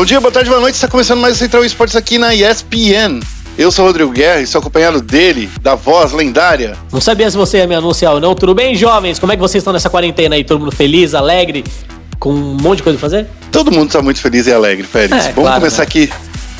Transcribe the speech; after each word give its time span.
Bom 0.00 0.06
dia, 0.06 0.18
boa 0.18 0.32
tarde, 0.32 0.48
boa 0.48 0.62
noite. 0.62 0.76
Está 0.76 0.88
começando 0.88 1.20
mais 1.20 1.36
o 1.36 1.38
Central 1.38 1.62
Esportes 1.62 1.94
aqui 1.94 2.16
na 2.16 2.34
ESPN. 2.34 3.20
Eu 3.58 3.70
sou 3.70 3.84
o 3.84 3.88
Rodrigo 3.88 4.10
Guerra 4.10 4.40
e 4.40 4.46
sou 4.46 4.58
acompanhado 4.58 5.02
dele, 5.02 5.50
da 5.60 5.74
voz 5.74 6.12
lendária. 6.12 6.74
Não 6.90 7.02
sabia 7.02 7.30
se 7.30 7.36
você 7.36 7.58
ia 7.58 7.66
me 7.66 7.74
anunciar 7.74 8.14
ou 8.14 8.18
não. 8.18 8.34
Tudo 8.34 8.54
bem, 8.54 8.74
jovens? 8.74 9.18
Como 9.18 9.30
é 9.30 9.36
que 9.36 9.42
vocês 9.42 9.60
estão 9.60 9.74
nessa 9.74 9.90
quarentena 9.90 10.36
aí? 10.36 10.42
Todo 10.42 10.58
mundo 10.58 10.72
feliz, 10.72 11.14
alegre, 11.14 11.62
com 12.18 12.32
um 12.32 12.54
monte 12.54 12.78
de 12.78 12.84
coisa 12.84 12.98
pra 12.98 13.10
fazer? 13.10 13.26
Todo 13.52 13.70
mundo 13.70 13.88
está 13.88 14.00
muito 14.00 14.22
feliz 14.22 14.46
e 14.46 14.52
alegre, 14.54 14.86
Félix. 14.86 15.12
É, 15.12 15.32
Vamos 15.32 15.34
claro, 15.34 15.60
começar 15.60 15.82
né? 15.82 15.86
aqui 15.86 16.10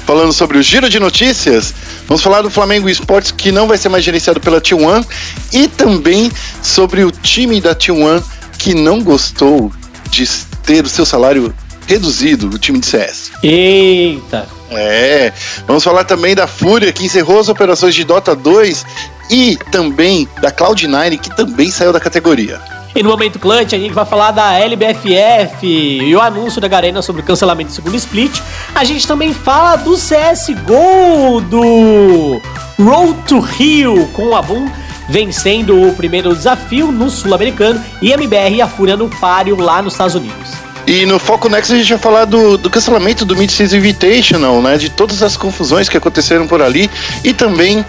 falando 0.05 0.35
sobre 0.35 0.59
o 0.59 0.63
giro 0.63 0.91
de 0.91 1.01
notícias. 1.01 1.73
Vamos 2.07 2.23
falar 2.23 2.43
do 2.43 2.51
Flamengo 2.51 2.91
Esportes, 2.91 3.31
que 3.31 3.51
não 3.51 3.67
vai 3.67 3.79
ser 3.79 3.89
mais 3.89 4.05
gerenciado 4.05 4.39
pela 4.39 4.61
T1, 4.61 5.03
e 5.51 5.67
também 5.67 6.31
sobre 6.63 7.05
o 7.05 7.11
time 7.11 7.59
da 7.59 7.75
T1 7.75 8.23
que 8.59 8.75
não 8.75 9.03
gostou 9.03 9.73
de 10.11 10.29
ter 10.63 10.85
o 10.85 10.89
seu 10.91 11.07
salário 11.07 11.55
reduzido, 11.91 12.49
o 12.49 12.59
time 12.59 12.79
de 12.79 12.87
CS. 12.87 13.33
Eita! 13.43 14.47
É, 14.71 15.33
vamos 15.67 15.83
falar 15.83 16.05
também 16.05 16.37
da 16.37 16.47
Fúria, 16.47 16.93
que 16.93 17.05
encerrou 17.05 17.41
as 17.41 17.49
operações 17.49 17.95
de 17.97 18.05
Dota 18.05 18.37
2 18.37 18.87
e 19.29 19.57
também 19.73 20.29
da 20.41 20.53
Cloud9, 20.53 21.19
que 21.19 21.35
também 21.35 21.69
saiu 21.71 21.93
da 21.93 21.99
categoria. 21.99 22.61
E 22.95 23.03
no 23.03 23.11
momento 23.11 23.39
clutch 23.39 23.73
a 23.73 23.79
gente 23.79 23.93
vai 23.93 24.05
falar 24.05 24.31
da 24.31 24.57
LBFF 24.59 25.67
e 25.67 26.15
o 26.15 26.21
anúncio 26.21 26.61
da 26.61 26.69
Garena 26.69 27.03
sobre 27.03 27.23
o 27.23 27.25
cancelamento 27.25 27.71
do 27.71 27.75
segundo 27.75 27.97
split. 27.97 28.41
A 28.75 28.85
gente 28.85 29.07
também 29.07 29.35
fala 29.35 29.77
do 29.77 29.95
CSGO, 29.95 31.41
do 31.49 32.41
Road 32.79 33.19
to 33.29 33.41
Rio, 33.41 34.09
com 34.13 34.29
o 34.29 34.37
Abum 34.37 34.71
vencendo 35.09 35.89
o 35.89 35.93
primeiro 35.95 36.35
desafio 36.35 36.93
no 36.93 37.11
Sul-Americano 37.11 37.83
e 38.01 38.13
MBR 38.13 38.55
e 38.55 38.63
a 38.63 38.69
Fúria 38.69 38.97
no 38.97 39.09
páreo 39.09 39.57
lá 39.57 39.83
nos 39.83 39.95
Estados 39.95 40.15
Unidos. 40.15 40.70
E 40.91 41.07
no 41.07 41.21
Foco 41.21 41.49
Next 41.49 41.73
a 41.73 41.77
gente 41.77 41.89
vai 41.89 41.99
falar 41.99 42.25
do, 42.25 42.59
do 42.59 42.69
cancelamento 42.69 43.25
do 43.25 43.37
Mid-Season 43.37 43.77
Invitational, 43.77 44.61
né? 44.61 44.77
De 44.77 44.91
todas 44.91 45.23
as 45.23 45.37
confusões 45.37 45.89
que 45.89 45.97
aconteceram 45.97 46.49
por 46.49 46.61
ali 46.61 46.91
e 47.23 47.33
também 47.33 47.87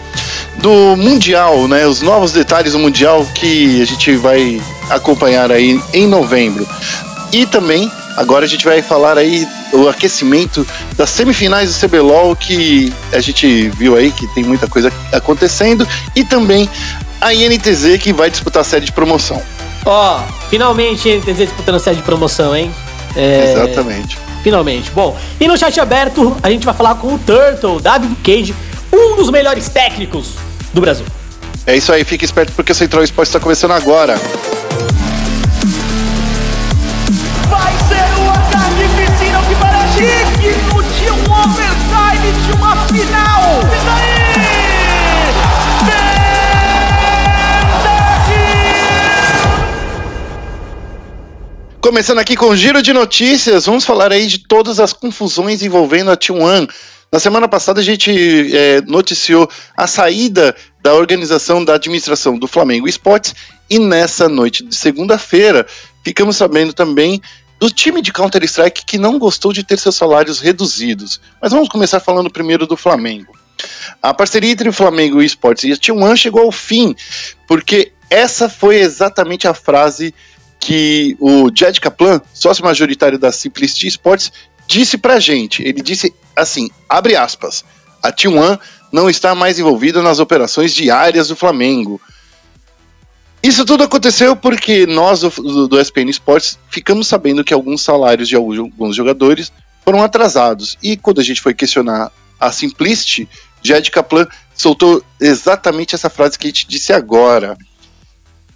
do 0.59 0.95
Mundial, 0.95 1.67
né? 1.67 1.87
Os 1.87 1.99
novos 2.01 2.31
detalhes 2.31 2.73
do 2.73 2.79
Mundial 2.79 3.25
que 3.33 3.81
a 3.81 3.85
gente 3.85 4.15
vai 4.17 4.61
acompanhar 4.87 5.51
aí 5.51 5.81
em 5.91 6.05
novembro. 6.05 6.69
E 7.33 7.47
também, 7.47 7.91
agora 8.17 8.45
a 8.45 8.47
gente 8.47 8.65
vai 8.65 8.83
falar 8.83 9.17
aí 9.17 9.47
o 9.73 9.89
aquecimento 9.89 10.63
das 10.95 11.09
semifinais 11.09 11.73
do 11.73 11.87
CBLOL 11.87 12.35
que 12.35 12.93
a 13.11 13.19
gente 13.19 13.67
viu 13.69 13.95
aí 13.95 14.11
que 14.11 14.27
tem 14.35 14.43
muita 14.43 14.67
coisa 14.67 14.93
acontecendo 15.11 15.87
e 16.15 16.23
também 16.23 16.69
a 17.19 17.33
INTZ 17.33 17.97
que 17.99 18.13
vai 18.13 18.29
disputar 18.29 18.61
a 18.61 18.63
série 18.63 18.85
de 18.85 18.91
promoção. 18.91 19.41
Ó, 19.85 20.21
finalmente 20.49 21.09
a 21.09 21.17
NTZ 21.17 21.37
disputando 21.37 21.75
a 21.75 21.79
série 21.79 21.97
de 21.97 22.03
promoção, 22.03 22.55
hein? 22.55 22.71
É, 23.15 23.51
Exatamente. 23.51 24.17
Finalmente. 24.43 24.91
Bom, 24.91 25.17
e 25.39 25.47
no 25.47 25.57
chat 25.57 25.79
aberto 25.79 26.35
a 26.41 26.49
gente 26.49 26.65
vai 26.65 26.73
falar 26.73 26.95
com 26.95 27.13
o 27.13 27.19
Turtle, 27.19 27.79
David 27.79 28.15
Cage, 28.23 28.55
um 28.91 29.15
dos 29.15 29.29
melhores 29.29 29.69
técnicos 29.69 30.35
do 30.73 30.81
Brasil. 30.81 31.05
É 31.65 31.75
isso 31.75 31.93
aí, 31.93 32.03
fique 32.03 32.25
esperto 32.25 32.51
porque 32.53 32.71
o 32.71 32.75
Central 32.75 33.03
Esporte 33.03 33.29
está 33.29 33.39
começando 33.39 33.71
agora. 33.71 34.15
Vai 37.49 37.73
ser 37.87 38.11
ataque 38.29 38.87
piscina 38.97 39.39
que 39.47 39.55
parece 39.55 40.31
de 40.99 41.09
um 41.11 41.23
overtime 41.31 42.31
de 42.45 42.51
uma 42.53 42.75
final. 42.87 44.10
Começando 51.81 52.19
aqui 52.19 52.35
com 52.35 52.45
o 52.45 52.55
giro 52.55 52.79
de 52.79 52.93
notícias, 52.93 53.65
vamos 53.65 53.83
falar 53.83 54.11
aí 54.11 54.27
de 54.27 54.37
todas 54.37 54.79
as 54.79 54.93
confusões 54.93 55.63
envolvendo 55.63 56.11
a 56.11 56.15
T1. 56.15 56.69
Na 57.11 57.19
semana 57.19 57.47
passada 57.47 57.81
a 57.81 57.83
gente 57.83 58.55
é, 58.55 58.81
noticiou 58.81 59.49
a 59.75 59.87
saída 59.87 60.55
da 60.79 60.93
organização 60.93 61.65
da 61.65 61.73
administração 61.73 62.37
do 62.37 62.47
Flamengo 62.47 62.87
Esportes 62.87 63.33
e 63.67 63.79
nessa 63.79 64.29
noite 64.29 64.63
de 64.63 64.75
segunda-feira 64.75 65.65
ficamos 66.03 66.37
sabendo 66.37 66.71
também 66.71 67.19
do 67.59 67.71
time 67.71 67.99
de 67.99 68.13
Counter-Strike 68.13 68.85
que 68.85 68.99
não 68.99 69.17
gostou 69.17 69.51
de 69.51 69.63
ter 69.63 69.79
seus 69.79 69.95
salários 69.95 70.39
reduzidos. 70.39 71.19
Mas 71.41 71.51
vamos 71.51 71.67
começar 71.67 71.99
falando 71.99 72.29
primeiro 72.29 72.67
do 72.67 72.77
Flamengo. 72.77 73.35
A 73.99 74.13
parceria 74.13 74.51
entre 74.51 74.69
o 74.69 74.73
Flamengo 74.73 75.19
Esportes 75.19 75.63
e 75.63 75.71
a 75.71 75.75
T1 75.75 76.15
chegou 76.15 76.43
ao 76.43 76.51
fim, 76.51 76.95
porque 77.47 77.91
essa 78.07 78.47
foi 78.47 78.75
exatamente 78.75 79.47
a 79.47 79.53
frase 79.53 80.13
que 80.61 81.17
o 81.19 81.49
Jed 81.53 81.81
Kaplan, 81.81 82.21
sócio 82.33 82.63
majoritário 82.63 83.17
da 83.17 83.31
Simplicity 83.31 83.87
Sports, 83.87 84.31
disse 84.67 84.95
pra 84.95 85.19
gente. 85.19 85.63
Ele 85.63 85.81
disse 85.81 86.13
assim, 86.35 86.69
abre 86.87 87.15
aspas, 87.15 87.65
a 88.01 88.13
T1 88.13 88.59
não 88.91 89.09
está 89.09 89.33
mais 89.33 89.57
envolvida 89.57 90.03
nas 90.03 90.19
operações 90.19 90.73
diárias 90.73 91.29
do 91.29 91.35
Flamengo. 91.35 91.99
Isso 93.41 93.65
tudo 93.65 93.83
aconteceu 93.83 94.35
porque 94.35 94.85
nós, 94.85 95.21
do, 95.21 95.67
do 95.67 95.79
SPN 95.79 96.11
Sports, 96.11 96.59
ficamos 96.69 97.07
sabendo 97.07 97.43
que 97.43 97.55
alguns 97.55 97.81
salários 97.81 98.29
de 98.29 98.35
alguns 98.35 98.95
jogadores 98.95 99.51
foram 99.83 100.03
atrasados. 100.03 100.77
E 100.83 100.95
quando 100.95 101.21
a 101.21 101.23
gente 101.23 101.41
foi 101.41 101.55
questionar 101.55 102.11
a 102.39 102.51
Simplicity, 102.51 103.27
Jed 103.63 103.89
Kaplan 103.89 104.27
soltou 104.55 105.03
exatamente 105.19 105.95
essa 105.95 106.09
frase 106.09 106.37
que 106.37 106.45
a 106.45 106.49
gente 106.51 106.67
disse 106.67 106.93
agora 106.93 107.57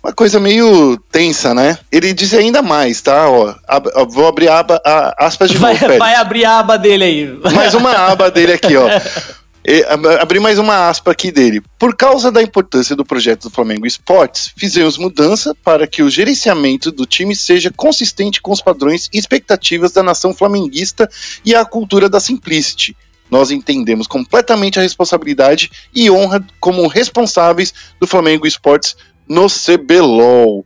uma 0.06 0.14
coisa 0.14 0.40
meio 0.40 0.98
tensa, 1.12 1.54
né? 1.54 1.80
Ele 1.92 2.14
disse 2.14 2.38
ainda 2.38 2.62
mais, 2.62 3.02
tá? 3.02 3.28
Ó, 3.28 3.56
ab- 3.68 3.90
ó, 3.96 4.06
vou 4.06 4.28
abrir 4.28 4.48
a 4.50 4.60
aba, 4.60 4.80
a, 4.86 5.26
aspas 5.26 5.50
de 5.50 5.58
Vai, 5.58 5.74
novo, 5.74 5.98
vai 5.98 6.14
abrir 6.16 6.46
a 6.46 6.60
aba 6.60 6.78
dele 6.78 7.04
aí. 7.04 7.40
Mais 7.56 7.74
uma 7.74 7.92
aba 7.92 8.30
dele 8.30 8.54
aqui, 8.54 8.76
ó. 8.78 8.88
E, 9.68 9.84
ab- 9.90 10.06
abri 10.22 10.40
mais 10.40 10.60
uma 10.60 10.90
aspa 10.90 11.10
aqui 11.10 11.32
dele. 11.32 11.60
Por 11.80 11.96
causa 11.98 12.32
da 12.32 12.40
importância 12.40 12.96
do 12.96 13.04
projeto 13.04 13.46
do 13.46 13.50
Flamengo 13.50 13.88
Esportes, 13.88 14.54
fizemos 14.56 14.96
mudança 14.96 15.56
para 15.64 15.88
que 15.88 16.04
o 16.04 16.10
gerenciamento 16.12 16.92
do 16.92 17.04
time 17.04 17.36
seja 17.36 17.72
consistente 17.76 18.40
com 18.40 18.52
os 18.52 18.62
padrões 18.62 19.10
e 19.12 19.18
expectativas 19.18 19.92
da 19.92 20.04
nação 20.04 20.36
flamenguista 20.36 21.10
e 21.44 21.56
a 21.56 21.66
cultura 21.66 22.08
da 22.08 22.20
Simplicity. 22.20 22.96
Nós 23.32 23.50
entendemos 23.50 24.06
completamente 24.06 24.78
a 24.78 24.84
responsabilidade 24.84 25.72
e 25.96 26.12
honra 26.12 26.46
como 26.60 26.86
responsáveis 26.88 27.74
do 28.00 28.06
Flamengo 28.06 28.46
Esportes 28.46 28.96
no 29.28 29.48
CBLOL. 29.48 30.66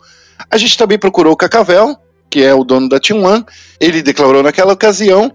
A 0.50 0.58
gente 0.58 0.78
também 0.78 0.97
procurou 0.97 1.34
o 1.34 1.38
Cacavel, 1.38 1.97
que 2.30 2.44
é 2.44 2.53
o 2.53 2.64
dono 2.64 2.88
da 2.88 3.00
T1. 3.00 3.46
Ele 3.80 4.02
declarou 4.02 4.44
naquela 4.44 4.74
ocasião 4.74 5.31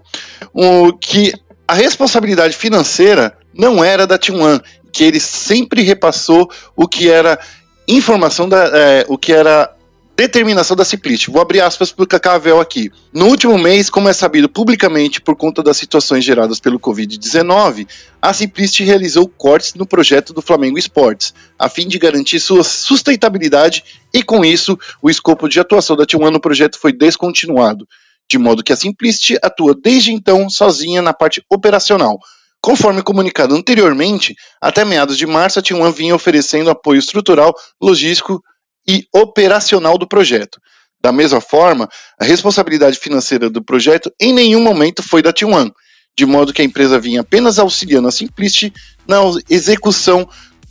o, 0.53 0.93
que 0.93 1.33
a 1.67 1.73
responsabilidade 1.73 2.55
financeira 2.55 3.37
não 3.53 3.83
era 3.83 4.05
da 4.05 4.17
T1, 4.17 4.61
que 4.91 5.03
ele 5.03 5.19
sempre 5.19 5.81
repassou 5.81 6.49
o 6.75 6.87
que 6.87 7.09
era 7.09 7.39
informação 7.87 8.47
da, 8.47 8.65
é, 8.73 9.05
o 9.07 9.17
que 9.17 9.33
era 9.33 9.74
determinação 10.15 10.77
da 10.77 10.85
Simplicity. 10.85 11.29
Vou 11.29 11.41
abrir 11.41 11.59
aspas 11.59 11.91
para 11.91 12.03
o 12.03 12.07
Cacavel 12.07 12.61
aqui. 12.61 12.91
No 13.13 13.27
último 13.27 13.57
mês, 13.57 13.89
como 13.89 14.07
é 14.07 14.13
sabido 14.13 14.47
publicamente 14.47 15.19
por 15.19 15.35
conta 15.35 15.61
das 15.61 15.75
situações 15.75 16.23
geradas 16.23 16.59
pelo 16.59 16.79
Covid-19, 16.79 17.87
a 18.21 18.33
Simplicity 18.33 18.83
realizou 18.85 19.27
cortes 19.27 19.73
no 19.73 19.85
projeto 19.85 20.33
do 20.33 20.41
Flamengo 20.41 20.77
Esportes, 20.77 21.33
a 21.59 21.67
fim 21.67 21.87
de 21.87 21.99
garantir 21.99 22.39
sua 22.39 22.63
sustentabilidade 22.63 23.83
e, 24.13 24.23
com 24.23 24.45
isso, 24.45 24.79
o 25.01 25.09
escopo 25.09 25.49
de 25.49 25.59
atuação 25.59 25.97
da 25.97 26.05
T1 26.05 26.29
no 26.29 26.39
projeto 26.39 26.79
foi 26.79 26.93
descontinuado, 26.93 27.85
de 28.29 28.37
modo 28.37 28.63
que 28.63 28.71
a 28.71 28.77
Simplicity 28.77 29.37
atua 29.43 29.75
desde 29.75 30.13
então 30.13 30.49
sozinha 30.49 31.01
na 31.01 31.13
parte 31.13 31.43
operacional. 31.49 32.17
Conforme 32.61 33.03
comunicado 33.03 33.53
anteriormente, 33.53 34.33
até 34.59 34.83
meados 34.83 35.17
de 35.17 35.27
março 35.27 35.59
a 35.59 35.61
T1 35.61 35.93
vinha 35.93 36.15
oferecendo 36.15 36.69
apoio 36.69 36.97
estrutural, 36.97 37.53
logístico 37.79 38.41
e 38.87 39.05
operacional 39.13 39.97
do 39.97 40.07
projeto. 40.07 40.59
Da 41.01 41.11
mesma 41.11 41.39
forma, 41.39 41.87
a 42.19 42.25
responsabilidade 42.25 42.97
financeira 42.97 43.49
do 43.49 43.63
projeto 43.63 44.11
em 44.19 44.33
nenhum 44.33 44.61
momento 44.61 45.03
foi 45.03 45.21
da 45.21 45.31
T1, 45.31 45.71
de 46.17 46.25
modo 46.25 46.53
que 46.53 46.61
a 46.61 46.65
empresa 46.65 46.99
vinha 46.99 47.21
apenas 47.21 47.59
auxiliando 47.59 48.07
a 48.07 48.11
Simplicity 48.11 48.73
na 49.07 49.17
execução 49.49 50.27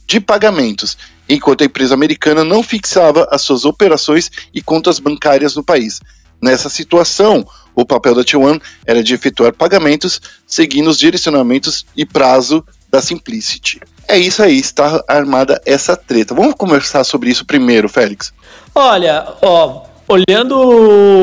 de 0.06 0.20
pagamentos, 0.20 0.96
enquanto 1.28 1.62
a 1.62 1.66
empresa 1.66 1.94
americana 1.94 2.44
não 2.44 2.62
fixava 2.62 3.28
as 3.30 3.42
suas 3.42 3.64
operações 3.64 4.30
e 4.52 4.60
contas 4.60 4.98
bancárias 4.98 5.54
no 5.54 5.64
país. 5.64 6.00
Nessa 6.42 6.68
situação, 6.68 7.46
o 7.74 7.84
papel 7.84 8.14
da 8.14 8.22
T1 8.22 8.60
era 8.86 9.02
de 9.02 9.14
efetuar 9.14 9.54
pagamentos 9.54 10.20
seguindo 10.46 10.90
os 10.90 10.98
direcionamentos 10.98 11.86
e 11.96 12.04
prazo 12.04 12.64
da 12.90 13.00
Simplicity. 13.00 13.80
É 14.14 14.18
isso 14.18 14.44
aí, 14.44 14.60
está 14.60 15.02
armada 15.08 15.60
essa 15.66 15.96
treta. 15.96 16.36
Vamos 16.36 16.54
conversar 16.54 17.02
sobre 17.02 17.30
isso 17.30 17.44
primeiro, 17.44 17.88
Félix. 17.88 18.32
Olha, 18.72 19.26
ó, 19.42 19.82
olhando 20.06 20.56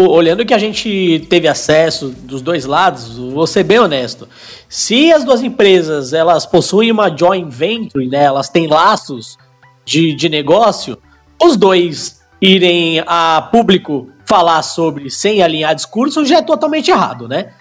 olhando 0.10 0.46
que 0.46 0.54
a 0.54 0.58
gente 0.58 1.26
teve 1.30 1.48
acesso 1.48 2.10
dos 2.10 2.42
dois 2.42 2.66
lados, 2.66 3.18
vou 3.18 3.48
ser 3.48 3.64
bem 3.64 3.80
honesto. 3.80 4.28
Se 4.68 5.10
as 5.10 5.24
duas 5.24 5.42
empresas 5.42 6.12
elas 6.12 6.46
possuem 6.46 6.92
uma 6.92 7.10
joint 7.16 7.50
venture, 7.50 8.10
né, 8.10 8.26
elas 8.26 8.50
têm 8.50 8.68
laços 8.68 9.38
de, 9.86 10.14
de 10.14 10.28
negócio, 10.28 10.98
os 11.42 11.56
dois 11.56 12.20
irem 12.42 13.02
a 13.08 13.48
público 13.54 14.10
falar 14.26 14.64
sobre 14.64 15.10
sem 15.10 15.42
alinhar 15.42 15.74
discurso 15.74 16.26
já 16.26 16.40
é 16.40 16.42
totalmente 16.42 16.92
errado, 16.92 17.26
né? 17.26 17.54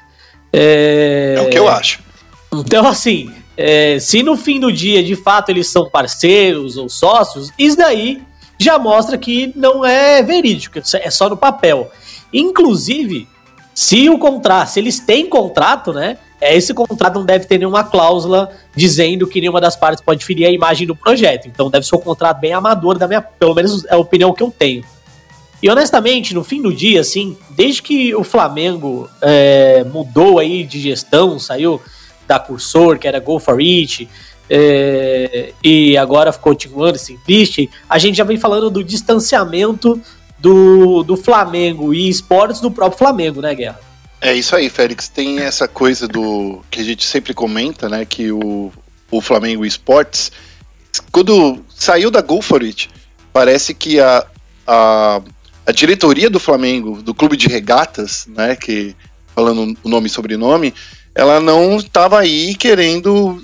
É, 0.53 1.35
é 1.38 1.41
o 1.41 1.50
que 1.50 1.59
eu 1.59 1.69
acho. 1.69 2.00
Então, 2.53 2.85
assim, 2.85 3.32
é, 3.60 3.98
se 4.00 4.22
no 4.22 4.36
fim 4.36 4.58
do 4.58 4.72
dia 4.72 5.02
de 5.02 5.14
fato 5.14 5.50
eles 5.50 5.68
são 5.68 5.88
parceiros 5.88 6.78
ou 6.78 6.88
sócios, 6.88 7.52
isso 7.58 7.76
daí 7.76 8.22
já 8.58 8.78
mostra 8.78 9.18
que 9.18 9.52
não 9.54 9.84
é 9.84 10.22
verídico, 10.22 10.78
é 10.78 11.10
só 11.10 11.28
no 11.28 11.36
papel. 11.36 11.90
Inclusive, 12.32 13.28
se 13.74 14.08
o 14.08 14.18
contrato, 14.18 14.68
se 14.68 14.80
eles 14.80 14.98
têm 14.98 15.26
contrato, 15.26 15.92
né? 15.92 16.18
É, 16.40 16.56
esse 16.56 16.72
contrato 16.72 17.18
não 17.18 17.26
deve 17.26 17.44
ter 17.44 17.58
nenhuma 17.58 17.84
cláusula 17.84 18.50
dizendo 18.74 19.26
que 19.26 19.40
nenhuma 19.42 19.60
das 19.60 19.76
partes 19.76 20.02
pode 20.02 20.24
ferir 20.24 20.46
a 20.46 20.50
imagem 20.50 20.86
do 20.86 20.96
projeto. 20.96 21.46
Então 21.46 21.68
deve 21.68 21.86
ser 21.86 21.96
um 21.96 22.00
contrato 22.00 22.40
bem 22.40 22.54
amador 22.54 22.96
da 22.96 23.06
minha, 23.06 23.20
pelo 23.20 23.54
menos 23.54 23.84
é 23.84 23.94
a 23.94 23.98
opinião 23.98 24.32
que 24.32 24.42
eu 24.42 24.50
tenho. 24.50 24.82
E 25.62 25.68
honestamente, 25.68 26.34
no 26.34 26.42
fim 26.42 26.62
do 26.62 26.72
dia, 26.72 27.02
assim, 27.02 27.36
desde 27.50 27.82
que 27.82 28.14
o 28.14 28.24
Flamengo 28.24 29.08
é, 29.20 29.84
mudou 29.84 30.38
aí 30.38 30.64
de 30.64 30.80
gestão, 30.80 31.38
saiu 31.38 31.80
da 32.31 32.38
Cursor, 32.38 32.97
que 32.97 33.09
era 33.09 33.19
Go 33.19 33.41
for 33.41 33.59
It, 33.59 34.09
é, 34.49 35.53
e 35.65 35.97
agora 35.97 36.32
continuando 36.32 36.97
Simplist, 36.97 37.69
a 37.88 37.99
gente 37.99 38.17
já 38.17 38.23
vem 38.23 38.38
falando 38.38 38.71
do 38.71 38.85
distanciamento 38.85 40.00
do, 40.38 41.03
do 41.03 41.17
Flamengo 41.17 41.93
e 41.93 42.09
esportes 42.09 42.61
do 42.61 42.71
próprio 42.71 42.99
Flamengo, 42.99 43.41
né, 43.41 43.53
Guerra? 43.53 43.81
É 44.21 44.32
isso 44.32 44.55
aí, 44.55 44.71
Félix. 44.71 45.09
Tem 45.09 45.41
essa 45.41 45.67
coisa 45.67 46.06
do 46.06 46.61
que 46.71 46.81
a 46.81 46.85
gente 46.85 47.05
sempre 47.05 47.35
comenta, 47.35 47.88
né? 47.88 48.05
Que 48.05 48.31
o, 48.31 48.71
o 49.11 49.21
Flamengo 49.21 49.65
Esportes, 49.65 50.31
quando 51.11 51.65
saiu 51.75 52.11
da 52.11 52.21
Go 52.21 52.41
for 52.41 52.62
It, 52.62 52.91
parece 53.32 53.75
que 53.75 53.99
a, 53.99 54.25
a, 54.67 55.23
a 55.67 55.73
diretoria 55.73 56.31
do 56.31 56.38
Flamengo, 56.38 57.03
do 57.03 57.15
clube 57.15 57.37
de 57.37 57.49
regatas, 57.49 58.27
né? 58.29 58.55
Que 58.55 58.94
falando 59.35 59.77
o 59.82 59.88
nome 59.88 60.06
e 60.06 60.11
sobrenome, 60.11 60.75
ela 61.14 61.40
não 61.40 61.76
estava 61.76 62.20
aí 62.20 62.54
querendo 62.54 63.42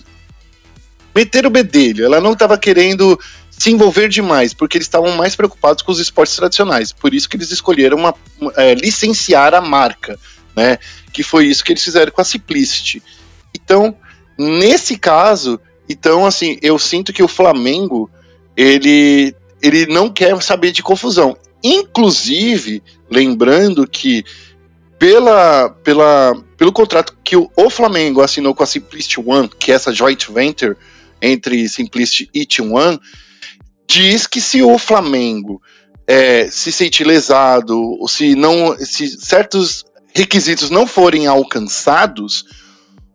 meter 1.14 1.46
o 1.46 1.50
bedelho, 1.50 2.04
ela 2.04 2.20
não 2.20 2.32
estava 2.32 2.58
querendo 2.58 3.18
se 3.50 3.70
envolver 3.70 4.08
demais, 4.08 4.52
porque 4.52 4.76
eles 4.76 4.86
estavam 4.86 5.16
mais 5.16 5.34
preocupados 5.34 5.82
com 5.82 5.90
os 5.90 5.98
esportes 5.98 6.36
tradicionais. 6.36 6.92
Por 6.92 7.14
isso 7.14 7.28
que 7.28 7.36
eles 7.36 7.50
escolheram 7.50 7.96
uma, 7.96 8.14
é, 8.56 8.74
licenciar 8.74 9.54
a 9.54 9.60
marca, 9.60 10.18
né? 10.54 10.78
Que 11.12 11.22
foi 11.22 11.46
isso 11.46 11.64
que 11.64 11.72
eles 11.72 11.82
fizeram 11.82 12.12
com 12.12 12.20
a 12.20 12.24
Simplicity. 12.24 13.02
Então, 13.54 13.96
nesse 14.38 14.98
caso, 14.98 15.58
então 15.88 16.26
assim, 16.26 16.58
eu 16.60 16.78
sinto 16.78 17.12
que 17.12 17.22
o 17.22 17.28
Flamengo 17.28 18.10
ele 18.54 19.34
ele 19.62 19.86
não 19.86 20.10
quer 20.10 20.40
saber 20.42 20.70
de 20.70 20.82
confusão. 20.82 21.36
Inclusive, 21.64 22.82
lembrando 23.10 23.88
que 23.88 24.22
pela, 24.98 25.70
pela, 25.82 26.36
pelo 26.56 26.72
contrato 26.72 27.16
que 27.22 27.36
o, 27.36 27.50
o 27.56 27.70
Flamengo 27.70 28.22
assinou 28.22 28.54
com 28.54 28.62
a 28.62 28.66
Simplicity 28.66 29.20
One, 29.20 29.48
que 29.48 29.70
é 29.70 29.74
essa 29.74 29.92
joint 29.92 30.30
venture 30.30 30.76
entre 31.20 31.68
Simplicity 31.68 32.30
e 32.34 32.46
T1, 32.46 32.98
diz 33.88 34.26
que 34.26 34.40
se 34.40 34.62
o 34.62 34.78
Flamengo 34.78 35.60
é, 36.06 36.48
se 36.50 36.70
sentir 36.70 37.04
lesado, 37.04 37.78
ou 37.78 38.08
se 38.08 38.34
não, 38.34 38.76
se 38.78 39.08
certos 39.20 39.84
requisitos 40.14 40.70
não 40.70 40.86
forem 40.86 41.26
alcançados, 41.26 42.44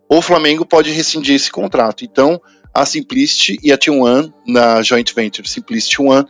o 0.10 0.22
Flamengo 0.22 0.66
pode 0.66 0.92
rescindir 0.92 1.36
esse 1.36 1.50
contrato. 1.52 2.04
Então, 2.04 2.40
a 2.74 2.86
Simplicity 2.86 3.60
e 3.64 3.72
a 3.72 3.78
T1 3.78 4.32
na 4.46 4.82
joint 4.82 5.14
venture 5.14 5.48
Simplicity 5.48 6.02
One 6.02 6.26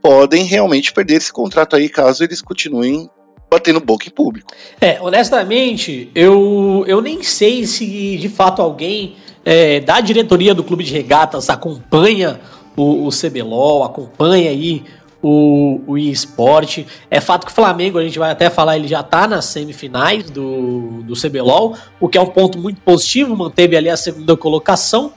podem 0.00 0.44
realmente 0.44 0.92
perder 0.92 1.16
esse 1.16 1.32
contrato 1.32 1.76
aí 1.76 1.88
caso 1.88 2.22
eles 2.24 2.42
continuem 2.42 3.08
batendo 3.50 3.80
boca 3.80 4.06
em 4.06 4.10
público. 4.10 4.52
É, 4.80 4.98
honestamente, 5.00 6.10
eu, 6.14 6.84
eu 6.86 7.00
nem 7.00 7.22
sei 7.22 7.66
se 7.66 8.16
de 8.16 8.28
fato 8.28 8.60
alguém 8.60 9.16
é, 9.44 9.80
da 9.80 10.00
diretoria 10.00 10.54
do 10.54 10.64
clube 10.64 10.84
de 10.84 10.92
regatas 10.92 11.50
acompanha 11.50 12.40
o, 12.76 13.06
o 13.06 13.10
CBLOL, 13.10 13.84
acompanha 13.84 14.50
aí 14.50 14.84
o, 15.22 15.80
o 15.86 15.96
eSport. 15.98 16.84
É 17.10 17.20
fato 17.20 17.46
que 17.46 17.52
o 17.52 17.54
Flamengo, 17.54 17.98
a 17.98 18.02
gente 18.02 18.18
vai 18.18 18.30
até 18.30 18.50
falar, 18.50 18.76
ele 18.76 18.86
já 18.88 19.00
está 19.00 19.26
nas 19.26 19.46
semifinais 19.46 20.28
do, 20.28 21.02
do 21.02 21.14
CBLOL, 21.14 21.76
o 21.98 22.08
que 22.08 22.18
é 22.18 22.20
um 22.20 22.26
ponto 22.26 22.58
muito 22.58 22.80
positivo, 22.82 23.34
manteve 23.34 23.76
ali 23.76 23.88
a 23.88 23.96
segunda 23.96 24.36
colocação. 24.36 25.12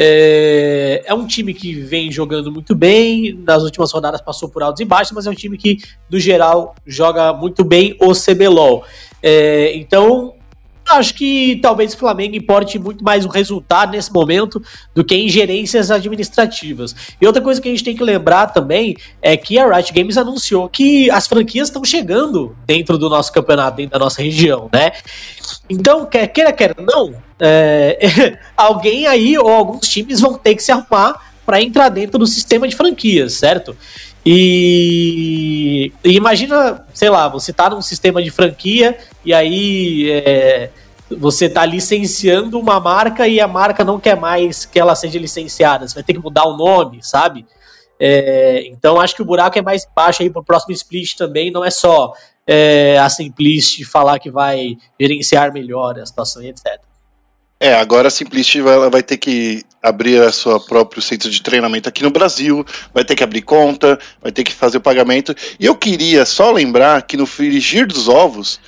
É, 0.00 1.02
é, 1.06 1.12
um 1.12 1.26
time 1.26 1.52
que 1.52 1.74
vem 1.74 2.08
jogando 2.12 2.52
muito 2.52 2.72
bem, 2.72 3.36
nas 3.44 3.64
últimas 3.64 3.90
rodadas 3.90 4.20
passou 4.20 4.48
por 4.48 4.62
altos 4.62 4.80
e 4.80 4.84
baixos, 4.84 5.12
mas 5.12 5.26
é 5.26 5.30
um 5.30 5.34
time 5.34 5.58
que, 5.58 5.78
no 6.08 6.20
geral, 6.20 6.76
joga 6.86 7.32
muito 7.32 7.64
bem 7.64 7.96
o 8.00 8.12
CBLOL. 8.12 8.84
É, 9.20 9.74
então, 9.74 10.34
acho 10.88 11.14
que 11.14 11.56
talvez 11.56 11.94
o 11.94 11.98
Flamengo 11.98 12.36
importe 12.36 12.78
muito 12.78 13.02
mais 13.02 13.24
o 13.24 13.28
resultado 13.28 13.90
nesse 13.90 14.12
momento 14.12 14.62
do 14.94 15.04
que 15.04 15.16
ingerências 15.16 15.90
administrativas. 15.90 16.94
E 17.20 17.26
outra 17.26 17.42
coisa 17.42 17.60
que 17.60 17.66
a 17.66 17.70
gente 17.72 17.82
tem 17.82 17.96
que 17.96 18.04
lembrar 18.04 18.46
também 18.46 18.96
é 19.20 19.36
que 19.36 19.58
a 19.58 19.68
Riot 19.68 19.92
Games 19.92 20.16
anunciou 20.16 20.68
que 20.68 21.10
as 21.10 21.26
franquias 21.26 21.66
estão 21.68 21.84
chegando 21.84 22.56
dentro 22.64 22.96
do 22.96 23.08
nosso 23.08 23.32
campeonato, 23.32 23.78
dentro 23.78 23.98
da 23.98 24.04
nossa 24.04 24.22
região, 24.22 24.70
né? 24.72 24.92
Então, 25.68 26.06
quer 26.06 26.26
queira, 26.28 26.52
quer 26.52 26.74
não, 26.78 27.14
é, 27.40 28.38
alguém 28.56 29.06
aí 29.06 29.38
ou 29.38 29.48
alguns 29.48 29.88
times 29.88 30.20
vão 30.20 30.34
ter 30.34 30.54
que 30.54 30.62
se 30.62 30.72
arrumar 30.72 31.28
para 31.44 31.62
entrar 31.62 31.88
dentro 31.88 32.18
do 32.18 32.26
sistema 32.26 32.68
de 32.68 32.76
franquias, 32.76 33.34
certo? 33.34 33.76
E, 34.24 35.92
e, 36.04 36.12
imagina, 36.12 36.84
sei 36.92 37.08
lá, 37.08 37.28
você 37.28 37.52
tá 37.52 37.70
num 37.70 37.80
sistema 37.80 38.22
de 38.22 38.30
franquia 38.30 38.98
e 39.24 39.32
aí 39.32 40.10
é, 40.10 40.70
você 41.10 41.48
tá 41.48 41.64
licenciando 41.64 42.58
uma 42.58 42.78
marca 42.78 43.26
e 43.26 43.40
a 43.40 43.48
marca 43.48 43.84
não 43.84 43.98
quer 43.98 44.16
mais 44.16 44.66
que 44.66 44.78
ela 44.78 44.94
seja 44.94 45.18
licenciada. 45.18 45.88
Você 45.88 45.94
vai 45.94 46.02
ter 46.02 46.12
que 46.12 46.18
mudar 46.18 46.44
o 46.44 46.56
nome, 46.56 46.98
sabe? 47.02 47.46
É, 47.98 48.64
então 48.66 49.00
acho 49.00 49.14
que 49.14 49.22
o 49.22 49.24
buraco 49.24 49.58
é 49.58 49.62
mais 49.62 49.86
baixo 49.96 50.22
aí 50.22 50.30
pro 50.30 50.44
próximo 50.44 50.72
split 50.72 51.16
também, 51.16 51.50
não 51.50 51.64
é 51.64 51.70
só 51.70 52.12
é, 52.48 52.98
a 52.98 53.10
Simplist 53.10 53.84
falar 53.84 54.18
que 54.18 54.30
vai 54.30 54.78
gerenciar 54.98 55.52
melhor 55.52 55.98
a 55.98 56.06
situação 56.06 56.42
e 56.42 56.48
etc. 56.48 56.80
É, 57.60 57.74
agora 57.74 58.08
a 58.08 58.10
Simplicity 58.10 58.60
vai, 58.60 58.88
vai 58.88 59.02
ter 59.02 59.16
que 59.16 59.64
abrir 59.82 60.22
a 60.22 60.30
sua 60.30 60.60
próprio 60.60 61.02
centro 61.02 61.28
de 61.28 61.42
treinamento 61.42 61.88
aqui 61.88 62.04
no 62.04 62.10
Brasil, 62.10 62.64
vai 62.94 63.04
ter 63.04 63.16
que 63.16 63.24
abrir 63.24 63.42
conta, 63.42 63.98
vai 64.22 64.30
ter 64.30 64.44
que 64.44 64.54
fazer 64.54 64.78
o 64.78 64.80
pagamento. 64.80 65.34
E 65.58 65.66
eu 65.66 65.74
queria 65.74 66.24
só 66.24 66.52
lembrar 66.52 67.02
que 67.02 67.16
no 67.16 67.26
frigir 67.26 67.86
dos 67.86 68.08
ovos, 68.08 68.60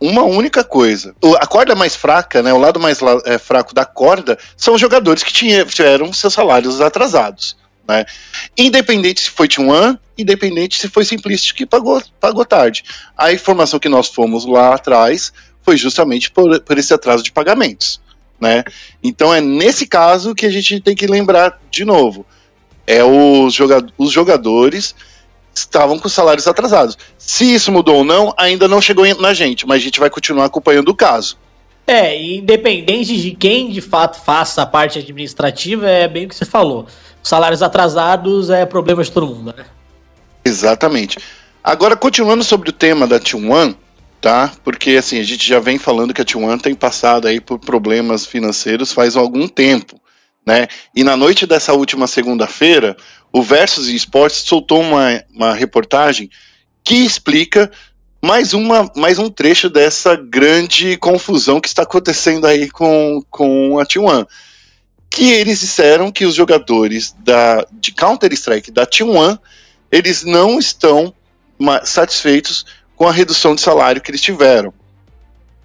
uma 0.00 0.24
única 0.24 0.64
coisa. 0.64 1.14
A 1.40 1.46
corda 1.46 1.76
mais 1.76 1.94
fraca, 1.94 2.42
né, 2.42 2.52
o 2.52 2.58
lado 2.58 2.80
mais 2.80 2.98
é, 3.24 3.38
fraco 3.38 3.72
da 3.72 3.84
corda, 3.84 4.36
são 4.56 4.74
os 4.74 4.80
jogadores 4.80 5.22
que 5.22 5.32
tiveram 5.32 6.12
seus 6.12 6.34
salários 6.34 6.80
atrasados. 6.80 7.56
Né? 7.88 8.04
Independente 8.56 9.20
se 9.20 9.30
foi 9.30 9.48
T1, 9.48 9.98
independente 10.18 10.78
se 10.78 10.88
foi 10.88 11.04
Simplicity 11.04 11.54
que 11.54 11.66
pagou, 11.66 12.02
pagou 12.20 12.44
tarde. 12.44 12.82
A 13.16 13.32
informação 13.32 13.78
que 13.78 13.88
nós 13.88 14.08
fomos 14.08 14.44
lá 14.44 14.74
atrás 14.74 15.32
foi 15.62 15.76
justamente 15.76 16.30
por, 16.30 16.60
por 16.60 16.78
esse 16.78 16.92
atraso 16.92 17.22
de 17.22 17.32
pagamentos 17.32 18.00
né? 18.40 18.64
Então 19.02 19.34
é 19.34 19.40
nesse 19.40 19.86
caso 19.86 20.34
que 20.34 20.46
a 20.46 20.50
gente 20.50 20.80
tem 20.80 20.94
que 20.94 21.06
lembrar 21.06 21.60
de 21.70 21.84
novo. 21.84 22.24
É 22.86 23.02
os, 23.02 23.58
os 23.98 24.12
jogadores 24.12 24.94
estavam 25.54 25.98
com 25.98 26.08
salários 26.08 26.46
atrasados. 26.46 26.96
Se 27.18 27.54
isso 27.54 27.72
mudou 27.72 27.96
ou 27.96 28.04
não, 28.04 28.32
ainda 28.36 28.68
não 28.68 28.80
chegou 28.80 29.04
na 29.16 29.32
gente, 29.32 29.66
mas 29.66 29.78
a 29.78 29.84
gente 29.84 29.98
vai 29.98 30.10
continuar 30.10 30.44
acompanhando 30.44 30.90
o 30.90 30.94
caso. 30.94 31.38
É, 31.86 32.20
independente 32.20 33.16
de 33.20 33.30
quem 33.30 33.70
de 33.70 33.80
fato 33.80 34.22
faça 34.22 34.62
a 34.62 34.66
parte 34.66 34.98
administrativa, 34.98 35.88
é 35.88 36.08
bem 36.08 36.26
o 36.26 36.28
que 36.28 36.34
você 36.34 36.44
falou. 36.44 36.86
Salários 37.26 37.60
atrasados 37.60 38.50
é 38.50 38.64
problema 38.64 39.02
de 39.02 39.10
todo 39.10 39.26
mundo, 39.26 39.52
né? 39.56 39.64
Exatamente. 40.44 41.18
Agora, 41.62 41.96
continuando 41.96 42.44
sobre 42.44 42.70
o 42.70 42.72
tema 42.72 43.04
da 43.04 43.18
T1, 43.18 43.74
tá? 44.20 44.52
Porque 44.62 44.92
assim, 44.92 45.18
a 45.18 45.24
gente 45.24 45.44
já 45.44 45.58
vem 45.58 45.76
falando 45.76 46.14
que 46.14 46.22
a 46.22 46.24
T1 46.24 46.60
tem 46.60 46.72
passado 46.72 47.26
aí 47.26 47.40
por 47.40 47.58
problemas 47.58 48.24
financeiros 48.24 48.92
faz 48.92 49.16
algum 49.16 49.48
tempo, 49.48 50.00
né? 50.46 50.68
E 50.94 51.02
na 51.02 51.16
noite 51.16 51.48
dessa 51.48 51.72
última 51.72 52.06
segunda-feira, 52.06 52.96
o 53.32 53.42
Versus 53.42 53.88
Esportes 53.88 54.42
soltou 54.42 54.80
uma, 54.80 55.20
uma 55.34 55.52
reportagem 55.52 56.30
que 56.84 56.94
explica 56.94 57.72
mais, 58.22 58.54
uma, 58.54 58.88
mais 58.94 59.18
um 59.18 59.28
trecho 59.28 59.68
dessa 59.68 60.14
grande 60.14 60.96
confusão 60.98 61.60
que 61.60 61.66
está 61.66 61.82
acontecendo 61.82 62.46
aí 62.46 62.70
com, 62.70 63.20
com 63.28 63.80
a 63.80 63.84
T1. 63.84 64.28
Que 65.08 65.32
eles 65.32 65.60
disseram 65.60 66.12
que 66.12 66.26
os 66.26 66.34
jogadores 66.34 67.14
da, 67.20 67.66
de 67.72 67.92
Counter-Strike 67.92 68.70
da 68.70 68.86
T1 68.86 69.38
eles 69.90 70.24
não 70.24 70.58
estão 70.58 71.14
satisfeitos 71.84 72.66
com 72.94 73.06
a 73.06 73.12
redução 73.12 73.54
de 73.54 73.60
salário 73.60 74.00
que 74.00 74.10
eles 74.10 74.20
tiveram. 74.20 74.72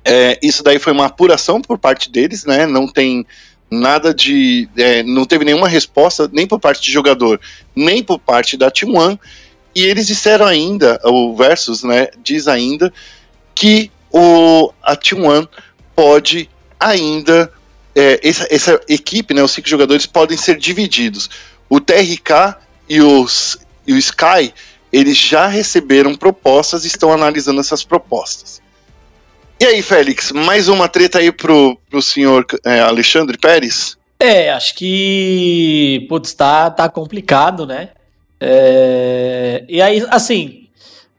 É, 0.04 0.40
isso 0.42 0.64
daí 0.64 0.80
foi 0.80 0.94
uma 0.94 1.06
apuração 1.06 1.62
por 1.62 1.78
parte 1.78 2.10
deles, 2.10 2.46
né? 2.46 2.66
Não 2.66 2.88
tem 2.88 3.26
nada 3.70 4.14
de. 4.14 4.68
É, 4.78 5.04
não 5.04 5.26
teve 5.26 5.46
nenhuma 5.46 5.68
resposta, 5.68 6.30
nem 6.32 6.48
por 6.48 6.60
parte 6.60 6.82
de 6.82 6.92
jogador, 6.92 7.40
nem 7.76 8.04
por 8.04 8.20
parte 8.20 8.58
da 8.58 8.72
Team 8.72 8.96
One. 8.96 9.20
E 9.74 9.84
eles 9.84 10.08
disseram 10.08 10.46
ainda, 10.46 11.00
o 11.06 11.36
Versus, 11.36 11.84
né? 11.84 12.10
Diz 12.22 12.48
ainda 12.48 12.92
que 13.56 13.92
o, 14.12 14.74
a 14.82 14.96
Team 14.96 15.24
One 15.24 15.48
pode 15.96 16.50
ainda. 16.80 17.52
É, 17.96 18.20
essa, 18.28 18.48
essa 18.50 18.82
equipe, 18.88 19.34
né, 19.34 19.44
os 19.44 19.52
cinco 19.52 19.68
jogadores, 19.68 20.06
podem 20.06 20.38
ser 20.38 20.58
divididos. 20.58 21.30
O 21.70 21.80
TRK 21.80 22.58
e, 22.90 23.02
os, 23.02 23.58
e 23.86 23.94
o 23.94 23.98
Sky, 23.98 24.54
eles 24.92 25.18
já 25.18 25.48
receberam 25.48 26.16
propostas 26.16 26.84
e 26.84 26.88
estão 26.88 27.12
analisando 27.12 27.60
essas 27.60 27.84
propostas. 27.84 28.62
E 29.60 29.66
aí, 29.66 29.82
Félix, 29.82 30.32
mais 30.32 30.68
uma 30.68 30.88
treta 30.88 31.20
aí 31.20 31.32
pro, 31.32 31.78
pro 31.90 32.02
senhor 32.02 32.46
é, 32.66 32.80
Alexandre 32.80 33.38
Pérez? 33.38 33.96
É, 34.20 34.52
acho 34.52 34.76
que. 34.76 36.06
Putz, 36.10 36.34
tá, 36.34 36.70
tá 36.70 36.90
complicado, 36.90 37.66
né? 37.66 37.90
É, 38.40 39.64
e 39.70 39.82
aí, 39.82 40.04
assim, 40.10 40.61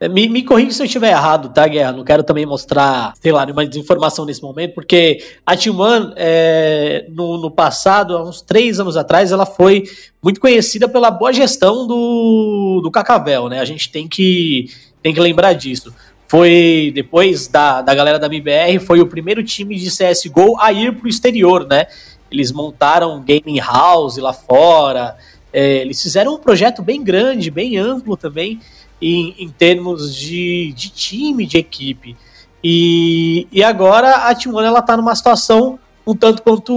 me, 0.07 0.27
me 0.27 0.43
corrija 0.43 0.71
se 0.71 0.81
eu 0.81 0.85
estiver 0.85 1.11
errado, 1.11 1.49
tá, 1.53 1.67
Guerra? 1.67 1.91
Não 1.91 2.03
quero 2.03 2.23
também 2.23 2.45
mostrar, 2.45 3.13
sei 3.21 3.31
lá, 3.31 3.45
nenhuma 3.45 3.65
desinformação 3.65 4.25
nesse 4.25 4.41
momento, 4.41 4.73
porque 4.73 5.23
a 5.45 5.53
One, 5.53 6.13
é, 6.15 7.05
no, 7.09 7.37
no 7.37 7.51
passado, 7.51 8.17
há 8.17 8.23
uns 8.23 8.41
três 8.41 8.79
anos 8.79 8.97
atrás, 8.97 9.31
ela 9.31 9.45
foi 9.45 9.83
muito 10.21 10.39
conhecida 10.39 10.87
pela 10.87 11.11
boa 11.11 11.31
gestão 11.31 11.85
do, 11.85 12.81
do 12.83 12.91
Cacavel, 12.91 13.49
né? 13.49 13.59
A 13.59 13.65
gente 13.65 13.91
tem 13.91 14.07
que, 14.07 14.69
tem 15.01 15.13
que 15.13 15.19
lembrar 15.19 15.53
disso. 15.53 15.93
Foi, 16.27 16.91
depois 16.95 17.47
da, 17.47 17.81
da 17.81 17.93
galera 17.93 18.17
da 18.17 18.25
MBR, 18.25 18.79
foi 18.79 18.99
o 18.99 19.07
primeiro 19.07 19.43
time 19.43 19.75
de 19.75 19.89
CSGO 19.89 20.59
a 20.59 20.73
ir 20.73 20.95
pro 20.95 21.07
exterior, 21.07 21.67
né? 21.67 21.85
Eles 22.31 22.51
montaram 22.51 23.23
gaming 23.23 23.59
house 23.59 24.17
lá 24.17 24.33
fora. 24.33 25.15
É, 25.53 25.77
eles 25.77 26.01
fizeram 26.01 26.33
um 26.33 26.39
projeto 26.39 26.81
bem 26.81 27.03
grande, 27.03 27.51
bem 27.51 27.77
amplo 27.77 28.17
também, 28.17 28.59
em, 29.03 29.35
em 29.37 29.49
termos 29.49 30.15
de, 30.15 30.73
de 30.75 30.89
time, 30.89 31.45
de 31.45 31.57
equipe. 31.57 32.15
E, 32.63 33.47
e 33.51 33.63
agora 33.63 34.27
a 34.27 34.35
T1 34.35 34.63
ela 34.63 34.81
tá 34.81 34.95
numa 34.95 35.13
situação 35.15 35.77
um 36.05 36.15
tanto 36.15 36.41
quanto 36.41 36.73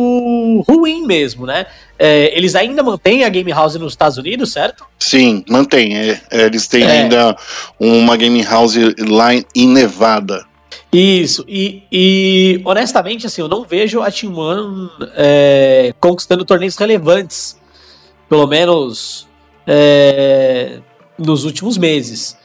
ruim 0.69 1.05
mesmo, 1.05 1.47
né? 1.47 1.67
É, 1.99 2.37
eles 2.37 2.55
ainda 2.55 2.83
mantêm 2.83 3.25
a 3.25 3.29
Game 3.29 3.51
House 3.51 3.75
nos 3.75 3.93
Estados 3.93 4.19
Unidos, 4.19 4.53
certo? 4.53 4.85
Sim, 4.99 5.45
mantém. 5.49 5.97
É, 5.97 6.21
é 6.31 6.43
eles 6.43 6.69
têm 6.69 6.85
é. 6.85 6.91
ainda 6.91 7.37
uma 7.79 8.17
Game 8.17 8.43
House 8.43 8.77
lá 9.09 9.35
em 9.35 9.69
Nevada. 9.69 10.45
Isso, 10.93 11.45
e, 11.49 11.83
e, 11.91 12.61
honestamente, 12.65 13.27
assim, 13.27 13.43
eu 13.43 13.49
não 13.49 13.65
vejo 13.65 14.01
a 14.01 14.11
Team 14.11 14.35
One 14.35 14.89
é, 15.15 15.93
conquistando 16.01 16.45
torneios 16.45 16.77
relevantes, 16.77 17.59
pelo 18.29 18.47
menos 18.47 19.27
é, 19.67 20.79
nos 21.19 21.45
últimos 21.45 21.79
meses. 21.79 22.37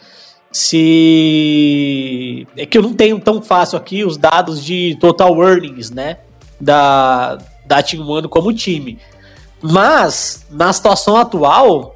Se. 0.52 2.46
É 2.58 2.66
que 2.66 2.78
eu 2.78 2.82
não 2.82 2.94
tenho 2.94 3.20
tão 3.20 3.42
fácil 3.42 3.78
aqui 3.78 4.04
os 4.04 4.18
dados 4.18 4.64
de 4.64 4.98
total 5.00 5.42
earnings, 5.42 5.90
né? 5.92 6.18
Da, 6.60 7.38
da 7.66 7.82
Team 7.82 8.08
One 8.08 8.28
como 8.28 8.54
time. 8.54 9.00
Mas, 9.62 10.46
na 10.50 10.74
situação 10.74 11.16
atual, 11.16 11.96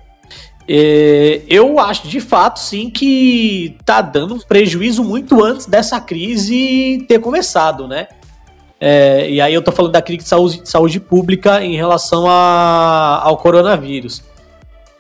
é, 0.68 1.42
eu 1.48 1.80
acho 1.80 2.08
de 2.08 2.20
fato 2.20 2.60
sim 2.60 2.90
que 2.90 3.78
tá 3.86 4.02
dando 4.02 4.36
um 4.36 4.40
prejuízo 4.40 5.04
muito 5.04 5.44
antes 5.44 5.66
dessa 5.66 6.00
crise 6.00 7.06
ter 7.08 7.20
começado, 7.20 7.88
né? 7.88 8.08
É, 8.80 9.30
e 9.30 9.40
aí 9.40 9.54
eu 9.54 9.62
tô 9.62 9.72
falando 9.72 9.92
da 9.92 10.02
crise 10.02 10.24
de 10.24 10.30
saúde, 10.30 10.62
de 10.62 10.70
saúde 10.70 11.00
pública 11.00 11.64
em 11.64 11.76
relação 11.76 12.26
a, 12.28 13.22
ao 13.24 13.38
coronavírus. 13.38 14.24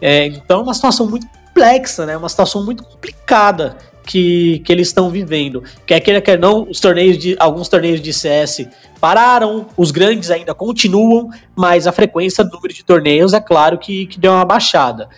É, 0.01 0.25
então 0.27 0.61
uma 0.61 0.73
situação 0.73 1.07
muito 1.07 1.27
complexa, 1.55 2.05
né? 2.05 2.17
Uma 2.17 2.29
situação 2.29 2.63
muito 2.65 2.83
complicada 2.83 3.77
que, 4.05 4.59
que 4.59 4.71
eles 4.71 4.89
estão 4.89 5.09
vivendo. 5.09 5.63
Quer 5.85 5.99
queira, 6.01 6.21
quer 6.21 6.37
não, 6.37 6.67
os 6.69 6.79
torneios 6.79 7.17
de, 7.17 7.35
alguns 7.39 7.69
torneios 7.69 8.01
de 8.01 8.13
CS 8.13 8.67
pararam, 8.99 9.67
os 9.77 9.91
grandes 9.91 10.29
ainda 10.29 10.53
continuam, 10.53 11.29
mas 11.55 11.87
a 11.87 11.91
frequência 11.91 12.43
do 12.43 12.51
número 12.51 12.73
de 12.73 12.83
torneios 12.83 13.33
é 13.33 13.39
claro 13.39 13.77
que, 13.77 14.05
que 14.07 14.19
deu 14.19 14.31
uma 14.31 14.45
baixada 14.45 15.09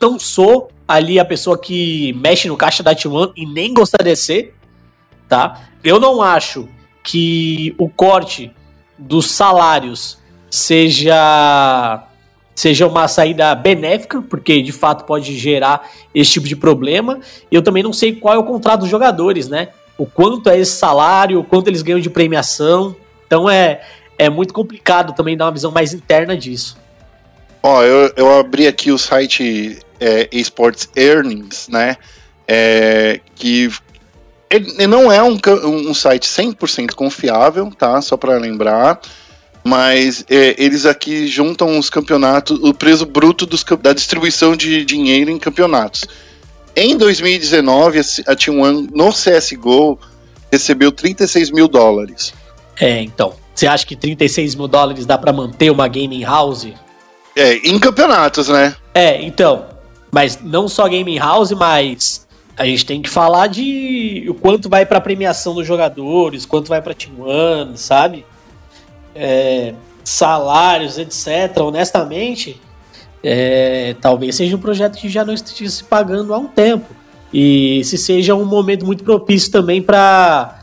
não 0.00 0.18
sou 0.18 0.70
ali 0.88 1.20
a 1.20 1.24
pessoa 1.24 1.58
que 1.58 2.12
mexe 2.14 2.48
no 2.48 2.56
caixa 2.56 2.82
da 2.82 2.94
T1 2.94 3.32
e 3.36 3.46
nem 3.46 3.74
gostaria 3.74 4.14
de 4.14 4.18
ser, 4.18 4.54
tá? 5.28 5.68
Eu 5.84 6.00
não 6.00 6.22
acho 6.22 6.68
que 7.04 7.74
o 7.78 7.88
corte 7.88 8.50
dos 8.98 9.30
salários 9.30 10.18
seja 10.50 12.02
seja 12.60 12.86
uma 12.86 13.08
saída 13.08 13.54
benéfica, 13.54 14.20
porque 14.20 14.60
de 14.60 14.70
fato 14.70 15.04
pode 15.04 15.36
gerar 15.38 15.90
esse 16.14 16.32
tipo 16.32 16.46
de 16.46 16.54
problema. 16.54 17.18
E 17.50 17.54
eu 17.54 17.62
também 17.62 17.82
não 17.82 17.92
sei 17.92 18.14
qual 18.14 18.34
é 18.34 18.38
o 18.38 18.44
contrato 18.44 18.80
dos 18.80 18.90
jogadores, 18.90 19.48
né? 19.48 19.68
O 19.96 20.04
quanto 20.04 20.50
é 20.50 20.58
esse 20.58 20.72
salário, 20.72 21.40
o 21.40 21.44
quanto 21.44 21.68
eles 21.68 21.80
ganham 21.80 22.00
de 22.00 22.10
premiação. 22.10 22.94
Então 23.26 23.48
é, 23.48 23.80
é 24.18 24.28
muito 24.28 24.52
complicado 24.52 25.14
também 25.14 25.36
dar 25.36 25.46
uma 25.46 25.52
visão 25.52 25.70
mais 25.70 25.94
interna 25.94 26.36
disso. 26.36 26.76
Ó, 27.62 27.82
eu, 27.82 28.12
eu 28.14 28.38
abri 28.38 28.66
aqui 28.66 28.92
o 28.92 28.98
site 28.98 29.78
é, 29.98 30.28
Esports 30.30 30.90
Earnings, 30.94 31.66
né? 31.68 31.96
É, 32.46 33.20
que 33.34 33.70
ele 34.50 34.86
não 34.86 35.10
é 35.10 35.22
um, 35.22 35.38
um 35.88 35.94
site 35.94 36.26
100% 36.26 36.92
confiável, 36.92 37.70
tá? 37.70 38.02
Só 38.02 38.18
para 38.18 38.36
lembrar. 38.36 39.00
Mas 39.62 40.24
é, 40.28 40.54
eles 40.62 40.86
aqui 40.86 41.26
juntam 41.26 41.78
os 41.78 41.90
campeonatos, 41.90 42.58
o 42.62 42.72
preço 42.72 43.04
bruto 43.04 43.44
dos, 43.44 43.64
da 43.82 43.92
distribuição 43.92 44.56
de 44.56 44.84
dinheiro 44.84 45.30
em 45.30 45.38
campeonatos. 45.38 46.06
Em 46.74 46.96
2019, 46.96 47.98
a 47.98 48.02
T1 48.02 48.88
no 48.92 49.10
CSGO 49.10 49.98
recebeu 50.50 50.90
36 50.90 51.50
mil 51.50 51.68
dólares. 51.68 52.32
É, 52.80 53.02
então. 53.02 53.34
Você 53.54 53.66
acha 53.66 53.84
que 53.84 53.94
36 53.94 54.54
mil 54.54 54.66
dólares 54.66 55.04
dá 55.04 55.18
para 55.18 55.32
manter 55.32 55.70
uma 55.70 55.86
gaming 55.86 56.24
house? 56.24 56.68
É, 57.36 57.56
em 57.56 57.78
campeonatos, 57.78 58.48
né? 58.48 58.74
É, 58.94 59.20
então. 59.22 59.66
Mas 60.10 60.38
não 60.42 60.68
só 60.68 60.88
gaming 60.88 61.18
house, 61.18 61.52
mas 61.52 62.26
a 62.56 62.64
gente 62.64 62.84
tem 62.84 63.02
que 63.02 63.08
falar 63.08 63.46
de 63.46 64.26
o 64.28 64.34
quanto 64.34 64.68
vai 64.68 64.84
para 64.86 65.00
premiação 65.00 65.54
dos 65.54 65.66
jogadores, 65.66 66.46
quanto 66.46 66.68
vai 66.68 66.80
para 66.80 66.94
Team 66.94 67.20
One, 67.20 67.76
sabe? 67.76 68.24
É, 69.14 69.74
salários, 70.04 70.98
etc. 70.98 71.58
Honestamente, 71.60 72.60
é, 73.22 73.94
talvez 74.00 74.36
seja 74.36 74.56
um 74.56 74.60
projeto 74.60 74.96
que 74.96 75.08
já 75.08 75.24
não 75.24 75.34
esteja 75.34 75.70
se 75.70 75.84
pagando 75.84 76.32
há 76.34 76.38
um 76.38 76.46
tempo. 76.46 76.86
E 77.32 77.82
se 77.84 77.96
seja 77.96 78.34
um 78.34 78.44
momento 78.44 78.84
muito 78.84 79.04
propício 79.04 79.52
também 79.52 79.80
para 79.80 80.56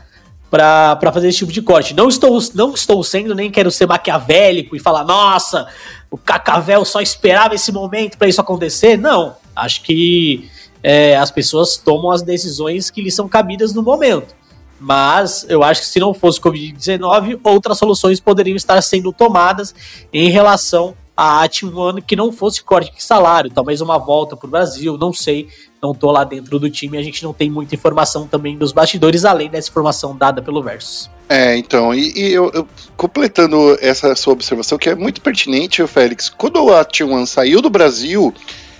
para 0.50 1.12
fazer 1.12 1.28
esse 1.28 1.38
tipo 1.38 1.52
de 1.52 1.60
corte. 1.60 1.94
Não 1.94 2.08
estou, 2.08 2.38
não 2.54 2.72
estou 2.72 3.04
sendo, 3.04 3.34
nem 3.34 3.50
quero 3.50 3.70
ser 3.70 3.86
maquiavélico 3.86 4.74
e 4.74 4.80
falar, 4.80 5.04
nossa, 5.04 5.68
o 6.10 6.16
Cacavel 6.16 6.86
só 6.86 7.02
esperava 7.02 7.54
esse 7.54 7.70
momento 7.70 8.16
para 8.16 8.28
isso 8.28 8.40
acontecer. 8.40 8.96
Não, 8.96 9.36
acho 9.54 9.82
que 9.82 10.48
é, 10.82 11.16
as 11.16 11.30
pessoas 11.30 11.76
tomam 11.76 12.10
as 12.10 12.22
decisões 12.22 12.90
que 12.90 13.02
lhes 13.02 13.14
são 13.14 13.28
cabidas 13.28 13.74
no 13.74 13.82
momento. 13.82 14.34
Mas 14.80 15.44
eu 15.48 15.62
acho 15.62 15.82
que 15.82 15.86
se 15.88 15.98
não 15.98 16.14
fosse 16.14 16.40
Covid-19, 16.40 17.40
outras 17.42 17.78
soluções 17.78 18.20
poderiam 18.20 18.56
estar 18.56 18.80
sendo 18.82 19.12
tomadas 19.12 19.74
em 20.12 20.30
relação 20.30 20.94
a 21.16 21.48
One 21.74 22.00
que 22.00 22.14
não 22.14 22.30
fosse 22.30 22.62
corte 22.62 22.94
de 22.94 23.02
salário, 23.02 23.50
talvez 23.50 23.80
uma 23.80 23.98
volta 23.98 24.36
para 24.36 24.46
o 24.46 24.50
Brasil, 24.50 24.96
não 24.96 25.12
sei, 25.12 25.48
não 25.82 25.92
tô 25.92 26.12
lá 26.12 26.22
dentro 26.22 26.60
do 26.60 26.70
time, 26.70 26.96
a 26.96 27.02
gente 27.02 27.24
não 27.24 27.32
tem 27.32 27.50
muita 27.50 27.74
informação 27.74 28.28
também 28.28 28.56
dos 28.56 28.70
bastidores, 28.70 29.24
além 29.24 29.50
dessa 29.50 29.68
informação 29.68 30.16
dada 30.16 30.40
pelo 30.40 30.62
Versus. 30.62 31.10
É, 31.28 31.56
então, 31.56 31.92
e, 31.92 32.12
e 32.16 32.32
eu, 32.32 32.52
eu, 32.54 32.68
completando 32.96 33.76
essa 33.80 34.14
sua 34.14 34.32
observação, 34.32 34.78
que 34.78 34.88
é 34.88 34.94
muito 34.94 35.20
pertinente, 35.20 35.84
Félix, 35.88 36.28
quando 36.28 36.72
a 36.72 36.84
T1 36.84 37.26
saiu 37.26 37.60
do 37.60 37.68
Brasil, 37.68 38.32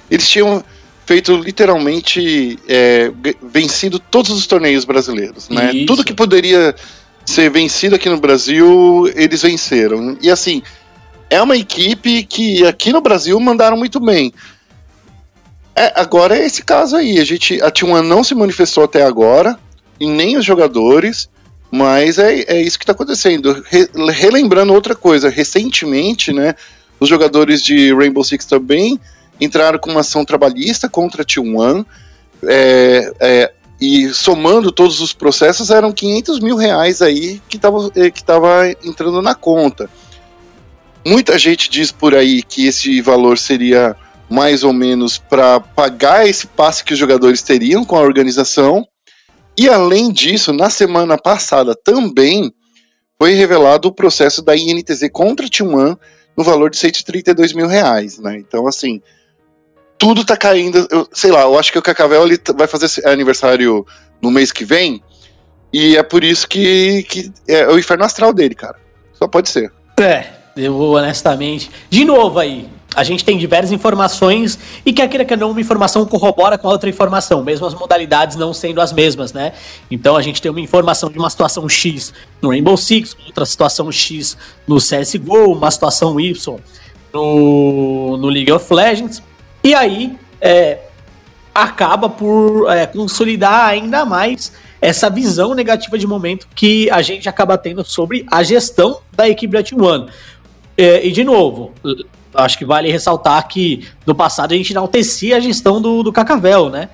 eles 0.09 0.29
tinham 0.29 0.65
feito 1.09 1.39
literalmente 1.39 2.59
é, 2.69 3.11
vencido 3.43 3.99
todos 3.99 4.31
os 4.31 4.47
torneios 4.47 4.85
brasileiros, 4.85 5.49
né? 5.49 5.73
Isso. 5.73 5.87
Tudo 5.87 6.05
que 6.05 6.13
poderia 6.13 6.75
ser 7.25 7.49
vencido 7.49 7.97
aqui 7.97 8.11
no 8.11 8.21
Brasil, 8.21 9.11
eles 9.15 9.41
venceram. 9.41 10.19
E 10.21 10.31
assim, 10.31 10.63
é 11.31 11.41
uma 11.41 11.57
equipe 11.57 12.25
que 12.25 12.67
aqui 12.67 12.93
no 12.93 13.01
Brasil 13.01 13.41
mandaram 13.41 13.75
muito 13.75 13.99
bem. 13.99 14.35
É, 15.75 15.99
agora 15.99 16.37
é 16.37 16.45
esse 16.45 16.63
caso 16.63 16.95
aí. 16.95 17.19
A 17.19 17.25
gente, 17.25 17.59
a 17.63 17.71
T1 17.71 18.03
não 18.03 18.23
se 18.23 18.35
manifestou 18.35 18.85
até 18.85 19.03
agora, 19.03 19.59
e 19.99 20.07
nem 20.07 20.37
os 20.37 20.45
jogadores, 20.45 21.31
mas 21.71 22.19
é, 22.19 22.43
é 22.49 22.61
isso 22.61 22.79
que 22.79 22.85
está 22.85 22.93
acontecendo. 22.93 23.65
Re, 23.67 23.89
relembrando 24.13 24.75
outra 24.75 24.95
coisa, 24.95 25.31
recentemente, 25.31 26.35
né, 26.35 26.55
os 27.01 27.09
jogadores 27.09 27.63
de 27.63 27.95
Rainbow 27.95 28.23
Six 28.23 28.45
também 28.45 29.01
entraram 29.41 29.79
com 29.79 29.91
uma 29.91 30.01
ação 30.01 30.25
trabalhista 30.25 30.89
contra 30.89 31.23
a 31.23 31.25
T1. 31.25 31.85
É, 32.45 33.13
é, 33.21 33.53
e 33.81 34.09
somando 34.09 34.73
todos 34.73 35.01
os 35.01 35.13
processos, 35.13 35.71
eram 35.71 35.93
500 35.93 36.41
mil 36.41 36.57
reais 36.57 37.01
aí 37.01 37.41
que 37.49 37.57
estava 37.57 37.91
que 37.91 38.25
tava 38.25 38.69
entrando 38.85 39.23
na 39.23 39.35
conta. 39.35 39.89
Muita 41.07 41.39
gente 41.39 41.71
diz 41.71 41.93
por 41.93 42.15
aí 42.15 42.43
que 42.43 42.67
esse 42.67 43.01
valor 43.01 43.39
seria 43.39 43.97
mais 44.29 44.63
ou 44.63 44.73
menos 44.73 45.17
para 45.17 45.61
pagar 45.61 46.29
esse 46.29 46.47
passe 46.47 46.85
que 46.85 46.93
os 46.93 46.99
jogadores 46.99 47.43
teriam 47.43 47.85
com 47.85 47.97
a 47.97 48.03
organização. 48.03 48.87
E 49.57 49.69
além 49.69 50.13
disso, 50.13 50.53
na 50.53 50.69
semana 50.69 51.17
passada 51.17 51.75
também 51.75 52.53
foi 53.19 53.33
revelado 53.33 53.89
o 53.89 53.93
processo 53.93 54.43
da 54.43 54.57
INTZ 54.57 55.09
contra 55.13 55.47
a 55.47 55.49
T1 55.49 55.99
no 56.37 56.45
valor 56.45 56.71
de 56.71 56.77
132 56.77 57.53
mil 57.53 57.67
reais, 57.67 58.19
né? 58.19 58.39
Então, 58.39 58.67
assim, 58.69 59.01
tudo 59.99 60.25
tá 60.25 60.37
caindo. 60.37 60.87
Eu, 60.91 61.09
sei 61.13 61.31
lá, 61.31 61.43
eu 61.43 61.59
acho 61.59 61.73
que 61.73 61.79
o 61.79 61.83
Cacavel 61.83 62.25
ele 62.25 62.41
vai 62.57 62.67
fazer 62.67 63.07
aniversário 63.07 63.85
no 64.23 64.31
mês 64.31 64.53
que 64.53 64.65
vem, 64.65 65.03
e 65.73 65.97
é 65.97 66.03
por 66.03 66.25
isso 66.25 66.49
que, 66.49 67.03
que 67.03 67.33
é 67.47 67.67
o 67.69 67.79
inferno 67.79 68.05
astral 68.05 68.33
dele, 68.33 68.55
cara. 68.55 68.77
Só 69.13 69.27
pode 69.27 69.49
ser. 69.49 69.73
É, 69.99 70.27
eu 70.57 70.79
honestamente. 70.81 71.71
De 71.91 72.05
novo 72.05 72.39
aí, 72.39 72.69
a 72.95 73.05
gente 73.05 73.25
tem 73.25 73.37
diversas 73.37 73.71
informações 73.71 74.59
e 74.85 74.93
quer 74.93 75.09
queira 75.09 75.25
que 75.25 75.37
não, 75.37 75.51
uma 75.51 75.61
informação 75.61 76.07
corrobora 76.07 76.57
com 76.57 76.69
a 76.69 76.73
outra 76.73 76.89
informação, 76.89 77.45
mesmo 77.45 77.67
as 77.67 77.75
modalidades 77.75 78.37
não 78.37 78.55
sendo 78.55 78.81
as 78.81 78.93
mesmas, 78.93 79.33
né? 79.33 79.53
Então 79.91 80.17
a 80.17 80.23
gente 80.23 80.41
tem 80.41 80.51
uma 80.51 80.61
informação 80.61 81.11
de 81.11 81.19
uma 81.19 81.29
situação 81.29 81.69
X 81.69 82.13
no 82.41 82.49
Rainbow 82.49 82.77
Six, 82.77 83.17
outra 83.27 83.45
situação 83.45 83.93
X 83.93 84.37
no 84.67 84.79
CSGO, 84.79 85.53
uma 85.53 85.71
situação 85.71 86.19
Y 86.19 86.59
no, 87.13 88.17
no 88.17 88.29
League 88.29 88.51
of 88.51 88.73
Legends, 88.73 89.23
e 89.69 89.75
aí 89.75 90.19
é, 90.41 90.79
acaba 91.55 92.09
por 92.09 92.71
é, 92.71 92.87
consolidar 92.87 93.67
ainda 93.67 94.03
mais 94.07 94.51
essa 94.81 95.11
visão 95.11 95.55
negativa 95.55 95.99
de 95.99 96.07
momento 96.07 96.49
que 96.55 96.89
a 96.91 97.03
gente 97.03 97.29
acaba 97.29 97.59
tendo 97.59 97.85
sobre 97.85 98.25
a 98.31 98.43
gestão 98.43 99.01
da 99.13 99.29
equipe 99.29 99.53
da 99.53 99.63
T1. 99.63 100.09
É, 100.75 101.07
e 101.07 101.13
de 101.13 101.23
novo, 101.23 101.75
acho 102.33 102.57
que 102.57 102.65
vale 102.65 102.91
ressaltar 102.91 103.47
que 103.47 103.87
no 104.07 104.15
passado 104.15 104.55
a 104.55 104.57
gente 104.57 104.73
enaltecia 104.73 105.37
a 105.37 105.41
gestão 105.41 105.83
do, 105.83 106.03
do 106.03 106.13
Cacavel, 106.13 106.71
né? 106.71 106.89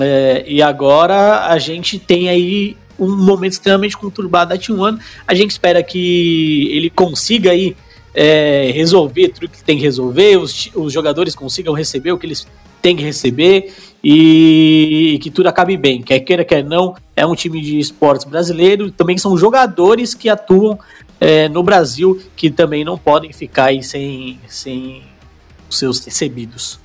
É, 0.00 0.44
e 0.46 0.62
agora 0.62 1.46
a 1.46 1.58
gente 1.58 1.98
tem 1.98 2.28
aí 2.28 2.76
um 2.96 3.16
momento 3.16 3.54
extremamente 3.54 3.96
conturbado 3.96 4.50
da 4.50 4.56
T1. 4.56 5.00
A 5.26 5.34
gente 5.34 5.50
espera 5.50 5.82
que 5.82 6.68
ele 6.70 6.90
consiga 6.90 7.50
aí 7.50 7.74
é, 8.14 8.70
resolver 8.74 9.28
tudo 9.28 9.48
que 9.48 9.62
tem 9.62 9.76
que 9.76 9.82
resolver, 9.82 10.36
os, 10.36 10.70
os 10.74 10.92
jogadores 10.92 11.34
consigam 11.34 11.72
receber 11.74 12.12
o 12.12 12.18
que 12.18 12.26
eles 12.26 12.46
têm 12.80 12.96
que 12.96 13.02
receber 13.02 13.72
e, 14.02 15.18
que 15.22 15.30
tudo 15.30 15.46
acabe 15.46 15.76
bem. 15.76 16.02
Quer 16.02 16.20
queira, 16.20 16.44
quer 16.44 16.64
não, 16.64 16.94
é 17.14 17.24
um 17.24 17.34
time 17.34 17.60
de 17.60 17.78
esportes 17.78 18.26
brasileiro, 18.26 18.90
também 18.90 19.16
são 19.16 19.36
jogadores 19.38 20.14
que 20.14 20.28
atuam 20.28 20.78
é, 21.20 21.48
no 21.48 21.62
Brasil 21.62 22.20
que 22.36 22.50
também 22.50 22.84
não 22.84 22.98
podem 22.98 23.32
ficar 23.32 23.70
sem, 23.82 24.40
sem 24.48 25.02
os 25.70 25.78
seus 25.78 26.04
recebidos. 26.04 26.80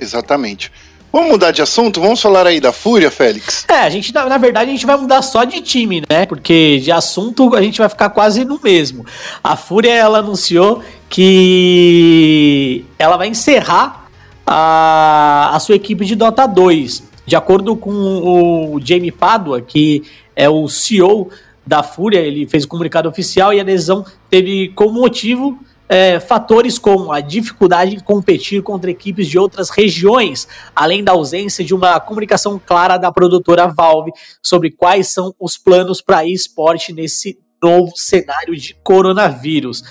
Exatamente. 0.00 0.70
Vamos 1.12 1.32
mudar 1.32 1.50
de 1.50 1.60
assunto? 1.60 2.00
Vamos 2.00 2.22
falar 2.22 2.46
aí 2.46 2.58
da 2.58 2.72
Fúria, 2.72 3.10
Félix? 3.10 3.66
É, 3.68 3.80
a 3.80 3.90
gente, 3.90 4.14
na, 4.14 4.24
na, 4.24 4.38
verdade, 4.38 4.70
a 4.70 4.72
gente 4.72 4.86
vai 4.86 4.96
mudar 4.96 5.20
só 5.20 5.44
de 5.44 5.60
time, 5.60 6.02
né? 6.08 6.24
Porque 6.24 6.78
de 6.78 6.90
assunto 6.90 7.54
a 7.54 7.60
gente 7.60 7.78
vai 7.78 7.88
ficar 7.90 8.08
quase 8.08 8.46
no 8.46 8.58
mesmo. 8.64 9.04
A 9.44 9.54
Fúria, 9.54 9.92
ela 9.92 10.20
anunciou 10.20 10.82
que 11.10 12.86
ela 12.98 13.18
vai 13.18 13.28
encerrar 13.28 14.06
a, 14.46 15.50
a 15.54 15.60
sua 15.60 15.74
equipe 15.74 16.02
de 16.06 16.14
Dota 16.14 16.46
2. 16.46 17.02
De 17.26 17.36
acordo 17.36 17.76
com 17.76 17.90
o 17.92 18.80
Jamie 18.82 19.12
Padua, 19.12 19.60
que 19.60 20.02
é 20.34 20.48
o 20.48 20.66
CEO 20.66 21.28
da 21.66 21.82
Fúria, 21.82 22.20
ele 22.20 22.46
fez 22.46 22.64
o 22.64 22.68
comunicado 22.68 23.06
oficial 23.06 23.52
e 23.52 23.60
a 23.60 23.64
decisão 23.64 24.02
teve 24.30 24.68
como 24.74 25.00
motivo 25.00 25.58
é, 25.92 26.18
fatores 26.18 26.78
como 26.78 27.12
a 27.12 27.20
dificuldade 27.20 27.96
em 27.96 28.00
competir 28.00 28.62
contra 28.62 28.90
equipes 28.90 29.28
de 29.28 29.38
outras 29.38 29.68
regiões, 29.68 30.48
além 30.74 31.04
da 31.04 31.12
ausência 31.12 31.62
de 31.62 31.74
uma 31.74 32.00
comunicação 32.00 32.58
clara 32.58 32.96
da 32.96 33.12
produtora 33.12 33.66
Valve 33.66 34.10
sobre 34.42 34.70
quais 34.70 35.08
são 35.08 35.34
os 35.38 35.58
planos 35.58 36.00
para 36.00 36.24
esporte 36.24 36.94
nesse 36.94 37.38
novo 37.62 37.92
cenário 37.94 38.56
de 38.56 38.74
coronavírus. 38.82 39.82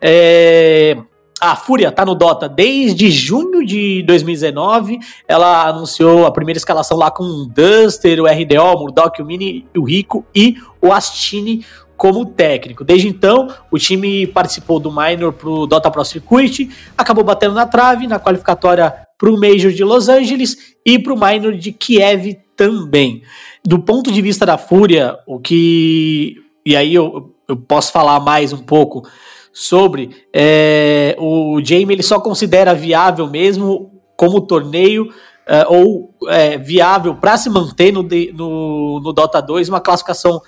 É, 0.00 0.96
a 1.40 1.56
Fúria 1.56 1.90
tá 1.90 2.04
no 2.04 2.14
Dota 2.14 2.48
desde 2.48 3.10
junho 3.10 3.66
de 3.66 4.04
2019. 4.04 5.00
Ela 5.26 5.66
anunciou 5.66 6.24
a 6.24 6.30
primeira 6.30 6.58
escalação 6.58 6.96
lá 6.96 7.10
com 7.10 7.24
o 7.24 7.46
Duster, 7.46 8.22
o 8.22 8.26
RDO, 8.26 8.76
o 8.76 8.78
Murdoch, 8.78 9.20
o 9.20 9.26
Mini, 9.26 9.66
o 9.76 9.82
Rico 9.82 10.24
e 10.32 10.56
o 10.80 10.92
Astini 10.92 11.66
como 11.98 12.24
técnico. 12.24 12.84
Desde 12.84 13.08
então, 13.08 13.48
o 13.72 13.76
time 13.76 14.24
participou 14.28 14.78
do 14.78 14.90
Minor 14.90 15.32
pro 15.32 15.66
Dota 15.66 15.90
Pro 15.90 16.04
Circuit, 16.04 16.70
acabou 16.96 17.24
batendo 17.24 17.54
na 17.54 17.66
trave 17.66 18.06
na 18.06 18.20
qualificatória 18.20 18.94
pro 19.18 19.38
Major 19.38 19.72
de 19.72 19.82
Los 19.82 20.08
Angeles 20.08 20.76
e 20.86 20.96
pro 20.96 21.18
Minor 21.18 21.54
de 21.54 21.72
Kiev 21.72 22.38
também. 22.56 23.22
Do 23.64 23.80
ponto 23.80 24.12
de 24.12 24.22
vista 24.22 24.46
da 24.46 24.56
Fúria, 24.56 25.18
o 25.26 25.40
que. 25.40 26.36
E 26.64 26.76
aí 26.76 26.94
eu, 26.94 27.34
eu 27.48 27.56
posso 27.56 27.90
falar 27.90 28.20
mais 28.20 28.52
um 28.52 28.58
pouco 28.58 29.06
sobre. 29.52 30.24
É, 30.32 31.16
o 31.18 31.60
Jamie 31.62 31.96
ele 31.96 32.02
só 32.04 32.20
considera 32.20 32.74
viável 32.74 33.26
mesmo 33.28 33.90
como 34.16 34.40
torneio. 34.40 35.12
É, 35.50 35.66
ou 35.66 36.14
é, 36.28 36.58
viável 36.58 37.14
para 37.14 37.38
se 37.38 37.48
manter 37.48 37.90
no, 37.90 38.02
no, 38.02 39.00
no 39.00 39.12
Dota 39.14 39.40
2 39.40 39.70
uma 39.70 39.80
classificação 39.80 40.42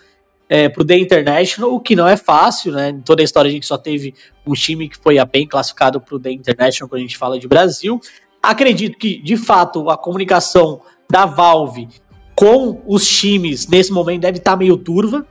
é, 0.51 0.69
pro 0.69 0.85
The 0.85 0.99
International, 0.99 1.73
o 1.73 1.79
que 1.79 1.95
não 1.95 2.09
é 2.09 2.17
fácil, 2.17 2.73
né? 2.73 2.89
Em 2.89 3.01
toda 3.01 3.23
a 3.23 3.25
história 3.25 3.49
a 3.49 3.53
gente 3.53 3.67
só 3.67 3.79
teve 3.79 4.13
um 4.45 4.53
time 4.53 4.89
que 4.89 4.99
foi 4.99 5.17
a 5.17 5.25
bem 5.25 5.47
classificado 5.47 6.01
pro 6.01 6.19
The 6.19 6.33
International 6.33 6.89
quando 6.89 6.99
a 6.99 7.03
gente 7.05 7.17
fala 7.17 7.39
de 7.39 7.47
Brasil. 7.47 8.01
Acredito 8.43 8.99
que, 8.99 9.23
de 9.23 9.37
fato, 9.37 9.89
a 9.89 9.97
comunicação 9.97 10.81
da 11.09 11.25
Valve 11.25 11.87
com 12.35 12.83
os 12.85 13.07
times 13.07 13.69
nesse 13.69 13.93
momento 13.93 14.23
deve 14.23 14.39
estar 14.39 14.53
tá 14.53 14.57
meio 14.57 14.77
turva, 14.77 15.25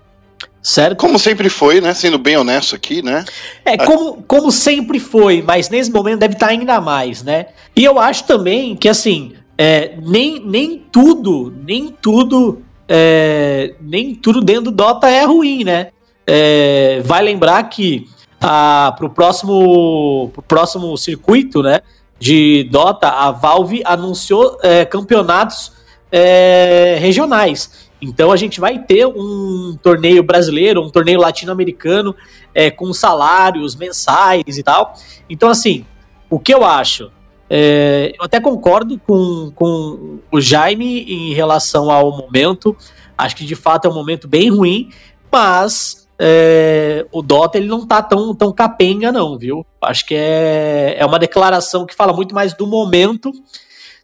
certo? 0.61 0.97
Como 0.97 1.19
sempre 1.19 1.49
foi, 1.49 1.81
né? 1.81 1.93
Sendo 1.93 2.17
bem 2.17 2.37
honesto 2.37 2.73
aqui, 2.73 3.01
né? 3.01 3.25
É, 3.65 3.75
como, 3.75 4.23
como 4.23 4.49
sempre 4.53 5.01
foi, 5.01 5.41
mas 5.41 5.69
nesse 5.69 5.91
momento 5.91 6.19
deve 6.19 6.35
estar 6.35 6.47
tá 6.47 6.51
ainda 6.53 6.79
mais, 6.79 7.23
né? 7.23 7.47
E 7.75 7.83
eu 7.83 7.99
acho 7.99 8.23
também 8.23 8.73
que, 8.73 8.87
assim, 8.87 9.33
é, 9.57 9.97
nem, 10.01 10.39
nem 10.45 10.77
tudo, 10.89 11.53
nem 11.65 11.93
tudo, 12.01 12.63
é, 12.89 13.75
nem 13.79 14.15
tudo 14.15 14.41
dentro 14.41 14.63
do 14.63 14.71
Dota 14.71 15.07
é 15.07 15.23
ruim, 15.23 15.63
né? 15.63 15.91
É, 16.25 17.01
vai 17.05 17.21
lembrar 17.21 17.61
que 17.69 18.07
a, 18.41 18.95
pro, 18.97 19.11
próximo, 19.11 20.31
pro 20.33 20.41
próximo 20.41 20.97
circuito, 20.97 21.61
né? 21.61 21.81
De 22.17 22.63
Dota, 22.71 23.07
a 23.07 23.29
Valve 23.29 23.83
anunciou 23.85 24.57
é, 24.63 24.83
campeonatos 24.85 25.71
é, 26.11 26.97
regionais. 26.99 27.89
Então 28.01 28.31
a 28.31 28.37
gente 28.37 28.59
vai 28.59 28.79
ter 28.79 29.05
um 29.05 29.77
torneio 29.81 30.23
brasileiro, 30.23 30.81
um 30.81 30.89
torneio 30.89 31.19
latino-americano 31.19 32.15
é, 32.55 32.71
com 32.71 32.91
salários 32.91 33.75
mensais 33.75 34.57
e 34.57 34.63
tal. 34.63 34.95
Então, 35.29 35.49
assim, 35.49 35.85
o 36.29 36.39
que 36.39 36.53
eu 36.53 36.65
acho? 36.65 37.11
É, 37.49 38.13
eu 38.17 38.23
até 38.23 38.39
concordo 38.39 38.99
com, 38.99 39.51
com 39.55 40.19
o 40.31 40.39
Jaime 40.39 41.01
em 41.03 41.33
relação 41.33 41.89
ao 41.89 42.15
momento. 42.15 42.75
Acho 43.17 43.35
que 43.35 43.45
de 43.45 43.55
fato 43.55 43.87
é 43.87 43.91
um 43.91 43.93
momento 43.93 44.27
bem 44.27 44.49
ruim, 44.49 44.89
mas 45.31 46.07
é, 46.17 47.05
o 47.11 47.21
Dota 47.21 47.57
ele 47.57 47.67
não 47.67 47.87
tá 47.87 48.01
tão, 48.03 48.35
tão 48.35 48.51
capenga, 48.51 49.11
não, 49.11 49.37
viu? 49.37 49.65
Acho 49.81 50.05
que 50.05 50.15
é, 50.15 50.95
é 50.99 51.05
uma 51.05 51.17
declaração 51.17 51.85
que 51.85 51.95
fala 51.95 52.13
muito 52.13 52.35
mais 52.35 52.53
do 52.53 52.67
momento 52.67 53.31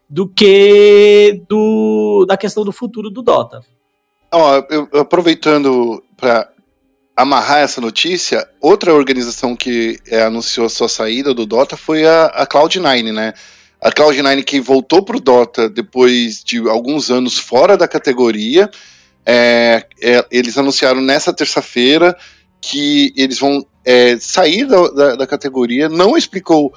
do 0.10 0.27
que 0.27 1.43
do, 1.47 2.25
da 2.27 2.38
questão 2.38 2.63
do 2.63 2.71
futuro 2.71 3.10
do 3.10 3.21
Dota. 3.21 3.62
Eu, 4.69 4.88
aproveitando 4.99 6.03
para 6.17 6.49
amarrar 7.15 7.60
essa 7.60 7.80
notícia, 7.80 8.45
outra 8.60 8.93
organização 8.93 9.56
que 9.56 9.99
é, 10.08 10.23
anunciou 10.23 10.65
a 10.65 10.69
sua 10.69 10.89
saída 10.89 11.34
do 11.34 11.45
Dota 11.45 11.78
foi 11.78 12.06
a, 12.06 12.25
a 12.25 12.45
Cloud9, 12.45 13.13
né? 13.13 13.34
A 13.82 13.91
Cloud9 13.91 14.43
que 14.43 14.60
voltou 14.60 15.04
para 15.04 15.15
o 15.15 15.21
Dota 15.21 15.69
depois 15.69 16.43
de 16.43 16.60
alguns 16.67 17.10
anos 17.10 17.38
fora 17.38 17.78
da 17.78 17.88
categoria. 17.88 18.69
É, 19.25 19.86
é, 20.01 20.25
eles 20.30 20.58
anunciaram 20.58 21.01
nessa 21.01 21.32
terça-feira 21.32 22.17
que 22.60 23.13
eles 23.15 23.39
vão 23.39 23.65
é, 23.86 24.17
sair 24.17 24.65
da, 24.65 24.88
da, 24.89 25.15
da, 25.15 25.28
categoria. 25.28 25.88
Não 25.88 26.17
explicou 26.17 26.73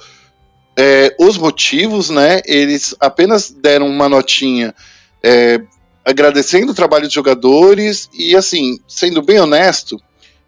é, 0.77 1.15
os 1.19 1.37
motivos, 1.37 2.09
né? 2.09 2.41
Eles 2.45 2.95
apenas 2.99 3.49
deram 3.49 3.87
uma 3.87 4.07
notinha 4.07 4.73
é, 5.21 5.59
agradecendo 6.05 6.71
o 6.71 6.75
trabalho 6.75 7.05
dos 7.05 7.13
jogadores 7.13 8.09
e, 8.13 8.35
assim, 8.35 8.79
sendo 8.87 9.21
bem 9.21 9.39
honesto, 9.39 9.99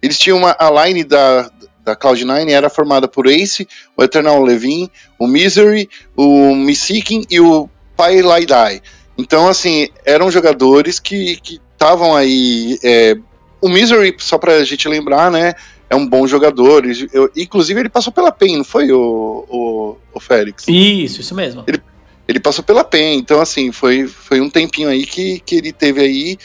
eles 0.01 0.17
tinham 0.17 0.37
uma, 0.37 0.55
a 0.57 0.85
line 0.85 1.03
da, 1.03 1.49
da 1.83 1.95
Cloud9 1.95 2.49
era 2.49 2.69
formada 2.69 3.07
por 3.07 3.27
Ace, 3.27 3.67
o 3.95 4.03
Eternal 4.03 4.41
Levin, 4.41 4.89
o 5.19 5.27
Misery, 5.27 5.89
o 6.15 6.55
Missikin 6.55 7.23
e 7.29 7.39
o 7.39 7.69
Pai 7.95 8.21
Laidai. 8.21 8.81
Então, 9.17 9.47
assim, 9.47 9.87
eram 10.05 10.31
jogadores 10.31 10.99
que 10.99 11.39
estavam 11.71 12.15
aí. 12.15 12.77
É, 12.83 13.15
o 13.61 13.69
Misery, 13.69 14.15
só 14.17 14.37
pra 14.37 14.63
gente 14.63 14.87
lembrar, 14.87 15.29
né? 15.29 15.53
É 15.89 15.95
um 15.95 16.07
bom 16.07 16.25
jogador. 16.25 16.83
Eu, 17.11 17.29
inclusive, 17.35 17.79
ele 17.79 17.89
passou 17.89 18.13
pela 18.13 18.31
PEN, 18.31 18.57
não 18.57 18.63
foi, 18.63 18.91
o, 18.91 19.45
o, 19.49 19.97
o 20.13 20.19
Félix? 20.19 20.65
Isso, 20.67 21.21
isso 21.21 21.35
mesmo. 21.35 21.63
Ele, 21.67 21.81
ele 22.27 22.39
passou 22.39 22.63
pela 22.63 22.83
PEN, 22.83 23.17
então 23.17 23.41
assim, 23.41 23.71
foi, 23.71 24.07
foi 24.07 24.39
um 24.39 24.49
tempinho 24.49 24.87
aí 24.87 25.05
que, 25.05 25.39
que 25.41 25.55
ele 25.55 25.71
teve 25.71 26.01
aí. 26.01 26.37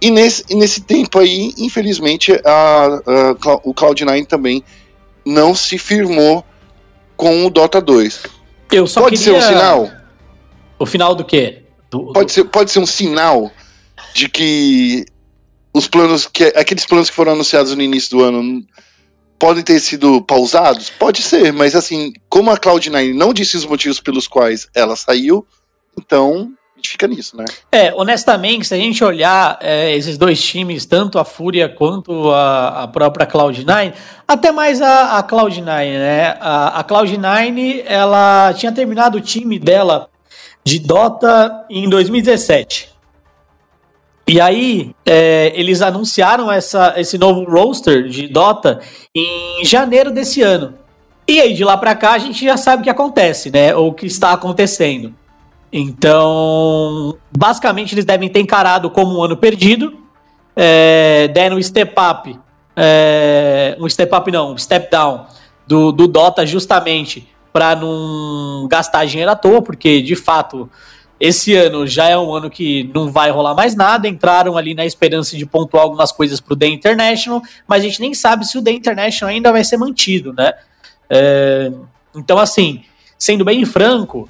E 0.00 0.10
nesse, 0.10 0.44
e 0.48 0.54
nesse 0.54 0.82
tempo 0.82 1.18
aí, 1.18 1.52
infelizmente, 1.58 2.32
a, 2.44 2.84
a, 2.86 3.30
o 3.64 3.74
Cloud9 3.74 4.26
também 4.26 4.62
não 5.26 5.54
se 5.54 5.76
firmou 5.76 6.44
com 7.16 7.44
o 7.44 7.50
Dota 7.50 7.80
2. 7.80 8.22
Eu 8.70 8.86
só 8.86 9.02
pode 9.02 9.18
queria... 9.18 9.40
ser 9.40 9.46
um 9.46 9.48
sinal? 9.48 9.90
O 10.78 10.86
final 10.86 11.14
do 11.14 11.24
quê? 11.24 11.64
Do, 11.90 12.12
pode, 12.12 12.26
do... 12.26 12.32
Ser, 12.32 12.44
pode 12.44 12.70
ser 12.70 12.78
um 12.78 12.86
sinal 12.86 13.50
de 14.14 14.28
que 14.28 15.04
os 15.74 15.88
planos, 15.88 16.26
que 16.26 16.44
aqueles 16.44 16.86
planos 16.86 17.10
que 17.10 17.16
foram 17.16 17.32
anunciados 17.32 17.74
no 17.74 17.82
início 17.82 18.10
do 18.10 18.22
ano 18.22 18.64
podem 19.38 19.62
ter 19.62 19.80
sido 19.80 20.22
pausados? 20.22 20.90
Pode 20.90 21.22
ser, 21.22 21.52
mas 21.52 21.74
assim, 21.74 22.12
como 22.28 22.50
a 22.50 22.56
Cloud9 22.56 23.14
não 23.14 23.32
disse 23.32 23.56
os 23.56 23.64
motivos 23.64 24.00
pelos 24.00 24.28
quais 24.28 24.68
ela 24.74 24.94
saiu, 24.94 25.46
então 25.98 26.52
gente 26.78 26.90
fica 26.90 27.06
nisso, 27.06 27.36
né? 27.36 27.44
É, 27.70 27.92
honestamente, 27.94 28.66
se 28.66 28.74
a 28.74 28.76
gente 28.76 29.02
olhar 29.04 29.58
é, 29.60 29.94
esses 29.94 30.16
dois 30.16 30.42
times, 30.42 30.86
tanto 30.86 31.18
a 31.18 31.24
Fúria 31.24 31.68
quanto 31.68 32.30
a, 32.30 32.84
a 32.84 32.88
própria 32.88 33.26
Cloud9, 33.26 33.92
até 34.26 34.50
mais 34.50 34.80
a, 34.80 35.18
a 35.18 35.22
Cloud9, 35.22 35.64
né? 35.64 36.36
A, 36.40 36.80
a 36.80 36.84
Cloud9, 36.84 37.82
ela 37.86 38.52
tinha 38.54 38.72
terminado 38.72 39.18
o 39.18 39.20
time 39.20 39.58
dela 39.58 40.08
de 40.64 40.78
Dota 40.78 41.64
em 41.68 41.88
2017. 41.88 42.90
E 44.26 44.40
aí, 44.40 44.94
é, 45.06 45.52
eles 45.54 45.80
anunciaram 45.80 46.52
essa, 46.52 46.94
esse 46.98 47.16
novo 47.16 47.44
roster 47.44 48.08
de 48.08 48.28
Dota 48.28 48.80
em 49.14 49.64
janeiro 49.64 50.10
desse 50.10 50.42
ano. 50.42 50.74
E 51.26 51.40
aí, 51.40 51.54
de 51.54 51.64
lá 51.64 51.76
para 51.76 51.94
cá, 51.94 52.12
a 52.12 52.18
gente 52.18 52.44
já 52.44 52.56
sabe 52.56 52.80
o 52.80 52.84
que 52.84 52.90
acontece, 52.90 53.50
né? 53.50 53.74
Ou 53.74 53.88
o 53.88 53.94
que 53.94 54.06
está 54.06 54.32
acontecendo. 54.32 55.14
Então, 55.72 57.16
basicamente, 57.36 57.94
eles 57.94 58.04
devem 58.04 58.28
ter 58.28 58.40
encarado 58.40 58.90
como 58.90 59.18
um 59.18 59.22
ano 59.22 59.36
perdido, 59.36 59.98
é, 60.56 61.28
deram 61.28 61.56
um 61.56 61.62
step 61.62 61.94
up, 61.98 62.38
é, 62.74 63.76
um 63.78 63.88
step 63.88 64.14
up 64.14 64.30
não, 64.30 64.54
um 64.54 64.58
step 64.58 64.90
down 64.90 65.26
do, 65.66 65.92
do 65.92 66.08
Dota 66.08 66.46
justamente 66.46 67.28
para 67.52 67.74
não 67.74 68.66
gastar 68.68 69.04
dinheiro 69.04 69.30
à 69.30 69.36
toa, 69.36 69.60
porque 69.60 70.00
de 70.00 70.16
fato 70.16 70.70
esse 71.20 71.54
ano 71.54 71.86
já 71.86 72.08
é 72.08 72.16
um 72.16 72.32
ano 72.32 72.48
que 72.48 72.90
não 72.94 73.10
vai 73.10 73.30
rolar 73.30 73.54
mais 73.54 73.74
nada. 73.74 74.06
Entraram 74.06 74.56
ali 74.56 74.74
na 74.74 74.86
esperança 74.86 75.36
de 75.36 75.44
pontuar 75.44 75.82
algumas 75.82 76.12
coisas 76.12 76.40
para 76.40 76.54
o 76.54 76.56
The 76.56 76.68
International, 76.68 77.42
mas 77.66 77.82
a 77.82 77.86
gente 77.86 78.00
nem 78.00 78.14
sabe 78.14 78.46
se 78.46 78.56
o 78.56 78.62
The 78.62 78.70
International 78.70 79.34
ainda 79.34 79.50
vai 79.50 79.64
ser 79.64 79.76
mantido, 79.76 80.32
né? 80.32 80.52
É, 81.10 81.72
então, 82.14 82.38
assim, 82.38 82.84
sendo 83.18 83.44
bem 83.44 83.64
franco, 83.64 84.28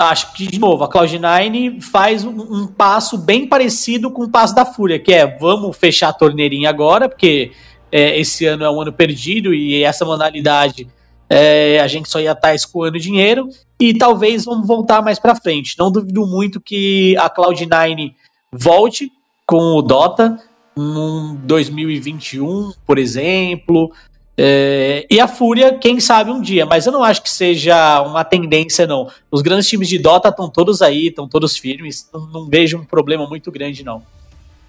acho 0.00 0.32
que, 0.32 0.46
de 0.46 0.58
novo, 0.58 0.82
a 0.82 0.88
Cloud9 0.88 1.82
faz 1.82 2.24
um, 2.24 2.30
um, 2.30 2.66
passo 2.66 3.18
bem 3.18 3.46
parecido 3.46 4.10
com 4.10 4.24
o 4.24 4.30
passo 4.30 4.54
da 4.54 4.64
Fúria, 4.64 4.98
que 4.98 5.12
é 5.12 5.26
vamos 5.38 5.76
fechar 5.76 6.08
a 6.08 6.12
torneirinha 6.12 6.70
agora, 6.70 7.06
porque 7.06 7.52
é, 7.92 8.18
esse 8.18 8.46
ano 8.46 8.64
é 8.64 8.70
um 8.70 8.80
ano 8.80 8.92
perdido 8.92 9.52
e 9.52 9.82
essa 9.82 10.04
modalidade 10.04 10.88
é, 11.28 11.78
a 11.80 11.86
gente 11.86 12.08
só 12.08 12.18
ia 12.18 12.32
estar 12.32 12.54
escoando 12.54 12.98
dinheiro 12.98 13.50
e 13.78 13.92
talvez 13.92 14.46
vamos 14.46 14.66
voltar 14.66 15.02
mais 15.02 15.18
para 15.18 15.36
frente. 15.36 15.76
Não 15.78 15.92
duvido 15.92 16.26
muito 16.26 16.60
que 16.60 17.14
a 17.18 17.28
Cloud9 17.28 18.14
volte 18.50 19.12
com 19.46 19.76
o 19.76 19.82
Dota 19.82 20.38
em 20.76 21.36
2021, 21.44 22.72
por 22.86 22.98
exemplo, 22.98 23.92
é, 24.42 25.06
e 25.10 25.20
a 25.20 25.28
Fúria, 25.28 25.74
quem 25.74 26.00
sabe 26.00 26.30
um 26.30 26.40
dia, 26.40 26.64
mas 26.64 26.86
eu 26.86 26.92
não 26.92 27.04
acho 27.04 27.22
que 27.22 27.28
seja 27.28 28.00
uma 28.00 28.24
tendência, 28.24 28.86
não. 28.86 29.06
Os 29.30 29.42
grandes 29.42 29.68
times 29.68 29.86
de 29.86 29.98
Dota 29.98 30.30
estão 30.30 30.48
todos 30.48 30.80
aí, 30.80 31.08
estão 31.08 31.28
todos 31.28 31.58
firmes, 31.58 32.08
não, 32.10 32.26
não, 32.26 32.48
vejo 32.48 32.78
um 32.78 32.84
problema 32.84 33.28
muito 33.28 33.52
grande, 33.52 33.84
não. 33.84 34.02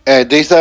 É, 0.05 0.25
desde 0.25 0.53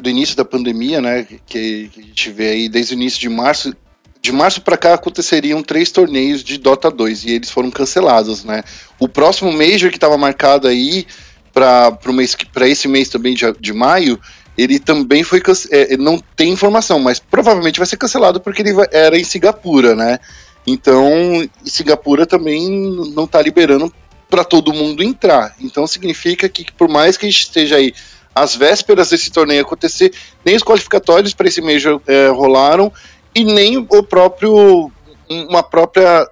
do 0.00 0.10
início 0.10 0.36
da 0.36 0.44
pandemia, 0.44 1.00
né, 1.00 1.22
que, 1.46 1.88
que, 1.88 2.00
a 2.00 2.02
gente 2.02 2.30
vê 2.32 2.48
aí, 2.48 2.68
desde 2.68 2.94
o 2.94 2.96
início 2.96 3.20
de 3.20 3.28
março, 3.28 3.76
de 4.20 4.32
março 4.32 4.60
para 4.60 4.76
cá 4.76 4.94
aconteceriam 4.94 5.62
três 5.62 5.92
torneios 5.92 6.42
de 6.42 6.58
Dota 6.58 6.90
2 6.90 7.24
e 7.24 7.30
eles 7.30 7.48
foram 7.48 7.70
cancelados, 7.70 8.42
né. 8.42 8.64
O 8.98 9.06
próximo 9.06 9.52
Major 9.52 9.88
que 9.88 9.98
estava 9.98 10.18
marcado 10.18 10.66
aí 10.66 11.06
para 11.54 12.66
esse 12.66 12.88
mês 12.88 13.08
também 13.08 13.34
de, 13.34 13.44
de 13.60 13.72
maio 13.72 14.18
ele 14.56 14.78
também 14.78 15.22
foi 15.22 15.42
é, 15.70 15.96
não 15.96 16.18
tem 16.36 16.50
informação, 16.50 16.98
mas 16.98 17.18
provavelmente 17.18 17.78
vai 17.78 17.86
ser 17.86 17.96
cancelado 17.96 18.40
porque 18.40 18.62
ele 18.62 18.74
era 18.90 19.18
em 19.18 19.24
Singapura, 19.24 19.94
né? 19.94 20.18
Então, 20.66 21.48
Singapura 21.64 22.26
também 22.26 22.70
não 23.14 23.24
está 23.24 23.40
liberando 23.42 23.92
para 24.32 24.44
todo 24.44 24.72
mundo 24.72 25.02
entrar. 25.02 25.54
Então 25.60 25.86
significa 25.86 26.48
que 26.48 26.72
por 26.72 26.88
mais 26.88 27.18
que 27.18 27.26
a 27.26 27.30
gente 27.30 27.42
esteja 27.42 27.76
aí 27.76 27.92
às 28.34 28.56
vésperas 28.56 29.10
desse 29.10 29.30
torneio 29.30 29.60
acontecer, 29.60 30.10
nem 30.42 30.56
os 30.56 30.62
qualificatórios 30.62 31.34
para 31.34 31.48
esse 31.48 31.60
mês 31.60 31.82
é, 32.06 32.28
rolaram 32.28 32.90
e 33.34 33.44
nem 33.44 33.76
o 33.76 34.02
próprio 34.02 34.90
uma 35.28 35.62
própria 35.62 36.26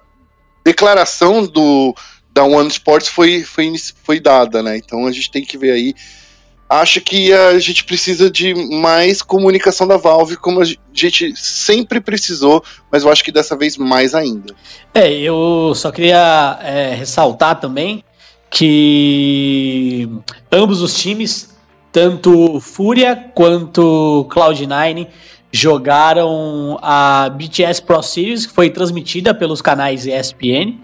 declaração 0.63 1.45
do 1.45 1.95
da 2.33 2.43
One 2.43 2.69
Sports 2.69 3.09
foi, 3.09 3.43
foi, 3.43 3.71
foi 4.03 4.19
dada, 4.19 4.63
né? 4.63 4.77
Então 4.77 5.05
a 5.05 5.11
gente 5.11 5.29
tem 5.29 5.43
que 5.43 5.57
ver 5.57 5.71
aí 5.71 5.93
acho 6.71 7.01
que 7.01 7.33
a 7.33 7.59
gente 7.59 7.83
precisa 7.83 8.31
de 8.31 8.53
mais 8.53 9.21
comunicação 9.21 9.85
da 9.85 9.97
Valve, 9.97 10.37
como 10.37 10.61
a 10.61 10.65
gente 10.93 11.35
sempre 11.35 11.99
precisou, 11.99 12.63
mas 12.89 13.03
eu 13.03 13.11
acho 13.11 13.23
que 13.23 13.31
dessa 13.31 13.57
vez 13.57 13.75
mais 13.75 14.15
ainda. 14.15 14.55
É, 14.93 15.11
eu 15.11 15.73
só 15.75 15.91
queria 15.91 16.57
é, 16.63 16.95
ressaltar 16.95 17.59
também 17.59 18.03
que 18.49 20.09
ambos 20.49 20.81
os 20.81 20.93
times, 20.93 21.53
tanto 21.91 22.61
Fúria 22.61 23.17
quanto 23.35 24.25
Cloud9, 24.29 25.07
jogaram 25.51 26.79
a 26.81 27.29
BTS 27.29 27.81
Pro 27.81 28.01
Series, 28.01 28.45
que 28.45 28.53
foi 28.53 28.69
transmitida 28.69 29.33
pelos 29.33 29.61
canais 29.61 30.05
ESPN. 30.05 30.79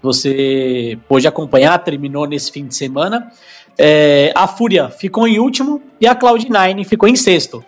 Você 0.00 0.98
pôde 1.08 1.26
acompanhar, 1.26 1.78
terminou 1.78 2.26
nesse 2.26 2.50
fim 2.50 2.66
de 2.66 2.74
semana. 2.74 3.30
É, 3.78 4.32
a 4.34 4.46
Fúria 4.46 4.90
ficou 4.90 5.26
em 5.26 5.38
último 5.38 5.82
e 6.00 6.06
a 6.06 6.14
Cloud9 6.14 6.84
ficou 6.84 7.08
em 7.08 7.16
sexto. 7.16 7.64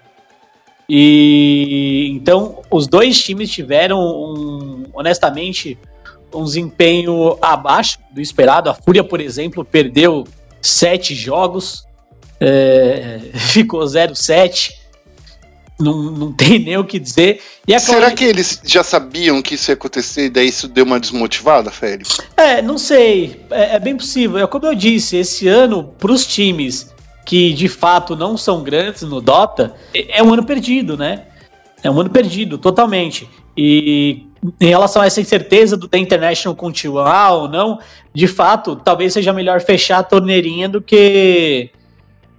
E 0.88 2.10
então 2.12 2.62
os 2.70 2.86
dois 2.86 3.22
times 3.22 3.50
tiveram, 3.50 3.98
um, 3.98 4.84
honestamente, 4.92 5.78
um 6.32 6.44
desempenho 6.44 7.38
abaixo 7.40 7.98
do 8.10 8.20
esperado. 8.20 8.68
A 8.68 8.74
Fúria, 8.74 9.02
por 9.02 9.20
exemplo, 9.20 9.64
perdeu 9.64 10.24
sete 10.60 11.14
jogos, 11.14 11.84
é, 12.40 13.20
ficou 13.34 13.80
0-7 13.80 14.83
não, 15.78 16.02
não 16.02 16.32
tem 16.32 16.58
nem 16.64 16.76
o 16.76 16.84
que 16.84 16.98
dizer. 16.98 17.40
E 17.66 17.78
Será 17.78 18.10
que 18.10 18.24
eles 18.24 18.60
já 18.64 18.84
sabiam 18.84 19.40
que 19.42 19.54
isso 19.54 19.70
ia 19.70 19.74
acontecer 19.74 20.26
e 20.26 20.30
daí 20.30 20.48
isso 20.48 20.68
deu 20.68 20.84
uma 20.84 21.00
desmotivada, 21.00 21.70
Félix? 21.70 22.18
É, 22.36 22.62
não 22.62 22.78
sei. 22.78 23.44
É, 23.50 23.76
é 23.76 23.80
bem 23.80 23.96
possível. 23.96 24.38
É 24.38 24.46
como 24.46 24.66
eu 24.66 24.74
disse, 24.74 25.16
esse 25.16 25.48
ano, 25.48 25.84
para 25.98 26.12
os 26.12 26.26
times 26.26 26.92
que 27.24 27.54
de 27.54 27.68
fato 27.68 28.14
não 28.14 28.36
são 28.36 28.62
grandes 28.62 29.02
no 29.02 29.20
Dota, 29.20 29.74
é, 29.94 30.18
é 30.18 30.22
um 30.22 30.32
ano 30.32 30.44
perdido, 30.44 30.96
né? 30.96 31.22
É 31.82 31.90
um 31.90 32.00
ano 32.00 32.10
perdido, 32.10 32.58
totalmente. 32.58 33.28
E 33.56 34.26
em 34.60 34.66
relação 34.66 35.00
a 35.00 35.06
essa 35.06 35.20
incerteza 35.20 35.76
do 35.76 35.88
The 35.88 35.98
International 35.98 36.54
continuar 36.54 37.32
ou 37.32 37.48
não, 37.48 37.78
de 38.12 38.26
fato, 38.26 38.76
talvez 38.76 39.12
seja 39.12 39.32
melhor 39.32 39.60
fechar 39.60 39.98
a 39.98 40.02
torneirinha 40.02 40.68
do 40.68 40.82
que 40.82 41.70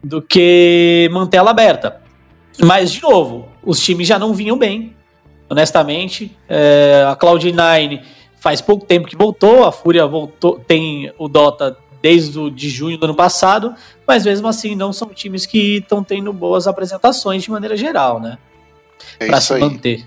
do 0.04 0.22
que 0.22 1.10
manter 1.12 1.38
ela 1.38 1.50
aberta. 1.50 2.05
Mas, 2.62 2.92
de 2.92 3.02
novo, 3.02 3.50
os 3.64 3.80
times 3.80 4.08
já 4.08 4.18
não 4.18 4.34
vinham 4.34 4.58
bem, 4.58 4.96
honestamente. 5.50 6.36
É, 6.48 7.06
a 7.08 7.16
Cloud9 7.16 8.02
faz 8.40 8.62
pouco 8.62 8.86
tempo 8.86 9.08
que 9.08 9.16
voltou, 9.16 9.64
a 9.64 9.72
Fúria 9.72 10.06
voltou, 10.06 10.60
tem 10.60 11.12
o 11.18 11.28
Dota 11.28 11.78
desde 12.02 12.38
o, 12.38 12.52
de 12.52 12.70
junho 12.70 12.98
do 12.98 13.06
ano 13.06 13.16
passado, 13.16 13.74
mas 14.06 14.24
mesmo 14.26 14.48
assim 14.48 14.76
não 14.76 14.94
são 14.94 15.10
times 15.10 15.48
que 15.48 15.78
estão 15.78 16.04
tendo 16.04 16.32
boas 16.32 16.68
apresentações 16.68 17.44
de 17.44 17.50
maneira 17.50 17.76
geral, 17.76 18.20
né? 18.20 18.38
É 19.20 19.26
para 19.26 19.42
se 19.42 19.54
aí. 19.54 19.60
manter. 19.60 20.06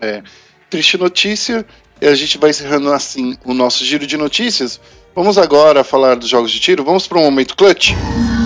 É. 0.00 0.22
Triste 0.68 0.98
notícia, 0.98 1.64
e 2.00 2.06
a 2.06 2.14
gente 2.14 2.36
vai 2.38 2.50
encerrando 2.50 2.92
assim 2.92 3.36
o 3.44 3.54
nosso 3.54 3.84
giro 3.84 4.06
de 4.06 4.16
notícias. 4.16 4.80
Vamos 5.14 5.38
agora 5.38 5.82
falar 5.82 6.16
dos 6.16 6.28
jogos 6.28 6.50
de 6.50 6.60
tiro. 6.60 6.84
Vamos 6.84 7.06
para 7.06 7.18
um 7.18 7.22
momento 7.22 7.56
clutch. 7.56 7.92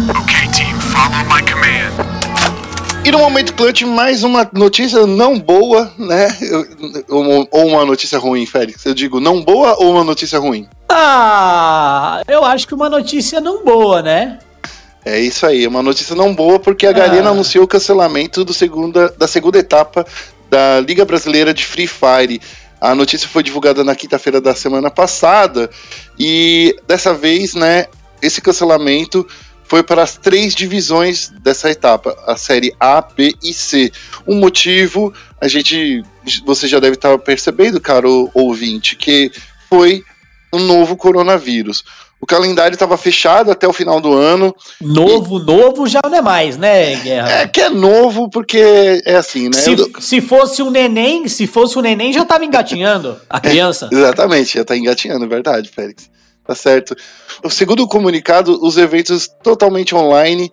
Ok, 0.08 0.34
team, 0.52 0.78
follow 0.80 1.24
my. 1.24 1.49
E 3.10 3.12
no 3.12 3.18
momento 3.18 3.54
clutch, 3.54 3.82
mais 3.82 4.22
uma 4.22 4.48
notícia 4.52 5.04
não 5.04 5.36
boa, 5.36 5.92
né? 5.98 6.28
Ou, 7.08 7.66
uma 7.66 7.84
notícia 7.84 8.16
ruim, 8.16 8.46
Félix? 8.46 8.86
Eu 8.86 8.94
digo 8.94 9.18
não 9.18 9.42
boa 9.42 9.74
ou 9.80 9.90
uma 9.90 10.04
notícia 10.04 10.38
ruim? 10.38 10.68
Ah, 10.88 12.22
eu 12.28 12.44
acho 12.44 12.68
que 12.68 12.74
uma 12.74 12.88
notícia 12.88 13.40
não 13.40 13.64
boa, 13.64 14.00
né? 14.00 14.38
É 15.04 15.18
isso 15.18 15.44
aí, 15.44 15.66
uma 15.66 15.82
notícia 15.82 16.14
não 16.14 16.32
boa 16.32 16.60
porque 16.60 16.86
a 16.86 16.90
ah. 16.90 16.92
Garena 16.92 17.30
anunciou 17.30 17.64
o 17.64 17.66
cancelamento 17.66 18.44
do 18.44 18.54
segunda, 18.54 19.12
da 19.18 19.26
segunda 19.26 19.58
etapa 19.58 20.06
da 20.48 20.78
Liga 20.78 21.04
Brasileira 21.04 21.52
de 21.52 21.64
Free 21.64 21.88
Fire. 21.88 22.40
A 22.80 22.94
notícia 22.94 23.28
foi 23.28 23.42
divulgada 23.42 23.82
na 23.82 23.96
quinta-feira 23.96 24.40
da 24.40 24.54
semana 24.54 24.88
passada 24.88 25.68
e 26.16 26.76
dessa 26.86 27.12
vez, 27.12 27.56
né, 27.56 27.86
esse 28.22 28.40
cancelamento 28.40 29.26
foi 29.70 29.84
para 29.84 30.02
as 30.02 30.16
três 30.16 30.52
divisões 30.52 31.30
dessa 31.42 31.70
etapa, 31.70 32.18
a 32.26 32.36
série 32.36 32.74
A, 32.80 33.00
B 33.00 33.36
e 33.40 33.54
C. 33.54 33.92
O 34.26 34.34
motivo, 34.34 35.14
a 35.40 35.46
gente, 35.46 36.02
você 36.44 36.66
já 36.66 36.80
deve 36.80 36.96
estar 36.96 37.16
percebendo, 37.18 37.80
caro 37.80 38.28
ouvinte, 38.34 38.96
que 38.96 39.30
foi 39.68 40.02
um 40.52 40.58
novo 40.58 40.96
coronavírus. 40.96 41.84
O 42.20 42.26
calendário 42.26 42.74
estava 42.74 42.98
fechado 42.98 43.52
até 43.52 43.68
o 43.68 43.72
final 43.72 44.00
do 44.00 44.12
ano. 44.12 44.52
Novo, 44.80 45.38
e... 45.38 45.44
novo 45.44 45.86
já 45.86 46.00
não 46.04 46.18
é 46.18 46.20
mais, 46.20 46.58
né, 46.58 46.96
Guerra? 46.96 47.30
É 47.30 47.46
que 47.46 47.60
é 47.60 47.70
novo 47.70 48.28
porque 48.28 49.00
é 49.06 49.14
assim, 49.14 49.50
né? 49.50 49.52
Se, 49.52 49.76
se 50.00 50.20
fosse 50.20 50.64
um 50.64 50.70
neném, 50.72 51.28
se 51.28 51.46
fosse 51.46 51.78
um 51.78 51.80
neném, 51.80 52.12
já 52.12 52.22
estava 52.22 52.44
engatinhando 52.44 53.16
a 53.30 53.38
criança. 53.40 53.88
É, 53.92 53.94
exatamente, 53.94 54.52
já 54.52 54.62
está 54.62 54.76
engatinhando, 54.76 55.26
é 55.26 55.28
verdade, 55.28 55.70
Félix. 55.72 56.10
Tá 56.50 56.54
certo. 56.56 56.96
Segundo 57.48 57.84
o 57.84 57.86
comunicado, 57.86 58.58
os 58.60 58.76
eventos 58.76 59.28
totalmente 59.40 59.94
online 59.94 60.50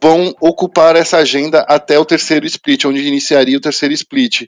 vão 0.00 0.32
ocupar 0.40 0.94
essa 0.94 1.16
agenda 1.16 1.62
até 1.62 1.98
o 1.98 2.04
terceiro 2.04 2.46
split, 2.46 2.84
onde 2.84 3.04
iniciaria 3.04 3.58
o 3.58 3.60
terceiro 3.60 3.92
split. 3.92 4.42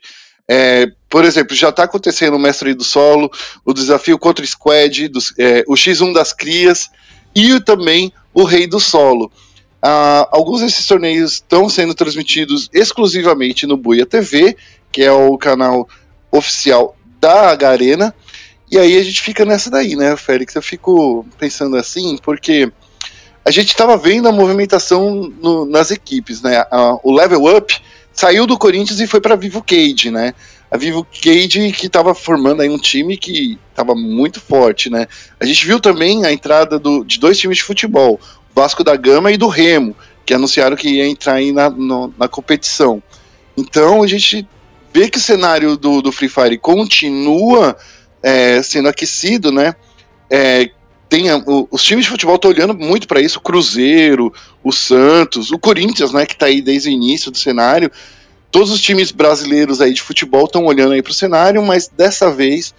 É, 0.49 0.87
por 1.09 1.25
exemplo, 1.25 1.57
já 1.57 1.67
está 1.67 1.83
acontecendo 1.83 2.35
o 2.35 2.39
Mestre 2.39 2.73
do 2.73 2.85
Solo, 2.85 3.29
o 3.65 3.73
desafio 3.73 4.17
contra 4.17 4.45
o 4.45 4.47
Squad, 4.47 5.09
dos, 5.09 5.33
é, 5.37 5.65
o 5.67 5.73
X1 5.73 6.13
das 6.13 6.31
Crias 6.31 6.89
e 7.35 7.59
também 7.59 8.13
o 8.33 8.45
Rei 8.45 8.65
do 8.65 8.79
Solo. 8.79 9.29
Ah, 9.81 10.29
alguns 10.31 10.61
desses 10.61 10.87
torneios 10.87 11.33
estão 11.33 11.67
sendo 11.67 11.93
transmitidos 11.93 12.69
exclusivamente 12.71 13.67
no 13.67 13.75
Buia 13.75 14.05
TV, 14.05 14.55
que 14.89 15.03
é 15.03 15.11
o 15.11 15.37
canal 15.37 15.85
oficial 16.31 16.95
da 17.19 17.53
Garena. 17.55 18.15
E 18.73 18.79
aí 18.79 18.97
a 18.97 19.03
gente 19.03 19.21
fica 19.21 19.45
nessa 19.45 19.69
daí, 19.69 19.95
né, 19.95 20.17
Félix? 20.17 20.55
Eu 20.55 20.61
fico 20.63 21.23
pensando 21.37 21.77
assim, 21.77 22.17
porque 22.17 22.71
a 23.45 23.51
gente 23.51 23.67
estava 23.67 23.95
vendo 23.95 24.27
a 24.27 24.31
movimentação 24.31 25.31
no, 25.39 25.63
nas 25.63 25.91
equipes, 25.91 26.41
né? 26.41 26.65
o 27.03 27.13
level 27.13 27.55
up 27.55 27.79
saiu 28.11 28.47
do 28.47 28.57
Corinthians 28.57 28.99
e 28.99 29.05
foi 29.05 29.21
para 29.21 29.35
Vivo 29.35 29.61
Cage, 29.61 30.09
né? 30.09 30.33
A 30.71 30.77
Vivo 30.77 31.05
Cage 31.05 31.71
que 31.71 31.85
estava 31.85 32.15
formando 32.15 32.63
aí 32.63 32.69
um 32.69 32.79
time 32.79 33.15
que 33.15 33.59
estava 33.69 33.93
muito 33.93 34.41
forte, 34.41 34.89
né? 34.89 35.05
A 35.39 35.45
gente 35.45 35.67
viu 35.67 35.79
também 35.79 36.25
a 36.25 36.33
entrada 36.33 36.79
do, 36.79 37.03
de 37.03 37.19
dois 37.19 37.37
times 37.37 37.57
de 37.57 37.63
futebol, 37.63 38.19
Vasco 38.55 38.83
da 38.83 38.95
Gama 38.95 39.31
e 39.31 39.37
do 39.37 39.49
Remo, 39.49 39.95
que 40.25 40.33
anunciaram 40.33 40.75
que 40.75 40.89
ia 40.89 41.05
entrar 41.05 41.33
aí 41.33 41.51
na, 41.51 41.69
no, 41.69 42.11
na 42.17 42.27
competição. 42.27 43.03
Então 43.55 44.01
a 44.01 44.07
gente 44.07 44.47
vê 44.91 45.07
que 45.11 45.19
o 45.19 45.21
cenário 45.21 45.77
do, 45.77 46.01
do 46.01 46.11
Free 46.11 46.27
Fire 46.27 46.57
continua 46.57 47.77
é, 48.23 48.63
sendo 48.63 48.87
aquecido, 48.87 49.51
né? 49.51 49.75
É, 50.29 50.71
tem 51.09 51.31
o, 51.31 51.67
os 51.69 51.83
times 51.83 52.05
de 52.05 52.11
futebol 52.11 52.37
estão 52.37 52.49
olhando 52.49 52.73
muito 52.73 53.07
para 53.07 53.21
isso, 53.21 53.37
o 53.37 53.41
Cruzeiro, 53.41 54.33
o 54.63 54.71
Santos, 54.71 55.51
o 55.51 55.59
Corinthians, 55.59 56.11
né, 56.11 56.25
que 56.25 56.33
está 56.33 56.47
aí 56.47 56.61
desde 56.61 56.89
o 56.89 56.91
início 56.91 57.29
do 57.29 57.37
cenário. 57.37 57.91
Todos 58.49 58.71
os 58.71 58.81
times 58.81 59.11
brasileiros 59.11 59.81
aí 59.81 59.93
de 59.93 60.01
futebol 60.01 60.45
estão 60.45 60.65
olhando 60.65 60.93
aí 60.93 61.03
para 61.03 61.11
o 61.11 61.13
cenário, 61.13 61.61
mas 61.63 61.87
dessa 61.87 62.31
vez 62.31 62.73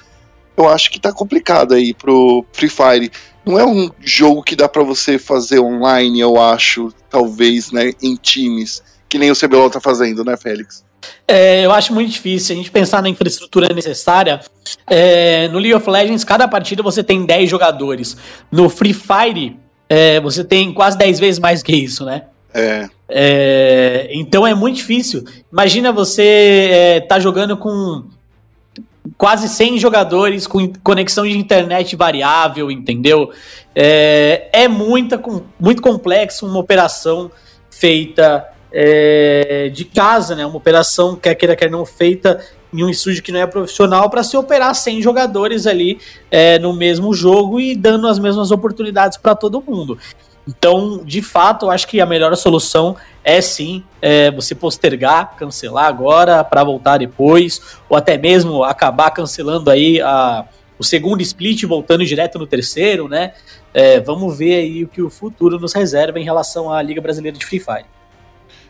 eu 0.57 0.68
acho 0.68 0.90
que 0.90 0.96
está 0.96 1.12
complicado 1.12 1.74
aí 1.74 1.92
pro 1.92 2.44
Free 2.52 2.68
Fire. 2.68 3.12
Não 3.44 3.59
é 3.59 3.64
um 3.64 3.90
jogo 4.00 4.42
que 4.42 4.57
dá 4.57 4.68
para 4.68 4.83
você 4.83 5.18
fazer 5.18 5.61
online, 5.61 6.20
eu 6.20 6.40
acho, 6.40 6.92
talvez, 7.11 7.70
né, 7.70 7.92
em 8.02 8.16
times, 8.16 8.83
que 9.09 9.18
nem 9.18 9.30
o 9.30 9.37
CBLOL 9.37 9.70
tá 9.70 9.80
fazendo, 9.80 10.24
né, 10.24 10.37
Félix? 10.37 10.83
É, 11.26 11.64
eu 11.64 11.72
acho 11.72 11.92
muito 11.92 12.10
difícil 12.10 12.54
a 12.54 12.56
gente 12.56 12.70
pensar 12.70 13.02
na 13.02 13.08
infraestrutura 13.08 13.72
necessária. 13.72 14.40
É, 14.86 15.48
no 15.48 15.58
League 15.58 15.74
of 15.74 15.88
Legends, 15.88 16.24
cada 16.24 16.46
partida 16.46 16.82
você 16.82 17.02
tem 17.02 17.24
10 17.24 17.48
jogadores. 17.48 18.16
No 18.50 18.68
Free 18.68 18.94
Fire, 18.94 19.56
é, 19.88 20.20
você 20.20 20.44
tem 20.44 20.72
quase 20.72 20.96
10 20.98 21.18
vezes 21.18 21.38
mais 21.38 21.62
que 21.62 21.74
isso, 21.74 22.04
né? 22.04 22.24
É. 22.52 22.88
é 23.08 24.08
então 24.12 24.46
é 24.46 24.54
muito 24.54 24.76
difícil. 24.76 25.24
Imagina 25.52 25.92
você 25.92 26.68
é, 26.70 27.00
tá 27.00 27.18
jogando 27.18 27.56
com 27.56 28.04
quase 29.16 29.48
100 29.48 29.78
jogadores 29.78 30.46
com 30.46 30.72
conexão 30.82 31.24
de 31.24 31.36
internet 31.36 31.94
variável, 31.96 32.70
entendeu? 32.70 33.30
É, 33.74 34.48
é 34.52 34.68
muita, 34.68 35.20
muito 35.60 35.82
complexo 35.82 36.46
uma 36.46 36.58
operação 36.58 37.30
feita 37.70 38.46
é, 38.76 39.70
de 39.72 39.84
casa, 39.84 40.34
né? 40.34 40.44
Uma 40.44 40.56
operação, 40.56 41.14
quer 41.14 41.37
queira, 41.37 41.54
quer 41.54 41.70
não, 41.70 41.87
feita 41.87 42.44
em 42.72 42.82
um 42.82 42.88
estúdio 42.88 43.22
que 43.22 43.30
não 43.30 43.38
é 43.38 43.46
profissional 43.46 44.10
para 44.10 44.24
se 44.24 44.37
operar 44.37 44.74
100 44.74 45.00
jogadores 45.00 45.64
ali 45.64 46.00
é, 46.28 46.58
no 46.58 46.72
mesmo 46.74 47.14
jogo 47.14 47.60
e 47.60 47.76
dando 47.76 48.08
as 48.08 48.18
mesmas 48.18 48.50
oportunidades 48.50 49.16
para 49.16 49.37
todo 49.37 49.62
mundo. 49.62 49.96
Então, 50.46 51.00
de 51.04 51.22
fato, 51.22 51.66
eu 51.66 51.70
acho 51.70 51.87
que 51.87 52.00
a 52.00 52.06
melhor 52.06 52.37
solução 52.37 52.96
é 53.22 53.40
sim 53.40 53.82
é, 54.02 54.30
você 54.32 54.54
postergar, 54.54 55.37
cancelar 55.37 55.87
agora 55.87 56.42
para 56.42 56.64
voltar 56.64 56.98
depois, 56.98 57.60
ou 57.88 57.96
até 57.96 58.18
mesmo 58.18 58.64
acabar 58.64 59.10
cancelando 59.12 59.70
aí 59.70 60.02
a, 60.02 60.44
o 60.78 60.84
segundo 60.84 61.22
split, 61.22 61.62
voltando 61.64 62.04
direto 62.04 62.38
no 62.38 62.46
terceiro, 62.46 63.08
né? 63.08 63.32
É, 63.72 64.00
vamos 64.00 64.37
ver 64.37 64.56
aí 64.56 64.84
o 64.84 64.88
que 64.88 65.00
o 65.00 65.08
futuro 65.08 65.58
nos 65.58 65.72
reserva 65.72 66.18
em 66.18 66.24
relação 66.24 66.70
à 66.70 66.82
Liga 66.82 67.00
Brasileira 67.00 67.38
de 67.38 67.46
Free 67.46 67.60
Fire. 67.60 67.93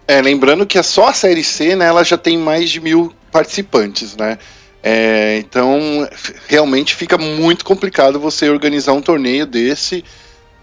É, 0.06 0.20
lembrando 0.20 0.66
que 0.66 0.78
é 0.78 0.82
só 0.82 1.08
a 1.08 1.12
Série 1.14 1.44
C, 1.44 1.74
né, 1.74 1.86
ela 1.86 2.04
já 2.04 2.18
tem 2.18 2.36
mais 2.36 2.70
de 2.70 2.80
mil 2.80 3.14
participantes, 3.32 4.16
né? 4.16 4.38
É, 4.82 5.38
então, 5.38 6.06
realmente 6.46 6.94
fica 6.94 7.16
muito 7.16 7.64
complicado 7.64 8.20
você 8.20 8.50
organizar 8.50 8.92
um 8.92 9.00
torneio 9.00 9.46
desse, 9.46 10.04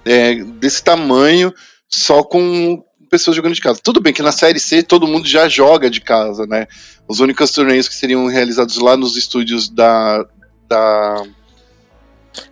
é, 0.06 0.36
desse 0.36 0.84
tamanho, 0.84 1.52
só 1.90 2.24
com 2.24 2.84
pessoas 3.10 3.36
jogando 3.36 3.56
de 3.56 3.62
casa. 3.62 3.82
Tudo 3.84 4.00
bem 4.00 4.14
que 4.14 4.22
na 4.22 4.32
Série 4.32 4.60
C 4.60 4.84
todo 4.84 5.08
mundo 5.08 5.28
já 5.28 5.50
joga 5.50 5.90
de 5.90 6.00
casa, 6.00 6.46
né? 6.46 6.68
Os 7.08 7.20
únicos 7.20 7.52
torneios 7.52 7.88
que 7.88 7.96
seriam 7.96 8.28
realizados 8.28 8.78
lá 8.78 8.96
nos 8.96 9.18
estúdios 9.18 9.68
da, 9.68 10.24
da, 10.68 11.24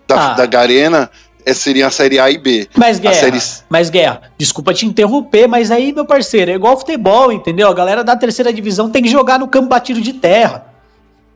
da, 0.08 0.32
ah. 0.32 0.34
da 0.34 0.46
Garena 0.48 1.10
seria 1.54 1.88
a 1.88 1.92
série 1.92 2.20
A 2.20 2.30
e 2.30 2.38
B. 2.38 2.68
Mas 2.76 3.00
guerra, 3.00 3.16
série... 3.16 3.40
mas 3.70 3.90
guerra, 3.90 4.22
desculpa 4.38 4.74
te 4.74 4.86
interromper, 4.86 5.48
mas 5.48 5.72
aí, 5.72 5.92
meu 5.94 6.06
parceiro, 6.06 6.52
é 6.52 6.56
igual 6.56 6.78
futebol, 6.78 7.32
entendeu? 7.32 7.68
A 7.68 7.74
galera 7.74 8.04
da 8.04 8.16
terceira 8.16 8.52
divisão 8.54 8.90
tem 8.90 9.02
que 9.02 9.10
jogar 9.10 9.40
no 9.40 9.48
campo 9.48 9.68
batido 9.70 10.02
de 10.02 10.14
terra, 10.14 10.66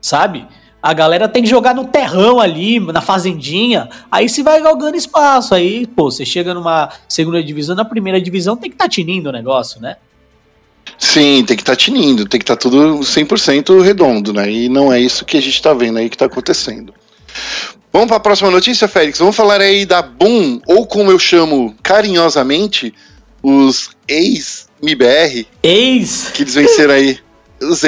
sabe? 0.00 0.46
A 0.82 0.92
galera 0.92 1.26
tem 1.26 1.42
que 1.42 1.48
jogar 1.48 1.74
no 1.74 1.86
terrão 1.86 2.38
ali, 2.38 2.78
na 2.78 3.00
fazendinha. 3.00 3.88
Aí 4.12 4.28
se 4.28 4.42
vai 4.42 4.60
galgando 4.60 4.98
espaço. 4.98 5.54
Aí, 5.54 5.86
pô, 5.86 6.10
você 6.10 6.26
chega 6.26 6.52
numa 6.52 6.90
segunda 7.08 7.42
divisão, 7.42 7.74
na 7.74 7.86
primeira 7.86 8.20
divisão 8.20 8.54
tem 8.54 8.68
que 8.68 8.74
estar 8.74 8.84
tá 8.84 8.90
tinindo 8.90 9.30
o 9.30 9.32
negócio, 9.32 9.80
né? 9.80 9.96
Sim, 10.98 11.42
tem 11.46 11.56
que 11.56 11.62
estar 11.62 11.72
tá 11.72 11.76
tinindo, 11.76 12.26
tem 12.26 12.38
que 12.38 12.44
estar 12.44 12.56
tá 12.56 12.60
tudo 12.60 13.00
100% 13.00 13.82
redondo, 13.82 14.34
né? 14.34 14.50
E 14.50 14.68
não 14.68 14.92
é 14.92 15.00
isso 15.00 15.24
que 15.24 15.38
a 15.38 15.40
gente 15.40 15.54
está 15.54 15.72
vendo 15.72 15.98
aí 15.98 16.10
que 16.10 16.16
está 16.16 16.26
acontecendo. 16.26 16.92
Vamos 17.94 18.08
para 18.08 18.16
a 18.16 18.20
próxima 18.20 18.50
notícia, 18.50 18.88
Félix. 18.88 19.20
Vamos 19.20 19.36
falar 19.36 19.60
aí 19.60 19.86
da 19.86 20.02
Boom, 20.02 20.60
ou 20.66 20.84
como 20.84 21.12
eu 21.12 21.18
chamo 21.18 21.72
carinhosamente, 21.80 22.92
os 23.40 23.90
ex-MIBR. 24.08 25.46
Ex? 25.62 26.28
Que 26.34 26.42
eles 26.42 26.54
venceram 26.56 26.92
aí. 26.92 27.20
Os, 27.62 27.82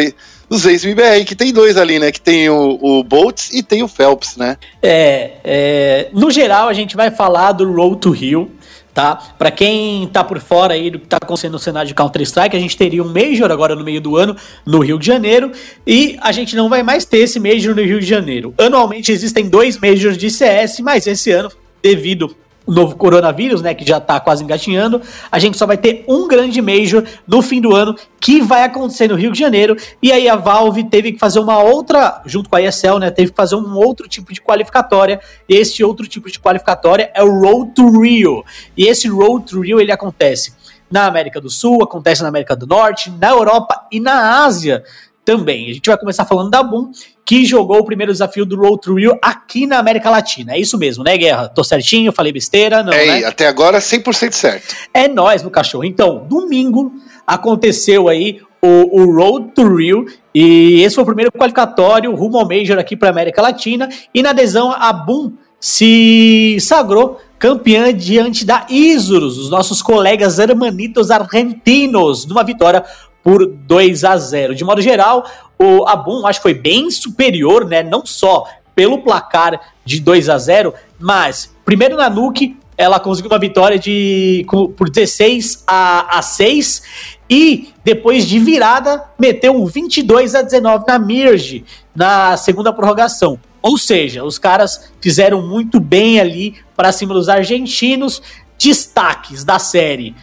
os 0.49 0.65
ex-MIBR, 0.65 1.25
que 1.25 1.35
tem 1.35 1.53
dois 1.53 1.77
ali, 1.77 1.99
né? 1.99 2.13
Que 2.13 2.21
tem 2.21 2.49
o, 2.49 2.79
o 2.81 3.03
Boltz 3.03 3.51
e 3.53 3.65
tem 3.65 3.83
o 3.83 3.89
Phelps, 3.89 4.37
né? 4.37 4.57
É, 4.81 5.33
é, 5.43 6.09
no 6.13 6.31
geral, 6.31 6.69
a 6.69 6.73
gente 6.73 6.95
vai 6.95 7.11
falar 7.11 7.51
do 7.51 7.69
Road 7.73 7.99
to 7.99 8.11
Rio 8.13 8.49
tá? 8.97 9.15
Para 9.37 9.51
quem 9.51 10.09
tá 10.09 10.25
por 10.25 10.41
fora 10.41 10.73
aí 10.73 10.89
do 10.89 10.99
que 10.99 11.07
tá 11.07 11.19
acontecendo 11.19 11.53
no 11.53 11.59
cenário 11.59 11.87
de 11.87 11.95
Counter-Strike, 11.95 12.57
a 12.57 12.59
gente 12.59 12.79
teria 12.79 13.03
um 13.03 13.13
Major 13.13 13.53
agora 13.53 13.75
no 13.77 13.85
meio 13.85 14.01
do 14.01 14.17
ano 14.17 14.35
no 14.65 14.79
Rio 14.79 14.99
de 14.99 15.07
Janeiro 15.07 15.53
e 15.87 16.17
a 16.23 16.33
gente 16.33 16.57
não 16.57 16.71
vai 16.71 16.83
mais 16.83 17.05
ter 17.05 17.19
esse 17.19 17.39
Major 17.39 17.77
no 17.77 17.83
Rio 17.83 18.01
de 18.01 18.07
Janeiro. 18.07 18.55
Anualmente 18.57 19.13
existem 19.13 19.51
dois 19.51 19.79
Majors 19.79 20.17
de 20.17 20.31
CS, 20.31 20.81
mas 20.81 21.07
esse 21.07 21.31
ano, 21.31 21.53
devido 21.83 22.35
o 22.67 22.73
novo 22.73 22.97
coronavírus, 22.97 23.63
né, 23.63 23.73
que 23.73 23.87
já 23.87 24.01
tá 24.01 24.19
quase 24.19 24.43
engatinhando, 24.43 25.01
a 25.31 25.39
gente 25.39 25.57
só 25.57 25.65
vai 25.65 25.77
ter 25.77 26.05
um 26.09 26.27
grande 26.27 26.61
Major 26.61 27.05
no 27.27 27.41
fim 27.41 27.61
do 27.61 27.75
ano, 27.75 27.97
que 28.21 28.41
vai 28.41 28.65
acontecer 28.65 29.09
no 29.09 29.15
Rio 29.15 29.31
de 29.31 29.39
Janeiro, 29.39 29.77
e 30.03 30.11
aí 30.11 30.29
a 30.29 30.35
Valve 30.35 30.85
teve 30.85 31.13
que 31.13 31.19
fazer 31.19 31.39
uma 31.39 31.63
outra, 31.63 32.21
junto 32.27 32.51
com 32.51 32.57
a 32.57 32.63
ESL, 32.63 32.99
né, 32.99 33.11
teve 33.11 33.31
que 33.31 33.37
fazer 33.37 33.55
um 33.55 33.77
outro 33.77 34.09
tipo 34.09 34.33
de 34.33 34.41
qualificatória, 34.41 35.21
e 35.49 35.55
esse 35.55 35.85
outro 35.85 36.07
tipo 36.07 36.29
de 36.31 36.41
qualificatória 36.41 37.11
é 37.15 37.23
o 37.23 37.41
Road 37.41 37.71
to 37.73 38.01
Rio, 38.01 38.45
e 38.77 38.87
esse 38.87 39.07
Road 39.09 39.47
to 39.47 39.61
Rio, 39.61 39.81
ele 39.81 39.93
acontece 39.93 40.55
na 40.91 41.07
América 41.07 41.41
do 41.41 41.49
Sul, 41.49 41.83
acontece 41.83 42.23
na 42.23 42.29
América 42.29 42.57
do 42.57 42.67
Norte, 42.67 43.11
na 43.11 43.31
Europa 43.31 43.87
e 43.91 44.01
na 44.01 44.45
Ásia, 44.45 44.83
também. 45.27 45.69
A 45.69 45.75
gente 45.75 45.91
vai 45.91 45.99
começar 45.99 46.25
falando 46.25 46.49
da 46.51 46.63
Boom, 46.63 46.93
que 47.27 47.45
jogou 47.45 47.81
o 47.81 47.85
primeiro 47.85 48.13
desafio 48.13 48.47
do 48.47 48.55
Road 48.57 48.81
to 48.81 48.95
Rio 48.95 49.19
aqui 49.21 49.67
na 49.67 49.79
América 49.79 50.09
Latina. 50.09 50.55
É 50.55 50.61
isso 50.61 50.79
mesmo, 50.79 51.03
né, 51.03 51.19
Guerra? 51.19 51.49
Tô 51.49 51.65
certinho, 51.65 52.13
falei 52.13 52.33
besteira, 52.33 52.85
não, 52.85 52.93
é, 52.93 53.21
né? 53.21 53.25
até 53.25 53.49
agora 53.49 53.81
100% 53.81 54.33
certo. 54.33 54.77
É 54.95 55.09
nós, 55.09 55.43
meu 55.43 55.51
cachorro. 55.51 55.85
Então, 55.85 56.25
domingo 56.29 56.93
aconteceu 57.27 58.09
aí 58.09 58.41
o, 58.63 59.03
o 59.03 59.13
Road 59.13 59.51
to 59.57 59.77
Rio 59.77 60.07
e 60.33 60.83
esse 60.83 60.95
foi 60.95 61.03
o 61.03 61.07
primeiro 61.07 61.33
qualificatório 61.33 62.15
rumo 62.15 62.39
ao 62.39 62.49
Major 62.49 62.79
aqui 62.79 62.97
para 62.97 63.11
América 63.11 63.43
Latina 63.43 63.89
e 64.15 64.23
na 64.23 64.31
adesão 64.31 64.71
a 64.71 64.93
Boom 64.93 65.33
se 65.59 66.59
sagrou 66.61 67.21
campeã 67.39 67.93
diante 67.93 68.47
da 68.47 68.67
Isurus, 68.71 69.37
os 69.37 69.51
nossos 69.51 69.83
colegas 69.83 70.39
hermanitos 70.39 71.11
argentinos, 71.11 72.25
numa 72.25 72.45
vitória 72.45 72.85
por 73.27 73.45
2 73.45 74.05
a 74.05 74.17
0. 74.17 74.55
De 74.55 74.63
modo 74.63 74.81
geral, 74.81 75.29
o 75.59 75.85
Abum 75.89 76.25
acho 76.25 76.39
que 76.39 76.45
foi 76.45 76.55
bem 76.55 76.89
superior, 76.93 77.65
né? 77.65 77.83
Não 77.83 78.07
só 78.07 78.47
pelo 78.73 78.99
placar 78.99 79.61
de 79.85 79.99
2 79.99 80.29
a 80.29 80.39
0, 80.39 80.73
mas 80.97 81.53
primeiro 81.65 81.97
na 81.97 82.09
Nuke, 82.09 82.57
ela 82.79 83.01
conseguiu 83.01 83.29
uma 83.29 83.41
vitória 83.41 83.81
de 83.81 84.47
por 84.77 84.89
16 84.89 85.65
a, 85.67 86.19
a 86.19 86.23
6 86.23 86.83
e 87.29 87.71
depois 87.83 88.29
de 88.29 88.39
virada 88.39 89.03
meteu 89.19 89.61
um 89.61 89.67
22 89.67 90.37
a 90.37 90.43
19 90.43 90.85
na 90.87 90.97
Mirge 90.97 91.65
na 91.97 92.37
segunda 92.37 92.73
prorrogação. 92.73 93.41
Ou 93.61 93.77
seja, 93.77 94.23
os 94.23 94.39
caras 94.39 94.93
fizeram 95.01 95.43
muito 95.43 95.81
bem 95.81 96.21
ali 96.21 96.55
para 96.77 96.93
cima 96.93 97.13
dos 97.13 97.29
argentinos. 97.29 98.23
Destaques 98.57 99.43
da 99.43 99.59
série. 99.59 100.15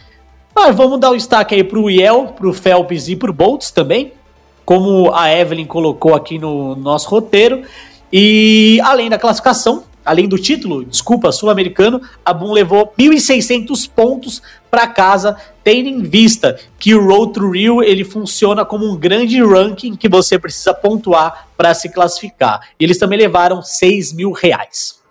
Mas 0.54 0.76
vamos 0.76 1.00
dar 1.00 1.10
o 1.10 1.16
destaque 1.16 1.56
aí 1.56 1.64
pro 1.64 1.90
Yel, 1.90 2.28
pro 2.28 2.54
Phelps 2.54 3.08
e 3.08 3.16
pro 3.16 3.32
Boltz 3.32 3.72
também, 3.72 4.12
como 4.64 5.12
a 5.12 5.30
Evelyn 5.30 5.66
colocou 5.66 6.14
aqui 6.14 6.38
no 6.38 6.76
nosso 6.76 7.08
roteiro. 7.08 7.62
E 8.12 8.78
além 8.84 9.10
da 9.10 9.18
classificação, 9.18 9.82
além 10.04 10.28
do 10.28 10.38
título, 10.38 10.84
desculpa, 10.84 11.32
sul-americano, 11.32 12.00
a 12.24 12.32
Boom 12.32 12.52
levou 12.52 12.94
1.600 12.96 13.90
pontos 13.90 14.40
para 14.70 14.86
casa, 14.86 15.36
tendo 15.64 15.88
em 15.88 16.02
vista 16.02 16.56
que 16.78 16.94
o 16.94 17.04
Road 17.04 17.32
to 17.32 17.50
Rio 17.50 17.82
ele 17.82 18.04
funciona 18.04 18.64
como 18.64 18.88
um 18.88 18.96
grande 18.96 19.42
ranking 19.42 19.96
que 19.96 20.08
você 20.08 20.38
precisa 20.38 20.72
pontuar 20.72 21.48
para 21.56 21.74
se 21.74 21.88
classificar. 21.88 22.60
E 22.78 22.84
eles 22.84 22.98
também 22.98 23.18
levaram 23.18 23.60
6 23.60 24.12
mil 24.12 24.30
reais. 24.30 25.03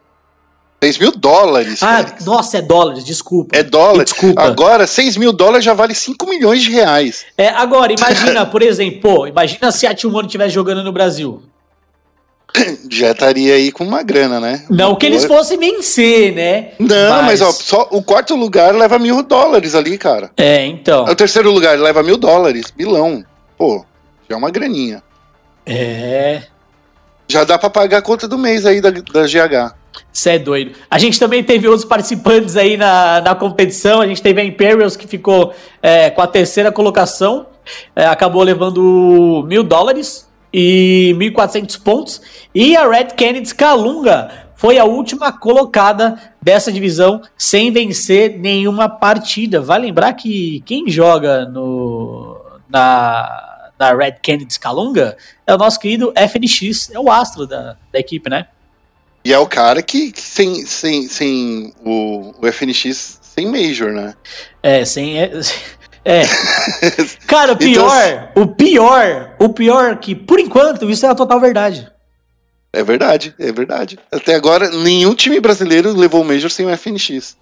6 0.83 0.97
mil 0.97 1.11
dólares. 1.11 1.81
Ah, 1.81 1.97
Félix. 1.97 2.25
nossa, 2.25 2.57
é 2.57 2.61
dólares, 2.61 3.05
desculpa. 3.05 3.55
É 3.55 3.63
dólar. 3.63 4.03
Desculpa. 4.03 4.41
Agora, 4.41 4.85
6 4.85 5.15
mil 5.17 5.31
dólares 5.31 5.63
já 5.63 5.73
vale 5.73 5.95
5 5.95 6.25
milhões 6.27 6.61
de 6.61 6.71
reais. 6.71 7.25
É, 7.37 7.47
agora, 7.47 7.93
imagina, 7.93 8.45
por 8.45 8.61
exemplo, 8.61 8.99
pô, 8.99 9.27
imagina 9.27 9.71
se 9.71 9.87
a 9.87 9.95
T1 9.95 10.25
estivesse 10.25 10.53
jogando 10.53 10.83
no 10.83 10.91
Brasil. 10.91 11.41
já 12.91 13.11
estaria 13.11 13.55
aí 13.55 13.71
com 13.71 13.83
uma 13.83 14.03
grana, 14.03 14.39
né? 14.39 14.65
Não 14.69 14.95
que 14.95 15.05
eles 15.05 15.25
fossem 15.25 15.57
vencer, 15.57 16.33
né? 16.33 16.71
Não, 16.77 17.23
mas, 17.23 17.39
mas 17.39 17.41
ó, 17.41 17.51
só 17.51 17.87
o 17.91 18.03
quarto 18.03 18.35
lugar 18.35 18.75
leva 18.75 18.99
mil 18.99 19.23
dólares 19.23 19.73
ali, 19.75 19.97
cara. 19.97 20.31
É, 20.37 20.65
então. 20.65 21.05
O 21.05 21.15
terceiro 21.15 21.51
lugar 21.51 21.79
leva 21.79 22.03
mil 22.03 22.17
dólares, 22.17 22.73
milão. 22.77 23.23
Pô, 23.57 23.83
já 24.29 24.35
é 24.35 24.37
uma 24.37 24.51
graninha. 24.51 25.01
É. 25.65 26.43
Já 27.27 27.43
dá 27.43 27.57
pra 27.57 27.69
pagar 27.69 27.99
a 27.99 28.01
conta 28.01 28.27
do 28.27 28.37
mês 28.37 28.65
aí 28.65 28.81
da, 28.81 28.91
da 28.91 29.23
GH. 29.25 29.82
Você 30.11 30.31
é 30.31 30.39
doido. 30.39 30.73
A 30.89 30.97
gente 30.97 31.19
também 31.19 31.43
teve 31.43 31.67
outros 31.67 31.85
participantes 31.85 32.55
aí 32.55 32.77
na, 32.77 33.21
na 33.21 33.35
competição. 33.35 34.01
A 34.01 34.07
gente 34.07 34.21
teve 34.21 34.41
a 34.41 34.43
Imperials 34.43 34.95
que 34.95 35.07
ficou 35.07 35.53
é, 35.81 36.09
com 36.09 36.21
a 36.21 36.27
terceira 36.27 36.71
colocação. 36.71 37.47
É, 37.95 38.05
acabou 38.05 38.43
levando 38.43 39.43
mil 39.47 39.63
dólares 39.63 40.29
e 40.53 41.15
1.400 41.17 41.81
pontos. 41.81 42.21
E 42.53 42.75
a 42.75 42.87
Red 42.87 43.15
Kennedy 43.15 43.53
Calunga 43.55 44.43
foi 44.55 44.77
a 44.77 44.85
última 44.85 45.31
colocada 45.31 46.17
dessa 46.41 46.71
divisão 46.71 47.21
sem 47.37 47.71
vencer 47.71 48.39
nenhuma 48.39 48.87
partida. 48.87 49.59
Vai 49.59 49.79
lembrar 49.79 50.13
que 50.13 50.61
quem 50.65 50.89
joga 50.89 51.45
no, 51.45 52.39
na, 52.69 53.71
na 53.77 53.93
Red 53.93 54.13
Kennedy 54.21 54.59
Calunga 54.59 55.17
é 55.45 55.53
o 55.53 55.57
nosso 55.57 55.79
querido 55.79 56.13
FNX, 56.15 56.91
é 56.91 56.99
o 56.99 57.11
astro 57.11 57.45
da, 57.45 57.75
da 57.91 57.99
equipe, 57.99 58.29
né? 58.29 58.47
E 59.25 59.31
é 59.31 59.39
o 59.39 59.47
cara 59.47 59.81
que, 59.81 60.11
que 60.11 60.21
sem, 60.21 60.65
sem, 60.65 61.07
sem 61.07 61.73
o, 61.83 62.33
o 62.41 62.51
FNX 62.51 63.19
sem 63.21 63.47
Major, 63.47 63.91
né? 63.91 64.13
É, 64.61 64.83
sem. 64.83 65.19
É, 65.19 65.31
é. 66.03 66.23
Cara, 67.25 67.53
o 67.53 67.57
pior, 67.57 68.29
então, 68.31 68.43
o 68.43 68.47
pior, 68.47 69.35
o 69.39 69.49
pior 69.49 69.97
que, 69.97 70.13
por 70.13 70.39
enquanto, 70.39 70.89
isso 70.89 71.05
é 71.05 71.09
a 71.09 71.15
total 71.15 71.39
verdade. 71.39 71.89
É 72.73 72.83
verdade, 72.83 73.33
é 73.39 73.51
verdade. 73.51 73.99
Até 74.11 74.35
agora, 74.35 74.69
nenhum 74.69 75.13
time 75.13 75.39
brasileiro 75.39 75.95
levou 75.95 76.21
o 76.21 76.25
Major 76.25 76.49
sem 76.49 76.65
o 76.65 76.77
FNX. 76.77 77.37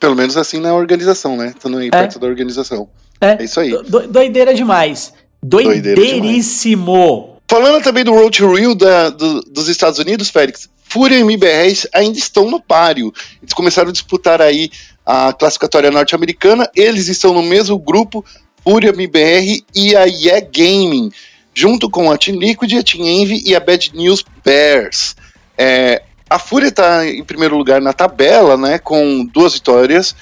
Pelo 0.00 0.16
menos 0.16 0.36
assim 0.36 0.58
na 0.58 0.74
organização, 0.74 1.36
né? 1.36 1.52
Estando 1.54 1.76
aí 1.76 1.88
é. 1.88 1.90
perto 1.90 2.18
da 2.18 2.26
organização. 2.26 2.88
É, 3.20 3.42
é 3.42 3.44
isso 3.44 3.60
aí. 3.60 3.70
Do, 3.70 4.08
doideira 4.08 4.54
demais. 4.54 5.12
Doideiríssimo. 5.42 6.86
Doideira 6.86 7.10
demais. 7.12 7.40
Falando 7.50 7.82
também 7.82 8.04
do 8.04 8.14
Road 8.14 8.38
to 8.38 8.54
Rio 8.54 8.74
da, 8.74 9.10
do, 9.10 9.42
dos 9.42 9.68
Estados 9.68 9.98
Unidos, 9.98 10.30
Félix, 10.30 10.68
Fúria 10.90 11.16
e 11.16 11.20
MBR 11.20 11.88
ainda 11.94 12.18
estão 12.18 12.50
no 12.50 12.60
páreo. 12.60 13.12
Eles 13.40 13.54
começaram 13.54 13.90
a 13.90 13.92
disputar 13.92 14.42
aí 14.42 14.68
a 15.06 15.32
classificatória 15.32 15.90
norte-americana. 15.90 16.68
Eles 16.74 17.06
estão 17.06 17.32
no 17.32 17.44
mesmo 17.44 17.78
grupo, 17.78 18.24
Fúria, 18.64 18.90
MBR 18.90 19.64
e 19.72 19.94
a 19.94 20.04
Yeah 20.04 20.44
Gaming, 20.52 21.10
junto 21.54 21.88
com 21.88 22.10
a 22.10 22.18
Team 22.18 22.38
Liquid, 22.38 22.74
a 22.74 22.82
Team 22.82 23.06
Envy 23.06 23.42
e 23.46 23.54
a 23.54 23.60
Bad 23.60 23.92
News 23.94 24.24
Bears. 24.44 25.14
É, 25.56 26.02
a 26.28 26.40
Fúria 26.40 26.68
está 26.68 27.06
em 27.06 27.22
primeiro 27.22 27.56
lugar 27.56 27.80
na 27.80 27.92
tabela, 27.92 28.56
né, 28.56 28.78
com 28.78 29.24
duas 29.24 29.54
vitórias 29.54 30.16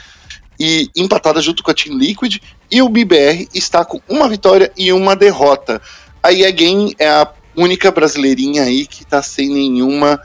e 0.61 0.91
empatada 0.95 1.41
junto 1.41 1.63
com 1.63 1.71
a 1.71 1.75
Team 1.75 1.97
Liquid, 1.97 2.39
e 2.71 2.83
o 2.83 2.89
BBR 2.91 3.49
está 3.55 3.85
com 3.85 4.01
uma 4.07 4.29
vitória 4.29 4.71
e 4.77 4.93
uma 4.93 5.17
derrota. 5.17 5.81
A 6.23 6.31
EA 6.31 6.51
Game 6.51 6.95
é 6.99 7.09
a 7.09 7.33
única 7.57 7.91
brasileirinha 7.91 8.65
aí 8.65 8.87
que 8.87 9.03
está 9.03 9.23
sem 9.23 9.49
nenhuma 9.49 10.21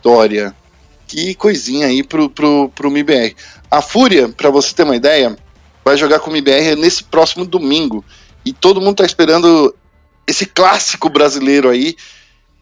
vitória. 0.00 0.54
Que 1.06 1.34
coisinha 1.34 1.86
aí 1.86 2.02
pro, 2.02 2.30
pro, 2.30 2.70
pro 2.74 2.90
MIBR. 2.90 3.34
A 3.70 3.82
Fúria, 3.82 4.28
para 4.28 4.48
você 4.48 4.74
ter 4.74 4.84
uma 4.84 4.96
ideia, 4.96 5.36
vai 5.84 5.96
jogar 5.96 6.20
com 6.20 6.30
o 6.30 6.32
MBR 6.32 6.76
nesse 6.76 7.04
próximo 7.04 7.44
domingo. 7.44 8.04
E 8.44 8.52
todo 8.52 8.80
mundo 8.80 8.96
tá 8.96 9.04
esperando 9.04 9.74
esse 10.26 10.46
clássico 10.46 11.10
brasileiro 11.10 11.68
aí. 11.68 11.94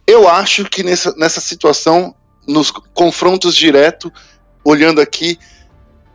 Eu 0.06 0.28
acho 0.28 0.64
que 0.64 0.82
nessa, 0.82 1.14
nessa 1.16 1.40
situação, 1.40 2.14
nos 2.46 2.70
confrontos 2.70 3.54
direto, 3.54 4.10
olhando 4.64 5.00
aqui, 5.00 5.38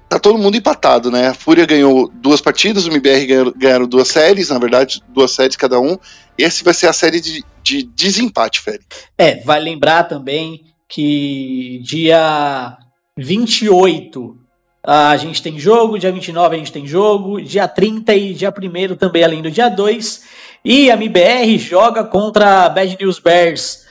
tá 0.10 0.20
todo 0.20 0.40
mundo 0.40 0.58
empatado, 0.58 1.12
né? 1.12 1.28
A 1.28 1.34
Fúria 1.34 1.66
ganhou 1.66 2.12
duas 2.16 2.42
partidas, 2.42 2.86
o 2.86 2.90
MBR 2.90 3.26
ganhou, 3.28 3.54
ganharam 3.56 3.88
duas 3.88 4.08
séries, 4.08 4.50
na 4.50 4.58
verdade, 4.58 5.02
duas 5.10 5.32
séries 5.32 5.56
cada 5.56 5.80
um. 5.80 5.98
Esse 6.36 6.64
vai 6.64 6.74
ser 6.74 6.88
a 6.88 6.94
série 6.94 7.22
de, 7.22 7.46
de 7.62 7.84
desempate, 7.84 8.60
Félix. 8.60 8.86
É, 9.18 9.36
vai 9.44 9.60
lembrar 9.60 10.06
também 10.06 10.73
que 10.88 11.80
dia 11.84 12.78
28 13.17 14.38
a 14.86 15.15
gente 15.15 15.41
tem 15.41 15.58
jogo, 15.58 15.98
dia 15.98 16.12
29 16.12 16.56
a 16.56 16.60
gente 16.60 16.72
tem 16.72 16.86
jogo, 16.86 17.41
dia 17.41 17.67
30 17.67 18.13
e 18.15 18.34
dia 18.34 18.50
1 18.50 18.96
também, 18.96 19.24
além 19.24 19.41
do 19.41 19.50
dia 19.50 19.69
2. 19.69 20.24
E 20.65 20.91
a 20.91 20.96
MBR 20.96 21.58
joga 21.58 22.04
contra 22.04 22.65
a 22.65 22.69
Bad 22.69 22.98
News 23.00 23.19
Bears 23.19 23.86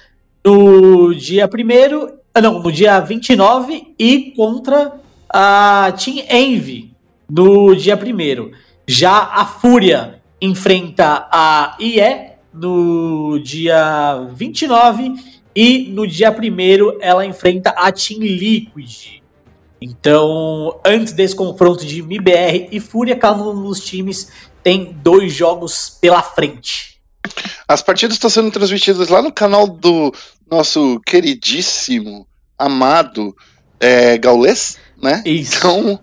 no 0.44 1.14
dia 1.14 1.46
1 1.46 2.22
ah, 2.34 2.40
não, 2.40 2.60
no 2.60 2.72
dia 2.72 2.98
29 2.98 3.94
e 3.98 4.32
contra 4.34 5.00
a 5.28 5.92
Team 5.92 6.24
Envy 6.30 6.94
no 7.30 7.74
dia 7.74 7.94
1 7.94 8.50
Já 8.86 9.18
a 9.18 9.44
Fúria 9.44 10.22
enfrenta 10.40 11.28
a 11.30 11.76
IE 11.78 12.32
no 12.52 13.38
dia 13.38 14.28
29 14.34 15.14
e 15.54 15.88
no 15.90 16.06
dia 16.06 16.30
1 16.30 16.98
ela 17.00 17.24
enfrenta 17.24 17.70
a 17.70 17.90
Team 17.92 18.20
Liquid. 18.20 19.20
Então, 19.80 20.80
antes 20.84 21.12
desse 21.12 21.34
confronto 21.34 21.84
de 21.84 22.00
MBR 22.00 22.68
e 22.70 22.78
Fúria, 22.78 23.16
cada 23.16 23.42
um 23.42 23.62
dos 23.62 23.80
times 23.80 24.28
tem 24.62 24.96
dois 25.02 25.32
jogos 25.32 25.98
pela 26.00 26.22
frente. 26.22 27.00
As 27.66 27.82
partidas 27.82 28.16
estão 28.16 28.30
sendo 28.30 28.50
transmitidas 28.50 29.08
lá 29.08 29.20
no 29.20 29.32
canal 29.32 29.66
do 29.66 30.14
nosso 30.48 31.00
queridíssimo, 31.04 32.26
amado 32.58 33.34
é, 33.80 34.16
Gaules, 34.18 34.78
né? 35.02 35.22
Isso. 35.26 35.56
Então, 35.56 35.98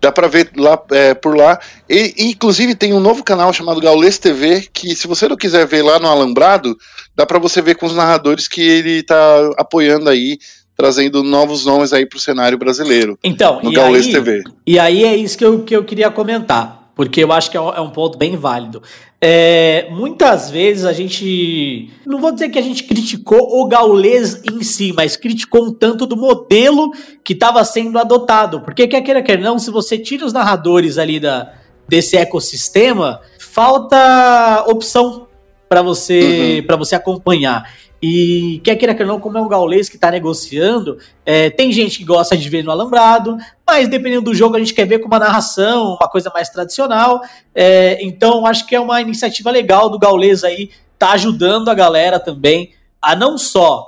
dá 0.00 0.10
para 0.10 0.26
ver 0.26 0.50
lá 0.56 0.82
é, 0.90 1.14
por 1.14 1.36
lá. 1.36 1.60
E, 1.88 2.14
inclusive, 2.30 2.74
tem 2.74 2.92
um 2.92 3.00
novo 3.00 3.22
canal 3.22 3.52
chamado 3.52 3.80
Gaules 3.80 4.18
TV, 4.18 4.68
que 4.72 4.96
se 4.96 5.06
você 5.06 5.28
não 5.28 5.36
quiser 5.36 5.66
ver 5.66 5.82
lá 5.82 5.98
no 5.98 6.08
Alambrado, 6.08 6.76
dá 7.14 7.26
para 7.26 7.38
você 7.38 7.60
ver 7.60 7.76
com 7.76 7.86
os 7.86 7.94
narradores 7.94 8.48
que 8.48 8.60
ele 8.60 9.02
tá 9.02 9.52
apoiando 9.56 10.08
aí 10.08 10.38
trazendo 10.80 11.22
novos 11.22 11.66
nomes 11.66 11.92
aí 11.92 12.06
para 12.06 12.16
o 12.16 12.20
cenário 12.20 12.56
brasileiro. 12.56 13.18
Então, 13.22 13.60
no 13.62 13.70
e 13.70 13.78
aí, 13.78 14.10
TV. 14.10 14.42
E 14.66 14.78
aí 14.78 15.04
é 15.04 15.14
isso 15.14 15.36
que 15.36 15.44
eu, 15.44 15.62
que 15.62 15.76
eu 15.76 15.84
queria 15.84 16.10
comentar, 16.10 16.90
porque 16.96 17.22
eu 17.22 17.30
acho 17.32 17.50
que 17.50 17.56
é 17.56 17.60
um, 17.60 17.68
é 17.68 17.80
um 17.82 17.90
ponto 17.90 18.16
bem 18.16 18.34
válido. 18.34 18.82
É, 19.20 19.88
muitas 19.90 20.50
vezes 20.50 20.86
a 20.86 20.94
gente. 20.94 21.90
Não 22.06 22.18
vou 22.18 22.32
dizer 22.32 22.48
que 22.48 22.58
a 22.58 22.62
gente 22.62 22.84
criticou 22.84 23.60
o 23.60 23.68
gaulês 23.68 24.40
em 24.50 24.62
si, 24.62 24.94
mas 24.96 25.18
criticou 25.18 25.66
um 25.66 25.74
tanto 25.74 26.06
do 26.06 26.16
modelo 26.16 26.90
que 27.22 27.34
estava 27.34 27.62
sendo 27.62 27.98
adotado. 27.98 28.62
Porque 28.62 28.88
quer 28.88 29.02
queira, 29.02 29.22
quer 29.22 29.38
não, 29.38 29.58
se 29.58 29.70
você 29.70 29.98
tira 29.98 30.24
os 30.24 30.32
narradores 30.32 30.96
ali 30.96 31.20
da, 31.20 31.52
desse 31.86 32.16
ecossistema, 32.16 33.20
falta 33.38 34.64
opção 34.66 35.26
para 35.70 35.82
você, 35.82 36.64
uhum. 36.68 36.78
você 36.78 36.96
acompanhar. 36.96 37.72
E 38.02 38.60
quer 38.64 38.74
queira 38.74 38.92
que 38.92 39.04
não, 39.04 39.20
como 39.20 39.38
é 39.38 39.40
um 39.40 39.46
gaulês 39.46 39.88
que 39.88 39.94
está 39.94 40.10
negociando, 40.10 40.98
é, 41.24 41.48
tem 41.48 41.70
gente 41.70 41.98
que 41.98 42.04
gosta 42.04 42.36
de 42.36 42.48
ver 42.48 42.64
no 42.64 42.72
alambrado, 42.72 43.36
mas 43.64 43.86
dependendo 43.86 44.22
do 44.22 44.34
jogo 44.34 44.56
a 44.56 44.58
gente 44.58 44.74
quer 44.74 44.84
ver 44.84 44.98
com 44.98 45.06
uma 45.06 45.20
narração, 45.20 45.94
uma 45.94 46.08
coisa 46.08 46.28
mais 46.34 46.48
tradicional. 46.48 47.20
É, 47.54 48.04
então 48.04 48.46
acho 48.46 48.66
que 48.66 48.74
é 48.74 48.80
uma 48.80 49.00
iniciativa 49.00 49.48
legal 49.52 49.88
do 49.88 49.98
gaulês 49.98 50.42
aí, 50.42 50.70
tá 50.98 51.12
ajudando 51.12 51.68
a 51.68 51.74
galera 51.74 52.18
também 52.18 52.72
a 53.00 53.14
não 53.14 53.38
só 53.38 53.86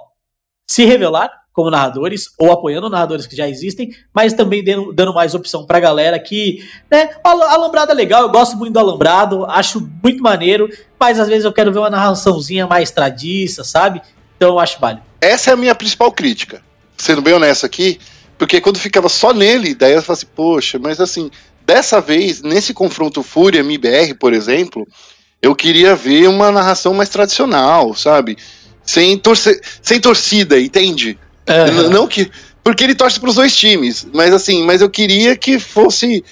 se 0.71 0.85
revelar 0.85 1.42
como 1.53 1.71
narradores 1.71 2.31
ou 2.39 2.51
apoiando 2.51 2.89
narradores 2.89 3.27
que 3.27 3.37
já 3.37 3.49
existem, 3.49 3.95
mas 4.13 4.33
também 4.33 4.65
dando, 4.65 4.93
dando 4.93 5.15
mais 5.15 5.35
opção 5.35 5.67
pra 5.67 5.79
galera 5.79 6.19
que, 6.19 6.65
né, 6.91 7.11
Alambrado 7.23 7.93
é 7.93 7.95
legal, 7.95 8.23
eu 8.23 8.31
gosto 8.31 8.57
muito 8.57 8.73
do 8.73 8.79
Alambrado, 8.79 9.45
acho 9.47 9.87
muito 10.03 10.23
maneiro, 10.23 10.69
mas 10.99 11.21
às 11.21 11.29
vezes 11.29 11.45
eu 11.45 11.53
quero 11.53 11.73
ver 11.73 11.79
uma 11.79 11.91
narraçãozinha 11.91 12.67
mais 12.67 12.91
tradiça, 12.91 13.65
sabe? 13.65 14.01
Então 14.37 14.51
eu 14.51 14.59
acho 14.59 14.81
válido. 14.81 15.03
Essa 15.21 15.51
é 15.51 15.53
a 15.53 15.57
minha 15.57 15.75
principal 15.75 16.11
crítica, 16.11 16.63
sendo 16.97 17.23
bem 17.23 17.35
honesto 17.35 17.67
aqui, 17.67 17.99
porque 18.39 18.61
quando 18.61 18.79
ficava 18.79 19.09
só 19.09 19.33
nele, 19.33 19.75
daí 19.75 19.93
eu 19.93 20.03
falava 20.03 20.15
assim, 20.15 20.33
poxa, 20.35 20.79
mas 20.79 21.01
assim, 21.01 21.31
dessa 21.67 22.01
vez, 22.01 22.43
nesse 22.43 22.75
confronto 22.75 23.23
Fúria-MBR, 23.23 24.15
por 24.15 24.33
exemplo, 24.33 24.87
eu 25.41 25.55
queria 25.55 25.95
ver 25.95 26.29
uma 26.29 26.51
narração 26.51 26.95
mais 26.95 27.09
tradicional, 27.09 27.95
sabe? 27.95 28.37
Sem, 28.85 29.17
torcer, 29.19 29.61
sem 29.81 30.01
torcida, 30.01 30.59
entende? 30.59 31.19
Não 31.91 32.07
que. 32.07 32.31
Porque 32.63 32.85
ele 32.85 32.95
torce 32.95 33.19
para 33.19 33.29
os 33.29 33.35
dois 33.35 33.57
times. 33.57 34.07
Mas 34.13 34.33
assim, 34.33 34.65
mas 34.65 34.81
eu 34.81 34.89
queria 34.89 35.37
que 35.37 35.59
fosse, 35.59 36.25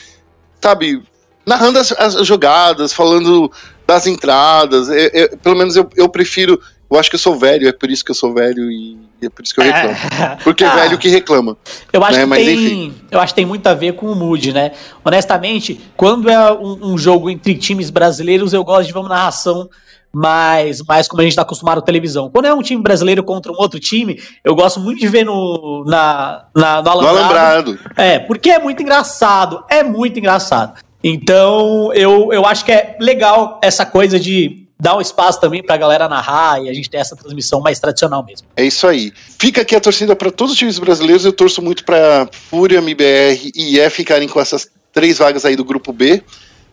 sabe, 0.60 1.02
narrando 1.44 1.78
as, 1.78 1.92
as 1.92 2.26
jogadas, 2.26 2.92
falando 2.92 3.50
das 3.86 4.06
entradas. 4.06 4.88
É, 4.88 5.22
é, 5.22 5.28
pelo 5.36 5.56
menos 5.56 5.76
eu, 5.76 5.88
eu 5.96 6.08
prefiro. 6.08 6.60
Eu 6.88 6.98
acho 6.98 7.08
que 7.08 7.14
eu 7.14 7.20
sou 7.20 7.38
velho, 7.38 7.68
é 7.68 7.72
por 7.72 7.88
isso 7.88 8.04
que 8.04 8.10
eu 8.10 8.14
sou 8.16 8.34
velho 8.34 8.68
e 8.68 8.98
é 9.22 9.28
por 9.28 9.44
isso 9.44 9.54
que 9.54 9.60
eu 9.60 9.64
reclamo. 9.64 9.96
É. 10.20 10.36
Porque 10.42 10.64
é 10.64 10.66
ah, 10.68 10.74
velho 10.74 10.98
que 10.98 11.08
reclama. 11.08 11.56
Eu 11.92 12.02
acho, 12.02 12.16
né? 12.16 12.22
que 12.22 12.26
Mas, 12.26 12.44
tem, 12.44 12.54
enfim. 12.54 12.94
eu 13.12 13.20
acho 13.20 13.32
que 13.32 13.36
tem 13.36 13.46
muito 13.46 13.64
a 13.68 13.74
ver 13.74 13.92
com 13.92 14.06
o 14.10 14.14
mood, 14.16 14.52
né? 14.52 14.72
Honestamente, 15.04 15.80
quando 15.96 16.28
é 16.28 16.52
um, 16.52 16.94
um 16.94 16.98
jogo 16.98 17.30
entre 17.30 17.54
times 17.54 17.90
brasileiros, 17.90 18.52
eu 18.52 18.64
gosto 18.64 18.88
de 18.88 18.92
ver 18.92 18.98
uma 18.98 19.08
narração 19.08 19.70
mas, 20.12 20.82
mas 20.86 21.06
como 21.06 21.20
a 21.20 21.24
gente 21.24 21.32
está 21.32 21.42
acostumado 21.42 21.78
à 21.78 21.82
televisão. 21.82 22.30
Quando 22.30 22.46
é 22.46 22.54
um 22.54 22.62
time 22.62 22.82
brasileiro 22.82 23.22
contra 23.22 23.52
um 23.52 23.56
outro 23.56 23.78
time, 23.78 24.20
eu 24.44 24.54
gosto 24.54 24.80
muito 24.80 24.98
de 24.98 25.06
ver 25.06 25.24
no, 25.24 25.84
na, 25.86 26.46
na, 26.54 26.82
no, 26.82 26.90
alambrado, 26.90 27.00
no 27.00 27.08
alambrado. 27.08 27.78
É, 27.96 28.18
porque 28.18 28.50
é 28.50 28.58
muito 28.58 28.82
engraçado. 28.82 29.64
É 29.68 29.82
muito 29.82 30.18
engraçado. 30.18 30.80
Então, 31.02 31.92
eu, 31.94 32.32
eu 32.32 32.44
acho 32.44 32.64
que 32.64 32.72
é 32.72 32.96
legal 33.00 33.58
essa 33.62 33.86
coisa 33.86 34.18
de 34.18 34.66
dar 34.78 34.96
um 34.96 35.00
espaço 35.00 35.40
também 35.40 35.62
para 35.62 35.74
a 35.74 35.78
galera 35.78 36.08
narrar 36.08 36.62
e 36.62 36.68
a 36.68 36.74
gente 36.74 36.88
ter 36.88 36.96
essa 36.96 37.14
transmissão 37.14 37.60
mais 37.60 37.78
tradicional 37.78 38.24
mesmo. 38.24 38.48
É 38.56 38.64
isso 38.64 38.86
aí. 38.86 39.12
Fica 39.38 39.60
aqui 39.60 39.76
a 39.76 39.80
torcida 39.80 40.16
para 40.16 40.30
todos 40.30 40.54
os 40.54 40.58
times 40.58 40.78
brasileiros. 40.78 41.24
Eu 41.24 41.32
torço 41.32 41.60
muito 41.62 41.84
para 41.84 42.26
Fúria, 42.32 42.78
MBR 42.78 43.52
e 43.54 43.78
IE 43.78 43.90
ficarem 43.90 44.26
com 44.26 44.40
essas 44.40 44.70
três 44.92 45.18
vagas 45.18 45.44
aí 45.44 45.54
do 45.54 45.64
grupo 45.64 45.92
B. 45.92 46.22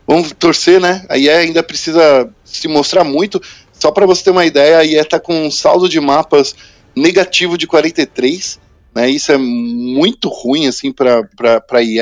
Vamos 0.07 0.31
torcer, 0.31 0.79
né? 0.79 1.05
A 1.09 1.17
IE 1.17 1.29
ainda 1.29 1.61
precisa 1.61 2.33
se 2.45 2.69
mostrar 2.69 3.03
muito. 3.03 3.41
Só 3.73 3.91
para 3.91 4.05
você 4.05 4.23
ter 4.23 4.31
uma 4.31 4.45
ideia, 4.45 4.77
a 4.77 4.85
IE 4.85 4.95
está 4.95 5.19
com 5.19 5.45
um 5.45 5.51
saldo 5.51 5.89
de 5.89 5.99
mapas 5.99 6.55
negativo 6.95 7.57
de 7.57 7.67
43. 7.67 8.57
Né? 8.95 9.09
Isso 9.09 9.33
é 9.33 9.37
muito 9.37 10.29
ruim 10.29 10.65
assim 10.65 10.93
para 10.93 11.27
a 11.69 11.81
IE. 11.81 11.99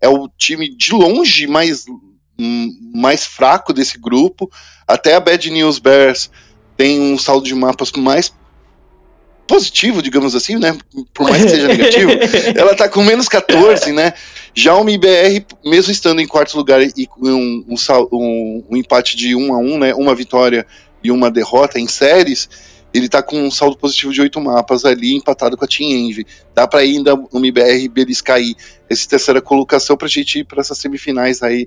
É 0.00 0.08
o 0.08 0.28
time 0.36 0.68
de 0.76 0.92
longe 0.92 1.46
mais, 1.46 1.84
mais 2.92 3.24
fraco 3.24 3.72
desse 3.72 3.96
grupo. 3.96 4.50
Até 4.86 5.14
a 5.14 5.20
Bad 5.20 5.48
News 5.48 5.78
Bears 5.78 6.28
tem 6.76 7.00
um 7.00 7.16
saldo 7.16 7.46
de 7.46 7.54
mapas 7.54 7.92
mais 7.92 8.32
positivo, 9.46 10.02
digamos 10.02 10.34
assim, 10.34 10.56
né? 10.56 10.76
Por 11.14 11.28
mais 11.28 11.44
que 11.44 11.50
seja 11.50 11.68
negativo, 11.68 12.10
ela 12.54 12.74
tá 12.74 12.88
com 12.88 13.02
menos 13.02 13.28
14, 13.28 13.92
né? 13.92 14.12
Já 14.54 14.74
o 14.74 14.84
MIBR, 14.84 15.44
mesmo 15.64 15.92
estando 15.92 16.20
em 16.20 16.26
quarto 16.26 16.56
lugar 16.56 16.82
e 16.82 17.06
com 17.06 17.20
um, 17.28 17.64
um, 18.12 18.64
um, 18.70 18.76
empate 18.76 19.16
de 19.16 19.34
1 19.34 19.54
a 19.54 19.58
1 19.58 19.78
né? 19.78 19.94
Uma 19.94 20.14
vitória 20.14 20.66
e 21.02 21.10
uma 21.10 21.30
derrota 21.30 21.78
em 21.78 21.86
séries, 21.86 22.48
ele 22.92 23.08
tá 23.08 23.22
com 23.22 23.38
um 23.38 23.50
saldo 23.50 23.76
positivo 23.76 24.12
de 24.12 24.20
oito 24.22 24.40
mapas 24.40 24.84
ali, 24.84 25.14
empatado 25.14 25.56
com 25.56 25.64
a 25.64 25.68
Team 25.68 25.90
Envy. 25.90 26.26
Dá 26.54 26.66
para 26.66 26.80
ainda 26.80 27.14
o 27.14 27.38
MIBR 27.38 27.88
beliscar 27.88 28.36
aí 28.36 28.54
essa 28.88 29.08
terceira 29.08 29.40
colocação 29.40 29.96
pra 29.96 30.08
gente 30.08 30.40
ir 30.40 30.44
para 30.44 30.60
essas 30.60 30.78
semifinais 30.78 31.42
aí 31.42 31.66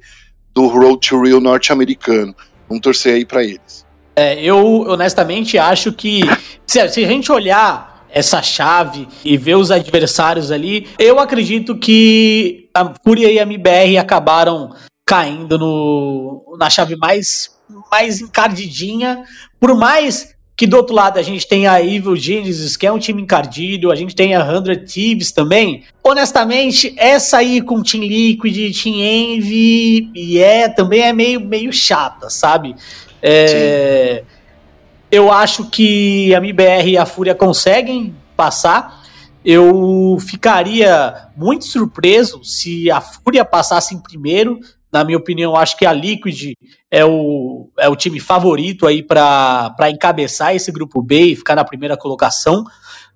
do 0.54 0.68
Road 0.68 1.08
to 1.08 1.22
Rio 1.22 1.40
norte-americano. 1.40 2.36
Vamos 2.68 2.82
torcer 2.82 3.14
aí 3.14 3.26
para 3.26 3.44
eles. 3.44 3.86
É, 4.20 4.38
eu 4.44 4.82
honestamente 4.82 5.58
acho 5.58 5.94
que 5.94 6.24
se, 6.68 6.90
se 6.90 7.06
a 7.06 7.08
gente 7.08 7.32
olhar 7.32 8.06
essa 8.10 8.42
chave 8.42 9.08
e 9.24 9.38
ver 9.38 9.56
os 9.56 9.72
adversários 9.72 10.52
ali, 10.52 10.90
eu 11.00 11.20
acredito 11.20 11.78
que 11.78 12.68
a 12.74 12.94
Fúria 13.02 13.32
e 13.32 13.40
a 13.40 13.44
MBR 13.44 13.98
acabaram 13.98 14.76
caindo 15.06 15.58
no, 15.58 16.58
na 16.60 16.70
chave 16.70 16.98
mais, 16.98 17.50
mais 17.90 18.20
encardidinha, 18.20 19.24
por 19.58 19.74
mais 19.74 20.36
que 20.58 20.68
do 20.68 20.76
outro 20.76 20.94
lado 20.94 21.18
a 21.18 21.22
gente 21.22 21.48
tem 21.48 21.68
a 21.68 21.82
Evil 21.82 22.18
Genesis, 22.18 22.76
que 22.76 22.86
é 22.86 22.92
um 22.92 23.00
time 23.00 23.22
encardido, 23.22 23.90
a 23.90 23.96
gente 23.96 24.14
tem 24.14 24.36
a 24.36 24.46
100 24.46 24.84
Thieves 24.84 25.32
também. 25.32 25.86
Honestamente, 26.04 26.94
essa 26.98 27.38
aí 27.38 27.62
com 27.62 27.82
Team 27.82 28.04
Liquid, 28.04 28.78
Team 28.84 28.96
Envy 28.98 30.12
e 30.14 30.40
é 30.40 30.68
também 30.68 31.04
é 31.04 31.14
meio, 31.14 31.40
meio 31.40 31.72
chata, 31.72 32.30
sabe? 32.30 32.76
É, 33.22 34.24
eu 35.12 35.32
acho 35.32 35.70
que 35.70 36.34
a 36.34 36.38
MBR 36.38 36.92
e 36.92 36.98
a 36.98 37.06
Fúria 37.06 37.36
conseguem 37.36 38.16
passar. 38.36 39.04
Eu 39.44 40.18
ficaria 40.20 41.30
muito 41.36 41.66
surpreso 41.66 42.44
se 42.44 42.92
a 42.92 43.02
Fúria 43.02 43.44
passasse 43.44 43.96
em 43.96 44.00
primeiro. 44.00 44.60
Na 44.92 45.04
minha 45.04 45.18
opinião, 45.18 45.56
acho 45.56 45.78
que 45.78 45.86
a 45.86 45.94
Liquid 45.94 46.54
é 46.90 47.06
o, 47.06 47.70
é 47.78 47.88
o 47.88 47.96
time 47.96 48.20
favorito 48.20 48.88
aí 48.88 49.04
para 49.04 49.90
encabeçar 49.90 50.56
esse 50.56 50.72
grupo 50.72 51.02
B 51.02 51.22
e 51.22 51.36
ficar 51.36 51.56
na 51.56 51.64
primeira 51.64 51.96
colocação. 51.96 52.66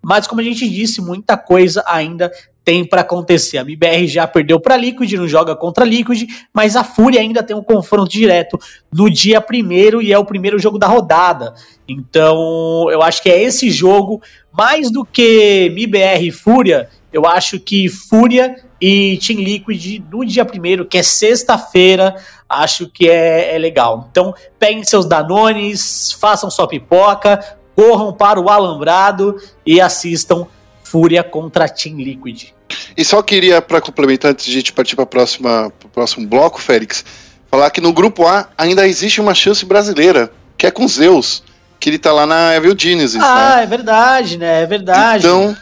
Mas, 0.02 0.28
como 0.28 0.42
a 0.42 0.44
gente 0.44 0.70
disse, 0.70 1.02
muita 1.02 1.38
coisa 1.38 1.84
ainda 1.88 2.32
tem 2.64 2.86
para 2.86 3.02
acontecer. 3.02 3.58
A 3.58 3.62
MBR 3.62 4.08
já 4.08 4.26
perdeu 4.26 4.60
para 4.60 4.78
Liquid, 4.78 5.12
não 5.14 5.28
joga 5.28 5.56
contra 5.56 5.86
Liquid, 5.86 6.30
mas 6.54 6.76
a 6.76 6.84
Fúria 6.84 7.20
ainda 7.20 7.44
tem 7.44 7.56
um 7.56 7.64
confronto 7.64 8.10
direto 8.10 8.58
no 8.92 9.10
dia 9.10 9.42
primeiro 9.42 10.02
e 10.02 10.14
é 10.14 10.18
o 10.18 10.26
primeiro 10.26 10.58
jogo 10.58 10.78
da 10.78 10.88
rodada. 10.88 11.54
Então, 11.88 12.88
eu 12.90 13.02
acho 13.02 13.22
que 13.22 13.30
é 13.30 13.42
esse 13.42 13.70
jogo, 13.70 14.22
mais 14.52 14.90
do 14.90 15.04
que 15.04 15.68
MBR 15.72 16.28
e 16.28 16.32
Fúria, 16.32 16.90
eu 17.12 17.26
acho 17.26 17.60
que 17.60 17.90
Fúria 17.90 18.56
e 18.82 19.18
Team 19.26 19.40
Liquid 19.40 20.04
no 20.12 20.26
dia 20.26 20.44
primeiro, 20.44 20.86
que 20.86 20.98
é 20.98 21.04
sexta-feira, 21.04 22.16
acho 22.50 22.90
que 22.90 23.10
é, 23.10 23.56
é 23.56 23.58
legal. 23.58 24.08
Então, 24.10 24.34
peguem 24.58 24.84
seus 24.84 25.06
Danones, 25.06 26.12
façam 26.14 26.50
sua 26.50 26.68
pipoca, 26.68 27.58
corram 27.76 28.14
para 28.14 28.40
o 28.40 28.50
alambrado 28.50 29.36
e 29.66 29.80
assistam 29.82 30.48
Fúria 30.94 31.24
contra 31.24 31.68
Team 31.68 31.98
Liquid. 31.98 32.50
E 32.96 33.04
só 33.04 33.24
queria, 33.24 33.64
para 33.64 33.82
complementar, 33.82 34.30
antes 34.30 34.46
de 34.46 34.52
a 34.52 34.54
gente 34.54 34.72
partir 34.72 34.96
para 34.96 35.06
o 35.06 35.90
próximo 35.92 36.28
bloco, 36.28 36.62
Félix, 36.62 37.04
falar 37.50 37.72
que 37.72 37.82
no 37.82 37.92
grupo 37.92 38.28
A 38.28 38.48
ainda 38.56 38.88
existe 38.88 39.20
uma 39.20 39.34
chance 39.34 39.66
brasileira, 39.66 40.32
que 40.56 40.68
é 40.68 40.72
com 40.72 40.88
Zeus, 40.88 41.42
que 41.80 41.90
ele 41.90 41.98
tá 41.98 42.14
lá 42.14 42.28
na 42.28 42.56
Evil 42.56 42.76
Genesis. 42.78 43.20
Ah, 43.20 43.56
né? 43.56 43.64
é 43.64 43.66
verdade, 43.66 44.38
né? 44.38 44.62
É 44.62 44.66
verdade. 44.68 45.26
Então, 45.26 45.58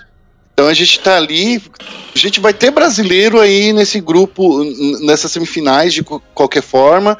então 0.54 0.68
a 0.68 0.74
gente 0.74 1.00
tá 1.00 1.16
ali, 1.16 1.64
a 2.14 2.20
gente 2.20 2.42
vai 2.42 2.54
ter 2.54 2.70
brasileiro 2.70 3.40
aí 3.40 3.72
nesse 3.72 4.02
grupo, 4.02 4.66
nessas 5.06 5.32
semifinais 5.32 5.94
de 5.94 6.04
qualquer 6.04 6.62
forma. 6.62 7.18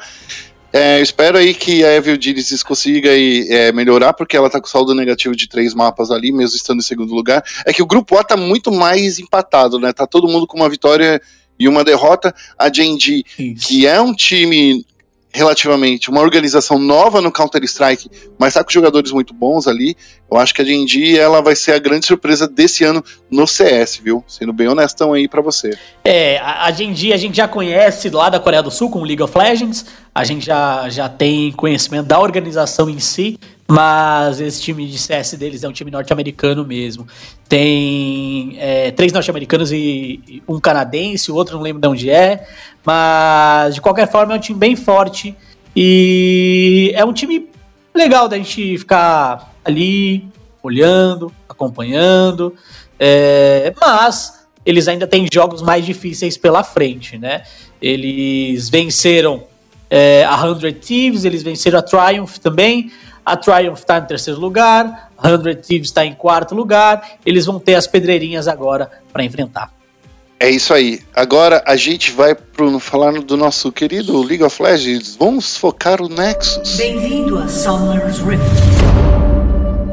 É, 0.72 0.98
eu 0.98 1.02
espero 1.02 1.36
aí 1.36 1.52
que 1.52 1.84
a 1.84 1.94
Evil 1.94 2.16
Genesis 2.20 2.62
consiga 2.62 3.10
aí, 3.10 3.46
é, 3.50 3.72
melhorar, 3.72 4.14
porque 4.14 4.36
ela 4.36 4.48
tá 4.48 4.60
com 4.60 4.66
saldo 4.66 4.94
negativo 4.94 5.36
de 5.36 5.46
três 5.46 5.74
mapas 5.74 6.10
ali, 6.10 6.32
mesmo 6.32 6.56
estando 6.56 6.78
em 6.78 6.82
segundo 6.82 7.14
lugar. 7.14 7.44
É 7.66 7.72
que 7.72 7.82
o 7.82 7.86
grupo 7.86 8.16
A 8.16 8.24
tá 8.24 8.36
muito 8.36 8.72
mais 8.72 9.18
empatado, 9.18 9.78
né? 9.78 9.92
Tá 9.92 10.06
todo 10.06 10.28
mundo 10.28 10.46
com 10.46 10.56
uma 10.56 10.70
vitória 10.70 11.20
e 11.58 11.68
uma 11.68 11.84
derrota. 11.84 12.34
A 12.58 12.72
Genji, 12.72 13.22
que 13.60 13.86
é 13.86 14.00
um 14.00 14.14
time 14.14 14.84
relativamente 15.34 16.10
uma 16.10 16.20
organização 16.20 16.78
nova 16.78 17.20
no 17.20 17.32
Counter-Strike, 17.32 18.10
mas 18.38 18.54
tá 18.54 18.62
com 18.62 18.70
jogadores 18.70 19.10
muito 19.12 19.32
bons 19.32 19.66
ali. 19.66 19.96
Eu 20.30 20.36
acho 20.36 20.54
que 20.54 20.60
a 20.60 20.64
D&D 20.64 21.18
ela 21.18 21.40
vai 21.40 21.56
ser 21.56 21.72
a 21.72 21.78
grande 21.78 22.06
surpresa 22.06 22.46
desse 22.46 22.84
ano 22.84 23.02
no 23.30 23.46
CS, 23.46 23.96
viu? 23.96 24.22
Sendo 24.28 24.52
bem 24.52 24.68
honestão 24.68 25.12
aí 25.12 25.26
para 25.26 25.40
você. 25.40 25.76
É, 26.04 26.38
a 26.38 26.70
D&D 26.70 27.12
a 27.12 27.16
gente 27.16 27.36
já 27.36 27.48
conhece 27.48 28.10
lá 28.10 28.28
da 28.28 28.38
Coreia 28.38 28.62
do 28.62 28.70
Sul 28.70 28.90
com 28.90 29.02
League 29.02 29.22
of 29.22 29.36
Legends, 29.36 29.86
a 30.14 30.24
gente 30.24 30.44
já, 30.44 30.88
já 30.90 31.08
tem 31.08 31.50
conhecimento 31.52 32.06
da 32.06 32.20
organização 32.20 32.90
em 32.90 32.98
si, 32.98 33.38
mas 33.68 34.40
esse 34.40 34.60
time 34.60 34.86
de 34.86 34.98
CS 34.98 35.34
deles 35.34 35.64
é 35.64 35.68
um 35.68 35.72
time 35.72 35.90
norte-americano 35.90 36.64
mesmo. 36.64 37.06
Tem 37.48 38.56
é, 38.58 38.90
três 38.90 39.12
norte-americanos 39.12 39.72
e 39.72 40.42
um 40.48 40.60
canadense, 40.60 41.30
o 41.30 41.34
outro 41.34 41.56
não 41.56 41.62
lembro 41.62 41.80
de 41.80 41.88
onde 41.88 42.10
é. 42.10 42.46
Mas, 42.84 43.74
de 43.74 43.80
qualquer 43.80 44.10
forma, 44.10 44.34
é 44.34 44.36
um 44.36 44.40
time 44.40 44.58
bem 44.58 44.76
forte. 44.76 45.34
E 45.74 46.92
é 46.94 47.04
um 47.04 47.12
time 47.12 47.48
legal 47.94 48.28
da 48.28 48.36
gente 48.36 48.78
ficar 48.78 49.54
ali 49.64 50.28
olhando, 50.62 51.32
acompanhando, 51.48 52.54
é, 52.98 53.72
mas 53.80 54.46
eles 54.64 54.86
ainda 54.86 55.06
têm 55.06 55.26
jogos 55.32 55.60
mais 55.60 55.84
difíceis 55.84 56.36
pela 56.36 56.62
frente, 56.62 57.18
né? 57.18 57.42
Eles 57.80 58.68
venceram 58.68 59.44
é, 59.90 60.24
a 60.24 60.38
100 60.38 60.72
Thieves, 60.74 61.24
eles 61.24 61.42
venceram 61.42 61.78
a 61.78 61.82
Triumph 61.82 62.38
também. 62.38 62.92
A 63.24 63.36
Triumph 63.36 63.78
está 63.78 63.98
em 63.98 64.04
terceiro 64.04 64.40
lugar, 64.40 65.10
a 65.16 65.28
100 65.28 65.56
Thieves 65.56 65.88
está 65.88 66.04
em 66.04 66.14
quarto 66.14 66.54
lugar. 66.54 67.18
Eles 67.24 67.46
vão 67.46 67.58
ter 67.58 67.76
as 67.76 67.86
pedreirinhas 67.86 68.48
agora 68.48 68.90
para 69.12 69.24
enfrentar. 69.24 69.72
É 70.40 70.50
isso 70.50 70.74
aí. 70.74 71.00
Agora 71.14 71.62
a 71.64 71.76
gente 71.76 72.10
vai 72.10 72.34
pro 72.34 72.80
falar 72.80 73.12
do 73.12 73.36
nosso 73.36 73.70
querido 73.70 74.20
League 74.20 74.42
of 74.42 74.60
Legends. 74.60 75.14
Vamos 75.14 75.56
focar 75.56 76.02
o 76.02 76.08
Nexus. 76.08 76.76
Bem-vindo 76.76 77.38
a 77.38 77.46
Summer's 77.46 78.18
Rift. 78.18 79.11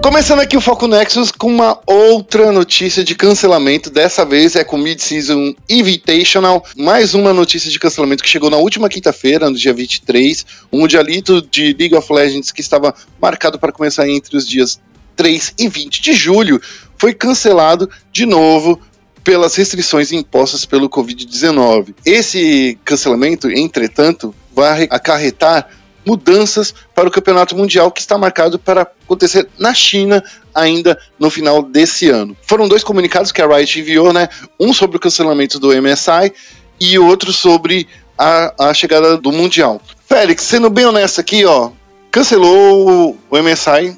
Começando 0.02 0.40
aqui 0.40 0.56
o 0.56 0.62
Foco 0.62 0.88
Nexus 0.88 1.30
com 1.30 1.48
uma 1.48 1.78
outra 1.86 2.52
notícia 2.54 3.04
de 3.04 3.14
cancelamento. 3.16 3.90
Dessa 3.90 4.24
vez 4.24 4.56
é 4.56 4.64
com 4.64 4.78
Mid-Season 4.78 5.54
Invitational. 5.70 6.64
Mais 6.78 7.14
uma 7.14 7.34
notícia 7.34 7.70
de 7.70 7.78
cancelamento 7.78 8.24
que 8.24 8.30
chegou 8.30 8.50
na 8.50 8.58
última 8.58 8.88
quinta-feira, 8.88 9.50
no 9.50 9.58
dia 9.58 9.74
23. 9.74 10.46
Um 10.72 10.80
mundialito 10.80 11.42
de 11.42 11.76
League 11.78 11.96
of 11.96 12.12
Legends 12.14 12.52
que 12.52 12.62
estava 12.62 12.96
marcado 13.22 13.60
para 13.60 13.74
começar 13.74 14.08
entre 14.08 14.38
os 14.38 14.48
dias 14.48 14.80
3 15.18 15.54
e 15.60 15.68
20 15.68 16.02
de 16.02 16.14
julho 16.14 16.62
foi 16.98 17.14
cancelado 17.14 17.90
de 18.12 18.26
novo 18.26 18.80
pelas 19.22 19.56
restrições 19.56 20.12
impostas 20.14 20.66
pelo 20.66 20.90
Covid-19. 20.90 21.94
Esse 22.06 22.80
cancelamento, 22.86 23.50
entretanto, 23.50 24.34
vai 24.56 24.88
acarretar 24.90 25.70
mudanças 26.06 26.74
para 26.96 27.08
o 27.08 27.12
Campeonato 27.12 27.56
Mundial 27.56 27.92
que 27.92 28.00
está 28.00 28.18
marcado 28.18 28.58
para 28.58 28.82
acontecer 28.82 29.48
na 29.58 29.74
China 29.74 30.24
ainda 30.54 31.00
no 31.20 31.30
final 31.30 31.62
desse 31.62 32.10
ano. 32.10 32.36
Foram 32.42 32.68
dois 32.68 32.84
comunicados 32.84 33.32
que 33.32 33.42
a 33.42 33.48
Riot 33.48 33.80
enviou, 33.80 34.12
né? 34.12 34.28
Um 34.60 34.74
sobre 34.74 34.98
o 34.98 35.00
cancelamento 35.00 35.60
do 35.60 35.70
MSI 35.70 36.34
e 36.80 36.98
outro 36.98 37.32
sobre 37.32 37.88
a, 38.18 38.70
a 38.70 38.74
chegada 38.74 39.18
do 39.18 39.32
Mundial. 39.32 39.82
Félix, 40.08 40.44
sendo 40.44 40.70
bem 40.70 40.86
honesto 40.86 41.22
aqui, 41.22 41.46
ó, 41.46 41.72
cancelou 42.12 43.18
o 43.30 43.38
MSI, 43.38 43.98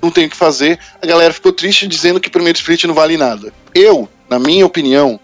não 0.00 0.10
tem 0.10 0.26
o 0.26 0.30
que 0.30 0.36
fazer. 0.36 0.78
A 1.02 1.06
galera 1.06 1.32
ficou 1.32 1.52
triste 1.52 1.86
dizendo 1.86 2.20
que 2.20 2.28
o 2.28 2.32
primeiro 2.32 2.56
split 2.56 2.84
não 2.84 2.94
vale 2.94 3.16
nada. 3.16 3.52
Eu 3.74 4.08
na 4.28 4.38
minha 4.38 4.66
opinião, 4.66 5.18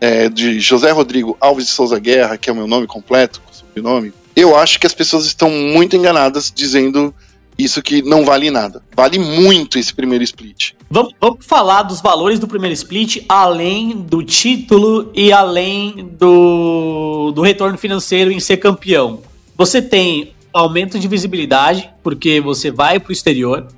é, 0.00 0.28
de 0.28 0.60
José 0.60 0.90
Rodrigo 0.90 1.36
Alves 1.40 1.66
de 1.66 1.72
Souza 1.72 1.98
Guerra, 1.98 2.36
que 2.36 2.50
é 2.50 2.52
o 2.52 2.56
meu 2.56 2.66
nome 2.66 2.86
completo, 2.86 3.40
sobrenome, 3.50 4.12
eu 4.34 4.56
acho 4.56 4.78
que 4.80 4.86
as 4.86 4.94
pessoas 4.94 5.26
estão 5.26 5.50
muito 5.50 5.96
enganadas 5.96 6.52
dizendo 6.54 7.14
isso 7.56 7.80
que 7.82 8.02
não 8.02 8.24
vale 8.24 8.50
nada. 8.50 8.82
Vale 8.96 9.18
muito 9.18 9.78
esse 9.78 9.94
primeiro 9.94 10.24
split. 10.24 10.72
Vamos, 10.90 11.12
vamos, 11.20 11.46
falar 11.46 11.82
dos 11.82 12.00
valores 12.00 12.38
do 12.38 12.48
primeiro 12.48 12.74
split, 12.74 13.24
além 13.28 13.92
do 13.96 14.22
título 14.22 15.10
e 15.14 15.32
além 15.32 16.10
do, 16.18 17.32
do 17.32 17.42
retorno 17.42 17.78
financeiro 17.78 18.32
em 18.32 18.40
ser 18.40 18.56
campeão. 18.56 19.20
Você 19.56 19.80
tem 19.80 20.34
aumento 20.52 20.98
de 20.98 21.06
visibilidade, 21.06 21.90
porque 22.02 22.40
você 22.40 22.70
vai 22.70 22.98
para 22.98 23.10
o 23.10 23.12
exterior. 23.12 23.68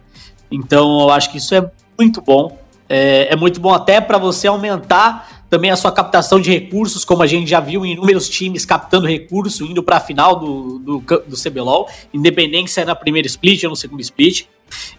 Então 0.50 1.00
eu 1.00 1.11
acho 1.11 1.30
que 1.30 1.38
isso 1.38 1.54
é 1.54 1.70
muito 1.98 2.20
bom. 2.22 2.59
É, 2.88 3.32
é 3.32 3.36
muito 3.36 3.61
bom 3.61 3.74
até 3.74 4.00
para 4.00 4.16
você 4.16 4.46
aumentar 4.46 5.36
também 5.49 5.70
a 5.70 5.76
sua 5.76 5.92
captação 5.92 6.40
de 6.40 6.51
recursos, 6.51 7.05
como 7.05 7.22
a 7.22 7.26
gente 7.26 7.49
já 7.49 7.61
viu 7.61 7.84
em 7.86 7.92
inúmeros 7.92 8.28
times 8.28 8.64
captando 8.64 9.07
recurso, 9.07 9.64
indo 9.64 9.82
para 9.82 9.97
a 9.97 10.01
final 10.01 10.36
do, 10.36 10.78
do, 10.78 10.99
do 11.01 11.36
CBLOL, 11.36 11.88
independente 12.12 12.70
se 12.70 12.80
é 12.80 12.84
na 12.84 12.94
primeira 12.94 13.26
split 13.26 13.62
ou 13.64 13.70
no 13.70 13.76
segundo 13.76 14.01
split. 14.01 14.47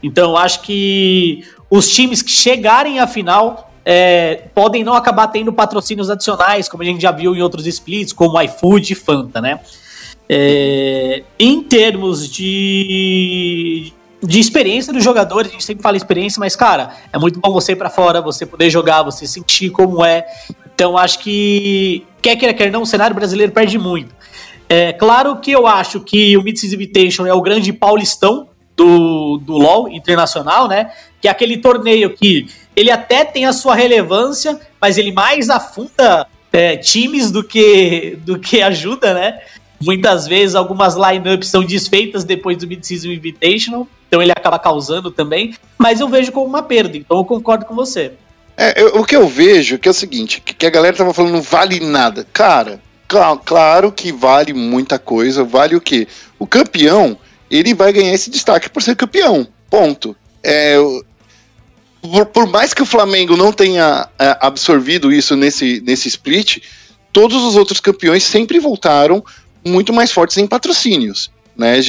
Então, 0.02 0.38
acho 0.38 0.62
que 0.62 1.44
os 1.70 1.90
times 1.90 2.22
que 2.22 2.32
chegarem 2.32 3.00
à 3.00 3.08
final 3.08 3.74
é, 3.84 4.48
podem 4.54 4.84
não 4.84 4.94
acabar 4.94 5.28
tendo 5.28 5.52
patrocínios 5.52 6.10
adicionais, 6.10 6.70
como 6.70 6.84
a 6.84 6.86
gente 6.86 7.02
já 7.02 7.12
viu 7.12 7.36
em 7.36 7.42
outros 7.42 7.66
splits, 7.66 8.14
como 8.14 8.42
iFood 8.42 8.94
e 8.94 8.96
Fanta, 8.96 9.42
né? 9.42 9.60
É, 10.30 11.24
em 11.40 11.64
termos 11.64 12.30
de, 12.30 13.94
de 14.22 14.40
experiência 14.40 14.92
dos 14.92 15.04
jogadores, 15.04 15.50
a 15.50 15.52
gente 15.52 15.64
sempre 15.64 15.84
fala 15.84 15.96
experiência, 15.96 16.40
mas, 16.40 16.56
cara, 16.56 16.92
é 17.14 17.18
muito 17.18 17.40
bom 17.40 17.52
você 17.52 17.74
ir 17.74 17.76
pra 17.76 17.90
fora, 17.90 18.22
você 18.22 18.46
poder 18.46 18.70
jogar, 18.70 19.04
você 19.04 19.28
sentir 19.28 19.70
como 19.70 20.04
é. 20.04 20.26
Então, 20.74 20.98
acho 20.98 21.20
que, 21.20 22.06
quer 22.22 22.36
queira, 22.36 22.54
quer 22.54 22.72
não, 22.72 22.82
o 22.82 22.86
cenário 22.86 23.16
brasileiro 23.16 23.52
perde 23.52 23.78
muito. 23.78 24.16
É 24.70 24.92
claro 24.92 25.38
que 25.38 25.52
eu 25.52 25.66
acho 25.66 26.02
que 26.02 26.36
o 26.36 26.44
Mid-Season 26.44 26.76
Invitation 26.76 27.26
é 27.26 27.34
o 27.34 27.42
grande 27.42 27.72
paulistão 27.72 28.50
do, 28.76 29.38
do 29.38 29.54
LoL 29.54 29.90
internacional, 29.90 30.68
né? 30.68 30.92
Que 31.22 31.28
é 31.28 31.32
aquele 31.32 31.58
torneio 31.58 32.10
que 32.10 32.48
ele 32.76 32.92
até 32.92 33.24
tem 33.24 33.46
a 33.46 33.54
sua 33.54 33.74
relevância, 33.76 34.60
mas 34.80 34.98
ele 34.98 35.12
mais 35.12 35.50
afunda 35.50 36.28
é, 36.52 36.76
times 36.78 37.32
do 37.32 37.44
que, 37.44 38.20
do 38.24 38.38
que 38.38 38.62
ajuda, 38.62 39.14
né? 39.14 39.40
Muitas 39.82 40.28
vezes 40.28 40.56
algumas 40.56 40.96
lineups 40.96 41.50
são 41.50 41.64
desfeitas 41.64 42.24
depois 42.24 42.58
do 42.58 42.68
Mid-Season 42.68 43.10
Invitational, 43.10 43.88
então 44.08 44.22
ele 44.22 44.32
acaba 44.32 44.58
causando 44.58 45.12
também, 45.12 45.54
mas 45.78 46.00
eu 46.00 46.08
vejo 46.08 46.32
como 46.32 46.46
uma 46.46 46.64
perda, 46.64 46.98
então 46.98 47.18
eu 47.18 47.26
concordo 47.26 47.66
com 47.66 47.76
você. 47.76 48.14
É, 48.56 48.82
eu, 48.82 49.00
o 49.00 49.06
que 49.06 49.16
eu 49.16 49.28
vejo 49.28 49.78
que 49.78 49.88
é 49.88 49.92
o 49.92 49.94
seguinte, 49.94 50.42
que, 50.42 50.54
que 50.54 50.66
a 50.66 50.70
galera 50.70 50.96
tava 50.96 51.14
falando 51.14 51.34
não 51.34 51.42
vale 51.42 51.80
nada. 51.80 52.26
Cara, 52.34 52.82
cl 53.08 53.38
claro 53.46 53.92
que 53.92 54.12
vale 54.12 54.54
muita 54.54 54.98
coisa, 54.98 55.44
vale 55.44 55.76
o 55.76 55.82
quê? 55.82 56.08
O 56.40 56.48
campeão, 56.48 57.18
ele 57.52 57.74
vai 57.74 57.94
ganhar 57.94 58.14
esse 58.14 58.30
destaque 58.30 58.70
por 58.70 58.82
ser 58.82 58.96
campeão, 58.96 59.48
ponto. 59.70 60.16
É, 60.44 60.78
por, 62.02 62.26
por, 62.28 62.48
mais 62.48 62.74
que 62.74 62.82
o 62.82 62.86
Flamengo 62.86 63.38
não 63.38 63.52
tenha 63.52 64.08
é, 64.18 64.38
absorvido 64.42 65.12
isso 65.12 65.36
nesse, 65.36 65.82
nesse 65.86 66.08
split, 66.08 66.64
todos 67.14 67.44
os 67.44 67.56
outros 67.56 67.80
campeões 67.80 68.24
sempre 68.24 68.60
voltaram 68.60 69.24
muito 69.66 69.94
mais 69.94 70.12
fortes 70.12 70.38
em 70.38 70.48
patrocínios. 70.48 71.32
Né? 71.58 71.80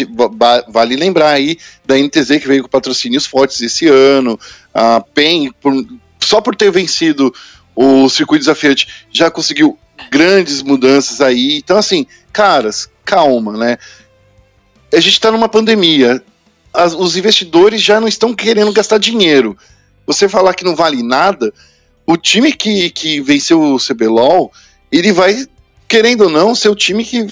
Vale 0.68 0.96
lembrar 0.96 1.30
aí 1.30 1.58
da 1.84 1.96
NTZ 1.98 2.38
que 2.40 2.48
veio 2.48 2.62
com 2.62 2.68
patrocínios 2.68 3.26
fortes 3.26 3.60
esse 3.60 3.86
ano, 3.86 4.38
a 4.72 5.00
PEN, 5.00 5.52
por, 5.60 5.74
só 6.20 6.40
por 6.40 6.56
ter 6.56 6.70
vencido 6.70 7.32
o 7.76 8.08
circuito 8.08 8.40
desafiante, 8.40 9.06
já 9.12 9.30
conseguiu 9.30 9.78
grandes 10.10 10.62
mudanças 10.62 11.20
aí. 11.20 11.58
Então, 11.58 11.76
assim, 11.76 12.06
caras, 12.32 12.88
calma, 13.04 13.56
né? 13.56 13.78
A 14.92 15.00
gente 15.00 15.12
está 15.12 15.30
numa 15.30 15.48
pandemia, 15.48 16.22
as, 16.72 16.94
os 16.94 17.16
investidores 17.16 17.82
já 17.82 18.00
não 18.00 18.08
estão 18.08 18.34
querendo 18.34 18.72
gastar 18.72 18.98
dinheiro. 18.98 19.56
Você 20.06 20.28
falar 20.28 20.54
que 20.54 20.64
não 20.64 20.74
vale 20.74 21.02
nada, 21.02 21.52
o 22.06 22.16
time 22.16 22.52
que, 22.52 22.88
que 22.90 23.20
venceu 23.20 23.60
o 23.60 23.78
CBLOL, 23.78 24.50
ele 24.90 25.12
vai, 25.12 25.46
querendo 25.86 26.22
ou 26.22 26.30
não, 26.30 26.54
ser 26.54 26.70
o 26.70 26.74
time 26.74 27.04
que 27.04 27.26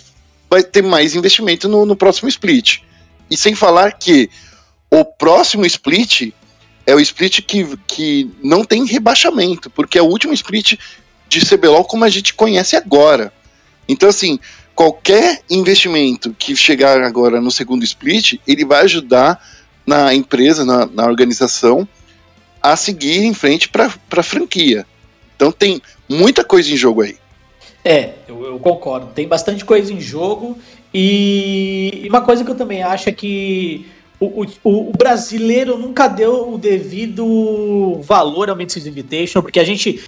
vai 0.49 0.63
ter 0.63 0.83
mais 0.83 1.15
investimento 1.15 1.69
no, 1.69 1.85
no 1.85 1.97
próximo 1.97 2.29
split. 2.29 2.81
E 3.31 3.37
sem 3.37 3.55
falar 3.55 3.93
que 3.93 4.31
o 4.91 5.05
próximo 5.05 5.67
split 5.67 6.33
é 6.87 6.95
o 6.95 7.01
split 7.01 7.43
que, 7.43 7.77
que 7.87 8.31
não 8.43 8.65
tem 8.65 8.85
rebaixamento, 8.87 9.69
porque 9.71 9.99
é 9.99 10.03
o 10.03 10.07
último 10.07 10.33
split 10.33 10.79
de 11.29 11.45
CBLOL 11.45 11.85
como 11.85 12.05
a 12.05 12.09
gente 12.09 12.33
conhece 12.33 12.77
agora. 12.77 13.33
Então, 13.89 14.09
assim, 14.09 14.39
qualquer 14.75 15.43
investimento 15.51 16.35
que 16.39 16.55
chegar 16.55 17.01
agora 17.03 17.41
no 17.41 17.51
segundo 17.51 17.85
split, 17.85 18.35
ele 18.47 18.65
vai 18.65 18.83
ajudar 18.83 19.41
na 19.85 20.15
empresa, 20.15 20.65
na, 20.65 20.87
na 20.87 21.07
organização, 21.07 21.89
a 22.63 22.77
seguir 22.77 23.25
em 23.25 23.35
frente 23.35 23.69
para 23.69 23.93
a 24.11 24.23
franquia. 24.23 24.87
Então 25.35 25.53
tem 25.53 25.81
muita 26.09 26.43
coisa 26.43 26.73
em 26.73 26.77
jogo 26.77 27.03
aí. 27.03 27.17
É, 27.87 28.15
eu, 28.27 28.45
eu, 28.45 28.59
concordo. 28.59 29.07
Tem 29.15 29.29
bastante 29.29 29.65
coisa 29.65 29.93
em 29.93 30.01
jogo. 30.01 30.59
E 30.93 32.05
uma 32.09 32.21
coisa 32.21 32.45
que 32.45 32.51
eu 32.51 32.57
também 32.57 32.83
acho 32.83 33.09
é 33.09 33.13
que 33.13 33.87
o, 34.19 34.45
o, 34.65 34.91
o 34.91 34.93
brasileiro 34.93 35.79
nunca 35.79 36.09
deu 36.09 36.53
o 36.53 36.59
devido 36.59 38.01
valor 38.03 38.51
ao 38.51 38.57
Mid-Season 38.57 38.89
Invitation, 38.89 39.41
porque 39.41 39.61
a 39.61 39.65
gente 39.65 40.03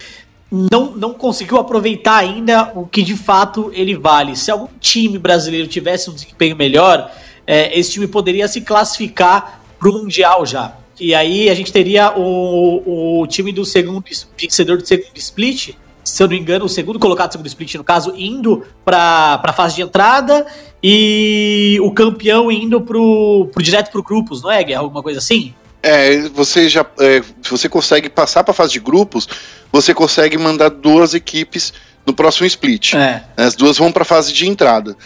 não, 0.51 0.91
não 0.91 1.13
conseguiu 1.13 1.57
aproveitar 1.57 2.17
ainda 2.17 2.69
o 2.75 2.85
que 2.85 3.01
de 3.01 3.15
fato 3.15 3.71
ele 3.73 3.95
vale. 3.95 4.35
Se 4.35 4.51
algum 4.51 4.67
time 4.81 5.17
brasileiro 5.17 5.69
tivesse 5.69 6.09
um 6.09 6.13
desempenho 6.13 6.57
melhor, 6.57 7.09
é, 7.47 7.79
esse 7.79 7.91
time 7.91 8.07
poderia 8.07 8.49
se 8.49 8.59
classificar 8.59 9.61
para 9.79 9.89
o 9.89 9.93
Mundial 9.93 10.45
já. 10.45 10.75
E 10.99 11.15
aí 11.15 11.49
a 11.49 11.53
gente 11.53 11.71
teria 11.71 12.11
o, 12.11 13.21
o 13.21 13.27
time 13.27 13.53
do 13.53 13.63
segundo 13.63 14.03
vencedor 14.37 14.77
do 14.79 14.85
segundo 14.85 15.15
split 15.15 15.75
se 16.09 16.23
eu 16.23 16.27
não 16.27 16.35
me 16.35 16.41
engano, 16.41 16.65
o 16.65 16.69
segundo 16.69 16.97
colocado, 16.97 17.31
segundo 17.31 17.47
split, 17.47 17.75
no 17.75 17.83
caso, 17.83 18.13
indo 18.17 18.65
para 18.83 19.39
a 19.43 19.53
fase 19.53 19.75
de 19.75 19.81
entrada 19.83 20.45
e 20.81 21.77
o 21.81 21.91
campeão 21.91 22.51
indo 22.51 22.81
pro, 22.81 23.47
pro 23.53 23.63
direto 23.63 23.91
pro 23.91 24.01
grupos, 24.01 24.41
não 24.41 24.51
é, 24.51 24.63
Guerra? 24.63 24.81
Alguma 24.81 25.03
coisa 25.03 25.19
assim? 25.19 25.53
É, 25.83 26.21
você 26.29 26.67
já. 26.67 26.85
É, 26.99 27.21
você 27.47 27.69
consegue 27.69 28.09
passar 28.09 28.43
para 28.43 28.51
a 28.51 28.55
fase 28.55 28.73
de 28.73 28.79
grupos, 28.79 29.29
você 29.71 29.93
consegue 29.93 30.37
mandar 30.37 30.69
duas 30.69 31.13
equipes 31.13 31.73
no 32.05 32.13
próximo 32.13 32.47
split. 32.47 32.95
É. 32.95 33.23
As 33.37 33.55
duas 33.55 33.77
vão 33.77 33.91
para 33.91 34.01
a 34.01 34.05
fase 34.05 34.33
de 34.33 34.47
entrada. 34.47 34.97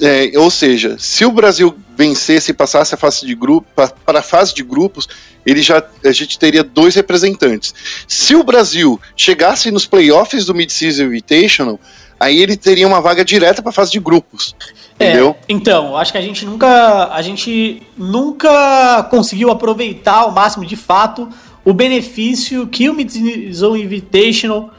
É, 0.00 0.38
ou 0.38 0.50
seja, 0.50 0.96
se 0.98 1.24
o 1.24 1.32
Brasil 1.32 1.74
vencesse 1.96 2.50
e 2.50 2.54
passasse 2.54 2.94
a 2.94 2.98
fase 2.98 3.26
de 3.26 3.34
grupo 3.34 3.66
para 3.74 4.18
a 4.18 4.22
fase 4.22 4.54
de 4.54 4.62
grupos, 4.62 5.08
ele 5.44 5.62
já 5.62 5.82
a 6.04 6.12
gente 6.12 6.38
teria 6.38 6.62
dois 6.62 6.94
representantes. 6.94 7.74
Se 8.06 8.34
o 8.36 8.44
Brasil 8.44 9.00
chegasse 9.16 9.70
nos 9.70 9.86
playoffs 9.86 10.44
do 10.44 10.54
Mid-Season 10.54 11.04
Invitational, 11.04 11.80
aí 12.18 12.38
ele 12.38 12.56
teria 12.56 12.86
uma 12.86 13.00
vaga 13.00 13.24
direta 13.24 13.62
para 13.62 13.70
a 13.70 13.72
fase 13.72 13.90
de 13.90 13.98
grupos. 13.98 14.54
É, 14.98 15.08
entendeu? 15.08 15.36
Então, 15.48 15.96
acho 15.96 16.12
que 16.12 16.18
a 16.18 16.22
gente 16.22 16.44
nunca 16.44 17.08
a 17.12 17.22
gente 17.22 17.82
nunca 17.96 19.02
conseguiu 19.04 19.50
aproveitar 19.50 20.18
ao 20.18 20.30
máximo 20.30 20.66
de 20.66 20.76
fato 20.76 21.28
o 21.64 21.72
benefício 21.72 22.66
que 22.66 22.88
o 22.88 22.94
Mid-Season 22.94 23.76
Invitational 23.76 24.70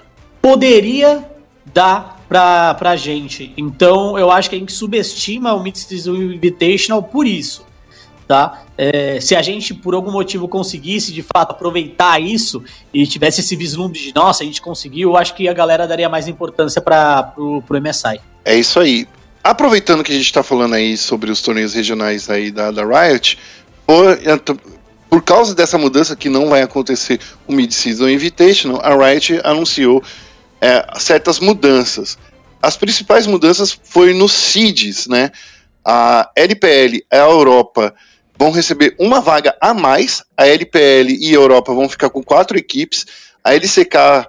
poderia 0.41 1.25
dar 1.73 2.20
pra, 2.31 2.73
pra 2.75 2.95
gente. 2.95 3.51
Então, 3.57 4.17
eu 4.17 4.31
acho 4.31 4.49
que 4.49 4.55
a 4.55 4.59
gente 4.59 4.71
subestima 4.71 5.53
o 5.53 5.61
Mid-Season 5.61 6.15
Invitational 6.15 7.03
por 7.03 7.27
isso. 7.27 7.65
Tá? 8.25 8.63
É, 8.77 9.19
se 9.19 9.35
a 9.35 9.41
gente, 9.41 9.73
por 9.73 9.93
algum 9.93 10.13
motivo, 10.13 10.47
conseguisse 10.47 11.11
de 11.11 11.21
fato 11.21 11.51
aproveitar 11.51 12.21
isso 12.21 12.63
e 12.93 13.05
tivesse 13.05 13.41
esse 13.41 13.53
vislumbre 13.57 13.99
de 13.99 14.15
nossa, 14.15 14.43
a 14.43 14.45
gente 14.45 14.61
conseguiu, 14.61 15.09
eu 15.09 15.17
acho 15.17 15.35
que 15.35 15.49
a 15.49 15.53
galera 15.53 15.85
daria 15.85 16.07
mais 16.07 16.29
importância 16.29 16.81
para 16.81 17.23
pro 17.23 17.81
MSI. 17.81 18.21
É 18.45 18.55
isso 18.55 18.79
aí. 18.79 19.05
Aproveitando 19.43 20.01
que 20.01 20.13
a 20.13 20.15
gente 20.15 20.23
está 20.23 20.41
falando 20.41 20.75
aí 20.75 20.95
sobre 20.95 21.29
os 21.31 21.41
torneios 21.41 21.73
regionais 21.73 22.29
aí 22.29 22.49
da, 22.49 22.71
da 22.71 22.85
Riot, 22.85 23.37
por, 23.85 24.17
por 25.09 25.21
causa 25.21 25.53
dessa 25.53 25.77
mudança 25.77 26.15
que 26.15 26.29
não 26.29 26.47
vai 26.47 26.61
acontecer 26.61 27.19
o 27.45 27.51
Mid-Season 27.51 28.07
Invitational, 28.07 28.79
a 28.81 28.95
Riot 28.95 29.41
anunciou 29.43 30.01
é, 30.61 30.85
certas 30.99 31.39
mudanças. 31.39 32.17
As 32.61 32.77
principais 32.77 33.25
mudanças 33.25 33.77
foi 33.83 34.13
nos 34.13 34.31
CIDs, 34.31 35.07
né? 35.07 35.31
A 35.83 36.29
LPL 36.35 37.03
a 37.11 37.17
Europa 37.17 37.93
vão 38.37 38.51
receber 38.51 38.95
uma 38.99 39.19
vaga 39.19 39.55
a 39.59 39.73
mais, 39.73 40.23
a 40.37 40.47
LPL 40.47 41.09
e 41.19 41.31
a 41.31 41.33
Europa 41.33 41.73
vão 41.73 41.89
ficar 41.89 42.09
com 42.09 42.23
quatro 42.23 42.57
equipes, 42.57 43.05
a 43.43 43.53
LCK 43.53 44.27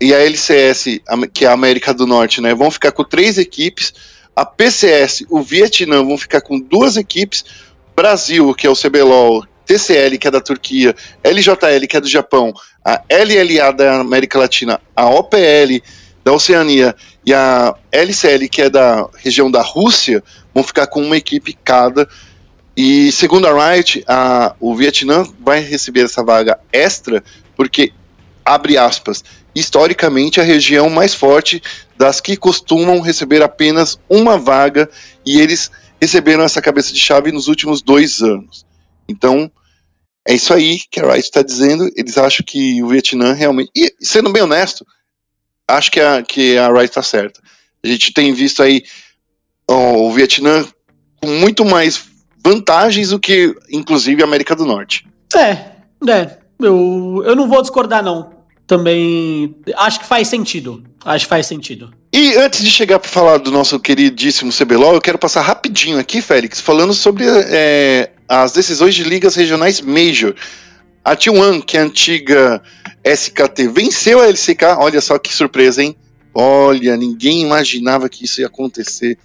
e 0.00 0.12
a 0.12 0.18
LCS, 0.18 1.00
que 1.32 1.44
é 1.44 1.48
a 1.48 1.52
América 1.52 1.94
do 1.94 2.06
Norte, 2.06 2.40
né, 2.40 2.54
vão 2.54 2.70
ficar 2.70 2.92
com 2.92 3.02
três 3.02 3.36
equipes, 3.36 3.92
a 4.34 4.44
PCS, 4.44 5.24
o 5.28 5.42
Vietnã 5.42 6.04
vão 6.04 6.16
ficar 6.16 6.40
com 6.40 6.60
duas 6.60 6.96
equipes, 6.96 7.44
Brasil, 7.96 8.54
que 8.54 8.64
é 8.64 8.70
o 8.70 8.76
CBLOL, 8.76 9.44
TCL, 9.66 10.18
que 10.18 10.28
é 10.28 10.30
da 10.30 10.40
Turquia, 10.40 10.94
LJL, 11.24 11.86
que 11.88 11.96
é 11.96 12.00
do 12.00 12.08
Japão, 12.08 12.54
a 12.88 13.02
LLA 13.10 13.70
da 13.72 14.00
América 14.00 14.38
Latina, 14.38 14.80
a 14.96 15.06
OPL 15.10 15.82
da 16.24 16.32
Oceania 16.32 16.96
e 17.24 17.34
a 17.34 17.74
LCL, 17.92 18.48
que 18.48 18.62
é 18.62 18.70
da 18.70 19.06
região 19.18 19.50
da 19.50 19.60
Rússia, 19.60 20.24
vão 20.54 20.64
ficar 20.64 20.86
com 20.86 21.02
uma 21.02 21.16
equipe 21.18 21.52
cada. 21.62 22.08
E 22.74 23.12
segundo 23.12 23.46
a 23.46 23.72
Riot, 23.72 24.02
a, 24.08 24.54
o 24.58 24.74
Vietnã 24.74 25.26
vai 25.38 25.60
receber 25.60 26.06
essa 26.06 26.24
vaga 26.24 26.58
extra, 26.72 27.22
porque, 27.54 27.92
abre 28.42 28.78
aspas, 28.78 29.22
historicamente 29.54 30.40
a 30.40 30.44
região 30.44 30.88
mais 30.88 31.12
forte 31.12 31.62
das 31.98 32.22
que 32.22 32.38
costumam 32.38 33.00
receber 33.00 33.42
apenas 33.42 34.00
uma 34.08 34.38
vaga, 34.38 34.88
e 35.26 35.38
eles 35.38 35.70
receberam 36.00 36.42
essa 36.42 36.62
cabeça 36.62 36.94
de 36.94 37.00
chave 37.00 37.32
nos 37.32 37.48
últimos 37.48 37.82
dois 37.82 38.22
anos. 38.22 38.64
Então, 39.06 39.50
é 40.28 40.34
isso 40.34 40.52
aí 40.52 40.78
que 40.90 41.00
a 41.00 41.04
Riot 41.04 41.20
está 41.20 41.40
dizendo. 41.40 41.90
Eles 41.96 42.18
acham 42.18 42.44
que 42.46 42.82
o 42.82 42.88
Vietnã 42.88 43.32
realmente. 43.32 43.70
E, 43.74 43.94
sendo 43.98 44.30
bem 44.30 44.42
honesto, 44.42 44.86
acho 45.66 45.90
que 45.90 45.98
a, 45.98 46.22
que 46.22 46.58
a 46.58 46.68
Riot 46.68 46.84
está 46.84 47.02
certa. 47.02 47.40
A 47.82 47.88
gente 47.88 48.12
tem 48.12 48.30
visto 48.34 48.62
aí 48.62 48.84
ó, 49.66 49.94
o 49.96 50.12
Vietnã 50.12 50.66
com 51.16 51.28
muito 51.28 51.64
mais 51.64 52.04
vantagens 52.44 53.08
do 53.08 53.18
que, 53.18 53.54
inclusive, 53.70 54.20
a 54.20 54.26
América 54.26 54.54
do 54.54 54.66
Norte. 54.66 55.06
É, 55.34 55.64
é. 56.06 56.36
Eu, 56.60 57.22
eu 57.24 57.34
não 57.34 57.48
vou 57.48 57.62
discordar, 57.62 58.04
não. 58.04 58.30
Também 58.66 59.56
acho 59.76 60.00
que 60.00 60.06
faz 60.06 60.28
sentido. 60.28 60.84
Acho 61.06 61.24
que 61.24 61.30
faz 61.30 61.46
sentido. 61.46 61.90
E 62.12 62.36
antes 62.36 62.62
de 62.62 62.70
chegar 62.70 62.98
para 62.98 63.08
falar 63.08 63.38
do 63.38 63.50
nosso 63.50 63.80
queridíssimo 63.80 64.52
CBLOL, 64.52 64.94
eu 64.94 65.00
quero 65.00 65.18
passar 65.18 65.40
rapidinho 65.40 65.98
aqui, 65.98 66.20
Félix, 66.20 66.60
falando 66.60 66.92
sobre 66.92 67.24
é, 67.26 68.10
as 68.28 68.52
decisões 68.52 68.94
de 68.94 69.04
ligas 69.04 69.34
regionais 69.34 69.80
Major. 69.80 70.34
A 71.04 71.16
T1, 71.16 71.64
que 71.64 71.76
é 71.76 71.80
a 71.80 71.84
antiga 71.84 72.62
SKT, 73.04 73.68
venceu 73.68 74.20
a 74.20 74.26
LCK. 74.26 74.76
Olha 74.78 75.00
só 75.00 75.18
que 75.18 75.32
surpresa, 75.32 75.82
hein? 75.82 75.96
Olha, 76.34 76.96
ninguém 76.96 77.42
imaginava 77.42 78.08
que 78.08 78.26
isso 78.26 78.40
ia 78.40 78.46
acontecer, 78.46 79.18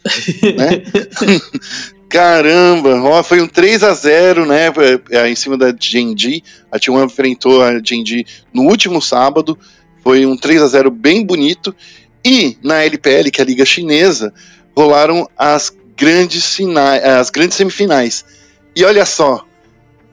né? 0.56 0.84
Caramba, 2.14 3.01
ó, 3.01 3.24
foi 3.24 3.41
um 3.41 3.47
3 3.47 3.82
a 3.82 3.91
0 3.91 4.45
né, 4.45 4.68
é, 4.68 5.18
é, 5.18 5.30
em 5.30 5.36
cima 5.36 5.58
da 5.58 5.74
Genji. 5.76 6.43
A 6.72 6.78
T1 6.78 7.06
enfrentou 7.06 7.64
a 7.64 7.82
Genji 7.84 8.24
no 8.54 8.68
último 8.68 9.01
sábado. 9.01 9.58
Foi 10.04 10.24
um 10.24 10.38
3 10.38 10.62
a 10.62 10.68
0 10.68 10.91
bem 10.91 11.26
bonito. 11.26 11.76
E 12.24 12.56
na 12.62 12.84
LPL, 12.84 13.32
que 13.32 13.41
é 13.41 13.43
a 13.43 13.47
liga 13.47 13.66
chinesa, 13.66 14.32
rolaram 14.78 15.28
as 15.36 15.76
grandes 15.97 16.56
as 17.20 17.32
grandes 17.32 17.58
semifinais. 17.58 18.24
E 18.76 18.84
olha 18.84 19.05
só, 19.05 19.45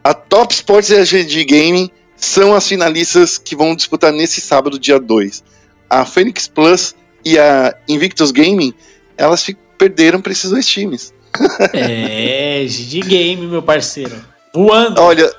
a 0.04 0.14
Top 0.14 0.52
Sports 0.52 0.90
e 0.90 0.96
a 0.96 1.04
GD 1.04 1.44
Gaming 1.44 1.90
são 2.16 2.54
as 2.54 2.68
finalistas 2.68 3.38
que 3.38 3.56
vão 3.56 3.74
disputar 3.74 4.12
nesse 4.12 4.40
sábado, 4.40 4.78
dia 4.78 4.98
2. 4.98 5.42
A 5.88 6.04
Phoenix 6.04 6.46
Plus 6.46 6.94
e 7.24 7.38
a 7.38 7.74
Invictus 7.88 8.30
Gaming, 8.30 8.74
elas 9.16 9.46
perderam 9.78 10.20
para 10.20 10.32
esses 10.32 10.50
dois 10.50 10.66
times. 10.66 11.12
é, 11.72 12.64
GD 12.66 13.00
Game, 13.00 13.46
meu 13.46 13.62
parceiro. 13.62 14.24
Voando. 14.52 15.00
Olha, 15.00 15.32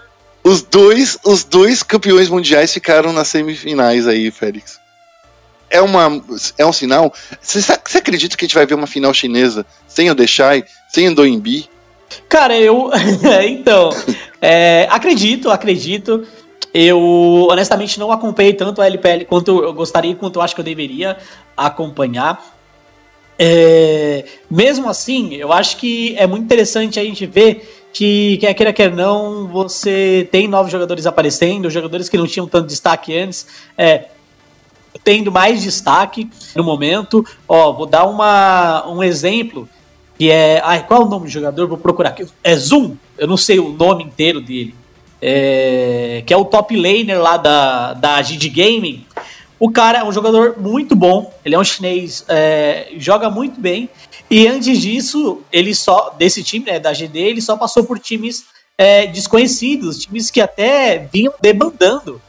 os 0.43 0.63
dois, 0.63 1.17
os 1.23 1.43
dois 1.43 1.83
campeões 1.83 2.29
mundiais 2.29 2.73
ficaram 2.73 3.13
nas 3.13 3.27
semifinais 3.27 4.07
aí, 4.07 4.31
Félix. 4.31 4.79
É, 5.69 5.81
uma, 5.81 6.21
é 6.57 6.65
um 6.65 6.73
sinal. 6.73 7.13
Você, 7.41 7.71
acredita 7.97 8.35
que 8.35 8.43
a 8.43 8.47
gente 8.47 8.55
vai 8.55 8.65
ver 8.65 8.73
uma 8.73 8.87
final 8.87 9.13
chinesa 9.13 9.65
sem 9.87 10.09
o 10.09 10.15
Deshai, 10.15 10.65
sem 10.89 11.07
o 11.07 11.15
Doimbi? 11.15 11.69
Cara, 12.27 12.57
eu. 12.57 12.89
então. 13.47 13.89
É, 14.41 14.87
acredito, 14.89 15.49
acredito. 15.49 16.25
Eu 16.73 17.47
honestamente 17.49 17.99
não 17.99 18.11
acompanhei 18.11 18.53
tanto 18.53 18.81
a 18.81 18.85
LPL 18.87 19.25
quanto 19.25 19.61
eu 19.61 19.73
gostaria, 19.73 20.15
quanto 20.15 20.37
eu 20.37 20.41
acho 20.41 20.55
que 20.55 20.61
eu 20.61 20.65
deveria 20.65 21.17
acompanhar. 21.55 22.41
É, 23.37 24.25
mesmo 24.49 24.87
assim, 24.87 25.33
eu 25.33 25.51
acho 25.51 25.77
que 25.77 26.15
é 26.17 26.25
muito 26.25 26.43
interessante 26.43 26.99
a 26.99 27.03
gente 27.03 27.25
ver 27.25 27.87
que, 27.91 28.37
quer 28.37 28.53
queira, 28.53 28.71
quer 28.71 28.91
não, 28.91 29.47
você 29.47 30.27
tem 30.31 30.47
novos 30.47 30.71
jogadores 30.71 31.05
aparecendo, 31.05 31.69
jogadores 31.69 32.07
que 32.07 32.17
não 32.17 32.27
tinham 32.27 32.47
tanto 32.47 32.67
destaque 32.67 33.17
antes, 33.17 33.47
é, 33.77 34.05
tendo 35.03 35.31
mais 35.31 35.61
destaque 35.61 36.29
no 36.55 36.63
momento. 36.63 37.25
Ó, 37.47 37.73
vou 37.73 37.85
dar 37.85 38.05
uma, 38.05 38.87
um 38.87 39.03
exemplo 39.03 39.67
que 40.21 40.29
é. 40.29 40.61
Ai, 40.63 40.85
qual 40.85 41.01
é 41.01 41.05
o 41.05 41.07
nome 41.07 41.25
do 41.25 41.31
jogador? 41.31 41.67
Vou 41.67 41.79
procurar 41.79 42.09
aqui. 42.09 42.27
É 42.43 42.55
Zoom, 42.55 42.95
eu 43.17 43.27
não 43.27 43.37
sei 43.37 43.59
o 43.59 43.69
nome 43.69 44.03
inteiro 44.03 44.39
dele. 44.39 44.75
É, 45.19 46.21
que 46.23 46.31
é 46.31 46.37
o 46.37 46.45
top 46.45 46.75
laner 46.75 47.19
lá 47.19 47.37
da, 47.37 47.93
da 47.93 48.21
GD 48.21 48.49
Gaming. 48.49 49.03
O 49.59 49.71
cara 49.71 49.97
é 49.97 50.03
um 50.03 50.11
jogador 50.11 50.59
muito 50.59 50.95
bom, 50.95 51.33
ele 51.43 51.55
é 51.55 51.59
um 51.59 51.63
chinês, 51.63 52.23
é, 52.29 52.89
joga 52.97 53.31
muito 53.31 53.59
bem. 53.59 53.89
E 54.29 54.47
antes 54.47 54.79
disso, 54.79 55.41
ele 55.51 55.73
só, 55.73 56.13
desse 56.15 56.43
time, 56.43 56.67
né, 56.67 56.79
da 56.79 56.93
GD, 56.93 57.17
ele 57.17 57.41
só 57.41 57.57
passou 57.57 57.83
por 57.83 57.97
times 57.97 58.45
é, 58.77 59.07
desconhecidos, 59.07 59.97
times 60.05 60.29
que 60.29 60.39
até 60.39 61.09
vinham 61.11 61.33
debandando. 61.41 62.21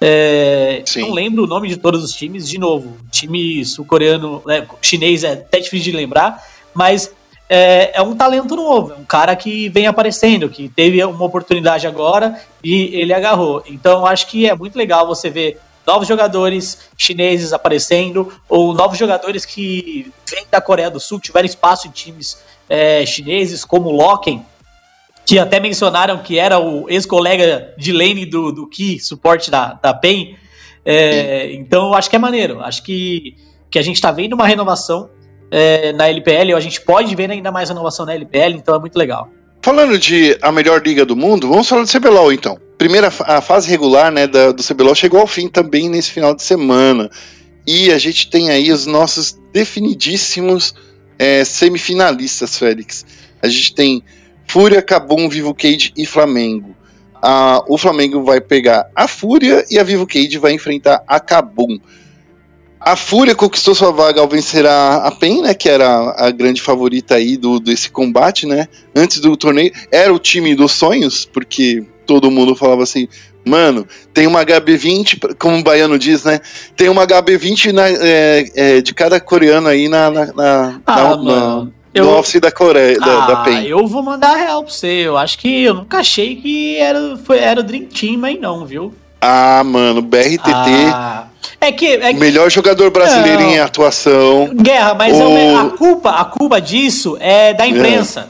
É, 0.00 0.84
não 0.98 1.12
lembro 1.12 1.42
o 1.42 1.48
nome 1.48 1.66
de 1.66 1.76
todos 1.76 2.04
os 2.04 2.12
times, 2.12 2.48
de 2.48 2.58
novo, 2.58 2.96
time 3.10 3.64
sul-coreano, 3.64 4.40
né, 4.46 4.68
chinês 4.80 5.24
é 5.24 5.32
até 5.32 5.58
difícil 5.58 5.90
de 5.90 5.96
lembrar, 5.98 6.40
mas 6.72 7.12
é, 7.52 7.98
é, 7.98 8.00
um 8.00 8.14
talento 8.14 8.54
novo, 8.54 8.92
é 8.92 8.94
um 8.94 9.04
cara 9.04 9.34
que 9.34 9.68
vem 9.70 9.88
aparecendo, 9.88 10.48
que 10.48 10.68
teve 10.68 11.02
uma 11.04 11.24
oportunidade 11.24 11.84
agora 11.84 12.40
e 12.62 12.94
ele 12.94 13.12
agarrou. 13.12 13.60
Então 13.66 14.06
acho 14.06 14.28
que 14.28 14.48
é 14.48 14.54
muito 14.54 14.78
legal 14.78 15.04
você 15.04 15.28
ver 15.28 15.58
novos 15.84 16.06
jogadores 16.06 16.88
chineses 16.96 17.52
aparecendo, 17.52 18.32
ou 18.48 18.72
novos 18.72 18.96
jogadores 18.96 19.44
que 19.44 20.12
vêm 20.30 20.46
da 20.48 20.60
Coreia 20.60 20.88
do 20.88 21.00
Sul, 21.00 21.18
que 21.18 21.26
tiveram 21.26 21.46
espaço 21.46 21.88
em 21.88 21.90
times 21.90 22.40
é, 22.68 23.04
chineses, 23.04 23.64
como 23.64 23.88
o 23.88 23.92
Loken, 23.96 24.46
que 25.26 25.36
até 25.36 25.58
mencionaram 25.58 26.18
que 26.18 26.38
era 26.38 26.60
o 26.60 26.88
ex-colega 26.88 27.74
de 27.76 27.90
lane 27.92 28.26
do, 28.26 28.52
do 28.52 28.68
Ki, 28.68 29.00
suporte 29.00 29.50
da, 29.50 29.72
da 29.72 29.92
PEN. 29.92 30.36
É, 30.84 31.52
então 31.54 31.94
acho 31.94 32.08
que 32.08 32.14
é 32.14 32.18
maneiro. 32.18 32.60
Acho 32.60 32.80
que, 32.84 33.34
que 33.68 33.78
a 33.78 33.82
gente 33.82 33.96
está 33.96 34.12
vendo 34.12 34.34
uma 34.34 34.46
renovação 34.46 35.10
é, 35.50 35.92
na 35.92 36.08
LPL, 36.08 36.54
a 36.54 36.60
gente 36.60 36.80
pode 36.80 37.14
ver 37.14 37.30
ainda 37.30 37.50
mais 37.50 37.68
renovação 37.68 38.06
na 38.06 38.14
LPL, 38.14 38.54
então 38.56 38.74
é 38.74 38.78
muito 38.78 38.96
legal. 38.96 39.28
Falando 39.62 39.98
de 39.98 40.38
a 40.40 40.50
melhor 40.50 40.82
liga 40.82 41.04
do 41.04 41.14
mundo, 41.14 41.48
vamos 41.48 41.68
falar 41.68 41.82
do 41.82 41.90
CBLOL 41.90 42.32
então. 42.32 42.58
Primeira 42.78 43.08
a 43.08 43.42
fase 43.42 43.68
regular 43.68 44.10
né, 44.10 44.26
da, 44.26 44.52
do 44.52 44.62
CBLOL 44.62 44.94
chegou 44.94 45.20
ao 45.20 45.26
fim 45.26 45.48
também 45.48 45.88
nesse 45.88 46.10
final 46.10 46.34
de 46.34 46.42
semana. 46.42 47.10
E 47.66 47.92
a 47.92 47.98
gente 47.98 48.30
tem 48.30 48.50
aí 48.50 48.72
os 48.72 48.86
nossos 48.86 49.38
definidíssimos 49.52 50.74
é, 51.18 51.44
semifinalistas, 51.44 52.56
Félix. 52.56 53.04
A 53.42 53.48
gente 53.48 53.74
tem 53.74 54.02
Fúria, 54.46 54.80
Cabum, 54.80 55.28
Vivo 55.28 55.54
Cage 55.54 55.92
e 55.94 56.06
Flamengo. 56.06 56.74
Ah, 57.22 57.62
o 57.68 57.76
Flamengo 57.76 58.24
vai 58.24 58.40
pegar 58.40 58.90
a 58.96 59.06
Fúria 59.06 59.64
e 59.70 59.78
a 59.78 59.84
Vivo 59.84 60.06
Cage 60.06 60.38
vai 60.38 60.52
enfrentar 60.52 61.04
a 61.06 61.20
Cabum. 61.20 61.78
A 62.80 62.96
Fúria 62.96 63.34
conquistou 63.34 63.74
sua 63.74 63.92
vaga 63.92 64.20
ao 64.20 64.28
vencer 64.28 64.64
a, 64.66 65.06
a 65.06 65.10
PEN, 65.10 65.42
né, 65.42 65.52
que 65.54 65.68
era 65.68 66.14
a 66.16 66.30
grande 66.30 66.62
favorita 66.62 67.14
aí 67.16 67.36
do, 67.36 67.60
desse 67.60 67.90
combate, 67.90 68.46
né? 68.46 68.68
Antes 68.96 69.20
do 69.20 69.36
torneio, 69.36 69.70
era 69.92 70.12
o 70.12 70.18
time 70.18 70.54
dos 70.54 70.72
sonhos, 70.72 71.26
porque 71.30 71.84
todo 72.06 72.30
mundo 72.30 72.56
falava 72.56 72.82
assim, 72.82 73.06
mano, 73.44 73.86
tem 74.14 74.26
uma 74.26 74.42
HB20, 74.44 75.36
como 75.38 75.58
o 75.58 75.62
baiano 75.62 75.98
diz, 75.98 76.24
né? 76.24 76.40
Tem 76.74 76.88
uma 76.88 77.06
HB20 77.06 77.70
na, 77.72 77.86
é, 77.88 78.46
é, 78.54 78.80
de 78.80 78.94
cada 78.94 79.20
coreano 79.20 79.68
aí 79.68 79.86
na, 79.88 80.10
na, 80.10 80.26
na, 80.32 80.80
Ah, 80.86 80.96
na- 80.96 81.16
na- 81.16 81.66
eu- 81.92 82.04
no 82.04 82.16
office 82.18 82.40
da 82.40 82.50
Coreia, 82.50 82.98
da, 82.98 83.24
ah, 83.24 83.26
da 83.26 83.36
PEN. 83.42 83.66
eu 83.66 83.86
vou 83.86 84.02
mandar 84.02 84.36
real 84.36 84.62
pra 84.62 84.72
você. 84.72 84.86
Eu 84.86 85.18
acho 85.18 85.38
que 85.38 85.64
eu 85.64 85.74
nunca 85.74 85.98
achei 85.98 86.36
que 86.36 86.76
era, 86.78 87.16
foi, 87.24 87.38
era 87.40 87.60
o 87.60 87.62
Dream 87.62 87.84
Team 87.86 88.24
aí, 88.24 88.38
não, 88.38 88.64
viu? 88.64 88.94
Ah, 89.20 89.62
mano, 89.64 90.00
BRTT, 90.00 90.40
Ah, 90.94 91.26
é 91.60 91.72
que. 91.72 91.86
É 91.86 92.12
que 92.12 92.18
melhor 92.20 92.50
jogador 92.50 92.90
brasileiro 92.90 93.40
Não. 93.42 93.50
em 93.50 93.58
atuação. 93.58 94.50
guerra, 94.54 94.94
mas 94.94 95.18
é 95.18 95.24
uma- 95.24 95.62
a, 95.62 95.70
culpa, 95.70 96.10
a 96.10 96.24
culpa 96.24 96.60
disso 96.60 97.16
é 97.20 97.52
da 97.54 97.66
imprensa. 97.66 98.28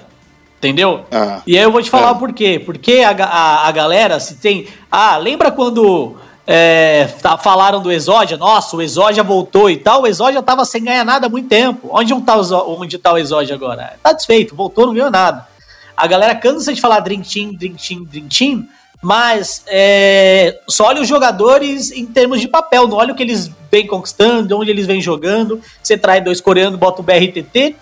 Entendeu? 0.59 1.05
Ah, 1.11 1.41
E 1.47 1.57
aí 1.57 1.63
eu 1.65 1.73
vou 1.73 1.81
te 1.83 1.89
falar 1.89 2.09
É. 2.09 2.13
o 2.13 2.17
porquê. 2.17 2.61
Porque 2.65 2.99
a, 3.03 3.11
a, 3.25 3.69
a 3.69 3.73
galera, 3.73 4.21
se 4.21 4.35
tem. 4.35 4.67
Ah, 4.93 5.17
lembra 5.17 5.51
quando 5.51 6.17
é, 6.47 7.09
falaram 7.43 7.81
do 7.81 7.91
Exódia? 7.91 8.37
Nossa, 8.37 8.77
o 8.77 8.83
Exódia 8.83 9.23
voltou 9.23 9.71
e 9.71 9.79
tal. 9.79 10.03
O 10.03 10.07
Exódia 10.07 10.43
tava 10.43 10.67
sem 10.67 10.85
ganhar 10.85 11.03
nada 11.05 11.29
há 11.29 11.31
muito 11.31 11.49
tempo. 11.49 11.89
Onde, 11.91 12.15
tá, 12.21 12.37
onde 12.67 12.99
tá 12.99 13.13
o 13.15 13.17
Exódia 13.19 13.55
agora? 13.55 13.95
Tá 14.03 14.13
desfeito, 14.13 14.55
voltou, 14.55 14.87
não 14.87 14.93
ganhou 14.93 15.11
nada. 15.11 15.47
A 15.97 16.07
galera 16.07 16.35
cansa 16.35 16.75
de 16.75 16.81
falar 16.81 17.01
Dream 17.01 17.23
Team, 17.23 17.53
Dream 17.55 17.75
Team, 17.77 18.05
Dream 18.05 18.27
Team, 18.29 18.69
mas 19.03 19.65
é, 19.67 20.59
só 20.69 20.87
olha 20.89 21.01
os 21.01 21.09
jogadores 21.09 21.91
em 21.91 22.05
termos 22.07 22.41
de 22.41 22.49
papel, 22.49 22.87
não 22.87 22.97
olha 22.99 23.13
o 23.13 23.17
que 23.17 23.23
eles 23.23 23.51
vêm 23.71 23.87
conquistando, 23.87 24.59
onde 24.59 24.71
eles 24.71 24.87
vêm 24.87 25.01
jogando. 25.01 25.61
Você 25.83 25.97
traz 25.97 26.23
dois 26.23 26.41
coreanos, 26.41 26.79
bota 26.79 27.01
o 27.01 27.05
BRTT, 27.05 27.77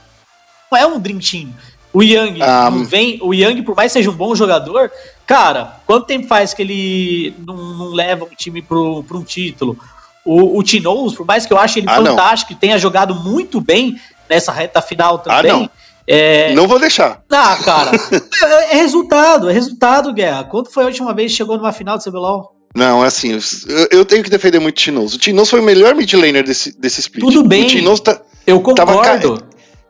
não 0.70 0.78
é 0.78 0.86
um 0.86 0.98
Dream 0.98 1.18
Team. 1.18 1.48
O 1.92 2.02
Yang 2.02 2.42
Ah, 2.42 2.70
não 2.70 2.84
vem, 2.84 3.18
o 3.22 3.32
Yang, 3.34 3.62
por 3.62 3.74
mais 3.74 3.90
que 3.92 3.98
seja 3.98 4.10
um 4.10 4.14
bom 4.14 4.34
jogador, 4.34 4.92
cara, 5.26 5.80
quanto 5.86 6.06
tempo 6.06 6.28
faz 6.28 6.52
que 6.54 6.62
ele 6.62 7.34
não, 7.44 7.56
não 7.56 7.86
leva 7.92 8.24
um 8.24 8.34
time 8.36 8.60
pro 8.62 9.04
um 9.10 9.24
título? 9.24 9.76
O, 10.24 10.58
o 10.58 10.62
Tinoz, 10.62 11.14
por 11.14 11.24
mais 11.26 11.46
que 11.46 11.52
eu 11.52 11.58
ache 11.58 11.80
ele 11.80 11.86
Ah, 11.88 11.98
não. 12.00 12.10
fantástico 12.14 12.52
e 12.52 12.56
tenha 12.56 12.78
jogado 12.78 13.14
muito 13.14 13.60
bem 13.60 13.98
nessa 14.28 14.52
reta 14.52 14.82
final 14.82 15.14
Ah, 15.26 15.38
também. 15.42 15.50
não. 15.52 15.70
É, 16.08 16.54
Não 16.54 16.66
vou 16.66 16.78
deixar. 16.80 17.22
ah, 17.30 17.58
cara, 17.64 17.90
é, 18.70 18.72
é 18.72 18.76
resultado, 18.76 19.48
é 19.50 19.52
resultado, 19.52 20.12
Guerra. 20.12 20.44
Quando 20.44 20.70
foi 20.70 20.84
a 20.84 20.86
última 20.86 21.12
vez 21.14 21.30
que 21.32 21.36
chegou 21.36 21.56
numa 21.58 21.72
final 21.72 21.98
do 21.98 22.02
CBLOL? 22.04 22.54
Não, 22.74 23.02
assim, 23.02 23.32
eu, 23.68 23.88
eu 23.90 24.04
tenho 24.04 24.22
que 24.22 24.30
defender 24.30 24.58
muito 24.60 24.76
o 24.76 24.80
Tinoz. 24.80 25.14
O 25.14 25.18
Tinoz 25.18 25.48
foi 25.50 25.60
o 25.60 25.62
melhor 25.62 25.94
mid 25.94 26.12
laner 26.14 26.44
desse, 26.44 26.78
desse 26.78 27.00
split. 27.00 27.24
Tudo 27.24 27.42
bem. 27.46 27.64
O 27.64 27.66
Tinoz 27.66 28.00
tá, 28.00 28.20
Eu 28.46 28.60
concordo. 28.60 29.42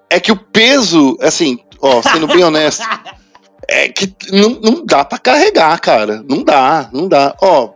é 0.09 0.19
que 0.21 0.33
o 0.33 0.37
peso, 0.37 1.16
assim, 1.21 1.59
ó, 1.81 2.01
sendo 2.03 2.27
bem 2.29 2.43
honesto, 2.45 2.83
é 3.69 3.89
que 3.89 4.12
não, 4.33 4.51
não 4.62 4.87
dá 4.87 5.05
pra 5.05 5.19
carregar, 5.19 5.79
cara. 5.81 6.25
Não 6.29 6.43
dá, 6.43 6.89
não 6.93 7.09
dá. 7.09 7.35
Ó, 7.43 7.71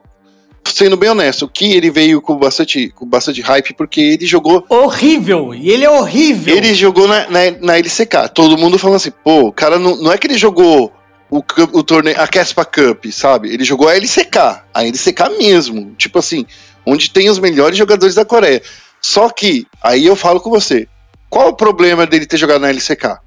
sendo 0.64 0.96
bem 0.96 1.10
honesto, 1.10 1.44
o 1.44 1.48
que 1.48 1.72
ele 1.72 1.90
veio 1.90 2.20
com 2.20 2.36
bastante, 2.36 2.90
com 2.90 3.06
bastante 3.06 3.40
hype, 3.40 3.74
porque 3.74 4.00
ele 4.00 4.26
jogou. 4.26 4.64
Horrível, 4.68 5.54
e 5.54 5.70
ele 5.70 5.84
é 5.84 5.90
horrível. 5.90 6.56
Ele 6.56 6.74
jogou 6.74 7.06
na, 7.08 7.28
na, 7.28 7.50
na 7.60 7.78
LCK. 7.78 8.28
Todo 8.34 8.58
mundo 8.58 8.78
falando 8.78 8.96
assim, 8.96 9.12
pô, 9.24 9.48
o 9.48 9.52
cara 9.52 9.78
não, 9.78 9.96
não 9.96 10.12
é 10.12 10.18
que 10.18 10.26
ele 10.26 10.38
jogou 10.38 10.92
o, 11.30 11.38
o 11.72 11.82
torneio, 11.82 12.20
a 12.20 12.26
Caspa 12.26 12.64
Cup, 12.64 13.06
sabe? 13.10 13.52
Ele 13.52 13.64
jogou 13.64 13.88
a 13.88 13.96
LCK, 13.96 14.36
a 14.72 14.84
LCK 14.84 15.38
mesmo. 15.38 15.94
Tipo 15.96 16.18
assim, 16.18 16.46
onde 16.86 17.10
tem 17.10 17.30
os 17.30 17.38
melhores 17.38 17.76
jogadores 17.76 18.14
da 18.14 18.24
Coreia. 18.24 18.62
Só 19.00 19.30
que, 19.30 19.66
aí 19.82 20.06
eu 20.06 20.14
falo 20.14 20.40
com 20.40 20.50
você, 20.50 20.86
qual 21.28 21.48
o 21.48 21.56
problema 21.56 22.06
dele 22.06 22.26
ter 22.26 22.36
jogado 22.36 22.60
na 22.60 22.68
LCK? 22.68 23.18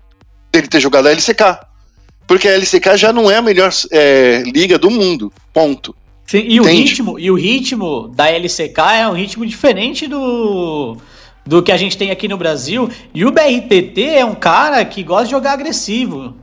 Dele 0.51 0.67
ter 0.67 0.79
jogado 0.79 1.07
a 1.07 1.11
LCK. 1.11 1.59
Porque 2.27 2.47
a 2.47 2.53
LCK 2.53 2.97
já 2.97 3.11
não 3.11 3.29
é 3.29 3.37
a 3.37 3.41
melhor 3.41 3.71
é, 3.91 4.43
liga 4.45 4.77
do 4.77 4.89
mundo. 4.89 5.31
Ponto. 5.53 5.95
Sim, 6.25 6.43
e, 6.47 6.59
o 6.59 6.63
ritmo, 6.63 7.19
e 7.19 7.29
o 7.29 7.35
ritmo 7.35 8.07
da 8.07 8.29
LCK 8.29 8.79
é 8.99 9.07
um 9.07 9.13
ritmo 9.13 9.45
diferente 9.45 10.07
do, 10.07 10.97
do 11.45 11.61
que 11.61 11.71
a 11.71 11.77
gente 11.77 11.97
tem 11.97 12.09
aqui 12.09 12.27
no 12.27 12.37
Brasil. 12.37 12.89
E 13.13 13.23
o 13.23 13.31
BRTT 13.31 14.01
é 14.01 14.25
um 14.25 14.33
cara 14.33 14.83
que 14.83 15.03
gosta 15.03 15.25
de 15.25 15.31
jogar 15.31 15.53
agressivo. 15.53 16.35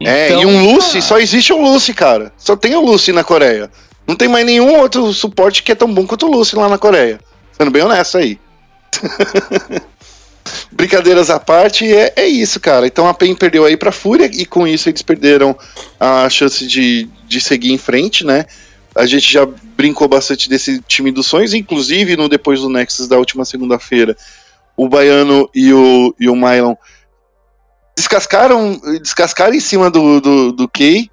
é, 0.00 0.28
Então, 0.28 0.42
e 0.42 0.46
um 0.46 0.72
Lucy, 0.72 1.02
só 1.02 1.18
existe 1.18 1.52
um 1.52 1.62
Lucy, 1.62 1.92
cara. 1.92 2.32
Só 2.36 2.54
tem 2.54 2.76
o 2.76 2.80
Lucy 2.80 3.10
na 3.12 3.24
Coreia. 3.24 3.70
Não 4.06 4.14
tem 4.14 4.28
mais 4.28 4.46
nenhum 4.46 4.78
outro 4.78 5.12
suporte 5.12 5.64
que 5.64 5.72
é 5.72 5.74
tão 5.74 5.92
bom 5.92 6.06
quanto 6.06 6.26
o 6.26 6.30
Lucy 6.30 6.54
lá 6.54 6.68
na 6.68 6.78
Coreia. 6.78 7.18
Sendo 7.52 7.72
bem 7.72 7.82
honesto 7.82 8.18
aí. 8.18 8.38
Brincadeiras 10.70 11.28
à 11.28 11.40
parte, 11.40 11.84
é, 11.92 12.12
é 12.14 12.26
isso, 12.28 12.60
cara. 12.60 12.86
Então 12.86 13.08
a 13.08 13.14
PEN 13.14 13.34
perdeu 13.34 13.64
aí 13.64 13.76
pra 13.76 13.90
Fúria 13.90 14.30
e 14.32 14.46
com 14.46 14.64
isso 14.66 14.88
eles 14.88 15.02
perderam 15.02 15.56
a 15.98 16.28
chance 16.30 16.64
de, 16.64 17.08
de 17.26 17.40
seguir 17.40 17.72
em 17.72 17.78
frente, 17.78 18.24
né? 18.24 18.44
A 18.96 19.06
gente 19.06 19.30
já 19.30 19.46
brincou 19.76 20.08
bastante 20.08 20.48
desse 20.48 20.80
time 20.82 21.12
dos 21.12 21.26
sonhos, 21.26 21.52
inclusive 21.52 22.16
no 22.16 22.28
depois 22.28 22.60
do 22.60 22.70
Nexus 22.70 23.06
da 23.06 23.18
última 23.18 23.44
segunda-feira, 23.44 24.16
o 24.76 24.88
Baiano 24.88 25.48
e 25.54 25.72
o, 25.72 26.14
e 26.18 26.28
o 26.28 26.34
Mylon 26.34 26.74
descascaram, 27.96 28.80
descascaram 29.00 29.54
em 29.54 29.60
cima 29.60 29.90
do, 29.90 30.20
do, 30.20 30.52
do 30.52 30.68
Kay 30.68 31.10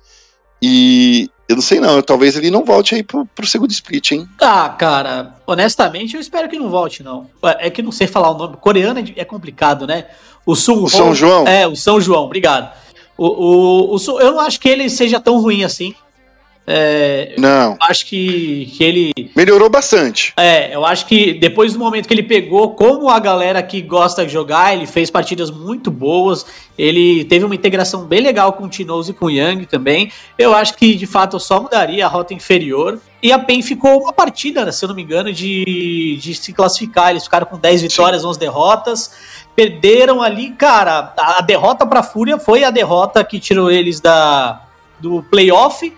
e 0.62 1.30
eu 1.48 1.56
não 1.56 1.62
sei 1.62 1.80
não, 1.80 2.02
talvez 2.02 2.38
ele 2.38 2.50
não 2.50 2.64
volte 2.64 2.96
aí 2.96 3.04
pro, 3.04 3.26
pro 3.26 3.46
segundo 3.46 3.72
split, 3.72 4.12
hein? 4.12 4.28
Ah, 4.40 4.70
cara, 4.70 5.36
honestamente, 5.46 6.16
eu 6.16 6.22
espero 6.22 6.48
que 6.50 6.58
não 6.58 6.70
volte, 6.70 7.04
não. 7.04 7.30
É 7.60 7.70
que 7.70 7.82
não 7.82 7.92
sei 7.92 8.08
falar 8.08 8.32
o 8.32 8.38
nome. 8.38 8.58
Coreano 8.58 9.00
é, 9.00 9.04
é 9.18 9.26
complicado, 9.26 9.86
né? 9.86 10.08
O 10.46 10.56
Sun 10.56 10.84
O 10.84 10.90
São 10.90 11.14
João? 11.14 11.46
É, 11.46 11.68
o 11.68 11.76
São 11.76 12.00
João, 12.00 12.24
obrigado. 12.24 12.74
O, 13.18 13.28
o, 13.28 13.96
o 13.96 14.22
eu 14.22 14.32
não 14.32 14.40
acho 14.40 14.60
que 14.60 14.70
ele 14.70 14.90
seja 14.90 15.20
tão 15.20 15.40
ruim 15.40 15.64
assim. 15.64 15.94
É, 16.66 17.36
Não, 17.38 17.72
eu 17.72 17.78
acho 17.82 18.06
que, 18.06 18.72
que 18.78 18.84
ele 18.84 19.12
melhorou 19.36 19.70
bastante. 19.70 20.34
É, 20.38 20.74
eu 20.74 20.86
acho 20.86 21.06
que 21.06 21.34
depois 21.34 21.74
do 21.74 21.80
momento 21.80 22.08
que 22.08 22.14
ele 22.14 22.24
pegou, 22.24 22.74
como 22.74 23.10
a 23.10 23.20
galera 23.20 23.62
que 23.62 23.82
gosta 23.82 24.26
de 24.26 24.32
jogar, 24.32 24.74
ele 24.74 24.88
fez 24.88 25.10
partidas 25.12 25.52
muito 25.52 25.92
boas. 25.92 26.46
Ele 26.78 27.26
teve 27.26 27.44
uma 27.44 27.54
integração 27.54 28.06
bem 28.06 28.22
legal 28.22 28.54
com 28.54 28.64
o 28.64 28.70
Tinoz 28.70 29.10
e 29.10 29.14
com 29.14 29.26
o 29.26 29.30
Yang 29.30 29.66
também. 29.66 30.12
Eu 30.38 30.56
acho 30.56 30.76
que 30.76 30.96
de 30.96 31.06
fato 31.06 31.36
eu 31.36 31.40
só 31.40 31.62
mudaria 31.62 32.06
a 32.06 32.10
rota 32.10 32.34
inferior. 32.34 33.00
E 33.22 33.32
a 33.32 33.40
PEN 33.40 33.62
ficou 33.62 34.02
uma 34.02 34.12
partida, 34.12 34.70
se 34.72 34.84
eu 34.84 34.90
não 34.90 34.96
me 34.96 35.04
engano, 35.04 35.32
de, 35.32 36.18
de 36.22 36.34
se 36.34 36.52
classificar. 36.54 37.12
Eles 37.12 37.24
ficaram 37.26 37.46
com 37.46 37.58
10 37.58 37.82
vitórias, 37.82 38.24
11 38.24 38.40
derrotas. 38.40 39.12
Perderam 39.56 40.22
ali, 40.22 40.52
cara. 40.52 41.14
A, 41.18 41.40
a 41.40 41.42
derrota 41.42 41.86
pra 41.86 42.04
Fúria 42.04 42.38
foi 42.38 42.64
a 42.64 42.72
derrota 42.72 43.24
que 43.24 43.40
tirou 43.40 43.70
eles 43.70 44.00
da, 44.00 44.62
do 45.00 45.22
playoff 45.24 45.94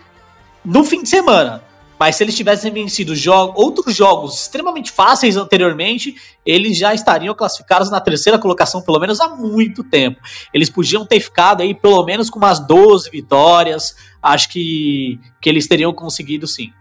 no 0.65 0.83
fim 0.83 1.03
de 1.03 1.09
semana. 1.09 1.61
Mas 1.97 2.17
se 2.17 2.23
eles 2.23 2.35
tivessem 2.35 2.71
vencido 2.71 3.13
outros 3.55 3.95
jogos 3.95 4.41
extremamente 4.41 4.91
fáceis 4.91 5.37
anteriormente, 5.37 6.15
eles 6.45 6.77
já 6.77 6.93
estariam 6.93 7.33
classificados 7.33 7.89
na 7.89 8.01
terceira 8.01 8.37
colocação, 8.37 8.81
pelo 8.81 8.99
menos 8.99 9.21
há 9.21 9.29
muito 9.29 9.81
tempo. 9.83 10.19
Eles 10.53 10.69
podiam 10.69 11.05
ter 11.05 11.21
ficado 11.21 11.61
aí 11.61 11.73
pelo 11.73 12.03
menos 12.03 12.29
com 12.29 12.37
umas 12.37 12.59
12 12.59 13.09
vitórias. 13.09 13.95
Acho 14.21 14.49
que, 14.49 15.19
que 15.41 15.47
eles 15.47 15.67
teriam 15.67 15.93
conseguido 15.93 16.45
sim. 16.47 16.73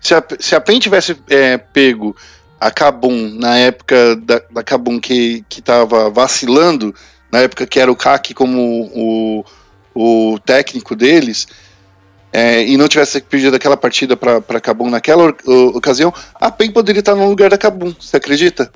Se 0.00 0.14
a, 0.14 0.22
se 0.38 0.54
a 0.54 0.60
PEN 0.60 0.80
tivesse 0.80 1.16
é, 1.30 1.56
pego 1.56 2.14
a 2.60 2.70
Kabum 2.70 3.30
na 3.38 3.56
época 3.56 4.16
da, 4.16 4.42
da 4.50 4.62
Kabum 4.62 5.00
que, 5.00 5.44
que 5.48 5.62
tava 5.62 6.10
vacilando, 6.10 6.94
na 7.32 7.40
época 7.40 7.66
que 7.66 7.80
era 7.80 7.90
o 7.90 7.96
Kaki 7.96 8.34
como 8.34 8.90
o, 8.94 9.44
o 9.94 10.38
técnico 10.40 10.94
deles, 10.94 11.46
é, 12.32 12.64
e 12.64 12.76
não 12.76 12.88
tivesse 12.88 13.20
pedido 13.20 13.56
aquela 13.56 13.76
partida 13.76 14.16
para 14.16 14.60
Kabum 14.60 14.88
naquela 14.88 15.34
ocasião, 15.74 16.12
a 16.34 16.50
PEN 16.50 16.70
poderia 16.70 17.00
estar 17.00 17.14
no 17.14 17.28
lugar 17.28 17.50
da 17.50 17.58
Kabum, 17.58 17.94
você 17.98 18.16
acredita? 18.16 18.70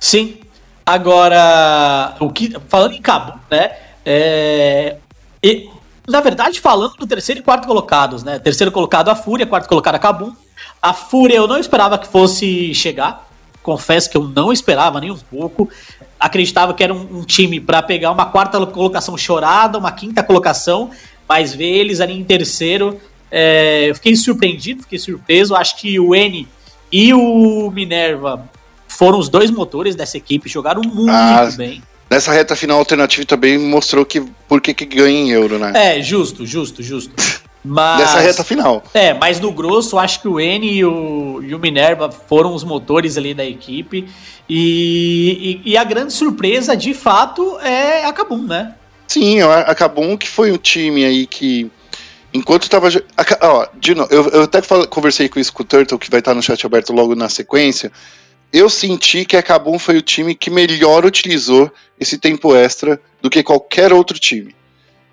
Sim. 0.00 0.38
Agora, 0.86 2.14
o 2.20 2.30
que 2.30 2.54
falando 2.68 2.92
em 2.92 3.00
Cabo, 3.00 3.38
né? 3.50 3.70
é, 4.04 4.96
e, 5.42 5.68
na 6.06 6.20
verdade, 6.20 6.60
falando 6.60 6.94
do 6.96 7.06
terceiro 7.06 7.40
e 7.40 7.44
quarto 7.44 7.66
colocados, 7.66 8.22
né? 8.22 8.38
Terceiro 8.38 8.70
colocado 8.70 9.08
a 9.08 9.14
Fúria, 9.14 9.46
quarto 9.46 9.68
colocado 9.68 9.94
a 9.94 9.98
Cabum. 9.98 10.32
A 10.80 10.92
Fúria 10.92 11.36
eu 11.36 11.48
não 11.48 11.58
esperava 11.58 11.98
que 11.98 12.06
fosse 12.06 12.74
chegar. 12.74 13.26
Confesso 13.62 14.10
que 14.10 14.16
eu 14.16 14.24
não 14.24 14.52
esperava 14.52 15.00
nem 15.00 15.10
um 15.10 15.16
pouco. 15.16 15.70
Acreditava 16.20 16.74
que 16.74 16.84
era 16.84 16.92
um, 16.92 17.18
um 17.18 17.24
time 17.24 17.58
para 17.58 17.82
pegar 17.82 18.10
uma 18.10 18.26
quarta 18.26 18.64
colocação 18.66 19.16
chorada, 19.16 19.78
uma 19.78 19.92
quinta 19.92 20.22
colocação, 20.22 20.90
mas 21.28 21.54
ver 21.54 21.70
eles 21.78 22.00
ali 22.00 22.12
em 22.12 22.24
terceiro, 22.24 23.00
é, 23.30 23.90
eu 23.90 23.94
fiquei 23.94 24.14
surpreendido, 24.16 24.82
fiquei 24.82 24.98
surpreso. 24.98 25.54
Acho 25.54 25.76
que 25.76 25.98
o 25.98 26.14
N 26.14 26.46
e 26.92 27.12
o 27.12 27.70
Minerva 27.70 28.48
foram 28.86 29.18
os 29.18 29.28
dois 29.28 29.50
motores 29.50 29.96
dessa 29.96 30.16
equipe, 30.16 30.48
jogaram 30.48 30.82
muito 30.82 31.10
Ah, 31.10 31.50
bem. 31.56 31.82
nessa 32.08 32.32
reta 32.32 32.54
final 32.54 32.78
alternativa 32.78 33.26
também 33.26 33.58
mostrou 33.58 34.04
que 34.04 34.20
por 34.48 34.60
que, 34.60 34.72
que 34.72 34.84
ganha 34.84 35.18
em 35.18 35.30
euro, 35.30 35.58
né? 35.58 35.72
É, 35.74 36.02
justo, 36.02 36.46
justo, 36.46 36.82
justo. 36.82 37.12
Mas, 37.64 38.00
Nessa 38.00 38.20
reta 38.20 38.44
final. 38.44 38.84
É, 38.92 39.14
mas 39.14 39.40
no 39.40 39.50
grosso, 39.50 39.98
acho 39.98 40.20
que 40.20 40.28
o 40.28 40.38
N 40.38 40.70
e 40.70 40.84
o, 40.84 41.42
e 41.42 41.54
o 41.54 41.58
Minerva 41.58 42.10
foram 42.10 42.54
os 42.54 42.62
motores 42.62 43.16
ali 43.16 43.32
da 43.32 43.44
equipe. 43.44 44.06
E, 44.48 45.60
e, 45.64 45.72
e, 45.72 45.76
a 45.76 45.82
grande 45.82 46.12
surpresa, 46.12 46.76
de 46.76 46.92
fato, 46.92 47.58
é 47.60 48.04
a 48.04 48.12
Kabum, 48.12 48.42
né? 48.42 48.74
Sim, 49.06 49.40
a 49.42 49.74
Kabum 49.74 50.16
que 50.16 50.28
foi 50.28 50.50
um 50.50 50.56
time 50.56 51.04
aí 51.04 51.26
que. 51.26 51.70
Enquanto 52.32 52.68
tava. 52.68 52.88
Ó, 53.40 53.66
de 53.78 53.94
novo, 53.94 54.12
eu, 54.12 54.28
eu 54.30 54.42
até 54.42 54.60
conversei 54.88 55.28
com 55.28 55.38
isso 55.38 55.52
com 55.52 55.62
o 55.62 55.66
Turtle, 55.66 55.98
que 55.98 56.10
vai 56.10 56.18
estar 56.20 56.34
no 56.34 56.42
chat 56.42 56.64
aberto 56.66 56.92
logo 56.92 57.14
na 57.14 57.28
sequência. 57.28 57.92
Eu 58.52 58.70
senti 58.70 59.24
que 59.24 59.36
a 59.36 59.42
foi 59.80 59.96
o 59.96 60.02
time 60.02 60.34
que 60.34 60.48
melhor 60.48 61.04
utilizou 61.04 61.70
esse 61.98 62.18
tempo 62.18 62.54
extra 62.54 63.00
do 63.20 63.28
que 63.28 63.42
qualquer 63.42 63.92
outro 63.92 64.18
time. 64.18 64.54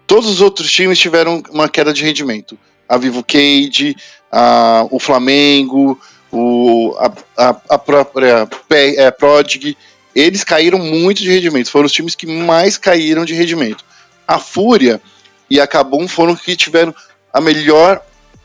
Todos 0.05 0.29
os 0.29 0.41
outros 0.41 0.71
times 0.71 0.99
tiveram 0.99 1.41
uma 1.49 1.67
queda 1.67 1.93
de 1.93 2.03
rendimento. 2.03 2.57
A 2.87 2.97
Vivo 2.97 3.23
Cage, 3.23 3.95
a, 4.31 4.85
o 4.91 4.99
Flamengo, 4.99 5.99
o, 6.31 6.95
a, 6.99 7.11
a, 7.37 7.61
a 7.69 7.77
própria 7.79 8.47
é, 8.69 9.09
Prodig, 9.09 9.75
eles 10.15 10.43
caíram 10.43 10.79
muito 10.79 11.21
de 11.21 11.29
rendimento. 11.29 11.69
Foram 11.69 11.85
os 11.85 11.91
times 11.91 12.15
que 12.15 12.25
mais 12.25 12.77
caíram 12.77 13.25
de 13.25 13.33
rendimento. 13.33 13.83
A 14.27 14.39
Fúria 14.39 15.01
e 15.49 15.59
a 15.59 15.67
Cabum 15.67 16.07
foram 16.07 16.33
os 16.33 16.41
que 16.41 16.55
tiveram 16.55 16.93
a 17.33 17.41
melhor 17.41 18.01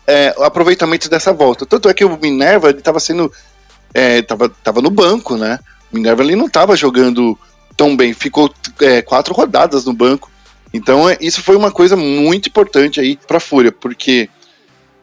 é, 0.06 0.34
aproveitamento 0.38 1.08
dessa 1.08 1.32
volta. 1.32 1.66
Tanto 1.66 1.88
é 1.88 1.94
que 1.94 2.04
o 2.04 2.18
Minerva 2.20 2.70
estava 2.70 3.00
sendo. 3.00 3.32
É, 3.92 4.22
tava, 4.22 4.48
tava 4.48 4.80
no 4.80 4.90
banco, 4.90 5.36
né? 5.36 5.58
O 5.92 5.96
Minerva 5.96 6.22
ele 6.22 6.36
não 6.36 6.46
estava 6.46 6.76
jogando 6.76 7.38
tão 7.76 7.96
bem. 7.96 8.12
Ficou 8.12 8.52
é, 8.80 9.02
quatro 9.02 9.34
rodadas 9.34 9.84
no 9.84 9.92
banco. 9.92 10.30
Então, 10.72 11.08
é, 11.08 11.16
isso 11.20 11.42
foi 11.42 11.56
uma 11.56 11.70
coisa 11.70 11.96
muito 11.96 12.48
importante 12.48 13.00
aí 13.00 13.18
para 13.26 13.38
a 13.38 13.40
Fúria, 13.40 13.72
porque 13.72 14.28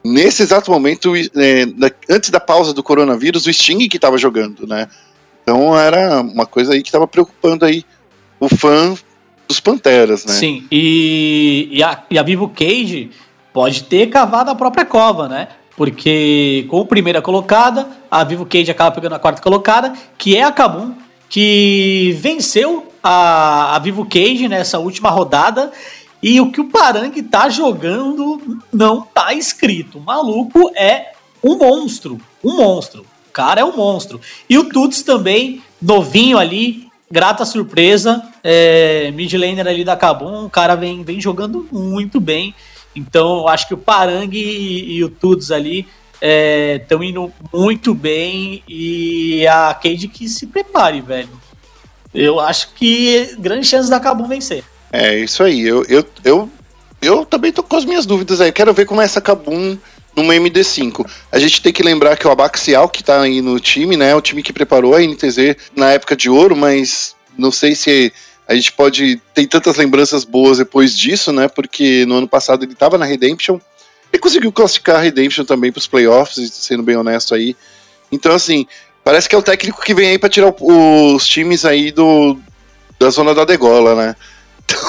nesse 0.04 0.42
exato 0.42 0.70
momento, 0.70 1.16
é, 1.16 1.66
antes 2.08 2.30
da 2.30 2.38
pausa 2.38 2.72
do 2.72 2.82
coronavírus, 2.82 3.46
o 3.46 3.52
Sting 3.52 3.88
que 3.88 3.96
estava 3.96 4.18
jogando, 4.18 4.66
né? 4.66 4.88
Então 5.44 5.78
era 5.78 6.22
uma 6.22 6.46
coisa 6.46 6.72
aí 6.72 6.82
que 6.82 6.88
estava 6.88 7.06
preocupando 7.06 7.66
aí 7.66 7.84
o 8.40 8.48
fã 8.48 8.94
dos 9.46 9.60
Panteras, 9.60 10.24
né? 10.24 10.32
Sim, 10.32 10.66
e, 10.72 11.68
e, 11.70 11.82
a, 11.82 12.02
e 12.10 12.18
a 12.18 12.22
Vivo 12.22 12.48
Cage 12.48 13.10
pode 13.52 13.84
ter 13.84 14.08
cavado 14.08 14.50
a 14.50 14.54
própria 14.54 14.86
cova, 14.86 15.28
né? 15.28 15.48
Porque 15.76 16.66
com 16.68 16.80
a 16.80 16.86
primeira 16.86 17.20
colocada, 17.20 17.86
a 18.10 18.24
Vivo 18.24 18.46
Cage 18.46 18.70
acaba 18.70 18.94
pegando 18.94 19.16
a 19.16 19.18
quarta 19.18 19.42
colocada, 19.42 19.92
que 20.16 20.34
é 20.34 20.42
a 20.42 20.50
Kabum, 20.50 20.94
que 21.28 22.16
venceu 22.20 22.92
a, 23.02 23.76
a 23.76 23.78
Vivo 23.80 24.06
Cage 24.06 24.48
nessa 24.48 24.78
última 24.78 25.10
rodada. 25.10 25.70
E 26.22 26.40
o 26.40 26.50
que 26.50 26.60
o 26.60 26.70
Parang 26.70 27.10
tá 27.24 27.50
jogando 27.50 28.58
não 28.72 29.02
tá 29.02 29.34
escrito. 29.34 29.98
O 29.98 30.00
maluco 30.00 30.70
é 30.74 31.12
um 31.42 31.58
monstro. 31.58 32.18
Um 32.42 32.56
monstro. 32.56 33.04
Cara 33.34 33.60
é 33.60 33.64
um 33.64 33.76
monstro. 33.76 34.20
E 34.48 34.56
o 34.56 34.68
Tuts 34.68 35.02
também, 35.02 35.60
novinho 35.82 36.38
ali, 36.38 36.86
grata 37.10 37.44
surpresa. 37.44 38.22
É, 38.44 39.10
mid 39.10 39.32
laner 39.34 39.66
ali 39.66 39.84
da 39.84 39.96
Kabum, 39.96 40.44
o 40.44 40.50
cara 40.50 40.76
vem, 40.76 41.02
vem 41.02 41.20
jogando 41.20 41.66
muito 41.72 42.20
bem. 42.20 42.54
Então, 42.94 43.38
eu 43.38 43.48
acho 43.48 43.66
que 43.66 43.74
o 43.74 43.78
Parang 43.78 44.30
e, 44.32 44.94
e 44.94 45.02
o 45.02 45.08
Tuts 45.08 45.50
ali 45.50 45.84
estão 46.78 47.02
é, 47.02 47.06
indo 47.06 47.32
muito 47.52 47.92
bem. 47.92 48.62
E 48.68 49.44
a 49.48 49.74
Cade 49.74 50.06
que 50.06 50.28
se 50.28 50.46
prepare, 50.46 51.00
velho. 51.00 51.28
Eu 52.14 52.38
acho 52.38 52.72
que 52.74 53.34
grandes 53.40 53.68
chances 53.68 53.90
da 53.90 53.98
Kabum 53.98 54.28
vencer. 54.28 54.62
É, 54.92 55.18
isso 55.18 55.42
aí. 55.42 55.60
Eu, 55.60 55.84
eu, 55.88 56.04
eu, 56.24 56.48
eu 57.02 57.26
também 57.26 57.52
tô 57.52 57.64
com 57.64 57.74
as 57.74 57.84
minhas 57.84 58.06
dúvidas 58.06 58.40
aí. 58.40 58.52
Quero 58.52 58.72
ver 58.72 58.86
como 58.86 59.00
é 59.00 59.04
essa 59.04 59.20
Kabum 59.20 59.76
numa 60.16 60.34
MD5. 60.34 61.08
A 61.30 61.38
gente 61.38 61.62
tem 61.62 61.72
que 61.72 61.82
lembrar 61.82 62.16
que 62.16 62.26
o 62.26 62.30
Abaxial, 62.30 62.88
que 62.88 63.02
tá 63.02 63.20
aí 63.20 63.40
no 63.40 63.58
time, 63.58 63.96
né? 63.96 64.10
É 64.10 64.14
o 64.14 64.20
time 64.20 64.42
que 64.42 64.52
preparou 64.52 64.94
a 64.94 65.00
NTZ 65.00 65.56
na 65.74 65.90
época 65.92 66.16
de 66.16 66.28
ouro, 66.30 66.56
mas 66.56 67.14
não 67.36 67.50
sei 67.50 67.74
se 67.74 68.12
a 68.46 68.54
gente 68.54 68.72
pode. 68.72 69.20
Tem 69.34 69.46
tantas 69.46 69.76
lembranças 69.76 70.24
boas 70.24 70.58
depois 70.58 70.96
disso, 70.96 71.32
né? 71.32 71.48
Porque 71.48 72.04
no 72.06 72.16
ano 72.16 72.28
passado 72.28 72.64
ele 72.64 72.74
tava 72.74 72.98
na 72.98 73.04
Redemption. 73.04 73.58
Ele 74.12 74.20
conseguiu 74.20 74.52
classificar 74.52 74.96
a 74.96 75.00
Redemption 75.00 75.44
também 75.44 75.72
para 75.72 75.80
os 75.80 75.86
playoffs, 75.86 76.52
sendo 76.52 76.82
bem 76.82 76.96
honesto 76.96 77.34
aí. 77.34 77.56
Então, 78.12 78.32
assim, 78.32 78.64
Parece 79.04 79.28
que 79.28 79.34
é 79.34 79.38
o 79.38 79.42
técnico 79.42 79.82
que 79.82 79.94
vem 79.94 80.08
aí 80.08 80.18
pra 80.18 80.30
tirar 80.30 80.54
os 80.58 81.26
times 81.26 81.66
aí 81.66 81.92
do, 81.92 82.38
da 82.98 83.10
zona 83.10 83.34
da 83.34 83.44
degola, 83.44 83.94
né? 83.94 84.16
Então, 84.66 84.80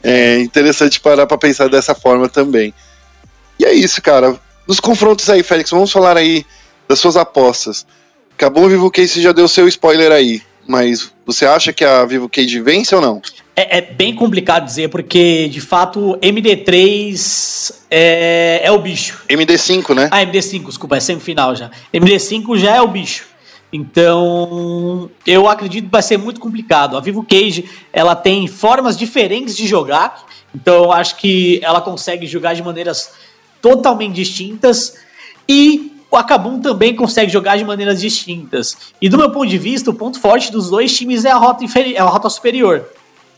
é 0.02 0.40
interessante 0.40 0.98
parar 0.98 1.26
pra 1.26 1.36
pensar 1.36 1.68
dessa 1.68 1.94
forma 1.94 2.30
também. 2.30 2.72
E 3.58 3.64
é 3.64 3.72
isso, 3.72 4.00
cara. 4.02 4.38
Nos 4.66 4.80
confrontos 4.80 5.28
aí, 5.28 5.42
Félix, 5.42 5.70
vamos 5.70 5.92
falar 5.92 6.16
aí 6.16 6.44
das 6.88 6.98
suas 6.98 7.16
apostas. 7.16 7.86
Acabou 8.36 8.64
o 8.64 8.68
Vivo 8.68 8.90
Case 8.90 9.22
já 9.22 9.32
deu 9.32 9.46
seu 9.46 9.68
spoiler 9.68 10.10
aí, 10.10 10.42
mas 10.66 11.12
você 11.24 11.46
acha 11.46 11.72
que 11.72 11.84
a 11.84 12.04
Vivo 12.04 12.28
Cage 12.28 12.60
vence 12.60 12.94
ou 12.94 13.00
não? 13.00 13.22
É, 13.56 13.78
é, 13.78 13.80
bem 13.80 14.14
complicado 14.14 14.64
dizer, 14.64 14.88
porque 14.88 15.48
de 15.48 15.60
fato 15.60 16.18
MD3 16.20 17.74
é, 17.88 18.60
é 18.64 18.72
o 18.72 18.78
bicho. 18.78 19.22
MD5, 19.28 19.94
né? 19.94 20.08
Ah, 20.10 20.24
MD5, 20.24 20.66
desculpa, 20.66 20.96
é 20.96 21.00
semifinal 21.00 21.54
já. 21.54 21.70
MD5 21.92 22.58
já 22.58 22.74
é 22.74 22.82
o 22.82 22.88
bicho. 22.88 23.26
Então, 23.72 25.10
eu 25.26 25.48
acredito 25.48 25.86
que 25.86 25.90
vai 25.90 26.02
ser 26.02 26.16
muito 26.16 26.40
complicado. 26.40 26.96
A 26.96 27.00
Vivo 27.00 27.24
Cage, 27.24 27.68
ela 27.92 28.14
tem 28.14 28.46
formas 28.46 28.96
diferentes 28.96 29.56
de 29.56 29.66
jogar, 29.66 30.26
então 30.54 30.84
eu 30.84 30.92
acho 30.92 31.16
que 31.16 31.60
ela 31.62 31.80
consegue 31.80 32.26
jogar 32.26 32.54
de 32.54 32.62
maneiras 32.62 33.10
totalmente 33.64 34.12
distintas 34.12 34.94
e 35.48 35.90
o 36.10 36.16
Akabum 36.18 36.60
também 36.60 36.94
consegue 36.94 37.32
jogar 37.32 37.56
de 37.56 37.64
maneiras 37.64 37.98
distintas. 37.98 38.76
E 39.00 39.08
do 39.08 39.16
meu 39.16 39.30
ponto 39.30 39.46
de 39.46 39.56
vista, 39.56 39.90
o 39.90 39.94
ponto 39.94 40.20
forte 40.20 40.52
dos 40.52 40.68
dois 40.68 40.94
times 40.94 41.24
é 41.24 41.30
a 41.30 41.36
rota, 41.38 41.64
é 41.78 41.98
a 41.98 42.04
rota 42.04 42.28
superior. 42.28 42.84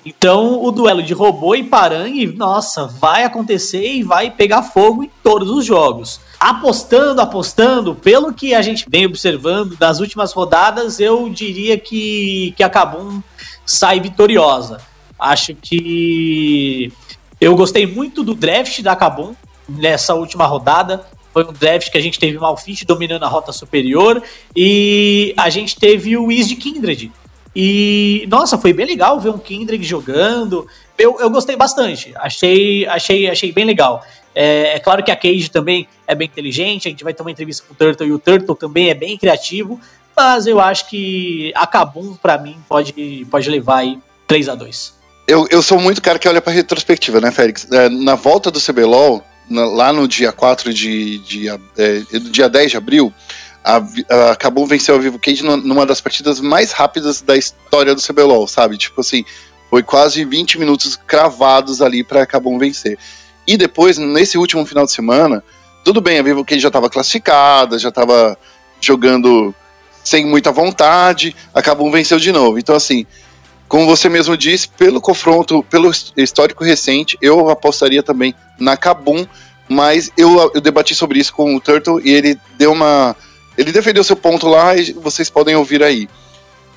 Então, 0.05 0.61
o 0.63 0.73
duelo 0.73 1.01
de 1.01 1.15
robô 1.15 1.55
e 1.55 1.63
parangue, 1.63 2.27
nossa, 2.27 2.87
vai 2.87 3.23
acontecer 3.23 3.93
e 3.93 4.03
vai 4.03 4.29
pegar 4.29 4.65
fogo 4.65 5.05
em 5.05 5.11
todos 5.23 5.49
os 5.49 5.65
jogos. 5.65 6.21
Apostando, 6.41 7.21
apostando, 7.21 7.95
pelo 7.95 8.33
que 8.33 8.53
a 8.53 8.63
gente 8.63 8.85
vem 8.89 9.07
observando 9.07 9.77
das 9.77 10.01
últimas 10.01 10.33
rodadas, 10.33 10.99
eu 10.99 11.29
diria 11.29 11.79
que, 11.79 12.53
que 12.57 12.65
a 12.65 12.69
Kabum 12.69 13.23
sai 13.65 14.01
vitoriosa. 14.01 14.81
Acho 15.19 15.55
que 15.55 16.93
eu 17.41 17.55
gostei 17.55 17.87
muito 17.87 18.23
do 18.25 18.35
draft 18.35 18.83
da 18.83 18.97
Kabum 18.97 19.35
nessa 19.69 20.15
última 20.15 20.47
rodada. 20.47 21.07
Foi 21.33 21.45
um 21.45 21.53
draft 21.53 21.91
que 21.91 21.99
a 21.99 22.01
gente 22.01 22.19
teve 22.19 22.39
Malfit 22.39 22.85
dominando 22.85 23.25
a 23.25 23.29
rota 23.29 23.53
superior 23.53 24.23
e 24.55 25.35
a 25.37 25.51
gente 25.51 25.77
teve 25.77 26.17
o 26.17 26.25
Wiz 26.25 26.49
de 26.49 26.57
Kindred 26.57 27.13
e, 27.59 28.27
nossa, 28.29 28.59
foi 28.59 28.75
bem 28.75 28.85
legal 28.85 29.19
ver 29.19 29.31
um 29.31 29.39
Kindred 29.39 29.83
jogando. 29.83 30.67
Eu, 30.99 31.19
eu 31.19 31.31
gostei 31.31 31.57
bastante. 31.57 32.13
Achei, 32.17 32.87
achei, 32.87 33.31
achei 33.31 33.51
bem 33.51 33.65
legal. 33.65 34.05
É, 34.35 34.75
é, 34.75 34.79
claro 34.79 35.03
que 35.03 35.11
a 35.11 35.17
Cage 35.17 35.51
também 35.51 35.89
é 36.07 36.15
bem 36.15 36.29
inteligente. 36.29 36.87
A 36.87 36.91
gente 36.91 37.03
vai 37.03 37.15
ter 37.15 37.23
uma 37.23 37.31
entrevista 37.31 37.65
com 37.67 37.73
o 37.73 37.77
Turtle 37.77 38.07
e 38.07 38.13
o 38.13 38.19
Turtle 38.19 38.55
também 38.55 38.91
é 38.91 38.95
bem 38.95 39.17
criativo. 39.17 39.81
Mas 40.15 40.47
eu 40.47 40.61
acho 40.61 40.91
que 40.91 41.51
a 41.55 41.67
Kabum, 41.67 42.15
pra 42.15 42.37
mim, 42.37 42.59
pode, 42.69 43.27
pode 43.31 43.49
levar 43.49 43.79
aí 43.79 43.99
3 44.27 44.51
a 44.51 44.55
2 44.55 44.97
eu, 45.27 45.45
eu 45.51 45.61
sou 45.61 45.81
muito 45.81 46.01
cara 46.01 46.21
que 46.21 46.29
olha 46.29 46.41
pra 46.41 46.53
retrospectiva, 46.53 47.21
né, 47.21 47.33
Félix? 47.33 47.67
É, 47.73 47.89
na 47.89 48.15
volta 48.15 48.49
do 48.49 48.61
CBLOL, 48.61 49.25
na, 49.49 49.65
lá 49.65 49.93
no 49.93 50.07
dia 50.07 50.33
4 50.33 50.73
de, 50.73 51.19
de, 51.19 51.49
é, 51.49 52.03
dia 52.31 52.49
10 52.49 52.71
de 52.71 52.77
abril, 52.77 53.13
a, 53.65 53.77
a 54.31 54.37
Kabum 54.37 54.65
venceu 54.67 54.95
a 54.95 54.99
Vivo 54.99 55.19
Cage 55.19 55.43
numa 55.43 55.85
das 55.85 56.01
partidas 56.01 56.41
mais 56.41 56.73
rápidas 56.73 57.21
da 57.21 57.37
história 57.37 57.95
do 57.95 58.03
CBLOL, 58.03 58.47
sabe? 58.47 58.79
Tipo 58.79 59.01
assim, 59.01 59.25
foi 59.69 59.83
quase 59.83 60.25
20 60.25 60.59
minutos 60.59 60.97
cravados 60.97 61.83
ali 61.83 62.05
para 62.05 62.27
Kabum 62.27 62.59
vencer. 62.59 62.99
E 63.47 63.57
depois, 63.57 63.99
nesse 63.99 64.39
último 64.39 64.65
final 64.65 64.85
de 64.85 64.93
semana, 64.93 65.43
tudo 65.85 66.01
bem, 66.01 66.19
a 66.19 66.23
Vivo 66.23 66.45
Cage 66.45 66.61
já 66.61 66.69
estava 66.69 66.91
classificada, 66.91 67.79
já 67.79 67.89
estava 67.89 68.39
jogando 68.81 69.55
sem 70.03 70.25
muita 70.25 70.53
vontade, 70.53 71.35
a 71.53 71.61
Kabum 71.61 71.91
venceu 71.91 72.19
de 72.19 72.31
novo. 72.31 72.59
Então, 72.59 72.77
assim, 72.77 73.05
como 73.69 73.87
você 73.87 74.09
mesmo 74.09 74.37
disse, 74.37 74.69
pelo 74.69 75.01
confronto, 75.01 75.63
pelo 75.65 75.91
histórico 76.17 76.65
recente, 76.65 77.19
eu 77.21 77.49
apostaria 77.51 78.03
também 78.03 78.35
na 78.59 78.77
Kabum, 78.77 79.27
mas 79.69 80.11
eu, 80.17 80.53
eu 80.55 80.61
debati 80.61 80.95
sobre 80.95 81.19
isso 81.19 81.33
com 81.33 81.55
o 81.55 81.61
Turtle 81.61 82.01
e 82.05 82.11
ele 82.11 82.39
deu 82.57 82.73
uma 82.73 83.17
ele 83.59 83.73
defendeu 83.73 84.05
seu 84.05 84.17
ponto 84.17 84.47
lá 84.47 84.77
e 84.77 84.93
vocês 84.93 85.31
podem 85.31 85.57
ouvir 85.57 85.83
aí. 85.83 86.09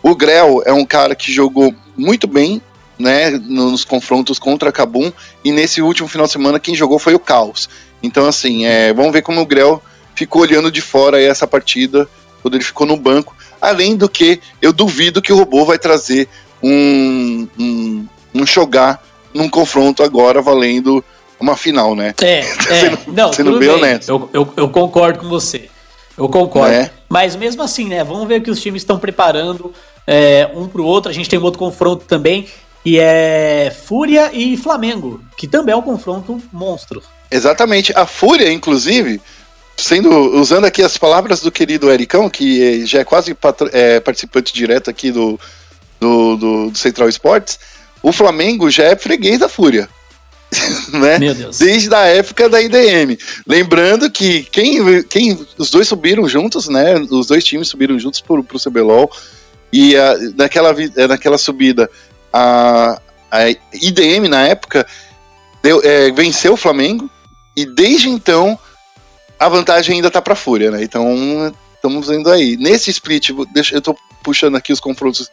O 0.02 0.16
Grell 0.16 0.64
é 0.66 0.72
um 0.72 0.86
cara 0.86 1.14
que 1.14 1.32
jogou 1.32 1.76
muito 1.98 2.26
bem 2.26 2.62
né, 2.98 3.32
nos 3.32 3.86
confrontos 3.86 4.38
contra 4.38 4.70
a 4.70 4.72
Kabum, 4.72 5.12
e 5.44 5.52
nesse 5.52 5.82
último 5.82 6.08
final 6.08 6.26
de 6.26 6.34
semana 6.34 6.60
quem 6.60 6.76
jogou 6.76 7.00
foi 7.00 7.16
o 7.16 7.20
Caos. 7.20 7.70
Então, 8.04 8.28
assim, 8.28 8.66
é, 8.66 8.94
vamos 8.94 9.14
ver 9.14 9.22
como 9.22 9.42
o 9.42 9.46
Grell 9.46 9.82
ficou 10.14 10.42
olhando 10.42 10.70
de 10.70 10.82
fora 10.82 11.22
essa 11.22 11.48
partida, 11.48 12.08
quando 12.42 12.56
ele 12.56 12.64
ficou 12.64 12.86
no 12.86 12.98
banco. 12.98 13.36
Além 13.62 13.96
do 13.96 14.10
que, 14.10 14.42
eu 14.62 14.74
duvido 14.74 15.22
que 15.22 15.32
o 15.32 15.38
robô 15.38 15.66
vai 15.66 15.78
trazer 15.78 16.28
um, 16.62 17.48
um, 17.60 18.08
um 18.36 18.46
jogar 18.46 19.04
num 19.34 19.50
confronto 19.50 20.04
agora 20.04 20.42
valendo 20.42 21.04
uma 21.40 21.56
final, 21.56 21.96
né? 21.96 22.14
É, 22.22 22.40
é. 22.70 22.98
não, 23.08 23.32
sendo 23.32 23.52
bem, 23.52 23.60
bem 23.60 23.70
honesto. 23.70 24.10
Eu, 24.10 24.30
eu, 24.34 24.54
eu, 24.58 24.70
concordo 24.70 25.20
com 25.20 25.30
você. 25.30 25.70
Eu 26.18 26.28
concordo. 26.28 26.74
É. 26.74 26.92
Mas 27.08 27.36
mesmo 27.36 27.62
assim, 27.62 27.86
né? 27.86 28.04
Vamos 28.04 28.28
ver 28.28 28.42
que 28.42 28.52
os 28.52 28.62
times 28.62 28.82
estão 28.82 29.00
preparando 29.00 29.74
é, 30.06 30.50
um 30.54 30.68
pro 30.68 30.84
outro. 30.84 31.10
A 31.10 31.14
gente 31.14 31.30
tem 31.30 31.40
um 31.40 31.44
outro 31.44 31.60
confronto 31.60 32.06
também, 32.06 32.48
que 32.84 33.00
é 33.00 33.74
Fúria 33.86 34.32
e 34.34 34.58
Flamengo, 34.58 35.22
que 35.38 35.48
também 35.48 35.74
é 35.74 35.78
um 35.78 35.82
confronto 35.82 36.42
monstro. 36.52 37.02
Exatamente. 37.32 37.94
A 37.96 38.06
Fúria, 38.06 38.52
inclusive, 38.52 39.22
sendo 39.78 40.10
usando 40.38 40.66
aqui 40.66 40.84
as 40.84 40.98
palavras 40.98 41.42
do 41.42 41.52
querido 41.52 41.90
Ericão, 41.90 42.30
que 42.30 42.86
já 42.86 43.00
é 43.00 43.04
quase 43.06 43.36
é, 43.72 44.00
participante 44.00 44.54
direto 44.54 44.90
aqui 44.90 45.12
do, 45.12 45.40
do, 46.00 46.36
do, 46.36 46.70
do 46.72 46.78
Central 46.78 47.10
Esportes, 47.10 47.60
o 48.02 48.12
Flamengo 48.12 48.70
já 48.70 48.84
é 48.84 48.96
freguês 48.96 49.40
da 49.40 49.50
Fúria. 49.50 49.90
né? 50.94 51.20
Desde 51.58 51.94
a 51.94 52.06
época 52.06 52.50
da 52.50 52.62
IDM. 52.62 53.18
Lembrando 53.46 54.10
que 54.10 54.44
quem, 54.44 55.04
quem 55.04 55.46
os 55.58 55.70
dois 55.70 55.88
subiram 55.88 56.28
juntos, 56.28 56.68
né? 56.68 56.96
Os 57.10 57.28
dois 57.28 57.44
times 57.44 57.68
subiram 57.68 58.00
juntos 58.00 58.20
pro, 58.20 58.44
pro 58.44 58.60
CBLOL. 58.60 59.12
E 59.72 59.96
a, 59.96 60.16
naquela, 60.36 60.76
é, 60.96 61.08
naquela 61.08 61.38
subida, 61.38 61.90
a, 62.34 63.00
a 63.30 63.50
IDM 63.74 64.28
na 64.28 64.42
época 64.48 64.88
deu, 65.62 65.82
é, 65.84 66.12
venceu 66.12 66.54
o 66.54 66.58
Flamengo. 66.58 67.10
E 67.56 67.66
desde 67.66 68.10
então 68.10 68.58
a 69.40 69.48
vantagem 69.48 69.96
ainda 69.96 70.10
tá 70.10 70.22
pra 70.22 70.36
Fúria, 70.36 70.72
né? 70.72 70.84
Então 70.84 71.54
estamos 71.76 72.10
indo 72.10 72.30
aí. 72.30 72.58
Nesse 72.58 72.90
split, 72.90 73.30
deixa, 73.54 73.76
eu 73.76 73.82
tô 73.82 73.96
puxando 74.24 74.56
aqui 74.56 74.74
os 74.74 74.80
confrontos 74.80 75.30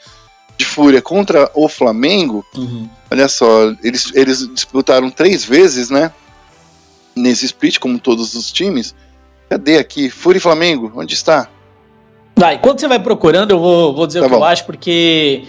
de 0.57 0.65
Fúria 0.65 1.03
contra 1.03 1.51
o 1.55 1.69
Flamengo, 1.69 2.45
uhum. 2.57 2.89
olha 3.11 3.29
só, 3.29 3.75
eles, 3.83 4.11
eles 4.15 4.49
disputaram 4.55 5.11
três 5.11 5.45
vezes, 5.45 5.91
né? 5.91 6.11
Nesse 7.15 7.47
split, 7.47 7.79
como 7.79 7.99
todos 7.99 8.35
os 8.35 8.51
times. 8.51 8.95
Cadê 9.49 9.79
aqui? 9.79 10.11
Fúria 10.11 10.39
e 10.39 10.43
Flamengo, 10.43 10.93
onde 10.97 11.15
está? 11.15 11.49
Tá, 12.35 12.53
enquanto 12.53 12.81
você 12.81 12.89
vai 12.89 12.99
procurando, 12.99 13.51
eu 13.51 13.59
vou, 13.59 13.95
vou 13.95 14.07
dizer 14.07 14.21
tá 14.21 14.27
o 14.27 14.29
que 14.29 14.35
bom. 14.35 14.41
eu 14.41 14.45
acho, 14.45 14.65
porque. 14.65 15.45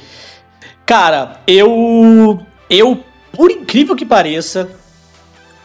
Cara, 0.86 1.42
eu. 1.46 2.40
Eu, 2.70 3.04
por 3.32 3.52
incrível 3.52 3.96
que 3.96 4.06
pareça, 4.06 4.70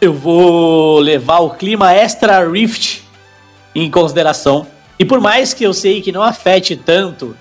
eu 0.01 0.12
vou 0.12 0.99
levar 0.99 1.40
o 1.40 1.51
clima 1.51 1.93
extra 1.93 2.49
Rift 2.49 3.05
em 3.74 3.90
consideração. 3.90 4.66
E 4.99 5.05
por 5.05 5.20
mais 5.20 5.55
que 5.55 5.64
eu 5.64 5.72
sei 5.72 6.01
que 6.01 6.12
não 6.12 6.22
afete 6.22 6.76
tanto 6.76 7.36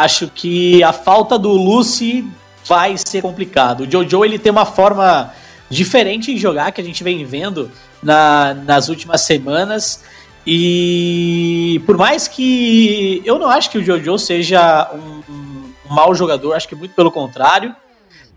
acho 0.00 0.28
que 0.28 0.82
a 0.82 0.92
falta 0.92 1.38
do 1.38 1.50
Lucy 1.50 2.26
vai 2.64 2.96
ser 2.96 3.22
complicado. 3.22 3.82
O 3.82 3.90
Jojo 3.90 4.24
ele 4.24 4.38
tem 4.38 4.50
uma 4.50 4.66
forma 4.66 5.32
diferente 5.70 6.32
de 6.34 6.40
jogar 6.40 6.72
que 6.72 6.80
a 6.80 6.84
gente 6.84 7.02
vem 7.02 7.24
vendo 7.24 7.70
na, 8.02 8.54
nas 8.54 8.88
últimas 8.88 9.22
semanas. 9.22 10.04
E 10.46 11.82
por 11.86 11.96
mais 11.96 12.28
que 12.28 13.22
eu 13.24 13.38
não 13.38 13.48
acho 13.48 13.70
que 13.70 13.78
o 13.78 13.84
Jojo 13.84 14.18
seja 14.18 14.90
um, 14.92 15.32
um, 15.32 15.72
mau 15.90 16.14
jogador, 16.14 16.54
acho 16.54 16.68
que 16.68 16.74
muito 16.74 16.94
pelo 16.94 17.10
contrário. 17.10 17.74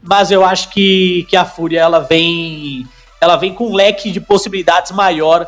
Mas 0.02 0.32
eu 0.32 0.46
acho 0.46 0.70
que, 0.70 1.26
que 1.30 1.36
a 1.36 1.44
Fúria 1.44 1.82
ela 1.82 2.00
vem 2.00 2.88
ela 3.22 3.36
vem 3.36 3.54
com 3.54 3.68
um 3.68 3.76
leque 3.76 4.12
de 4.12 4.22
possibilidades 4.22 4.92
maior 4.92 5.46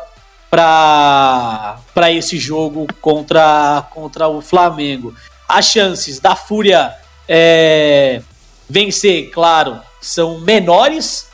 para 0.50 2.10
esse 2.10 2.36
jogo 2.36 2.86
contra, 3.00 3.86
contra 3.90 4.28
o 4.28 4.42
Flamengo 4.42 5.14
as 5.48 5.66
chances 5.66 6.18
da 6.18 6.34
Fúria 6.34 6.94
é, 7.28 8.20
vencer, 8.68 9.30
claro, 9.30 9.80
são 10.00 10.38
menores 10.40 11.26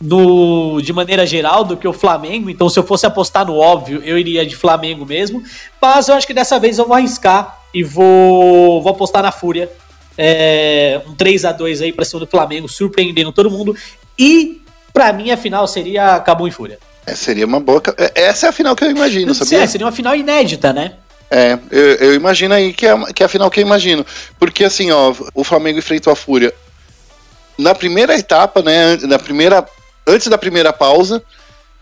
no, 0.00 0.80
de 0.80 0.92
maneira 0.92 1.24
geral 1.24 1.64
do 1.64 1.76
que 1.76 1.86
o 1.86 1.92
Flamengo. 1.92 2.50
Então, 2.50 2.68
se 2.68 2.78
eu 2.78 2.82
fosse 2.82 3.06
apostar 3.06 3.46
no 3.46 3.56
óbvio, 3.56 4.02
eu 4.04 4.18
iria 4.18 4.44
de 4.44 4.56
Flamengo 4.56 5.06
mesmo. 5.06 5.42
Mas 5.80 6.08
eu 6.08 6.14
acho 6.14 6.26
que 6.26 6.34
dessa 6.34 6.58
vez 6.58 6.78
eu 6.78 6.86
vou 6.86 6.96
arriscar 6.96 7.60
e 7.72 7.84
vou, 7.84 8.82
vou 8.82 8.90
apostar 8.90 9.22
na 9.22 9.30
Fúria. 9.30 9.70
É, 10.18 11.00
um 11.06 11.14
3 11.14 11.44
a 11.44 11.52
2 11.52 11.82
aí 11.82 11.92
para 11.92 12.04
cima 12.04 12.20
do 12.20 12.26
Flamengo, 12.26 12.68
surpreendendo 12.68 13.32
todo 13.32 13.50
mundo. 13.50 13.76
E 14.18 14.60
para 14.92 15.12
mim 15.12 15.30
a 15.30 15.36
final 15.36 15.66
seria 15.66 16.20
Cabum 16.20 16.46
e 16.46 16.50
Fúria. 16.50 16.78
É, 17.06 17.14
seria 17.14 17.46
uma 17.46 17.60
boa. 17.60 17.82
É, 17.96 18.26
essa 18.26 18.46
é 18.46 18.48
a 18.48 18.52
final 18.52 18.76
que 18.76 18.84
eu 18.84 18.90
imagino, 18.90 19.34
sabia? 19.34 19.62
É, 19.62 19.66
seria 19.66 19.86
uma 19.86 19.92
final 19.92 20.14
inédita, 20.14 20.72
né? 20.72 20.94
É, 21.34 21.58
eu, 21.70 21.94
eu, 21.94 22.14
imagino 22.14 22.52
aí 22.52 22.74
que 22.74 22.86
é, 22.86 22.94
que 23.14 23.22
é 23.22 23.26
a 23.26 23.28
final 23.28 23.50
que 23.50 23.58
eu 23.58 23.64
imagino. 23.64 24.04
Porque 24.38 24.64
assim, 24.64 24.90
ó, 24.90 25.14
o 25.34 25.42
Flamengo 25.42 25.78
enfrentou 25.78 26.12
a 26.12 26.16
Fúria 26.16 26.52
na 27.58 27.74
primeira 27.74 28.14
etapa, 28.14 28.60
né? 28.60 28.98
Na 28.98 29.18
primeira. 29.18 29.66
Antes 30.06 30.28
da 30.28 30.36
primeira 30.36 30.74
pausa. 30.74 31.22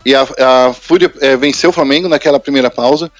E 0.05 0.15
a, 0.15 0.21
a 0.21 0.73
Fúria 0.73 1.11
é, 1.19 1.35
venceu 1.35 1.69
o 1.69 1.73
Flamengo 1.73 2.07
naquela 2.07 2.39
primeira 2.39 2.69
pausa. 2.69 3.11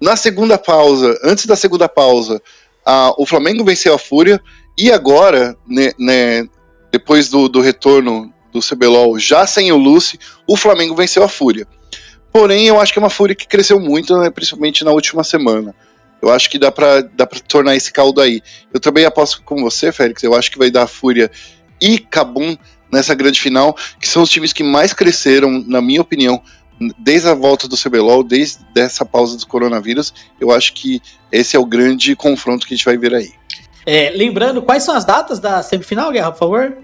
Na 0.00 0.14
segunda 0.14 0.56
pausa, 0.56 1.18
antes 1.24 1.44
da 1.44 1.56
segunda 1.56 1.88
pausa, 1.88 2.40
a, 2.86 3.12
o 3.18 3.26
Flamengo 3.26 3.64
venceu 3.64 3.92
a 3.94 3.98
Fúria. 3.98 4.40
E 4.78 4.92
agora, 4.92 5.56
né, 5.66 5.90
né, 5.98 6.48
depois 6.92 7.28
do, 7.28 7.48
do 7.48 7.60
retorno 7.60 8.32
do 8.52 8.60
CBLOL, 8.60 9.18
já 9.18 9.44
sem 9.44 9.72
o 9.72 9.76
Lucy, 9.76 10.20
o 10.46 10.56
Flamengo 10.56 10.94
venceu 10.94 11.24
a 11.24 11.28
Fúria. 11.28 11.66
Porém, 12.34 12.66
eu 12.66 12.80
acho 12.80 12.92
que 12.92 12.98
é 12.98 13.02
uma 13.02 13.08
Fúria 13.08 13.32
que 13.32 13.46
cresceu 13.46 13.78
muito, 13.78 14.18
né, 14.18 14.28
principalmente 14.28 14.82
na 14.82 14.90
última 14.90 15.22
semana. 15.22 15.72
Eu 16.20 16.32
acho 16.32 16.50
que 16.50 16.58
dá 16.58 16.72
pra, 16.72 17.00
dá 17.00 17.24
pra 17.24 17.38
tornar 17.38 17.76
esse 17.76 17.92
caldo 17.92 18.20
aí. 18.20 18.42
Eu 18.72 18.80
também 18.80 19.04
aposto 19.04 19.40
com 19.44 19.62
você, 19.62 19.92
Félix. 19.92 20.20
Eu 20.24 20.34
acho 20.34 20.50
que 20.50 20.58
vai 20.58 20.68
dar 20.68 20.88
Fúria 20.88 21.30
e 21.80 21.96
Cabum 21.96 22.56
nessa 22.90 23.14
grande 23.14 23.40
final, 23.40 23.76
que 24.00 24.08
são 24.08 24.24
os 24.24 24.30
times 24.30 24.52
que 24.52 24.64
mais 24.64 24.92
cresceram, 24.92 25.62
na 25.64 25.80
minha 25.80 26.00
opinião, 26.00 26.42
desde 26.98 27.28
a 27.28 27.34
volta 27.34 27.68
do 27.68 27.76
CBLOL, 27.76 28.24
desde 28.24 28.64
essa 28.76 29.04
pausa 29.04 29.38
do 29.38 29.46
coronavírus. 29.46 30.12
Eu 30.40 30.50
acho 30.50 30.72
que 30.74 31.00
esse 31.30 31.54
é 31.54 31.60
o 31.60 31.64
grande 31.64 32.16
confronto 32.16 32.66
que 32.66 32.74
a 32.74 32.76
gente 32.76 32.84
vai 32.84 32.98
ver 32.98 33.14
aí. 33.14 33.30
É, 33.86 34.10
lembrando, 34.10 34.60
quais 34.60 34.82
são 34.82 34.96
as 34.96 35.04
datas 35.04 35.38
da 35.38 35.62
semifinal, 35.62 36.10
Guerra, 36.10 36.32
por 36.32 36.38
favor? 36.40 36.76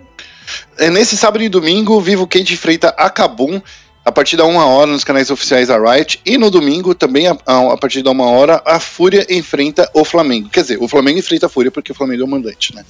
É, 0.79 0.91
nesse 0.91 1.17
sábado 1.17 1.43
e 1.43 1.49
domingo, 1.49 2.01
Vivo 2.01 2.25
Quente 2.25 2.55
enfrenta 2.55 2.91
a 2.91 3.11
Cabum 3.11 3.61
a 4.05 4.11
partir 4.11 4.37
da 4.37 4.45
uma 4.45 4.65
hora 4.65 4.91
nos 4.91 5.05
canais 5.05 5.31
oficiais 5.31 5.69
da 5.69 5.79
Riot. 5.79 6.21
E 6.25 6.39
no 6.39 6.51
domingo, 6.51 6.95
também 6.95 7.27
a, 7.27 7.37
a, 7.47 7.77
partir 7.77 8.03
da 8.03 8.11
uma 8.11 8.27
hora, 8.27 8.63
a 8.65 8.81
Fúria 8.81 9.27
enfrenta 9.29 9.89
o 9.95 10.05
Flamengo. 10.05 10.49
Quer 10.49 10.63
dizer, 10.63 10.79
o 10.81 10.89
Flamengo 10.89 11.19
enfrenta 11.19 11.47
a 11.47 11.49
Fúria 11.49 11.71
porque 11.71 11.93
o 11.93 11.95
Flamengo 11.95 12.23
é 12.23 12.25
o 12.25 12.29
mandante, 12.29 12.75
né? 12.75 12.85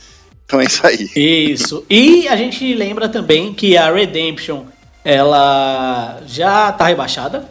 Então 0.44 0.61
é 0.61 0.64
isso 0.64 0.86
aí. 0.86 1.08
Isso. 1.14 1.84
E 1.88 2.26
a 2.28 2.36
gente 2.36 2.74
lembra 2.74 3.08
também 3.08 3.52
que 3.52 3.76
a 3.76 3.92
Redemption, 3.92 4.64
ela 5.04 6.20
já 6.26 6.72
tá 6.72 6.86
rebaixada. 6.86 7.48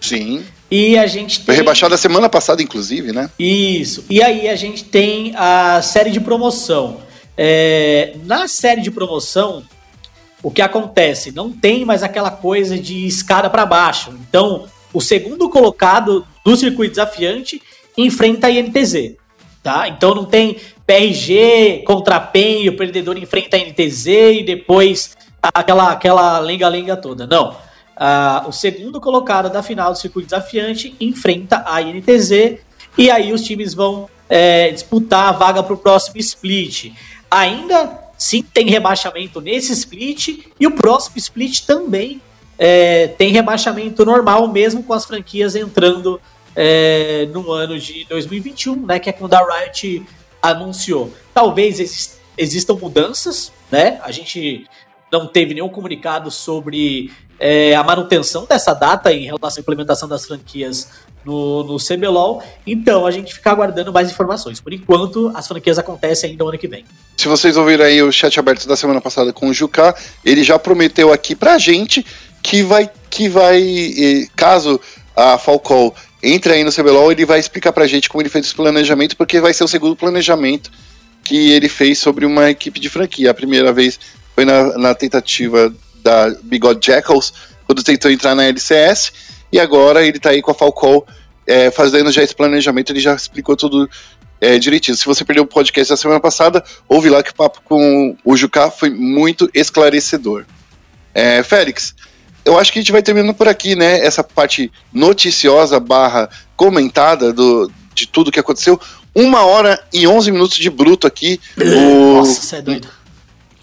Sim. 0.00 0.44
E 0.70 0.96
a 0.98 1.06
gente 1.06 1.38
tem... 1.38 1.46
Foi 1.46 1.54
rebaixada 1.54 1.96
semana 1.96 2.28
passada, 2.28 2.62
inclusive, 2.62 3.12
né? 3.12 3.30
Isso. 3.38 4.04
E 4.08 4.22
aí 4.22 4.48
a 4.48 4.56
gente 4.56 4.84
tem 4.84 5.32
a 5.36 5.80
série 5.82 6.10
de 6.10 6.20
promoção. 6.20 7.00
É... 7.36 8.14
Na 8.24 8.46
série 8.48 8.82
de 8.82 8.90
promoção, 8.90 9.62
o 10.42 10.50
que 10.50 10.62
acontece? 10.62 11.32
Não 11.32 11.50
tem 11.50 11.84
mais 11.84 12.02
aquela 12.02 12.30
coisa 12.30 12.78
de 12.78 13.06
escada 13.06 13.50
para 13.50 13.66
baixo. 13.66 14.16
Então, 14.28 14.66
o 14.92 15.00
segundo 15.00 15.48
colocado 15.48 16.26
do 16.44 16.56
circuito 16.56 16.92
desafiante 16.92 17.60
enfrenta 17.96 18.46
a 18.46 18.50
INTZ. 18.50 19.16
Tá? 19.62 19.88
Então 19.88 20.14
não 20.14 20.24
tem 20.24 20.56
PRG 20.86 21.82
contra 21.84 22.20
PEN 22.20 22.62
e 22.62 22.68
o 22.68 22.76
perdedor 22.76 23.18
enfrenta 23.18 23.56
a 23.56 23.60
INTZ 23.60 24.06
e 24.06 24.42
depois 24.44 25.16
aquela 25.42 25.90
aquela 25.90 26.38
lenga-lenga 26.38 26.96
toda. 26.96 27.26
Não. 27.26 27.50
Uh, 27.50 28.48
o 28.48 28.52
segundo 28.52 29.00
colocado 29.00 29.50
da 29.50 29.62
final 29.62 29.92
do 29.92 29.98
circuito 29.98 30.28
desafiante 30.28 30.94
enfrenta 31.00 31.64
a 31.66 31.82
INTZ 31.82 32.60
e 32.96 33.10
aí 33.10 33.32
os 33.32 33.42
times 33.42 33.74
vão 33.74 34.08
é, 34.28 34.70
disputar 34.70 35.28
a 35.28 35.32
vaga 35.32 35.62
para 35.62 35.74
o 35.74 35.78
próximo 35.78 36.18
split. 36.18 36.92
Ainda 37.30 38.07
sim 38.18 38.42
tem 38.42 38.68
rebaixamento 38.68 39.40
nesse 39.40 39.72
split 39.72 40.44
e 40.58 40.66
o 40.66 40.72
próximo 40.72 41.16
split 41.16 41.64
também 41.64 42.20
é, 42.58 43.06
tem 43.06 43.30
rebaixamento 43.30 44.04
normal, 44.04 44.48
mesmo 44.48 44.82
com 44.82 44.92
as 44.92 45.04
franquias 45.04 45.54
entrando 45.54 46.20
é, 46.56 47.26
no 47.32 47.52
ano 47.52 47.78
de 47.78 48.04
2021, 48.06 48.84
né? 48.84 48.98
Que 48.98 49.10
é 49.10 49.12
quando 49.12 49.34
a 49.34 49.60
Riot 49.60 50.04
anunciou. 50.42 51.14
Talvez 51.32 52.10
existam 52.36 52.74
mudanças, 52.74 53.52
né? 53.70 54.00
A 54.02 54.10
gente 54.10 54.66
não 55.10 55.26
teve 55.26 55.54
nenhum 55.54 55.68
comunicado 55.68 56.30
sobre 56.30 57.10
é, 57.38 57.74
a 57.74 57.82
manutenção 57.82 58.44
dessa 58.44 58.74
data 58.74 59.12
em 59.12 59.24
relação 59.24 59.58
à 59.58 59.60
implementação 59.60 60.08
das 60.08 60.26
franquias 60.26 60.88
no, 61.24 61.64
no 61.64 61.76
CBLOL. 61.78 62.42
Então 62.66 63.06
a 63.06 63.10
gente 63.10 63.34
fica 63.34 63.50
aguardando 63.50 63.92
mais 63.92 64.10
informações. 64.10 64.60
Por 64.60 64.72
enquanto, 64.72 65.30
as 65.34 65.46
franquias 65.46 65.78
acontecem 65.78 66.30
ainda 66.30 66.44
no 66.44 66.50
ano 66.50 66.58
que 66.58 66.68
vem. 66.68 66.84
Se 67.16 67.28
vocês 67.28 67.56
ouviram 67.56 67.84
aí 67.84 68.02
o 68.02 68.12
chat 68.12 68.38
aberto 68.38 68.66
da 68.66 68.76
semana 68.76 69.00
passada 69.00 69.32
com 69.32 69.48
o 69.48 69.54
Juká, 69.54 69.94
ele 70.24 70.42
já 70.42 70.58
prometeu 70.58 71.12
aqui 71.12 71.34
pra 71.34 71.58
gente 71.58 72.04
que 72.42 72.62
vai, 72.62 72.90
que 73.10 73.28
vai 73.28 74.28
caso 74.36 74.80
a 75.14 75.36
Falcão 75.36 75.92
entre 76.22 76.52
aí 76.52 76.64
no 76.64 76.72
CBLOL, 76.72 77.12
ele 77.12 77.24
vai 77.24 77.38
explicar 77.38 77.72
pra 77.72 77.86
gente 77.86 78.08
como 78.08 78.22
ele 78.22 78.28
fez 78.28 78.46
esse 78.46 78.54
planejamento, 78.54 79.16
porque 79.16 79.40
vai 79.40 79.54
ser 79.54 79.64
o 79.64 79.68
segundo 79.68 79.94
planejamento 79.94 80.70
que 81.22 81.52
ele 81.52 81.68
fez 81.68 81.98
sobre 81.98 82.26
uma 82.26 82.50
equipe 82.50 82.80
de 82.80 82.88
franquia. 82.88 83.30
A 83.30 83.34
primeira 83.34 83.72
vez 83.72 84.00
foi 84.38 84.44
na, 84.44 84.78
na 84.78 84.94
tentativa 84.94 85.74
da 86.00 86.30
Bigode 86.44 86.86
Jackals, 86.86 87.32
quando 87.66 87.82
tentou 87.82 88.08
entrar 88.08 88.36
na 88.36 88.44
LCS, 88.44 89.12
e 89.50 89.58
agora 89.58 90.06
ele 90.06 90.18
está 90.18 90.30
aí 90.30 90.40
com 90.40 90.52
a 90.52 90.54
Falcão 90.54 91.04
é, 91.44 91.72
fazendo 91.72 92.12
já 92.12 92.22
esse 92.22 92.36
planejamento, 92.36 92.92
ele 92.92 93.00
já 93.00 93.16
explicou 93.16 93.56
tudo 93.56 93.90
é, 94.40 94.56
direitinho. 94.56 94.96
Se 94.96 95.04
você 95.04 95.24
perdeu 95.24 95.42
o 95.42 95.46
podcast 95.46 95.92
da 95.92 95.96
semana 95.96 96.20
passada, 96.20 96.62
ouve 96.88 97.10
lá 97.10 97.20
que 97.20 97.32
o 97.32 97.34
papo 97.34 97.60
com 97.64 98.16
o 98.24 98.36
Jucá 98.36 98.70
foi 98.70 98.90
muito 98.90 99.50
esclarecedor. 99.52 100.44
É, 101.12 101.42
Félix, 101.42 101.96
eu 102.44 102.56
acho 102.56 102.72
que 102.72 102.78
a 102.78 102.82
gente 102.82 102.92
vai 102.92 103.02
terminando 103.02 103.34
por 103.34 103.48
aqui, 103.48 103.74
né? 103.74 103.98
Essa 104.06 104.22
parte 104.22 104.70
noticiosa 104.92 105.80
barra 105.80 106.30
comentada 106.54 107.32
do, 107.32 107.68
de 107.92 108.06
tudo 108.06 108.30
que 108.30 108.38
aconteceu. 108.38 108.80
Uma 109.12 109.44
hora 109.44 109.82
e 109.92 110.06
onze 110.06 110.30
minutos 110.30 110.56
de 110.56 110.70
bruto 110.70 111.08
aqui. 111.08 111.40
o, 111.56 112.18
Nossa, 112.18 112.40
você 112.40 112.56
é 112.56 112.62
doido. 112.62 112.88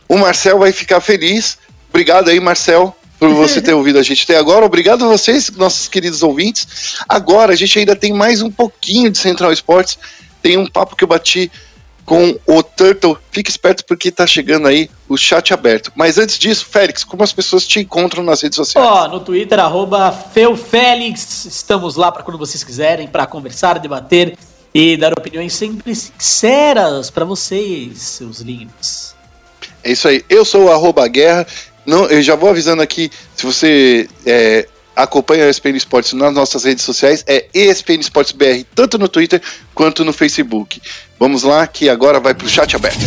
O 0.08 0.18
Marcel 0.18 0.60
vai 0.60 0.72
ficar 0.72 1.01
feliz. 1.01 1.58
Obrigado 1.89 2.30
aí, 2.30 2.39
Marcel, 2.39 2.95
por 3.20 3.34
você 3.34 3.62
ter 3.62 3.74
ouvido 3.76 3.99
a 3.99 4.03
gente 4.03 4.24
até 4.24 4.38
agora. 4.38 4.66
Obrigado 4.66 5.06
a 5.06 5.08
vocês, 5.08 5.49
nossos 5.51 5.88
queridos 5.88 6.22
ouvintes. 6.24 6.95
Agora 7.08 7.53
a 7.53 7.56
gente 7.56 7.80
ainda 7.80 7.95
tem 7.95 8.14
mais 8.14 8.41
um 8.41 8.51
pouquinho 8.51 9.10
de 9.10 9.18
Central 9.18 9.51
Esportes. 9.51 9.97
Tem 10.41 10.58
um 10.58 10.68
papo 10.68 10.95
que 10.95 11.03
eu 11.03 11.08
bati 11.08 11.51
com 12.06 12.38
o 12.45 12.62
Turtle. 12.62 13.18
Fique 13.32 13.49
esperto 13.49 13.84
porque 13.86 14.12
tá 14.12 14.28
chegando 14.28 14.68
aí 14.68 14.89
o 15.10 15.18
chat 15.18 15.53
aberto. 15.53 15.91
Mas 15.95 16.18
antes 16.18 16.38
disso, 16.38 16.66
Félix, 16.70 17.03
como 17.03 17.24
as 17.24 17.34
pessoas 17.34 17.66
te 17.66 17.80
encontram 17.80 18.24
nas 18.24 18.41
redes 18.41 18.56
sociais? 18.56 18.88
Ó, 18.88 19.06
oh, 19.06 19.08
no 19.08 19.20
Twitter, 19.20 19.60
arroba 19.60 20.12
FeuFélix. 20.12 21.45
Estamos 21.45 21.95
lá 21.95 22.12
para 22.12 22.24
quando 22.24 22.38
vocês 22.38 22.64
quiserem, 22.64 23.08
para 23.08 23.26
conversar, 23.26 23.80
debater 23.80 24.38
e 24.74 24.95
dar 24.97 25.14
opiniões 25.14 25.53
sempre 25.53 25.95
sinceras 25.95 27.10
para 27.10 27.26
vocês, 27.26 27.97
seus 28.01 28.39
lindos. 28.39 29.14
É 29.86 29.92
isso 29.92 30.08
aí. 30.08 30.26
Eu 30.28 30.44
sou 30.44 30.66
o 30.66 30.72
arroba 30.72 31.08
guerra. 31.08 31.46
Não, 31.86 32.08
eu 32.08 32.20
já 32.20 32.36
vou 32.36 32.50
avisando 32.50 32.82
aqui, 32.82 33.12
se 33.36 33.46
você 33.46 34.10
é, 34.26 34.68
acompanha 34.96 35.46
a 35.46 35.50
ESPN 35.50 35.78
Esportes 35.78 36.14
nas 36.14 36.34
nossas 36.34 36.64
redes 36.64 36.84
sociais, 36.84 37.24
é 37.28 37.46
ESPN 37.54 38.00
Esportes 38.00 38.32
BR, 38.32 38.66
tanto 38.74 38.98
no 38.98 39.08
Twitter 39.08 39.40
quanto 39.76 40.04
no 40.04 40.12
Facebook. 40.12 40.82
Vamos 41.20 41.44
lá, 41.44 41.68
que 41.68 41.88
agora 41.88 42.20
vai 42.20 42.34
pro 42.34 42.50
chat 42.50 42.76
aberto. 42.76 43.06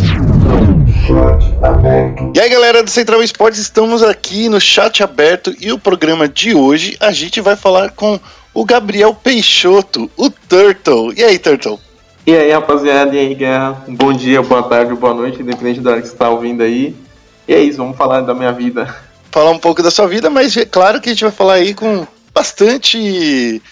E 2.33 2.41
aí, 2.41 2.49
galera 2.49 2.85
do 2.85 2.91
Central 2.91 3.21
Esportes, 3.25 3.59
estamos 3.59 4.01
aqui 4.01 4.49
no 4.49 4.61
chat 4.61 5.03
aberto 5.03 5.53
e 5.61 5.73
o 5.73 5.79
programa 5.79 6.29
de 6.29 6.55
hoje 6.55 6.97
a 7.01 7.11
gente 7.11 7.41
vai 7.41 7.57
falar 7.57 7.91
com 7.91 8.21
o 8.55 8.65
Gabriel 8.65 9.13
Peixoto, 9.13 10.09
o 10.17 10.31
Turtle. 10.31 11.13
E 11.17 11.25
aí, 11.25 11.39
Turtle? 11.39 11.81
E 12.29 12.37
aí, 12.37 12.51
rapaziada, 12.51 13.17
e 13.17 13.19
aí, 13.19 13.35
Guerra? 13.35 13.87
Bom 13.89 14.13
dia, 14.13 14.43
boa 14.43 14.63
tarde, 14.63 14.93
boa 14.95 15.15
noite, 15.15 15.41
independente 15.41 15.81
da 15.81 15.93
hora 15.93 16.03
que 16.03 16.09
você 16.09 16.13
está 16.13 16.29
ouvindo 16.29 16.63
aí. 16.63 16.95
E 17.49 17.55
é 17.55 17.59
isso, 17.59 17.79
vamos 17.79 17.97
falar 17.97 18.21
da 18.21 18.35
minha 18.35 18.53
vida. 18.53 18.95
Falar 19.33 19.51
um 19.51 19.59
pouco 19.59 19.83
da 19.83 19.91
sua 19.91 20.07
vida, 20.07 20.29
mas 20.29 20.55
é 20.55 20.67
claro 20.67 21.01
que 21.01 21.09
a 21.09 21.13
gente 21.13 21.25
vai 21.25 21.33
falar 21.33 21.55
aí 21.55 21.73
com 21.73 22.07
bastante, 22.35 23.63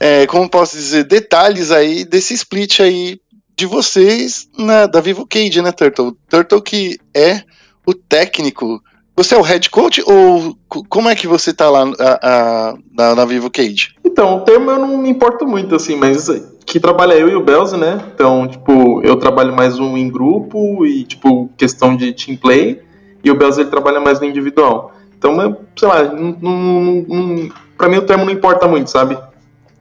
é, 0.00 0.26
como 0.26 0.50
posso 0.50 0.76
dizer, 0.76 1.04
detalhes 1.04 1.70
aí 1.70 2.04
desse 2.04 2.34
split 2.34 2.80
aí 2.80 3.20
de 3.56 3.64
vocês 3.64 4.48
na, 4.58 4.86
da 4.86 5.00
Vivo 5.00 5.24
Cage, 5.24 5.62
né, 5.62 5.70
Turtle? 5.70 6.16
Turtle 6.28 6.62
que 6.62 6.98
é 7.14 7.44
o 7.86 7.94
técnico. 7.94 8.82
Você 9.14 9.36
é 9.36 9.38
o 9.38 9.42
head 9.42 9.70
coach 9.70 10.02
ou 10.04 10.58
como 10.88 11.08
é 11.08 11.14
que 11.14 11.28
você 11.28 11.54
tá 11.54 11.70
lá 11.70 11.84
a, 12.00 12.18
a, 12.22 12.74
na, 12.92 13.14
na 13.14 13.24
Vivo 13.24 13.48
Cage? 13.52 13.93
Então, 14.14 14.36
o 14.36 14.40
termo 14.42 14.70
eu 14.70 14.78
não 14.78 14.96
me 14.96 15.08
importo 15.10 15.44
muito, 15.44 15.74
assim, 15.74 15.96
mas 15.96 16.30
que 16.64 16.78
trabalha 16.78 17.14
eu 17.14 17.28
e 17.28 17.34
o 17.34 17.42
Belze, 17.42 17.76
né? 17.76 18.00
Então, 18.14 18.46
tipo, 18.46 19.02
eu 19.02 19.16
trabalho 19.16 19.52
mais 19.52 19.80
um 19.80 19.96
em 19.96 20.08
grupo 20.08 20.86
e, 20.86 21.02
tipo, 21.02 21.50
questão 21.56 21.96
de 21.96 22.12
team 22.12 22.36
play 22.36 22.80
e 23.24 23.30
o 23.32 23.34
Bells 23.34 23.60
ele 23.60 23.70
trabalha 23.70 23.98
mais 23.98 24.20
no 24.20 24.26
individual. 24.26 24.94
Então, 25.18 25.56
sei 25.76 25.88
lá, 25.88 26.04
não, 26.04 26.36
não, 26.40 27.04
não, 27.08 27.48
pra 27.76 27.88
mim 27.88 27.96
o 27.96 28.02
termo 28.02 28.24
não 28.24 28.30
importa 28.30 28.68
muito, 28.68 28.88
sabe? 28.88 29.18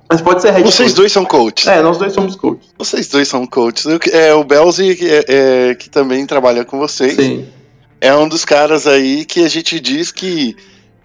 Mas 0.09 0.19
pode 0.19 0.41
ser 0.41 0.49
head 0.49 0.63
Vocês 0.63 0.89
coach. 0.89 0.97
dois 0.97 1.11
são 1.11 1.25
coaches. 1.25 1.67
É, 1.67 1.83
nós 1.83 1.99
dois 1.99 2.11
somos 2.11 2.35
coaches. 2.35 2.73
Vocês 2.75 3.07
dois 3.09 3.27
são 3.27 3.45
coaches. 3.45 3.85
É, 4.11 4.33
o 4.33 4.43
Belzi, 4.43 4.95
que, 4.95 5.05
é, 5.07 5.25
é, 5.27 5.75
que 5.75 5.91
também 5.91 6.25
trabalha 6.25 6.65
com 6.65 6.79
vocês, 6.79 7.13
Sim. 7.13 7.45
é 8.01 8.15
um 8.15 8.27
dos 8.27 8.43
caras 8.43 8.87
aí 8.87 9.25
que 9.25 9.45
a 9.45 9.47
gente 9.47 9.79
diz 9.79 10.11
que 10.11 10.55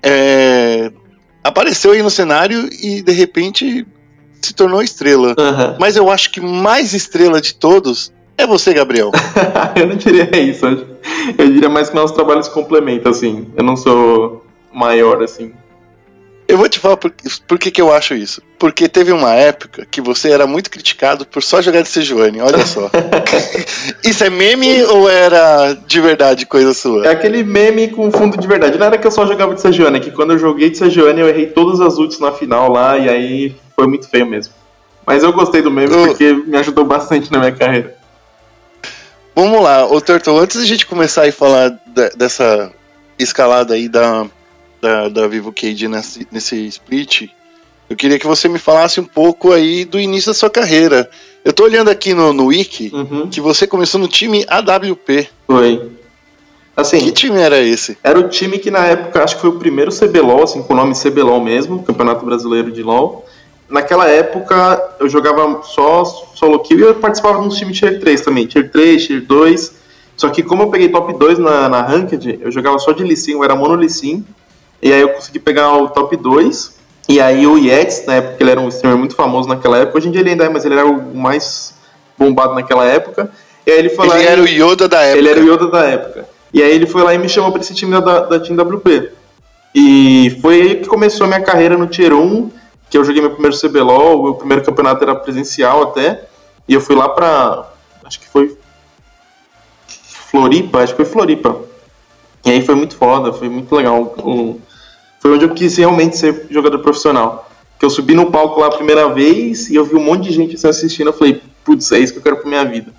é, 0.02 0.90
apareceu 1.42 1.92
aí 1.92 2.02
no 2.02 2.10
cenário 2.10 2.68
e 2.82 3.02
de 3.02 3.12
repente 3.12 3.86
se 4.40 4.54
tornou 4.54 4.82
estrela. 4.82 5.28
Uhum. 5.38 5.76
Mas 5.78 5.96
eu 5.96 6.10
acho 6.10 6.30
que 6.30 6.40
mais 6.40 6.94
estrela 6.94 7.40
de 7.40 7.54
todos 7.54 8.12
é 8.36 8.46
você, 8.46 8.72
Gabriel. 8.72 9.10
eu 9.74 9.86
não 9.86 9.96
diria 9.96 10.30
isso. 10.38 10.64
Eu 11.36 11.52
diria 11.52 11.68
mais 11.68 11.88
que 11.90 11.96
nossos 11.96 12.14
trabalhos 12.14 12.46
se 12.46 12.52
complementam, 12.52 13.10
assim. 13.10 13.48
Eu 13.56 13.64
não 13.64 13.76
sou 13.76 14.44
maior, 14.72 15.22
assim. 15.22 15.52
Eu 16.48 16.56
vou 16.56 16.66
te 16.66 16.78
falar 16.78 16.96
por, 16.96 17.12
por 17.46 17.58
que, 17.58 17.70
que 17.70 17.80
eu 17.80 17.92
acho 17.92 18.14
isso. 18.14 18.40
Porque 18.58 18.88
teve 18.88 19.12
uma 19.12 19.34
época 19.34 19.86
que 19.90 20.00
você 20.00 20.30
era 20.30 20.46
muito 20.46 20.70
criticado 20.70 21.26
por 21.26 21.42
só 21.42 21.60
jogar 21.60 21.82
de 21.82 21.88
Sejuani, 21.88 22.40
olha 22.40 22.64
só. 22.64 22.90
isso 24.02 24.24
é 24.24 24.30
meme 24.30 24.82
ou 24.84 25.10
era 25.10 25.74
de 25.74 26.00
verdade 26.00 26.46
coisa 26.46 26.72
sua? 26.72 27.06
É 27.06 27.10
aquele 27.10 27.44
meme 27.44 27.88
com 27.88 28.10
fundo 28.10 28.38
de 28.38 28.48
verdade. 28.48 28.78
Não 28.78 28.86
era 28.86 28.96
que 28.96 29.06
eu 29.06 29.10
só 29.10 29.26
jogava 29.26 29.54
de 29.54 29.60
Sejuani, 29.60 29.98
é 29.98 30.00
que 30.00 30.10
quando 30.10 30.32
eu 30.32 30.38
joguei 30.38 30.70
de 30.70 30.78
Sejuani 30.78 31.20
eu 31.20 31.28
errei 31.28 31.48
todas 31.48 31.82
as 31.82 31.98
ults 31.98 32.18
na 32.18 32.32
final 32.32 32.72
lá 32.72 32.96
e 32.96 33.10
aí 33.10 33.56
foi 33.76 33.86
muito 33.86 34.08
feio 34.08 34.24
mesmo. 34.24 34.54
Mas 35.06 35.22
eu 35.22 35.32
gostei 35.34 35.60
do 35.60 35.70
meme 35.70 35.90
porque 35.90 36.32
me 36.32 36.56
ajudou 36.56 36.86
bastante 36.86 37.30
na 37.30 37.40
minha 37.40 37.52
carreira. 37.52 37.94
Vamos 39.36 39.62
lá, 39.62 39.86
ô 39.86 40.00
Turtle, 40.00 40.38
antes 40.38 40.56
da 40.56 40.64
gente 40.64 40.86
começar 40.86 41.28
a 41.28 41.32
falar 41.32 41.78
dessa 42.16 42.72
escalada 43.18 43.74
aí 43.74 43.86
da, 43.86 44.26
da, 44.80 45.08
da 45.08 45.26
Vivo 45.26 45.52
Cage 45.52 45.88
nesse, 45.88 46.26
nesse 46.30 46.66
split, 46.66 47.28
eu 47.88 47.96
queria 47.96 48.18
que 48.18 48.26
você 48.26 48.48
me 48.48 48.58
falasse 48.58 49.00
um 49.00 49.04
pouco 49.04 49.52
aí 49.52 49.84
do 49.84 49.98
início 49.98 50.30
da 50.30 50.34
sua 50.34 50.50
carreira. 50.50 51.10
Eu 51.44 51.52
tô 51.52 51.64
olhando 51.64 51.88
aqui 51.88 52.14
no, 52.14 52.32
no 52.32 52.46
Wiki 52.46 52.90
uhum. 52.92 53.28
que 53.28 53.40
você 53.40 53.66
começou 53.66 54.00
no 54.00 54.08
time 54.08 54.44
AWP. 54.48 55.28
Foi. 55.46 55.90
Assim, 56.76 57.00
que 57.00 57.10
time 57.10 57.40
era 57.40 57.58
esse? 57.58 57.98
Era 58.04 58.18
o 58.18 58.28
time 58.28 58.58
que 58.58 58.70
na 58.70 58.86
época, 58.86 59.24
acho 59.24 59.36
que 59.36 59.40
foi 59.40 59.50
o 59.50 59.58
primeiro 59.58 59.90
CBLOL, 59.90 60.44
assim, 60.44 60.62
com 60.62 60.74
o 60.74 60.76
nome 60.76 60.94
CBLOL 60.94 61.40
mesmo, 61.40 61.82
Campeonato 61.82 62.24
Brasileiro 62.24 62.70
de 62.70 62.82
LOL 62.82 63.26
naquela 63.68 64.08
época 64.08 64.96
eu 64.98 65.08
jogava 65.08 65.62
só 65.62 66.04
solo 66.04 66.60
kill 66.60 66.78
e 66.78 66.82
eu 66.82 66.94
participava 66.94 67.40
de 67.40 67.46
um 67.46 67.48
time 67.48 67.72
tier 67.72 68.00
3 68.00 68.20
também, 68.22 68.46
tier 68.46 68.70
3, 68.70 69.06
tier 69.06 69.20
2. 69.20 69.78
Só 70.16 70.28
que 70.30 70.42
como 70.42 70.64
eu 70.64 70.68
peguei 70.68 70.88
top 70.88 71.16
2 71.16 71.38
na, 71.38 71.68
na 71.68 71.82
Ranked, 71.82 72.40
eu 72.42 72.50
jogava 72.50 72.78
só 72.78 72.92
de 72.92 73.04
Lee 73.04 73.16
Sin, 73.16 73.32
eu 73.32 73.44
era 73.44 73.54
mono 73.54 73.74
Lee 73.74 73.90
Sin, 73.90 74.24
e 74.82 74.92
aí 74.92 75.00
eu 75.00 75.10
consegui 75.10 75.38
pegar 75.38 75.72
o 75.74 75.88
top 75.88 76.16
2. 76.16 76.78
E 77.08 77.20
aí 77.20 77.46
o 77.46 77.56
Yetis, 77.56 78.04
na 78.06 78.16
época, 78.16 78.36
ele 78.40 78.50
era 78.50 78.60
um 78.60 78.68
streamer 78.68 78.98
muito 78.98 79.14
famoso 79.14 79.48
naquela 79.48 79.78
época, 79.78 79.98
hoje 79.98 80.08
em 80.08 80.10
dia 80.10 80.20
ele 80.20 80.30
ainda 80.30 80.44
é, 80.44 80.48
mas 80.48 80.64
ele 80.64 80.74
era 80.74 80.86
o 80.86 81.16
mais 81.16 81.74
bombado 82.18 82.54
naquela 82.54 82.84
época. 82.84 83.30
E 83.66 83.70
aí 83.70 83.78
ele 83.78 83.88
foi 83.90 84.06
ele 84.06 84.14
lá. 84.14 84.20
Ele 84.20 84.28
era 84.28 84.42
o 84.42 84.46
Yoda 84.46 84.88
da 84.88 85.02
época. 85.02 85.18
Ele 85.18 85.28
era 85.28 85.40
o 85.40 85.54
Yoda 85.54 85.66
da 85.68 85.84
época. 85.84 86.28
E 86.52 86.62
aí 86.62 86.70
ele 86.70 86.86
foi 86.86 87.02
lá 87.02 87.14
e 87.14 87.18
me 87.18 87.28
chamou 87.28 87.50
para 87.52 87.60
esse 87.60 87.74
time 87.74 87.92
da, 88.00 88.20
da 88.20 88.40
Team 88.40 88.56
WP. 88.58 89.12
E 89.74 90.38
foi 90.42 90.60
aí 90.60 90.76
que 90.76 90.88
começou 90.88 91.24
a 91.24 91.28
minha 91.28 91.42
carreira 91.42 91.76
no 91.76 91.86
Tier 91.86 92.12
1 92.12 92.50
que 92.90 92.96
eu 92.96 93.04
joguei 93.04 93.20
meu 93.20 93.30
primeiro 93.30 93.58
CBLOL, 93.58 94.20
o 94.20 94.22
meu 94.24 94.34
primeiro 94.34 94.64
campeonato 94.64 95.02
era 95.02 95.14
presencial 95.14 95.82
até, 95.82 96.24
e 96.66 96.74
eu 96.74 96.80
fui 96.80 96.96
lá 96.96 97.08
pra. 97.08 97.70
Acho 98.04 98.20
que 98.20 98.28
foi. 98.28 98.56
Floripa, 99.86 100.80
acho 100.80 100.94
que 100.94 101.04
foi 101.04 101.12
Floripa. 101.12 101.56
E 102.44 102.50
aí 102.50 102.64
foi 102.64 102.74
muito 102.74 102.96
foda, 102.96 103.32
foi 103.32 103.48
muito 103.48 103.74
legal. 103.74 104.14
Foi 105.18 105.32
onde 105.32 105.44
eu 105.44 105.54
quis 105.54 105.76
realmente 105.76 106.16
ser 106.16 106.46
jogador 106.50 106.78
profissional. 106.80 107.50
Que 107.78 107.84
eu 107.84 107.90
subi 107.90 108.14
no 108.14 108.30
palco 108.30 108.60
lá 108.60 108.66
a 108.66 108.76
primeira 108.76 109.08
vez 109.12 109.70
e 109.70 109.76
eu 109.76 109.84
vi 109.84 109.94
um 109.94 110.02
monte 110.02 110.24
de 110.24 110.32
gente 110.32 110.56
assim, 110.56 110.68
assistindo. 110.68 111.08
Eu 111.08 111.12
falei, 111.12 111.40
putz, 111.64 111.92
é 111.92 111.98
isso 111.98 112.12
que 112.12 112.18
eu 112.18 112.22
quero 112.22 112.36
pra 112.38 112.48
minha 112.48 112.64
vida. 112.64 112.92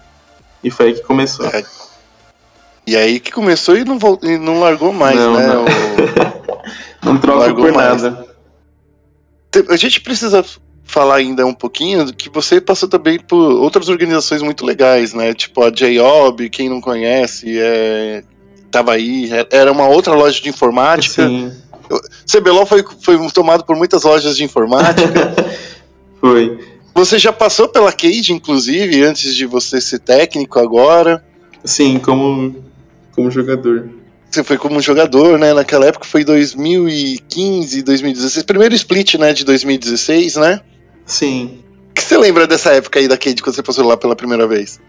E 0.63 0.71
foi 0.71 0.87
aí 0.87 0.93
que 0.93 1.01
começou. 1.01 1.45
É. 1.47 1.63
E 2.87 2.95
aí 2.95 3.19
que 3.19 3.31
começou 3.31 3.77
e 3.77 3.83
não, 3.83 3.99
voltou, 3.99 4.29
e 4.29 4.37
não 4.37 4.59
largou 4.61 4.91
mais, 4.91 5.15
não, 5.15 5.33
né? 5.33 5.47
Não, 5.47 5.65
o... 5.65 5.67
não 7.05 7.17
troca 7.17 7.53
por 7.53 7.71
mais. 7.71 8.01
nada 8.01 8.29
a 9.69 9.75
gente 9.75 10.01
precisa 10.01 10.45
falar 10.83 11.15
ainda 11.15 11.45
um 11.45 11.53
pouquinho 11.53 12.13
que 12.13 12.29
você 12.29 12.59
passou 12.59 12.87
também 12.87 13.19
por 13.19 13.37
outras 13.37 13.89
organizações 13.89 14.41
muito 14.41 14.65
legais, 14.65 15.13
né? 15.13 15.33
Tipo 15.33 15.63
a 15.63 15.69
J-Ob, 15.69 16.49
quem 16.49 16.69
não 16.69 16.81
conhece, 16.81 17.59
é, 17.59 18.23
tava 18.71 18.93
aí, 18.93 19.29
é, 19.31 19.47
era 19.51 19.71
uma 19.71 19.87
outra 19.87 20.13
loja 20.13 20.41
de 20.41 20.49
informática. 20.49 21.27
Sim. 21.27 21.51
CBLOL 22.26 22.66
foi, 22.66 22.84
foi 23.02 23.18
tomado 23.32 23.64
por 23.64 23.76
muitas 23.76 24.03
lojas 24.03 24.36
de 24.38 24.44
informática. 24.44 25.36
foi. 26.20 26.60
Você 26.94 27.18
já 27.18 27.32
passou 27.32 27.68
pela 27.68 27.91
Cage, 27.91 28.34
inclusive, 28.34 29.03
antes 29.03 29.34
de 29.36 29.45
você 29.45 29.80
ser 29.80 29.99
técnico 29.99 30.60
agora? 30.60 31.24
Sim, 31.64 31.99
como, 31.99 32.56
como 33.16 33.32
jogador. 33.32 33.90
Você 34.30 34.44
foi 34.44 34.57
como 34.57 34.80
jogador, 34.82 35.40
né? 35.40 35.53
Naquela 35.53 35.88
época 35.88 36.06
foi 36.06 36.24
2015, 36.24 37.82
2016. 37.82 38.44
Primeiro 38.44 38.76
split, 38.76 39.16
né? 39.16 39.34
De 39.34 39.44
2016, 39.44 40.36
né? 40.36 40.61
Sim. 41.06 41.60
O 41.90 41.94
que 41.94 42.03
você 42.03 42.18
lembra 42.18 42.45
dessa 42.45 42.72
época 42.72 42.99
aí 42.99 43.07
da 43.07 43.18
Cade 43.18 43.41
quando 43.41 43.56
você 43.56 43.64
passou 43.64 43.86
lá 43.86 43.98
pela 43.98 44.16
primeira 44.16 44.48
vez? 44.48 44.80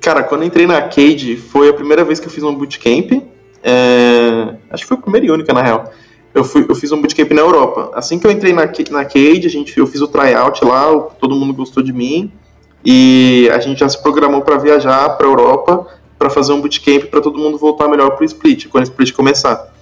Cara, 0.00 0.22
quando 0.22 0.44
entrei 0.44 0.66
na 0.66 0.80
Cade, 0.82 1.36
foi 1.36 1.68
a 1.68 1.74
primeira 1.74 2.04
vez 2.04 2.20
que 2.20 2.26
eu 2.26 2.30
fiz 2.30 2.42
um 2.42 2.54
bootcamp. 2.54 3.22
É... 3.62 4.54
Acho 4.70 4.84
que 4.84 4.88
foi 4.88 4.96
a 4.96 5.00
primeira 5.00 5.26
e 5.26 5.30
única, 5.30 5.52
na 5.52 5.62
real. 5.62 5.92
Eu, 6.34 6.44
fui, 6.44 6.64
eu 6.68 6.74
fiz 6.74 6.92
um 6.92 7.00
bootcamp 7.00 7.30
na 7.32 7.40
Europa. 7.40 7.90
Assim 7.94 8.18
que 8.18 8.26
eu 8.26 8.30
entrei 8.30 8.52
na, 8.52 8.66
na 8.90 9.04
Cade, 9.04 9.46
a 9.46 9.50
gente, 9.50 9.76
eu 9.78 9.86
fiz 9.86 10.00
o 10.00 10.08
tryout 10.08 10.64
lá, 10.64 10.98
todo 11.18 11.34
mundo 11.34 11.52
gostou 11.54 11.82
de 11.82 11.92
mim. 11.92 12.32
E 12.84 13.48
a 13.52 13.58
gente 13.58 13.80
já 13.80 13.88
se 13.88 14.00
programou 14.02 14.42
para 14.42 14.56
viajar 14.56 15.10
para 15.16 15.26
Europa 15.26 15.86
para 16.18 16.28
fazer 16.28 16.52
um 16.52 16.60
bootcamp 16.60 17.04
para 17.04 17.20
todo 17.20 17.38
mundo 17.38 17.56
voltar 17.56 17.88
melhor 17.88 18.10
pro 18.16 18.24
split, 18.24 18.66
quando 18.68 18.84
o 18.84 18.88
split 18.88 19.12
começar. 19.12 19.72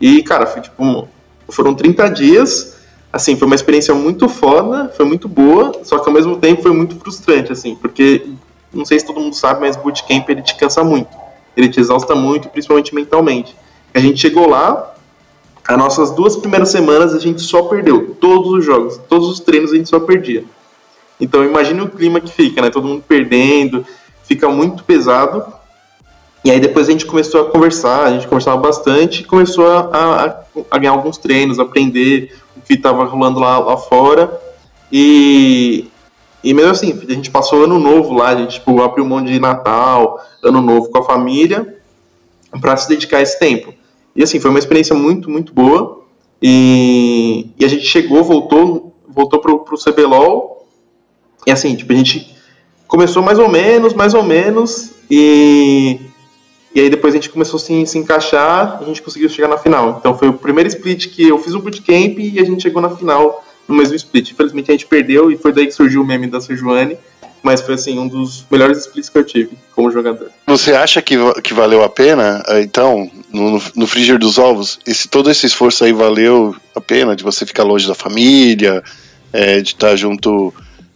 E, 0.00 0.22
cara, 0.22 0.46
foi 0.46 0.62
tipo, 0.62 1.06
foram 1.48 1.74
30 1.74 2.08
dias, 2.08 2.78
assim, 3.12 3.36
foi 3.36 3.46
uma 3.46 3.54
experiência 3.54 3.94
muito 3.94 4.28
foda, 4.28 4.90
foi 4.96 5.04
muito 5.04 5.28
boa, 5.28 5.72
só 5.84 5.98
que 5.98 6.08
ao 6.08 6.14
mesmo 6.14 6.36
tempo 6.36 6.62
foi 6.62 6.72
muito 6.72 6.96
frustrante, 6.96 7.52
assim, 7.52 7.76
porque, 7.76 8.26
não 8.72 8.84
sei 8.86 8.98
se 8.98 9.06
todo 9.06 9.20
mundo 9.20 9.36
sabe, 9.36 9.60
mas 9.60 9.76
bootcamp 9.76 10.28
ele 10.30 10.42
te 10.42 10.56
cansa 10.56 10.82
muito, 10.82 11.10
ele 11.56 11.68
te 11.68 11.80
exausta 11.80 12.14
muito, 12.14 12.48
principalmente 12.48 12.94
mentalmente. 12.94 13.56
A 13.94 14.00
gente 14.00 14.20
chegou 14.20 14.48
lá, 14.48 14.94
as 15.66 15.76
nossas 15.76 16.10
duas 16.10 16.36
primeiras 16.36 16.70
semanas 16.70 17.14
a 17.14 17.18
gente 17.18 17.42
só 17.42 17.62
perdeu, 17.62 18.16
todos 18.20 18.52
os 18.52 18.64
jogos, 18.64 18.98
todos 19.08 19.28
os 19.28 19.40
treinos 19.40 19.72
a 19.72 19.76
gente 19.76 19.88
só 19.88 20.00
perdia. 20.00 20.44
Então 21.20 21.44
imagine 21.44 21.80
o 21.80 21.88
clima 21.88 22.20
que 22.20 22.32
fica, 22.32 22.62
né, 22.62 22.70
todo 22.70 22.88
mundo 22.88 23.04
perdendo, 23.06 23.84
fica 24.24 24.48
muito 24.48 24.82
pesado, 24.82 25.44
e 26.44 26.50
aí 26.50 26.58
depois 26.58 26.88
a 26.88 26.92
gente 26.92 27.06
começou 27.06 27.42
a 27.42 27.50
conversar, 27.50 28.06
a 28.06 28.10
gente 28.10 28.26
conversava 28.26 28.56
bastante 28.56 29.22
começou 29.22 29.66
a, 29.68 29.88
a, 29.92 30.36
a 30.70 30.78
ganhar 30.78 30.92
alguns 30.92 31.16
treinos, 31.16 31.58
aprender 31.58 32.34
o 32.56 32.60
que 32.60 32.74
estava 32.74 33.04
rolando 33.04 33.38
lá, 33.38 33.58
lá 33.58 33.76
fora. 33.76 34.40
E, 34.90 35.88
e 36.42 36.52
mesmo 36.52 36.70
assim, 36.72 37.00
a 37.08 37.12
gente 37.12 37.30
passou 37.30 37.64
ano 37.64 37.78
novo 37.78 38.14
lá, 38.14 38.28
a 38.28 38.36
gente 38.36 38.54
tipo, 38.54 38.82
abriu 38.82 39.04
mão 39.04 39.22
de 39.22 39.38
Natal, 39.38 40.20
ano 40.42 40.60
novo 40.60 40.90
com 40.90 40.98
a 40.98 41.04
família, 41.04 41.76
para 42.60 42.76
se 42.76 42.88
dedicar 42.88 43.18
a 43.18 43.22
esse 43.22 43.38
tempo. 43.38 43.72
E 44.14 44.22
assim, 44.22 44.40
foi 44.40 44.50
uma 44.50 44.58
experiência 44.58 44.94
muito, 44.94 45.30
muito 45.30 45.52
boa. 45.52 46.02
E, 46.42 47.46
e 47.58 47.64
a 47.64 47.68
gente 47.68 47.86
chegou, 47.86 48.24
voltou, 48.24 48.92
voltou 49.08 49.40
pro, 49.40 49.60
pro 49.60 49.78
CBLOL. 49.78 50.66
E 51.46 51.50
assim, 51.50 51.74
tipo, 51.74 51.92
a 51.92 51.96
gente 51.96 52.34
começou 52.88 53.22
mais 53.22 53.38
ou 53.38 53.48
menos, 53.48 53.94
mais 53.94 54.12
ou 54.12 54.22
menos, 54.22 54.90
e 55.10 55.98
e 56.74 56.80
aí 56.80 56.88
depois 56.88 57.12
a 57.12 57.18
gente 57.18 57.28
começou 57.28 57.58
a 57.58 57.60
se, 57.60 57.86
se 57.86 57.98
encaixar 57.98 58.78
a 58.80 58.84
gente 58.84 59.02
conseguiu 59.02 59.28
chegar 59.28 59.48
na 59.48 59.58
final. 59.58 59.96
Então 59.98 60.16
foi 60.16 60.28
o 60.28 60.32
primeiro 60.32 60.68
split 60.68 61.08
que 61.08 61.28
eu 61.28 61.38
fiz 61.38 61.54
um 61.54 61.60
bootcamp 61.60 62.18
e 62.18 62.38
a 62.38 62.44
gente 62.44 62.62
chegou 62.62 62.80
na 62.80 62.90
final 62.90 63.44
no 63.68 63.74
mesmo 63.74 63.94
split. 63.94 64.30
Infelizmente 64.30 64.70
a 64.70 64.74
gente 64.74 64.86
perdeu 64.86 65.30
e 65.30 65.36
foi 65.36 65.52
daí 65.52 65.66
que 65.66 65.72
surgiu 65.72 66.02
o 66.02 66.06
meme 66.06 66.26
da 66.26 66.40
Sejuani. 66.40 66.96
Mas 67.42 67.60
foi 67.60 67.74
assim, 67.74 67.98
um 67.98 68.06
dos 68.06 68.46
melhores 68.48 68.78
splits 68.78 69.08
que 69.08 69.18
eu 69.18 69.24
tive 69.24 69.58
como 69.74 69.90
jogador. 69.90 70.30
Você 70.46 70.74
acha 70.74 71.02
que, 71.02 71.16
que 71.42 71.52
valeu 71.52 71.82
a 71.82 71.88
pena, 71.88 72.40
eh, 72.46 72.62
então, 72.62 73.10
no, 73.32 73.60
no 73.74 73.86
frigir 73.86 74.16
dos 74.16 74.38
ovos, 74.38 74.78
esse, 74.86 75.08
todo 75.08 75.28
esse 75.28 75.44
esforço 75.46 75.82
aí 75.82 75.92
valeu 75.92 76.54
a 76.72 76.80
pena 76.80 77.16
de 77.16 77.24
você 77.24 77.44
ficar 77.44 77.64
longe 77.64 77.88
da 77.88 77.96
família, 77.96 78.80
é, 79.32 79.60
de 79.60 79.70
estar 79.70 79.96
junto 79.96 80.54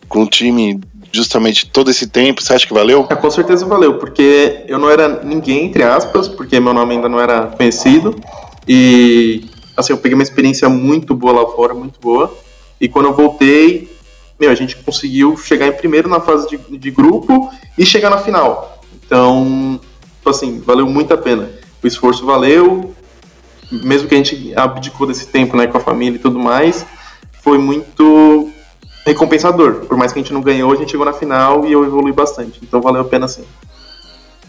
com 0.08 0.22
o 0.22 0.26
time 0.28 0.80
justamente 1.10 1.66
todo 1.66 1.90
esse 1.90 2.06
tempo? 2.06 2.42
Você 2.42 2.52
acha 2.52 2.66
que 2.66 2.74
valeu? 2.74 3.06
É, 3.10 3.16
com 3.16 3.30
certeza 3.30 3.66
valeu, 3.66 3.94
porque 3.94 4.64
eu 4.68 4.78
não 4.78 4.90
era 4.90 5.24
ninguém, 5.24 5.66
entre 5.66 5.82
aspas, 5.82 6.28
porque 6.28 6.60
meu 6.60 6.72
nome 6.72 6.94
ainda 6.94 7.08
não 7.08 7.18
era 7.20 7.46
conhecido. 7.46 8.14
E 8.68 9.44
assim, 9.76 9.92
eu 9.92 9.98
peguei 9.98 10.14
uma 10.14 10.22
experiência 10.22 10.68
muito 10.68 11.14
boa 11.14 11.42
lá 11.42 11.46
fora, 11.46 11.74
muito 11.74 11.98
boa. 12.00 12.32
E 12.80 12.88
quando 12.88 13.06
eu 13.06 13.14
voltei, 13.14 13.90
meu, 14.38 14.50
a 14.50 14.54
gente 14.54 14.76
conseguiu 14.76 15.36
chegar 15.36 15.66
em 15.66 15.72
primeiro 15.72 16.08
na 16.08 16.20
fase 16.20 16.48
de, 16.48 16.78
de 16.78 16.90
grupo 16.90 17.50
e 17.76 17.86
chegar 17.86 18.10
na 18.10 18.18
final. 18.18 18.80
Então, 19.04 19.80
tipo 20.16 20.30
assim, 20.30 20.60
valeu 20.60 20.86
muito 20.86 21.14
a 21.14 21.16
pena. 21.16 21.50
O 21.82 21.86
esforço 21.86 22.26
valeu, 22.26 22.94
mesmo 23.70 24.08
que 24.08 24.14
a 24.14 24.18
gente 24.18 24.52
abdicou 24.54 25.06
desse 25.06 25.26
tempo, 25.26 25.56
né, 25.56 25.66
com 25.66 25.78
a 25.78 25.80
família 25.80 26.16
e 26.16 26.20
tudo 26.20 26.38
mais, 26.38 26.84
foi 27.42 27.58
muito 27.58 28.50
recompensador. 29.06 29.86
Por 29.86 29.96
mais 29.96 30.12
que 30.12 30.18
a 30.18 30.22
gente 30.22 30.32
não 30.32 30.40
ganhou, 30.40 30.72
a 30.72 30.76
gente 30.76 30.90
chegou 30.90 31.06
na 31.06 31.12
final 31.12 31.64
e 31.64 31.72
eu 31.72 31.84
evolui 31.84 32.12
bastante. 32.12 32.60
Então 32.62 32.80
valeu 32.82 33.02
a 33.02 33.04
pena 33.04 33.28
sim. 33.28 33.44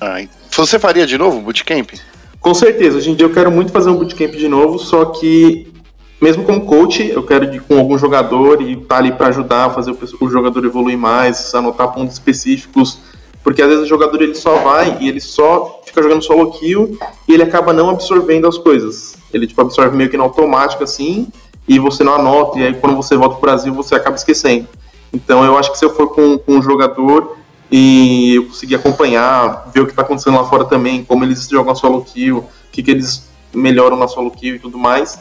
Ah, 0.02 0.22
você 0.52 0.80
faria 0.80 1.06
de 1.06 1.18
novo 1.18 1.40
bootcamp? 1.42 1.92
Com 2.40 2.54
certeza. 2.54 2.98
Hoje 2.98 3.12
em 3.12 3.16
dia 3.16 3.26
eu 3.26 3.34
quero 3.34 3.52
muito 3.52 3.72
fazer 3.72 3.90
um 3.90 3.96
bootcamp 3.96 4.32
de 4.32 4.48
novo, 4.48 4.80
só 4.80 5.06
que 5.06 5.72
mesmo 6.20 6.44
como 6.44 6.66
coach, 6.66 7.08
eu 7.08 7.24
quero 7.24 7.46
ir 7.46 7.62
com 7.62 7.78
algum 7.78 7.98
jogador 7.98 8.62
e 8.62 8.74
estar 8.74 8.88
tá 8.88 8.98
ali 8.98 9.12
para 9.12 9.28
ajudar 9.28 9.74
fazer 9.74 9.96
o 10.20 10.30
jogador 10.30 10.66
evoluir 10.66 10.98
mais, 10.98 11.54
anotar 11.54 11.94
pontos 11.94 12.14
específicos, 12.14 13.00
porque 13.44 13.62
às 13.62 13.70
vezes 13.70 13.84
o 13.86 13.88
jogador 13.88 14.22
ele 14.22 14.36
só 14.36 14.58
vai 14.58 14.98
e 15.00 15.08
ele 15.08 15.22
só 15.22 15.82
fica 15.86 16.02
jogando 16.02 16.24
solo 16.24 16.52
kill 16.52 16.98
e 17.28 17.34
ele 17.34 17.44
acaba 17.44 17.72
não 17.72 17.90
absorvendo 17.90 18.48
as 18.48 18.58
coisas. 18.58 19.16
Ele 19.34 19.46
tipo 19.46 19.62
absorve 19.62 19.96
meio 19.96 20.10
que 20.10 20.18
no 20.18 20.24
automático 20.24 20.84
assim, 20.84 21.28
e 21.68 21.80
você 21.80 22.04
não 22.04 22.16
anota, 22.16 22.60
e 22.60 22.66
aí 22.66 22.74
quando 22.74 22.96
você 22.96 23.16
volta 23.16 23.36
para 23.36 23.38
o 23.38 23.42
Brasil 23.42 23.74
você 23.74 23.96
acaba 23.96 24.16
esquecendo. 24.16 24.68
Então 25.14 25.44
eu 25.46 25.58
acho 25.58 25.72
que 25.72 25.78
se 25.78 25.86
eu 25.86 25.94
for 25.94 26.10
com, 26.10 26.38
com 26.38 26.54
um 26.54 26.62
jogador 26.62 27.38
e 27.72 28.36
eu 28.36 28.46
conseguir 28.46 28.76
acompanhar, 28.76 29.70
ver 29.74 29.82
o 29.82 29.86
que 29.86 29.92
está 29.92 30.02
acontecendo 30.02 30.38
lá 30.38 30.46
fora 30.46 30.66
também, 30.66 31.04
como 31.04 31.24
eles 31.24 31.48
jogam 31.48 31.76
solo 31.76 32.02
kill, 32.02 32.40
o 32.40 32.46
que, 32.72 32.82
que 32.82 32.92
eles 32.92 33.30
melhoram 33.54 33.98
na 33.98 34.08
solo 34.08 34.32
kill 34.32 34.56
e 34.56 34.60
tudo 34.60 34.78
mais, 34.78 35.20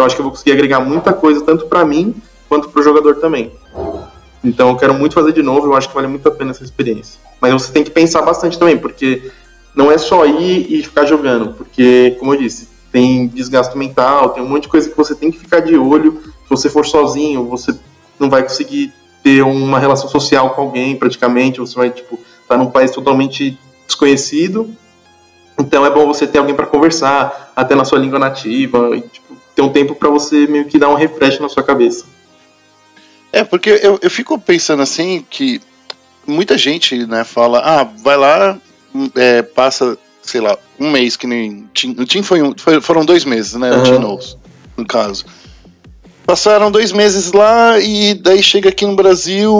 eu 0.00 0.04
acho 0.04 0.14
que 0.14 0.20
eu 0.20 0.24
vou 0.24 0.32
conseguir 0.32 0.52
agregar 0.52 0.80
muita 0.80 1.12
coisa, 1.12 1.44
tanto 1.44 1.66
para 1.66 1.84
mim 1.84 2.14
quanto 2.48 2.68
para 2.68 2.80
o 2.80 2.84
jogador 2.84 3.16
também. 3.16 3.52
Então 4.42 4.68
eu 4.70 4.76
quero 4.76 4.94
muito 4.94 5.14
fazer 5.14 5.32
de 5.32 5.42
novo, 5.42 5.66
eu 5.66 5.74
acho 5.74 5.88
que 5.88 5.94
vale 5.94 6.06
muito 6.06 6.26
a 6.28 6.30
pena 6.30 6.52
essa 6.52 6.64
experiência. 6.64 7.20
Mas 7.40 7.52
você 7.52 7.72
tem 7.72 7.84
que 7.84 7.90
pensar 7.90 8.22
bastante 8.22 8.58
também, 8.58 8.78
porque 8.78 9.30
não 9.74 9.90
é 9.90 9.98
só 9.98 10.26
ir 10.26 10.72
e 10.72 10.82
ficar 10.82 11.04
jogando, 11.04 11.54
porque, 11.54 12.16
como 12.18 12.34
eu 12.34 12.38
disse, 12.38 12.68
tem 12.90 13.28
desgaste 13.28 13.76
mental, 13.76 14.30
tem 14.30 14.42
um 14.42 14.48
monte 14.48 14.62
de 14.62 14.68
coisa 14.68 14.88
que 14.88 14.96
você 14.96 15.14
tem 15.14 15.30
que 15.30 15.38
ficar 15.38 15.60
de 15.60 15.76
olho. 15.76 16.20
Se 16.22 16.50
você 16.50 16.68
for 16.68 16.86
sozinho, 16.86 17.44
você 17.44 17.74
não 18.18 18.30
vai 18.30 18.42
conseguir 18.42 18.92
ter 19.22 19.42
uma 19.42 19.78
relação 19.78 20.08
social 20.08 20.50
com 20.50 20.62
alguém, 20.62 20.96
praticamente. 20.96 21.60
Você 21.60 21.76
vai, 21.76 21.90
tipo, 21.90 22.14
estar 22.14 22.56
tá 22.56 22.56
num 22.56 22.70
país 22.70 22.90
totalmente 22.90 23.58
desconhecido. 23.86 24.70
Então 25.58 25.84
é 25.84 25.90
bom 25.90 26.06
você 26.06 26.26
ter 26.26 26.38
alguém 26.38 26.54
para 26.54 26.66
conversar, 26.66 27.52
até 27.54 27.74
na 27.74 27.84
sua 27.84 27.98
língua 27.98 28.18
nativa, 28.18 28.96
e, 28.96 29.02
tipo, 29.02 29.36
ter 29.58 29.62
um 29.62 29.72
tempo 29.72 29.92
para 29.92 30.08
você 30.08 30.46
meio 30.46 30.66
que 30.66 30.78
dar 30.78 30.88
um 30.88 30.94
refresh 30.94 31.40
na 31.40 31.48
sua 31.48 31.64
cabeça. 31.64 32.04
É, 33.32 33.42
porque 33.42 33.70
eu, 33.82 33.98
eu 34.00 34.08
fico 34.08 34.38
pensando 34.38 34.82
assim 34.82 35.26
que 35.28 35.60
muita 36.24 36.56
gente, 36.56 37.04
né, 37.06 37.24
fala, 37.24 37.58
ah, 37.58 37.82
vai 37.82 38.16
lá, 38.16 38.56
é, 39.16 39.42
passa 39.42 39.98
sei 40.22 40.40
lá, 40.40 40.56
um 40.78 40.90
mês 40.90 41.16
que 41.16 41.26
nem. 41.26 41.68
O 41.98 42.06
Team 42.06 42.22
foi, 42.22 42.42
um, 42.42 42.54
foi 42.56 42.80
foram 42.80 43.04
dois 43.04 43.24
meses, 43.24 43.54
né? 43.54 43.72
Uhum. 43.72 43.80
O 43.80 43.82
Team 43.82 44.00
Knows, 44.00 44.38
no 44.76 44.86
caso. 44.86 45.24
Passaram 46.24 46.70
dois 46.70 46.92
meses 46.92 47.32
lá 47.32 47.80
e 47.80 48.14
daí 48.14 48.42
chega 48.42 48.68
aqui 48.68 48.84
no 48.84 48.94
Brasil. 48.94 49.52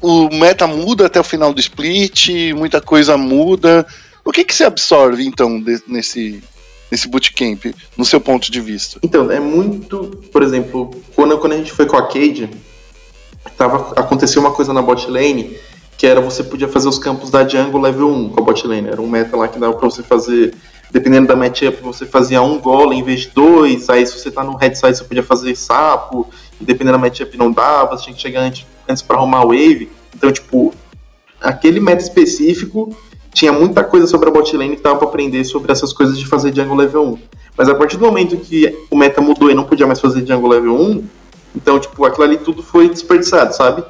O 0.00 0.28
meta 0.34 0.66
muda 0.66 1.06
até 1.06 1.20
o 1.20 1.24
final 1.24 1.52
do 1.52 1.60
split, 1.60 2.30
muita 2.56 2.80
coisa 2.80 3.16
muda. 3.18 3.86
O 4.24 4.32
que, 4.32 4.42
que 4.42 4.54
você 4.54 4.64
absorve, 4.64 5.24
então, 5.26 5.60
de, 5.60 5.80
nesse, 5.86 6.42
nesse 6.90 7.08
bootcamp, 7.08 7.64
no 7.96 8.04
seu 8.04 8.20
ponto 8.20 8.50
de 8.50 8.60
vista? 8.60 8.98
Então, 9.02 9.30
é 9.30 9.40
muito. 9.40 10.22
Por 10.32 10.42
exemplo, 10.42 10.90
quando, 11.14 11.38
quando 11.38 11.52
a 11.52 11.56
gente 11.56 11.72
foi 11.72 11.86
com 11.86 11.96
a 11.96 12.06
Cade, 12.06 12.50
tava, 13.56 13.92
aconteceu 13.98 14.40
uma 14.40 14.52
coisa 14.52 14.72
na 14.72 14.82
bot 14.82 15.10
lane 15.10 15.56
que 15.96 16.06
era 16.06 16.20
você 16.20 16.44
podia 16.44 16.68
fazer 16.68 16.88
os 16.88 16.98
campos 16.98 17.30
da 17.30 17.46
jungle 17.46 17.80
level 17.80 18.08
1 18.08 18.28
com 18.30 18.40
a 18.40 18.44
bot 18.44 18.66
lane. 18.66 18.88
Era 18.88 19.00
um 19.00 19.08
meta 19.08 19.36
lá 19.36 19.48
que 19.48 19.58
dava 19.58 19.72
pra 19.74 19.88
você 19.88 20.02
fazer, 20.02 20.54
dependendo 20.90 21.26
da 21.26 21.34
matchup, 21.34 21.82
você 21.82 22.04
fazia 22.04 22.42
um 22.42 22.58
golem 22.58 23.00
em 23.00 23.02
vez 23.02 23.22
de 23.22 23.30
dois, 23.30 23.88
aí 23.88 24.06
se 24.06 24.18
você 24.18 24.30
tá 24.30 24.44
no 24.44 24.56
head 24.56 24.76
side 24.78 24.96
você 24.96 25.04
podia 25.04 25.22
fazer 25.22 25.56
sapo, 25.56 26.28
e 26.60 26.64
dependendo 26.64 26.98
da 26.98 26.98
matchup 26.98 27.36
não 27.38 27.50
dava, 27.50 27.96
você 27.96 28.04
tinha 28.04 28.14
que 28.14 28.20
chegar 28.20 28.42
antes, 28.42 28.66
antes 28.88 29.02
pra 29.02 29.16
arrumar 29.16 29.44
wave. 29.44 29.90
Então, 30.14 30.30
tipo, 30.30 30.74
aquele 31.40 31.80
meta 31.80 32.02
específico 32.02 32.94
tinha 33.36 33.52
muita 33.52 33.84
coisa 33.84 34.06
sobre 34.06 34.30
a 34.30 34.32
bot 34.32 34.56
lane 34.56 34.76
que 34.76 34.82
dava 34.82 34.96
pra 34.96 35.08
aprender 35.08 35.44
sobre 35.44 35.70
essas 35.70 35.92
coisas 35.92 36.18
de 36.18 36.26
fazer 36.26 36.54
jungle 36.54 36.74
level 36.74 37.04
1. 37.04 37.18
Mas 37.54 37.68
a 37.68 37.74
partir 37.74 37.98
do 37.98 38.06
momento 38.06 38.34
que 38.38 38.74
o 38.90 38.96
meta 38.96 39.20
mudou 39.20 39.50
e 39.50 39.54
não 39.54 39.64
podia 39.64 39.86
mais 39.86 40.00
fazer 40.00 40.26
jungle 40.26 40.48
level 40.48 40.74
1, 40.74 41.04
então, 41.54 41.78
tipo, 41.78 42.02
aquilo 42.06 42.24
ali 42.24 42.38
tudo 42.38 42.62
foi 42.62 42.88
desperdiçado, 42.88 43.54
sabe? 43.54 43.84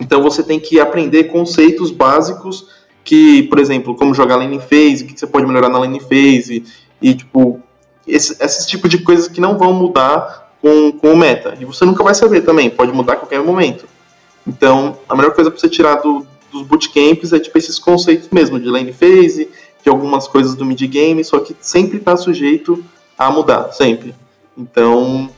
Então 0.00 0.22
você 0.22 0.42
tem 0.42 0.58
que 0.58 0.80
aprender 0.80 1.24
conceitos 1.24 1.90
básicos 1.90 2.66
que, 3.04 3.42
por 3.42 3.58
exemplo, 3.58 3.94
como 3.94 4.14
jogar 4.14 4.36
lane 4.36 4.58
phase, 4.58 5.04
o 5.04 5.06
que 5.06 5.20
você 5.20 5.26
pode 5.26 5.46
melhorar 5.46 5.68
na 5.68 5.78
lane 5.78 6.00
phase, 6.00 6.64
e 7.02 7.14
tipo, 7.14 7.60
esse, 8.08 8.42
esses 8.42 8.64
tipos 8.64 8.88
de 8.88 9.02
coisas 9.02 9.28
que 9.28 9.38
não 9.38 9.58
vão 9.58 9.74
mudar 9.74 10.50
com, 10.62 10.92
com 10.92 11.12
o 11.12 11.16
meta. 11.16 11.58
E 11.60 11.66
você 11.66 11.84
nunca 11.84 12.02
vai 12.02 12.14
saber 12.14 12.40
também, 12.40 12.70
pode 12.70 12.90
mudar 12.90 13.12
a 13.12 13.16
qualquer 13.16 13.42
momento. 13.42 13.84
Então, 14.46 14.96
a 15.06 15.14
melhor 15.14 15.34
coisa 15.34 15.50
para 15.50 15.60
você 15.60 15.68
tirar 15.68 15.96
do, 15.96 16.26
dos 16.52 16.66
bootcamps 16.66 17.32
é 17.32 17.38
tipo 17.38 17.56
esses 17.56 17.78
conceitos 17.78 18.28
mesmo, 18.30 18.58
de 18.58 18.68
lane 18.68 18.92
phase, 18.92 19.48
de 19.82 19.88
algumas 19.88 20.28
coisas 20.28 20.54
do 20.54 20.64
mid 20.64 20.80
game, 20.86 21.22
só 21.24 21.40
que 21.40 21.56
sempre 21.60 21.98
está 21.98 22.16
sujeito 22.16 22.84
a 23.16 23.30
mudar, 23.30 23.72
sempre. 23.72 24.14
Então, 24.56 25.30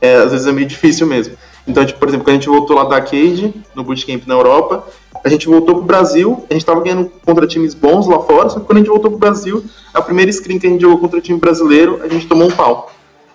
é, 0.00 0.16
às 0.16 0.32
vezes 0.32 0.46
é 0.46 0.52
meio 0.52 0.66
difícil 0.66 1.06
mesmo. 1.06 1.36
Então, 1.66 1.84
tipo, 1.84 1.98
por 1.98 2.08
exemplo, 2.08 2.24
quando 2.24 2.36
a 2.36 2.38
gente 2.40 2.48
voltou 2.48 2.76
lá 2.76 2.84
da 2.84 2.96
Arcade, 2.96 3.54
no 3.74 3.84
bootcamp 3.84 4.26
na 4.26 4.34
Europa, 4.34 4.86
a 5.24 5.28
gente 5.28 5.46
voltou 5.46 5.76
pro 5.76 5.84
Brasil, 5.84 6.44
a 6.50 6.54
gente 6.54 6.66
tava 6.66 6.80
ganhando 6.80 7.10
contra 7.24 7.46
times 7.46 7.74
bons 7.74 8.06
lá 8.08 8.18
fora, 8.20 8.48
só 8.48 8.58
que 8.58 8.66
quando 8.66 8.78
a 8.78 8.80
gente 8.80 8.88
voltou 8.88 9.10
pro 9.10 9.20
Brasil, 9.20 9.64
a 9.94 10.02
primeira 10.02 10.32
screen 10.32 10.58
que 10.58 10.66
a 10.66 10.70
gente 10.70 10.80
jogou 10.80 10.98
contra 10.98 11.20
time 11.20 11.38
brasileiro, 11.38 12.00
a 12.02 12.08
gente 12.08 12.26
tomou 12.26 12.48
um 12.48 12.50
pau. 12.50 12.90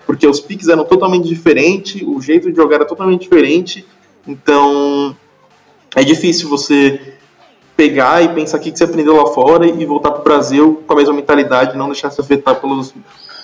Porque 0.05 0.27
os 0.27 0.39
piques 0.39 0.67
eram 0.67 0.83
totalmente 0.83 1.27
diferentes, 1.27 2.01
o 2.01 2.21
jeito 2.21 2.49
de 2.49 2.55
jogar 2.55 2.77
era 2.77 2.85
totalmente 2.85 3.21
diferente, 3.21 3.85
então 4.27 5.15
é 5.97 6.03
difícil 6.03 6.47
você 6.47 7.13
pegar 7.75 8.23
e 8.23 8.29
pensar 8.29 8.57
o 8.57 8.61
que 8.61 8.71
você 8.75 8.83
aprendeu 8.83 9.15
lá 9.15 9.33
fora 9.33 9.65
e 9.65 9.83
voltar 9.83 10.11
pro 10.11 10.23
Brasil 10.23 10.83
com 10.85 10.93
a 10.93 10.95
mesma 10.95 11.13
mentalidade, 11.13 11.75
não 11.75 11.87
deixar 11.87 12.11
se 12.11 12.21
afetar 12.21 12.55
pelos, 12.61 12.93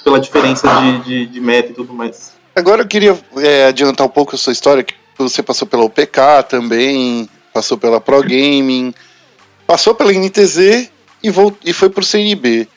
pela 0.03 0.19
diferença 0.19 0.67
de, 0.67 0.99
de, 1.03 1.25
de 1.25 1.41
meta 1.41 1.71
e 1.71 1.73
tudo 1.73 1.93
mais. 1.93 2.33
Agora 2.55 2.83
eu 2.83 2.87
queria 2.87 3.17
é, 3.37 3.65
adiantar 3.65 4.05
um 4.05 4.09
pouco 4.09 4.35
a 4.35 4.37
sua 4.37 4.53
história, 4.53 4.83
que 4.83 4.93
você 5.17 5.41
passou 5.41 5.67
pela 5.67 5.83
OPK 5.83 6.47
também, 6.47 7.27
passou 7.51 7.75
pela 7.75 7.99
Pro 7.99 8.21
Gaming, 8.21 8.93
passou 9.65 9.95
pela 9.95 10.13
NTZ 10.13 10.91
e, 11.23 11.31
volt, 11.31 11.55
e 11.65 11.73
foi 11.73 11.89
pro 11.89 12.05
CNB. 12.05 12.67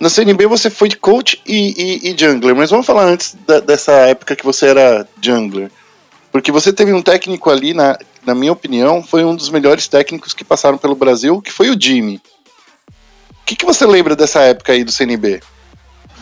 Na 0.00 0.08
CNB 0.08 0.46
você 0.46 0.70
foi 0.70 0.88
de 0.88 0.96
coach 0.96 1.38
e, 1.46 2.00
e, 2.06 2.10
e 2.10 2.16
jungler, 2.18 2.56
mas 2.56 2.70
vamos 2.70 2.86
falar 2.86 3.04
antes 3.04 3.36
da, 3.46 3.60
dessa 3.60 3.92
época 3.92 4.34
que 4.34 4.44
você 4.44 4.68
era 4.68 5.06
jungler. 5.20 5.70
Porque 6.30 6.50
você 6.50 6.72
teve 6.72 6.94
um 6.94 7.02
técnico 7.02 7.50
ali, 7.50 7.74
na, 7.74 7.98
na 8.24 8.34
minha 8.34 8.52
opinião, 8.52 9.02
foi 9.02 9.24
um 9.24 9.34
dos 9.34 9.50
melhores 9.50 9.88
técnicos 9.88 10.32
que 10.32 10.44
passaram 10.44 10.78
pelo 10.78 10.94
Brasil, 10.94 11.40
que 11.40 11.52
foi 11.52 11.70
o 11.70 11.80
Jimmy. 11.80 12.20
O 13.30 13.44
que, 13.44 13.56
que 13.56 13.66
você 13.66 13.84
lembra 13.84 14.14
dessa 14.14 14.40
época 14.40 14.72
aí 14.72 14.84
do 14.84 14.92
CNB? 14.92 15.40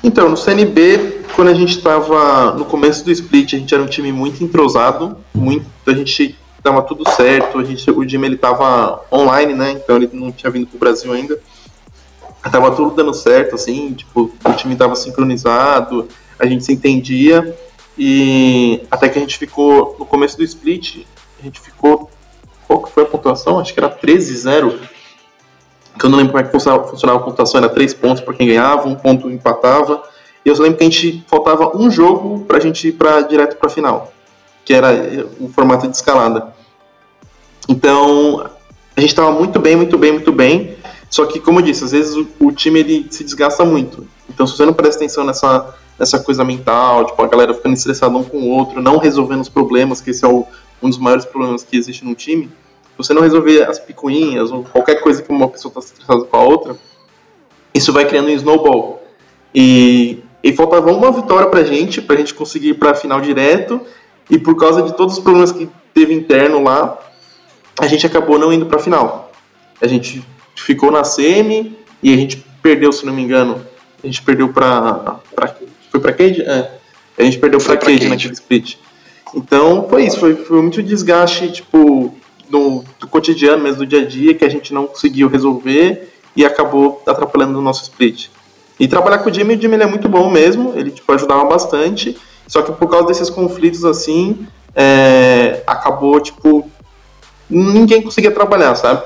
Então, 0.02 0.28
no 0.30 0.36
CNB, 0.36 1.24
quando 1.36 1.48
a 1.48 1.54
gente 1.54 1.76
estava 1.76 2.52
no 2.52 2.64
começo 2.64 3.04
do 3.04 3.10
split, 3.10 3.54
a 3.54 3.58
gente 3.58 3.74
era 3.74 3.82
um 3.82 3.86
time 3.86 4.10
muito 4.10 4.42
entrosado, 4.42 5.18
muito, 5.34 5.66
a 5.86 5.92
gente 5.92 6.36
dava 6.62 6.82
tudo 6.82 7.08
certo, 7.10 7.58
a 7.58 7.64
gente, 7.64 7.90
o 7.90 8.08
Jimmy 8.08 8.26
ele 8.28 8.36
tava 8.38 9.04
online, 9.12 9.52
né? 9.52 9.72
Então 9.72 9.96
ele 9.96 10.08
não 10.12 10.32
tinha 10.32 10.50
vindo 10.50 10.66
pro 10.66 10.78
Brasil 10.78 11.12
ainda. 11.12 11.38
Tava 12.50 12.74
tudo 12.74 12.94
dando 12.94 13.12
certo, 13.12 13.54
assim, 13.54 13.92
tipo, 13.92 14.32
o 14.42 14.52
time 14.54 14.74
tava 14.74 14.96
sincronizado, 14.96 16.08
a 16.38 16.46
gente 16.46 16.64
se 16.64 16.72
entendia. 16.72 17.54
E 17.98 18.80
até 18.90 19.10
que 19.10 19.18
a 19.18 19.20
gente 19.20 19.36
ficou, 19.36 19.96
no 19.98 20.06
começo 20.06 20.38
do 20.38 20.42
split, 20.42 21.04
a 21.40 21.44
gente 21.44 21.60
ficou. 21.60 22.10
Qual 22.66 22.82
que 22.82 22.92
foi 22.92 23.02
a 23.02 23.06
pontuação? 23.06 23.58
Acho 23.58 23.74
que 23.74 23.80
era 23.80 23.90
13-0. 23.90 24.78
Que 25.98 26.06
eu 26.06 26.10
não 26.10 26.18
lembro 26.18 26.32
como 26.32 26.44
é 26.44 26.46
que 26.46 26.52
funcionava 26.52 27.18
a 27.18 27.22
pontuação, 27.22 27.58
era 27.58 27.68
3 27.68 27.94
pontos 27.94 28.22
para 28.22 28.32
quem 28.32 28.46
ganhava, 28.46 28.88
um 28.88 28.94
ponto 28.94 29.28
empatava. 29.28 30.02
E 30.44 30.48
eu 30.48 30.54
lembro 30.60 30.78
que 30.78 30.84
a 30.84 30.88
gente 30.88 31.24
faltava 31.26 31.76
um 31.76 31.90
jogo 31.90 32.44
pra 32.44 32.60
gente 32.60 32.88
ir 32.88 32.92
pra, 32.92 33.20
direto 33.22 33.56
pra 33.56 33.68
final 33.68 34.12
que 34.70 34.74
era 34.74 35.26
o 35.40 35.48
formato 35.48 35.88
de 35.88 35.96
escalada. 35.96 36.54
Então, 37.68 38.48
a 38.96 39.00
gente 39.00 39.10
estava 39.10 39.32
muito 39.32 39.58
bem, 39.58 39.74
muito 39.74 39.98
bem, 39.98 40.12
muito 40.12 40.30
bem. 40.30 40.76
Só 41.08 41.26
que, 41.26 41.40
como 41.40 41.58
eu 41.58 41.64
disse, 41.64 41.82
às 41.82 41.90
vezes 41.90 42.14
o, 42.14 42.28
o, 42.38 42.52
time 42.52 42.78
ele 42.78 43.06
se 43.10 43.24
desgasta 43.24 43.64
muito. 43.64 44.06
Então, 44.28 44.46
se 44.46 44.56
você 44.56 44.64
não 44.64 44.72
presta 44.72 45.02
atenção 45.02 45.24
nessa, 45.24 45.74
nessa 45.98 46.20
coisa 46.20 46.44
mental, 46.44 47.06
tipo, 47.06 47.20
a 47.20 47.26
galera 47.26 47.52
ficando 47.52 47.74
estressada 47.74 48.16
um 48.16 48.22
com 48.22 48.38
o 48.38 48.48
outro, 48.50 48.80
não 48.80 48.98
resolvendo 48.98 49.40
os 49.40 49.48
problemas, 49.48 50.00
que 50.00 50.10
esse 50.10 50.24
é 50.24 50.28
o, 50.28 50.46
um 50.82 50.88
dos 50.88 50.98
maiores 50.98 51.24
problemas 51.24 51.62
que 51.62 51.76
existe 51.76 52.04
no 52.04 52.14
time, 52.14 52.50
você 52.96 53.14
não 53.14 53.22
resolver 53.22 53.62
as 53.62 53.78
picuinhas 53.78 54.50
ou 54.50 54.64
qualquer 54.64 55.00
coisa 55.00 55.22
que 55.22 55.30
uma 55.30 55.48
pessoa 55.48 55.70
está 55.70 55.80
estressada 55.80 56.24
com 56.24 56.36
a 56.36 56.42
outra, 56.42 56.76
isso 57.74 57.92
vai 57.92 58.06
criando 58.06 58.28
um 58.28 58.32
snowball. 58.32 59.02
E, 59.54 60.22
e 60.42 60.52
faltava 60.52 60.92
uma 60.92 61.10
vitória 61.10 61.48
pra 61.48 61.64
gente, 61.64 62.02
pra 62.02 62.16
gente 62.16 62.34
conseguir 62.34 62.70
ir 62.70 62.74
pra 62.74 62.94
final 62.94 63.20
direto, 63.20 63.80
e 64.28 64.38
por 64.38 64.56
causa 64.56 64.82
de 64.82 64.94
todos 64.96 65.16
os 65.16 65.22
problemas 65.22 65.52
que 65.52 65.68
teve 65.94 66.14
interno 66.14 66.62
lá, 66.62 66.98
a 67.80 67.86
gente 67.86 68.06
acabou 68.06 68.38
não 68.38 68.52
indo 68.52 68.66
para 68.66 68.78
a 68.78 68.82
final. 68.82 69.32
A 69.80 69.86
gente 69.86 70.24
ficou 70.54 70.90
na 70.90 71.04
semi 71.04 71.76
e 72.02 72.12
a 72.12 72.16
gente 72.16 72.44
perdeu, 72.62 72.92
se 72.92 73.04
não 73.06 73.14
me 73.14 73.22
engano, 73.22 73.64
a 74.02 74.06
gente 74.06 74.22
perdeu 74.22 74.52
para 74.52 75.20
foi 75.90 76.00
para 76.00 76.12
Cade? 76.12 76.42
É. 76.42 76.70
A 77.18 77.22
gente 77.22 77.38
perdeu 77.38 77.58
para 77.58 77.76
Cade 77.76 78.08
naquele 78.08 78.32
split. 78.32 78.76
Então 79.34 79.86
foi 79.88 80.04
isso, 80.04 80.18
foi, 80.18 80.34
foi 80.34 80.60
muito 80.60 80.82
desgaste, 80.82 81.50
tipo, 81.52 82.14
do, 82.48 82.84
do, 82.98 83.06
cotidiano 83.08 83.62
mesmo, 83.62 83.78
do 83.78 83.86
dia 83.86 84.00
a 84.00 84.06
dia, 84.06 84.34
que 84.34 84.44
a 84.44 84.48
gente 84.48 84.74
não 84.74 84.86
conseguiu 84.86 85.28
resolver 85.28 86.12
e 86.36 86.44
acabou 86.44 87.02
atrapalhando 87.06 87.58
o 87.58 87.62
nosso 87.62 87.82
split. 87.82 88.28
E 88.78 88.88
trabalhar 88.88 89.18
com 89.18 89.30
o 89.30 89.32
Jimmy, 89.32 89.56
o 89.56 89.60
Jimmy 89.60 89.76
é 89.76 89.86
muito 89.86 90.08
bom 90.08 90.30
mesmo, 90.30 90.72
ele 90.74 90.90
tipo, 90.90 91.12
ajudava 91.12 91.44
bastante, 91.44 92.16
só 92.46 92.62
que 92.62 92.72
por 92.72 92.88
causa 92.88 93.06
desses 93.06 93.30
conflitos 93.30 93.84
assim, 93.84 94.46
é, 94.74 95.62
acabou, 95.66 96.18
tipo, 96.20 96.68
ninguém 97.48 98.02
conseguia 98.02 98.30
trabalhar, 98.30 98.74
sabe? 98.74 99.02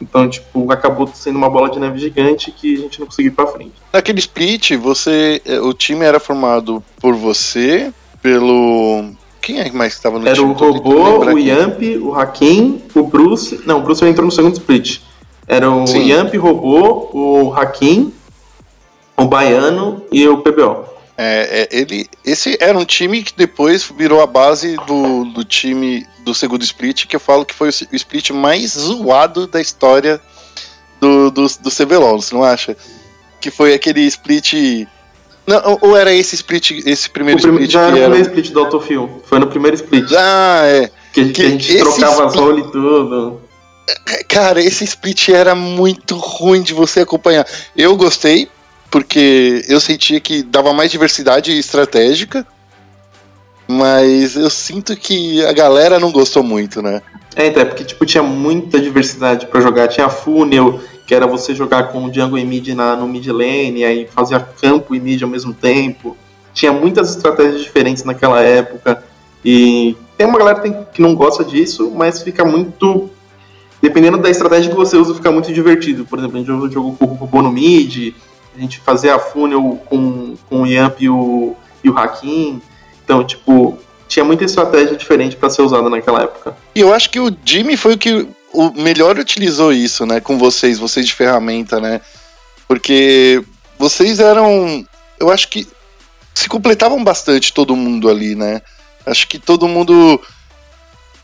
Então, 0.00 0.28
tipo, 0.28 0.70
acabou 0.70 1.08
sendo 1.08 1.36
uma 1.36 1.48
bola 1.48 1.70
de 1.70 1.78
neve 1.78 1.98
gigante 1.98 2.50
que 2.50 2.74
a 2.74 2.80
gente 2.80 3.00
não 3.00 3.06
conseguiu 3.06 3.32
ir 3.32 3.34
pra 3.34 3.46
frente. 3.46 3.72
Naquele 3.92 4.18
split, 4.18 4.72
você. 4.72 5.40
É, 5.44 5.58
o 5.58 5.72
time 5.72 6.04
era 6.04 6.20
formado 6.20 6.84
por 7.00 7.14
você, 7.14 7.92
pelo. 8.20 9.10
Quem 9.46 9.60
é 9.60 9.70
mais 9.70 9.92
que 9.92 10.00
estava 10.00 10.18
no 10.18 10.26
era 10.26 10.34
time? 10.34 10.50
Era 10.50 10.64
o 10.64 10.72
Robô, 10.72 11.24
o 11.24 11.38
Yamp, 11.38 11.80
o 12.02 12.12
Hakim, 12.12 12.82
o 12.92 13.04
Bruce. 13.04 13.60
Não, 13.64 13.78
o 13.78 13.80
Bruce 13.80 14.04
entrou 14.04 14.26
no 14.26 14.32
segundo 14.32 14.54
split. 14.54 15.02
Era 15.46 15.70
o 15.70 15.86
Sim. 15.86 16.04
Yamp, 16.10 16.34
o 16.34 16.40
Robô, 16.40 17.10
o 17.12 17.54
Hakim, 17.54 18.12
o 19.16 19.24
Baiano 19.26 20.02
e 20.10 20.26
o 20.26 20.38
PBO. 20.38 20.86
É, 21.16 21.62
é, 21.62 21.68
ele, 21.70 22.10
esse 22.24 22.58
era 22.60 22.76
um 22.76 22.84
time 22.84 23.22
que 23.22 23.34
depois 23.36 23.84
virou 23.96 24.20
a 24.20 24.26
base 24.26 24.76
do, 24.84 25.26
do 25.26 25.44
time 25.44 26.04
do 26.24 26.34
segundo 26.34 26.64
split, 26.64 27.06
que 27.06 27.14
eu 27.14 27.20
falo 27.20 27.44
que 27.44 27.54
foi 27.54 27.68
o, 27.68 27.72
o 27.92 27.94
split 27.96 28.30
mais 28.30 28.72
zoado 28.72 29.46
da 29.46 29.60
história 29.60 30.20
do, 31.00 31.30
do, 31.30 31.46
do 31.46 31.70
CBLOL, 31.70 32.20
você 32.20 32.34
não 32.34 32.42
acha? 32.42 32.76
Que 33.40 33.52
foi 33.52 33.74
aquele 33.74 34.00
split. 34.08 34.88
Não, 35.46 35.78
ou 35.80 35.96
era 35.96 36.12
esse 36.12 36.34
split, 36.34 36.72
esse 36.84 37.08
primeiro 37.08 37.40
prim 37.40 37.52
split? 37.52 37.70
Já 37.70 37.82
era 37.82 37.90
o 37.90 38.00
primeiro 38.00 38.22
split 38.22 38.50
do 38.50 38.60
Autofill. 38.60 39.22
Foi 39.24 39.38
no 39.38 39.46
primeiro 39.46 39.76
split. 39.76 40.10
Ah, 40.16 40.62
é. 40.64 40.90
Que, 41.12 41.26
que, 41.26 41.32
que 41.32 41.42
a 41.42 41.48
gente 41.50 41.78
trocava 41.78 42.12
split... 42.12 42.26
as 42.26 42.34
roles 42.34 42.66
e 42.66 42.72
tudo. 42.72 43.40
Cara, 44.28 44.60
esse 44.60 44.84
split 44.84 45.28
era 45.28 45.54
muito 45.54 46.16
ruim 46.16 46.62
de 46.62 46.74
você 46.74 47.00
acompanhar. 47.00 47.46
Eu 47.76 47.96
gostei, 47.96 48.48
porque 48.90 49.64
eu 49.68 49.80
sentia 49.80 50.20
que 50.20 50.42
dava 50.42 50.72
mais 50.72 50.90
diversidade 50.90 51.56
estratégica, 51.56 52.44
mas 53.68 54.36
eu 54.36 54.48
sinto 54.48 54.96
que 54.96 55.44
a 55.44 55.52
galera 55.52 55.98
não 55.98 56.12
gostou 56.12 56.42
muito, 56.42 56.80
né? 56.80 57.02
É, 57.34 57.46
então, 57.46 57.62
é 57.62 57.66
porque 57.66 57.84
tipo, 57.84 58.06
tinha 58.06 58.22
muita 58.22 58.80
diversidade 58.80 59.46
para 59.46 59.60
jogar. 59.60 59.88
Tinha 59.88 60.08
Funnel, 60.08 60.80
que 61.06 61.14
era 61.14 61.26
você 61.26 61.54
jogar 61.54 61.88
com 61.88 62.04
o 62.04 62.10
Django 62.10 62.38
e 62.38 62.44
mid 62.44 62.68
na, 62.68 62.96
no 62.96 63.06
mid 63.06 63.26
lane, 63.28 63.84
aí 63.84 64.06
fazia 64.06 64.40
campo 64.40 64.94
e 64.94 65.00
mid 65.00 65.22
ao 65.22 65.28
mesmo 65.28 65.52
tempo. 65.52 66.16
Tinha 66.54 66.72
muitas 66.72 67.14
estratégias 67.14 67.62
diferentes 67.62 68.04
naquela 68.04 68.40
época. 68.40 69.02
E 69.44 69.96
tem 70.16 70.26
uma 70.26 70.38
galera 70.38 70.60
que 70.92 71.02
não 71.02 71.14
gosta 71.14 71.44
disso, 71.44 71.92
mas 71.94 72.22
fica 72.22 72.44
muito. 72.44 73.10
Dependendo 73.82 74.16
da 74.16 74.30
estratégia 74.30 74.70
que 74.70 74.76
você 74.76 74.96
usa, 74.96 75.14
fica 75.14 75.30
muito 75.30 75.52
divertido. 75.52 76.06
Por 76.06 76.18
exemplo, 76.18 76.36
a 76.36 76.38
gente 76.40 76.72
jogou 76.72 76.94
com 76.94 77.04
o 77.04 77.14
robô 77.14 77.42
no 77.42 77.52
mid, 77.52 78.14
a 78.56 78.60
gente 78.60 78.80
fazia 78.80 79.14
a 79.14 79.18
funnel 79.18 79.78
com, 79.84 80.34
com 80.48 80.62
o 80.62 80.66
Yamp 80.66 81.00
e 81.00 81.10
o, 81.10 81.54
e 81.84 81.90
o 81.90 81.98
Hakim. 81.98 82.62
Então, 83.06 83.24
tipo, 83.24 83.78
tinha 84.08 84.24
muita 84.24 84.44
estratégia 84.44 84.96
diferente 84.96 85.36
para 85.36 85.48
ser 85.48 85.62
usada 85.62 85.88
naquela 85.88 86.24
época. 86.24 86.56
E 86.74 86.80
eu 86.80 86.92
acho 86.92 87.08
que 87.08 87.20
o 87.20 87.34
Jimmy 87.44 87.76
foi 87.76 87.94
o 87.94 87.98
que 87.98 88.26
o 88.52 88.72
melhor 88.72 89.16
utilizou 89.16 89.72
isso, 89.72 90.04
né, 90.04 90.20
com 90.20 90.36
vocês, 90.38 90.76
vocês 90.76 91.06
de 91.06 91.14
ferramenta, 91.14 91.78
né? 91.78 92.00
Porque 92.66 93.44
vocês 93.78 94.18
eram, 94.18 94.84
eu 95.20 95.30
acho 95.30 95.48
que 95.48 95.68
se 96.34 96.48
completavam 96.48 97.04
bastante 97.04 97.52
todo 97.52 97.76
mundo 97.76 98.10
ali, 98.10 98.34
né? 98.34 98.60
Acho 99.06 99.28
que 99.28 99.38
todo 99.38 99.68
mundo 99.68 100.20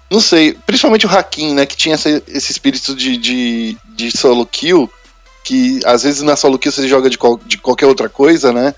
não 0.08 0.20
sei, 0.20 0.56
principalmente 0.66 1.06
o 1.06 1.10
Hakim, 1.10 1.54
né, 1.54 1.66
que 1.66 1.76
tinha 1.76 1.94
esse, 1.96 2.22
esse 2.28 2.52
espírito 2.52 2.94
de, 2.94 3.16
de, 3.16 3.76
de 3.96 4.16
solo 4.16 4.46
kill, 4.46 4.88
que 5.42 5.80
às 5.84 6.02
vezes 6.02 6.20
na 6.22 6.36
solo 6.36 6.58
kill 6.58 6.70
você 6.70 6.86
joga 6.86 7.10
de, 7.10 7.18
qual, 7.18 7.40
de 7.44 7.56
qualquer 7.56 7.86
outra 7.86 8.08
coisa, 8.08 8.52
né? 8.52 8.72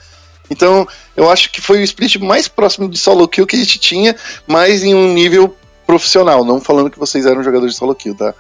Então, 0.51 0.87
eu 1.17 1.31
acho 1.31 1.51
que 1.51 1.61
foi 1.61 1.79
o 1.79 1.83
split 1.83 2.17
mais 2.17 2.49
próximo 2.49 2.89
de 2.89 2.99
solo 2.99 3.27
kill 3.27 3.47
que 3.47 3.57
a 3.57 3.59
gente 3.59 3.79
tinha, 3.79 4.15
mas 4.47 4.83
em 4.83 4.95
um 4.95 5.13
nível 5.13 5.55
profissional, 5.87 6.45
não 6.45 6.61
falando 6.61 6.91
que 6.91 6.99
vocês 6.99 7.27
eram 7.27 7.43
jogadores 7.43 7.75
de 7.75 7.79
solo 7.79 7.95
kill, 7.95 8.15
tá? 8.15 8.35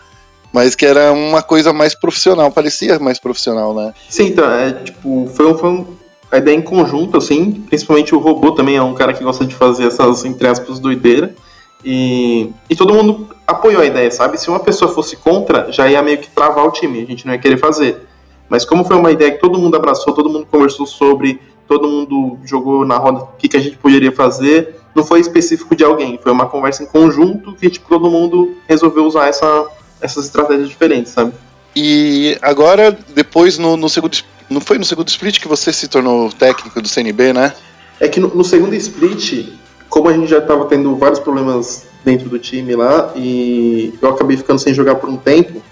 Mas 0.52 0.74
que 0.74 0.86
era 0.86 1.12
uma 1.12 1.42
coisa 1.42 1.72
mais 1.72 1.94
profissional, 1.94 2.50
parecia 2.50 2.98
mais 2.98 3.18
profissional, 3.18 3.74
né? 3.74 3.92
Sim, 4.08 4.28
então, 4.28 4.50
é, 4.50 4.72
tipo, 4.72 5.30
foi, 5.34 5.54
foi 5.58 5.86
a 6.30 6.38
ideia 6.38 6.56
em 6.56 6.62
conjunto, 6.62 7.16
assim, 7.16 7.52
principalmente 7.52 8.14
o 8.14 8.18
robô 8.18 8.52
também 8.52 8.76
é 8.76 8.82
um 8.82 8.94
cara 8.94 9.12
que 9.12 9.22
gosta 9.24 9.44
de 9.44 9.54
fazer 9.54 9.86
essas, 9.86 10.24
entre 10.24 10.46
aspas, 10.46 10.78
doideira. 10.78 11.34
E, 11.84 12.50
e 12.68 12.74
todo 12.74 12.94
mundo 12.94 13.28
apoiou 13.46 13.82
a 13.82 13.84
ideia, 13.84 14.10
sabe? 14.10 14.40
Se 14.40 14.48
uma 14.48 14.60
pessoa 14.60 14.92
fosse 14.92 15.16
contra, 15.16 15.70
já 15.70 15.88
ia 15.88 16.02
meio 16.02 16.18
que 16.18 16.30
travar 16.30 16.64
o 16.64 16.70
time, 16.70 17.02
a 17.02 17.06
gente 17.06 17.26
não 17.26 17.34
ia 17.34 17.38
querer 17.38 17.58
fazer. 17.58 18.06
Mas 18.48 18.64
como 18.64 18.84
foi 18.84 18.96
uma 18.96 19.10
ideia 19.10 19.32
que 19.32 19.40
todo 19.40 19.58
mundo 19.58 19.76
abraçou, 19.76 20.14
todo 20.14 20.30
mundo 20.30 20.46
conversou 20.50 20.86
sobre, 20.86 21.40
todo 21.66 21.88
mundo 21.88 22.38
jogou 22.44 22.84
na 22.84 22.96
roda 22.96 23.20
o 23.20 23.28
que, 23.38 23.48
que 23.48 23.56
a 23.56 23.60
gente 23.60 23.76
poderia 23.76 24.12
fazer, 24.12 24.76
não 24.94 25.04
foi 25.04 25.20
específico 25.20 25.74
de 25.74 25.84
alguém, 25.84 26.18
foi 26.22 26.30
uma 26.30 26.46
conversa 26.46 26.82
em 26.82 26.86
conjunto 26.86 27.54
que 27.54 27.68
tipo, 27.68 27.88
todo 27.88 28.10
mundo 28.10 28.56
resolveu 28.68 29.04
usar 29.04 29.26
essa, 29.26 29.66
essas 30.00 30.26
estratégias 30.26 30.68
diferentes, 30.68 31.12
sabe? 31.12 31.32
E 31.76 32.38
agora, 32.40 32.96
depois 33.14 33.58
no, 33.58 33.76
no 33.76 33.88
segundo. 33.88 34.16
Não 34.48 34.60
foi 34.60 34.78
no 34.78 34.84
segundo 34.84 35.08
split 35.08 35.40
que 35.40 35.48
você 35.48 35.72
se 35.72 35.88
tornou 35.88 36.30
técnico 36.30 36.80
do 36.80 36.86
CNB, 36.86 37.32
né? 37.32 37.54
É 37.98 38.06
que 38.06 38.20
no, 38.20 38.28
no 38.28 38.44
segundo 38.44 38.74
split, 38.74 39.48
como 39.88 40.08
a 40.08 40.12
gente 40.12 40.28
já 40.28 40.38
estava 40.38 40.66
tendo 40.66 40.94
vários 40.96 41.18
problemas 41.18 41.86
dentro 42.04 42.28
do 42.28 42.38
time 42.38 42.76
lá, 42.76 43.12
e 43.16 43.94
eu 44.00 44.10
acabei 44.10 44.36
ficando 44.36 44.58
sem 44.58 44.74
jogar 44.74 44.96
por 44.96 45.08
um 45.08 45.16
tempo, 45.16 45.62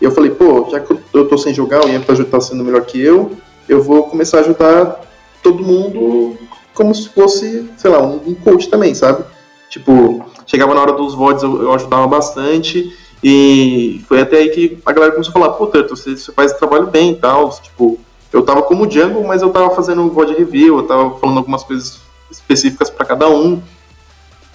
e 0.00 0.04
eu 0.04 0.10
falei, 0.10 0.30
pô, 0.30 0.68
já 0.70 0.80
que 0.80 0.96
eu 1.12 1.28
tô 1.28 1.36
sem 1.36 1.52
jogar, 1.52 1.84
o 1.84 1.88
Ian 1.88 2.00
tá 2.00 2.40
sendo 2.40 2.64
melhor 2.64 2.82
que 2.82 3.00
eu, 3.00 3.32
eu 3.68 3.82
vou 3.82 4.04
começar 4.04 4.38
a 4.38 4.40
ajudar 4.40 5.00
todo 5.44 5.62
mundo 5.62 6.36
como 6.72 6.92
se 6.92 7.08
fosse, 7.10 7.70
sei 7.76 7.90
lá, 7.90 8.02
um, 8.02 8.34
coach 8.34 8.68
também, 8.68 8.94
sabe? 8.94 9.22
Tipo, 9.70 10.24
chegava 10.46 10.74
na 10.74 10.80
hora 10.80 10.92
dos 10.92 11.14
VODs, 11.14 11.42
eu, 11.44 11.62
eu 11.62 11.72
ajudava 11.72 12.06
bastante, 12.08 12.92
e 13.22 14.02
foi 14.08 14.20
até 14.20 14.38
aí 14.38 14.48
que 14.48 14.78
a 14.84 14.92
galera 14.92 15.12
começou 15.12 15.30
a 15.30 15.32
falar, 15.32 15.50
pô, 15.50 15.66
Turtle, 15.68 15.96
você, 15.96 16.16
você 16.16 16.32
faz 16.32 16.52
trabalho 16.54 16.88
bem 16.88 17.12
e 17.12 17.16
tal, 17.16 17.50
tipo, 17.50 18.00
eu 18.32 18.42
tava 18.42 18.62
como 18.62 18.90
jungle, 18.90 19.22
mas 19.22 19.42
eu 19.42 19.50
tava 19.50 19.70
fazendo 19.70 20.02
um 20.02 20.10
VOD 20.10 20.34
review, 20.34 20.78
eu 20.78 20.82
tava 20.82 21.18
falando 21.18 21.38
algumas 21.38 21.62
coisas 21.62 22.00
específicas 22.30 22.90
para 22.90 23.06
cada 23.06 23.28
um. 23.28 23.62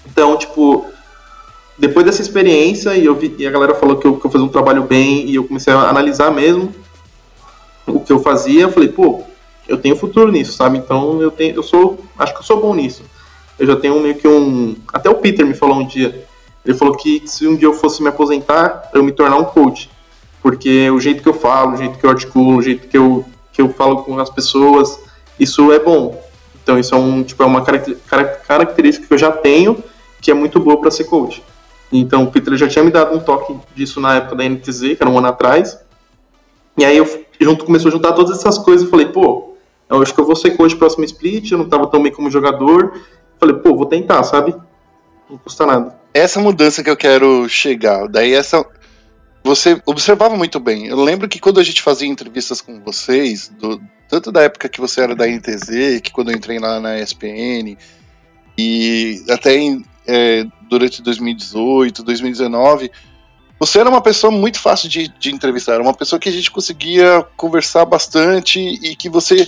Então, 0.05 0.35
tipo, 0.37 0.85
depois 1.77 2.05
dessa 2.05 2.21
experiência 2.21 2.93
e, 2.95 3.05
eu 3.05 3.15
vi, 3.15 3.33
e 3.37 3.47
a 3.47 3.51
galera 3.51 3.73
falou 3.73 3.95
que 3.95 4.05
eu, 4.05 4.17
que 4.17 4.25
eu 4.25 4.31
fazia 4.31 4.45
um 4.45 4.51
trabalho 4.51 4.83
bem 4.83 5.25
e 5.25 5.35
eu 5.35 5.45
comecei 5.45 5.71
a 5.71 5.89
analisar 5.89 6.29
mesmo 6.29 6.75
o 7.87 7.99
que 8.01 8.11
eu 8.11 8.19
fazia, 8.19 8.63
eu 8.63 8.71
falei, 8.71 8.89
pô, 8.89 9.23
eu 9.69 9.77
tenho 9.77 9.95
futuro 9.95 10.31
nisso, 10.31 10.53
sabe? 10.53 10.77
Então 10.77 11.21
eu 11.21 11.31
tenho, 11.31 11.55
eu 11.55 11.63
sou, 11.63 11.99
acho 12.17 12.33
que 12.33 12.39
eu 12.39 12.43
sou 12.43 12.59
bom 12.59 12.75
nisso. 12.75 13.03
Eu 13.57 13.67
já 13.67 13.75
tenho 13.75 13.99
meio 13.99 14.15
que 14.15 14.27
um, 14.27 14.75
até 14.91 15.09
o 15.09 15.15
Peter 15.15 15.45
me 15.45 15.53
falou 15.53 15.77
um 15.77 15.87
dia, 15.87 16.27
ele 16.65 16.77
falou 16.77 16.95
que 16.95 17.23
se 17.25 17.47
um 17.47 17.55
dia 17.55 17.67
eu 17.67 17.73
fosse 17.73 18.01
me 18.01 18.09
aposentar, 18.09 18.89
eu 18.93 19.03
me 19.03 19.11
tornar 19.11 19.37
um 19.37 19.45
coach, 19.45 19.89
porque 20.41 20.89
o 20.89 20.99
jeito 20.99 21.21
que 21.21 21.29
eu 21.29 21.33
falo, 21.33 21.73
o 21.73 21.77
jeito 21.77 21.97
que 21.97 22.05
eu 22.05 22.09
articulo, 22.09 22.57
o 22.57 22.61
jeito 22.61 22.87
que 22.87 22.97
eu 22.97 23.25
que 23.51 23.61
eu 23.61 23.69
falo 23.69 24.03
com 24.03 24.17
as 24.19 24.29
pessoas, 24.29 24.99
isso 25.39 25.71
é 25.73 25.79
bom. 25.79 26.21
Então 26.63 26.79
isso 26.79 26.93
é 26.95 26.97
um 26.97 27.23
tipo 27.23 27.43
é 27.43 27.45
uma 27.45 27.63
característica 27.63 29.05
que 29.05 29.13
eu 29.13 29.17
já 29.17 29.31
tenho 29.31 29.83
que 30.21 30.31
é 30.31 30.33
muito 30.33 30.59
boa 30.59 30.79
para 30.79 30.91
ser 30.91 31.05
coach. 31.05 31.43
Então 31.91 32.23
o 32.23 32.31
Peter 32.31 32.55
já 32.55 32.67
tinha 32.67 32.83
me 32.83 32.91
dado 32.91 33.15
um 33.15 33.19
toque 33.19 33.57
disso 33.75 33.99
na 33.99 34.15
época 34.15 34.35
da 34.35 34.47
NTZ, 34.47 34.79
que 34.79 34.97
era 35.01 35.09
um 35.09 35.17
ano 35.17 35.27
atrás. 35.27 35.79
E 36.77 36.85
aí 36.85 36.97
eu 36.97 37.25
junto 37.39 37.65
começou 37.65 37.89
a 37.89 37.91
juntar 37.91 38.13
todas 38.13 38.37
essas 38.37 38.57
coisas 38.57 38.87
e 38.87 38.89
falei, 38.89 39.07
pô, 39.07 39.48
eu 39.89 40.01
acho 40.01 40.13
que 40.13 40.19
eu 40.19 40.25
vou 40.25 40.35
ser 40.35 40.55
coach 40.55 40.75
próximo 40.75 41.03
split, 41.03 41.51
eu 41.51 41.57
não 41.57 41.65
estava 41.65 41.87
tão 41.87 42.01
bem 42.01 42.11
como 42.11 42.29
jogador. 42.29 43.01
Falei, 43.39 43.55
pô, 43.55 43.75
vou 43.75 43.85
tentar, 43.85 44.23
sabe? 44.23 44.55
Não 45.29 45.37
custa 45.37 45.65
nada. 45.65 45.97
Essa 46.13 46.39
mudança 46.39 46.83
que 46.83 46.89
eu 46.89 46.97
quero 46.97 47.47
chegar, 47.49 48.07
daí 48.07 48.33
essa 48.33 48.65
você 49.43 49.81
observava 49.85 50.35
muito 50.35 50.59
bem. 50.59 50.87
Eu 50.87 51.01
lembro 51.01 51.27
que 51.27 51.39
quando 51.39 51.59
a 51.59 51.63
gente 51.63 51.81
fazia 51.81 52.07
entrevistas 52.07 52.61
com 52.61 52.81
vocês, 52.81 53.49
do, 53.57 53.81
tanto 54.07 54.31
da 54.31 54.43
época 54.43 54.69
que 54.69 54.81
você 54.81 55.01
era 55.01 55.15
da 55.15 55.25
NTZ, 55.25 56.01
que 56.03 56.11
quando 56.11 56.29
eu 56.29 56.35
entrei 56.35 56.59
lá 56.59 56.79
na 56.79 56.99
ESPN, 56.99 57.77
e 58.57 59.23
até 59.29 59.55
em, 59.55 59.85
é, 60.05 60.45
durante 60.69 61.01
2018, 61.01 62.03
2019, 62.03 62.91
você 63.57 63.79
era 63.79 63.89
uma 63.89 64.01
pessoa 64.01 64.29
muito 64.29 64.59
fácil 64.59 64.89
de, 64.89 65.07
de 65.07 65.33
entrevistar, 65.33 65.73
era 65.73 65.83
uma 65.83 65.93
pessoa 65.93 66.19
que 66.19 66.29
a 66.29 66.31
gente 66.31 66.51
conseguia 66.51 67.25
conversar 67.37 67.85
bastante 67.85 68.59
e 68.59 68.95
que 68.95 69.09
você 69.09 69.47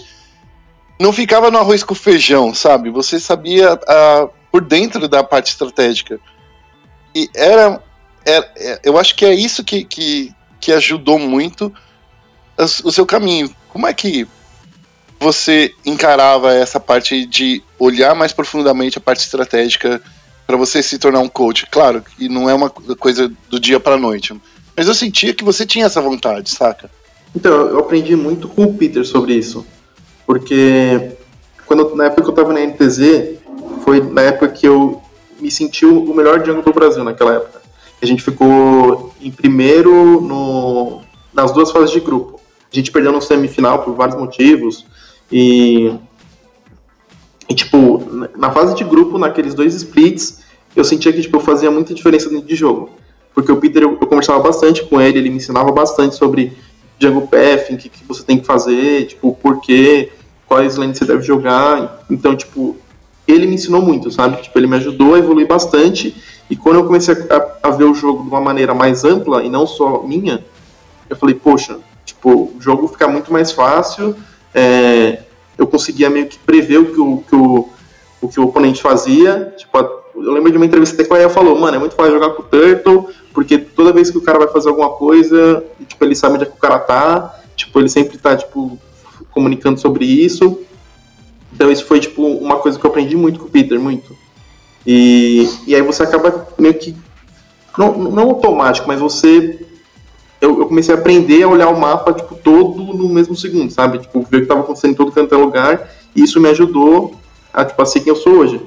não 1.02 1.12
ficava 1.12 1.50
no 1.50 1.58
arroz 1.58 1.84
com 1.84 1.96
feijão, 1.96 2.54
sabe? 2.54 2.90
Você 2.90 3.20
sabia 3.20 3.74
a, 3.88 4.30
por 4.52 4.62
dentro 4.62 5.08
da 5.08 5.24
parte 5.24 5.52
estratégica. 5.52 6.20
E 7.16 7.30
era 7.36 7.82
é, 8.26 8.38
é, 8.38 8.80
eu 8.84 8.98
acho 8.98 9.16
que 9.16 9.26
é 9.26 9.34
isso 9.34 9.64
que, 9.64 9.84
que, 9.84 10.32
que 10.60 10.72
ajudou 10.72 11.18
muito 11.18 11.74
o 12.84 12.92
seu 12.92 13.06
caminho. 13.06 13.54
Como 13.70 13.88
é 13.88 13.94
que 13.94 14.28
você 15.20 15.74
encarava 15.86 16.54
essa 16.54 16.80
parte 16.80 17.26
de 17.26 17.64
olhar 17.80 18.14
mais 18.14 18.32
profundamente 18.32 18.98
a 18.98 19.02
parte 19.02 19.22
estratégica 19.22 20.02
para 20.46 20.58
você 20.58 20.84
se 20.84 21.00
tornar 21.00 21.20
um 21.20 21.30
coach? 21.30 21.66
Claro 21.72 22.04
que 22.04 22.30
não 22.30 22.50
é 22.50 22.54
uma 22.54 22.70
coisa 22.70 23.32
do 23.50 23.60
dia 23.60 23.80
para 23.80 23.98
noite, 23.98 24.40
mas 24.78 24.88
eu 24.88 24.94
sentia 24.94 25.34
que 25.34 25.44
você 25.44 25.66
tinha 25.66 25.88
essa 25.88 26.02
vontade, 26.02 26.52
saca? 26.52 26.92
Então, 27.36 27.52
eu 27.52 27.80
aprendi 27.80 28.16
muito 28.16 28.48
com 28.48 28.66
o 28.66 28.74
Peter 28.74 29.06
sobre 29.06 29.34
isso, 29.34 29.66
porque 30.32 31.12
quando 31.66 31.94
na 31.94 32.06
época 32.06 32.22
que 32.22 32.28
eu 32.30 32.32
estava 32.32 32.54
na 32.54 32.62
NTZ, 32.62 33.38
foi 33.84 34.00
na 34.00 34.22
época 34.22 34.48
que 34.48 34.66
eu 34.66 35.02
me 35.42 35.52
senti 35.52 35.86
o 35.86 36.14
melhor 36.14 36.46
jungle 36.46 36.64
do 36.64 36.72
Brasil 36.72 37.04
naquela 37.04 37.34
época. 37.34 37.62
A 38.02 38.06
gente 38.06 38.24
ficou 38.24 39.14
em 39.20 39.30
primeiro 39.30 40.22
no, 40.22 41.02
nas 41.34 41.52
duas 41.52 41.70
fases 41.70 41.92
de 41.92 42.00
grupo. 42.00 42.40
A 42.72 42.74
gente 42.74 42.94
perdeu 42.94 43.12
no 43.12 43.22
semifinal 43.22 43.84
por 43.84 43.94
vários 43.94 44.18
motivos. 44.18 44.86
E, 45.30 45.94
e, 47.50 47.54
tipo, 47.54 48.02
na 48.38 48.52
fase 48.52 48.74
de 48.74 48.86
grupo, 48.86 49.18
naqueles 49.18 49.54
dois 49.54 49.76
splits, 49.76 50.44
eu 50.74 50.86
sentia 50.86 51.12
que 51.12 51.22
tipo, 51.22 51.36
eu 51.36 51.42
fazia 51.42 51.70
muita 51.70 51.94
diferença 51.94 52.30
de 52.30 52.56
jogo. 52.56 52.90
Porque 53.36 53.52
o 53.52 53.58
Peter, 53.58 53.84
eu, 53.84 53.98
eu 54.00 54.08
conversava 54.08 54.40
bastante 54.40 54.82
com 54.86 55.02
ele, 55.02 55.20
ele 55.20 55.30
me 55.30 55.36
ensinava 55.36 55.74
bastante 55.74 56.16
sobre 56.16 56.54
jungle 57.02 57.28
pathing, 57.28 57.74
o 57.74 57.78
que, 57.78 57.90
que 57.90 58.04
você 58.06 58.24
tem 58.24 58.38
que 58.38 58.46
fazer, 58.46 59.08
tipo, 59.08 59.30
o 59.30 59.34
porquê, 59.34 60.12
quais 60.52 60.76
lanes 60.76 60.98
você 60.98 61.06
deve 61.06 61.24
jogar. 61.24 62.04
Então, 62.10 62.36
tipo, 62.36 62.76
ele 63.26 63.48
me 63.48 63.56
ensinou 63.56 63.82
muito, 63.82 64.12
sabe? 64.12 64.42
Tipo, 64.42 64.60
ele 64.60 64.68
me 64.68 64.76
ajudou 64.76 65.16
a 65.16 65.18
evoluir 65.18 65.48
bastante 65.48 66.14
e 66.50 66.58
quando 66.58 66.76
eu 66.76 66.86
comecei 66.86 67.16
a, 67.30 67.70
a, 67.70 67.72
ver 67.72 67.86
o 67.86 67.94
jogo 67.94 68.24
de 68.24 68.30
uma 68.30 68.42
maneira 68.42 68.74
mais 68.74 69.06
ampla 69.06 69.42
e 69.46 69.50
não 69.50 69.66
só 69.66 70.04
minha, 70.04 70.44
eu 71.10 71.16
falei, 71.16 71.36
poxa, 71.36 71.80
tipo, 72.04 72.52
o 72.54 72.58
jogo 72.60 72.90
fica 72.90 73.08
muito 73.08 73.32
mais 73.32 73.54
fácil, 73.54 74.14
é, 74.54 75.22
eu 75.58 75.66
conseguia 75.66 76.10
meio 76.10 76.28
que 76.28 76.38
prever 76.38 76.80
o 76.80 76.94
que 76.94 77.00
o, 77.00 77.24
que 77.30 77.36
o, 77.36 77.70
o, 78.20 78.28
que 78.28 78.40
o 78.42 78.44
oponente 78.44 78.82
fazia. 78.82 79.54
Tipo, 79.58 79.78
eu 80.16 80.34
lembro 80.34 80.52
de 80.52 80.58
uma 80.58 80.66
entrevista 80.66 80.96
até 80.96 81.06
que 81.06 81.14
o 81.14 81.16
Aya 81.16 81.30
falou, 81.30 81.58
mano, 81.58 81.78
é 81.78 81.80
muito 81.80 81.96
fácil 81.96 82.12
jogar 82.12 82.32
com 82.32 82.42
o 82.42 82.46
Turtle, 82.46 83.08
porque 83.34 83.58
toda 83.58 83.94
vez 83.94 84.12
que 84.12 84.18
o 84.18 84.22
cara 84.22 84.38
vai 84.38 84.50
fazer 84.50 84.68
alguma 84.68 84.90
coisa, 84.90 85.64
tipo, 85.88 86.04
ele 86.04 86.14
sabe 86.14 86.36
onde 86.36 86.44
é 86.44 86.48
que 86.48 86.58
o 86.58 86.60
cara 86.60 86.78
tá, 86.78 87.40
tipo, 87.56 87.80
ele 87.80 87.88
sempre 87.88 88.18
tá, 88.18 88.36
tipo, 88.36 88.78
comunicando 89.32 89.80
sobre 89.80 90.06
isso. 90.06 90.60
Então 91.54 91.72
isso 91.72 91.86
foi, 91.86 92.00
tipo, 92.00 92.26
uma 92.26 92.58
coisa 92.58 92.80
que 92.80 92.86
eu 92.86 92.90
aprendi 92.90 93.16
muito 93.16 93.40
com 93.40 93.46
o 93.46 93.50
Peter, 93.50 93.80
muito. 93.80 94.16
E, 94.86 95.48
e 95.68 95.76
aí 95.76 95.82
você 95.82 96.04
acaba 96.04 96.48
meio 96.58 96.74
que. 96.74 96.96
Não, 97.78 97.98
não 97.98 98.24
automático, 98.30 98.88
mas 98.88 99.00
você. 99.00 99.66
Eu, 100.40 100.60
eu, 100.60 100.66
comecei 100.66 100.94
a 100.96 100.98
aprender 100.98 101.44
a 101.44 101.48
olhar 101.48 101.70
o 101.70 101.80
mapa 101.80 102.14
tipo, 102.14 102.34
todo 102.34 102.82
no 102.82 103.08
mesmo 103.10 103.36
segundo, 103.36 103.72
sabe? 103.72 104.00
Tipo, 104.00 104.22
ver 104.22 104.38
o 104.38 104.40
que 104.40 104.46
estava 104.46 104.62
acontecendo 104.62 104.92
em 104.92 104.96
todo 104.96 105.12
canto 105.12 105.36
é 105.36 105.38
lugar. 105.38 105.90
E 106.16 106.24
isso 106.24 106.42
me 106.42 106.50
ajudou 106.50 107.16
a, 107.54 107.64
tipo, 107.64 107.80
a 107.82 107.86
ser 107.86 108.00
quem 108.00 108.10
eu 108.10 108.16
sou 108.16 108.38
hoje. 108.38 108.60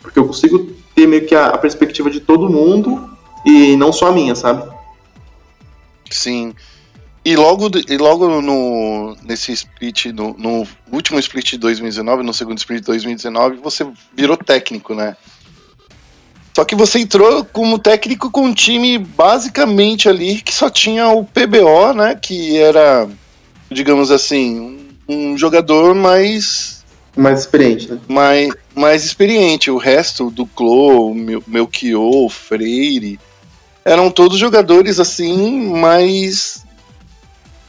Porque 0.00 0.18
eu 0.18 0.26
consigo 0.26 0.70
ter 0.94 1.06
meio 1.06 1.26
que 1.26 1.34
a, 1.34 1.48
a 1.48 1.58
perspectiva 1.58 2.10
de 2.10 2.20
todo 2.20 2.48
mundo 2.48 3.10
e 3.44 3.76
não 3.76 3.92
só 3.92 4.08
a 4.08 4.12
minha, 4.12 4.34
sabe? 4.34 4.68
Sim. 6.10 6.54
E 7.28 7.36
logo, 7.36 7.70
e 7.86 7.98
logo 7.98 8.40
no, 8.40 9.14
nesse 9.22 9.52
split, 9.52 10.06
no, 10.06 10.34
no, 10.38 10.66
último 10.90 11.18
split 11.18 11.50
de 11.50 11.58
2019, 11.58 12.22
no 12.22 12.32
segundo 12.32 12.56
split 12.56 12.80
de 12.80 12.86
2019, 12.86 13.58
você 13.58 13.86
virou 14.16 14.34
técnico, 14.34 14.94
né? 14.94 15.14
Só 16.56 16.64
que 16.64 16.74
você 16.74 17.00
entrou 17.00 17.44
como 17.44 17.78
técnico 17.78 18.30
com 18.30 18.46
um 18.46 18.54
time 18.54 18.96
basicamente 18.96 20.08
ali 20.08 20.40
que 20.40 20.54
só 20.54 20.70
tinha 20.70 21.10
o 21.10 21.22
PBO, 21.22 21.92
né? 21.92 22.14
Que 22.14 22.56
era, 22.56 23.06
digamos 23.70 24.10
assim, 24.10 24.58
um, 25.06 25.32
um 25.32 25.36
jogador 25.36 25.94
mais. 25.94 26.82
Mais 27.14 27.40
experiente, 27.40 27.92
né? 27.92 27.98
Mais, 28.08 28.54
mais 28.74 29.04
experiente. 29.04 29.70
O 29.70 29.76
resto 29.76 30.30
do 30.30 30.46
Clo, 30.46 31.14
Melchior, 31.46 32.30
Freire, 32.30 33.20
eram 33.84 34.10
todos 34.10 34.38
jogadores 34.38 34.98
assim, 34.98 35.68
mais. 35.74 36.66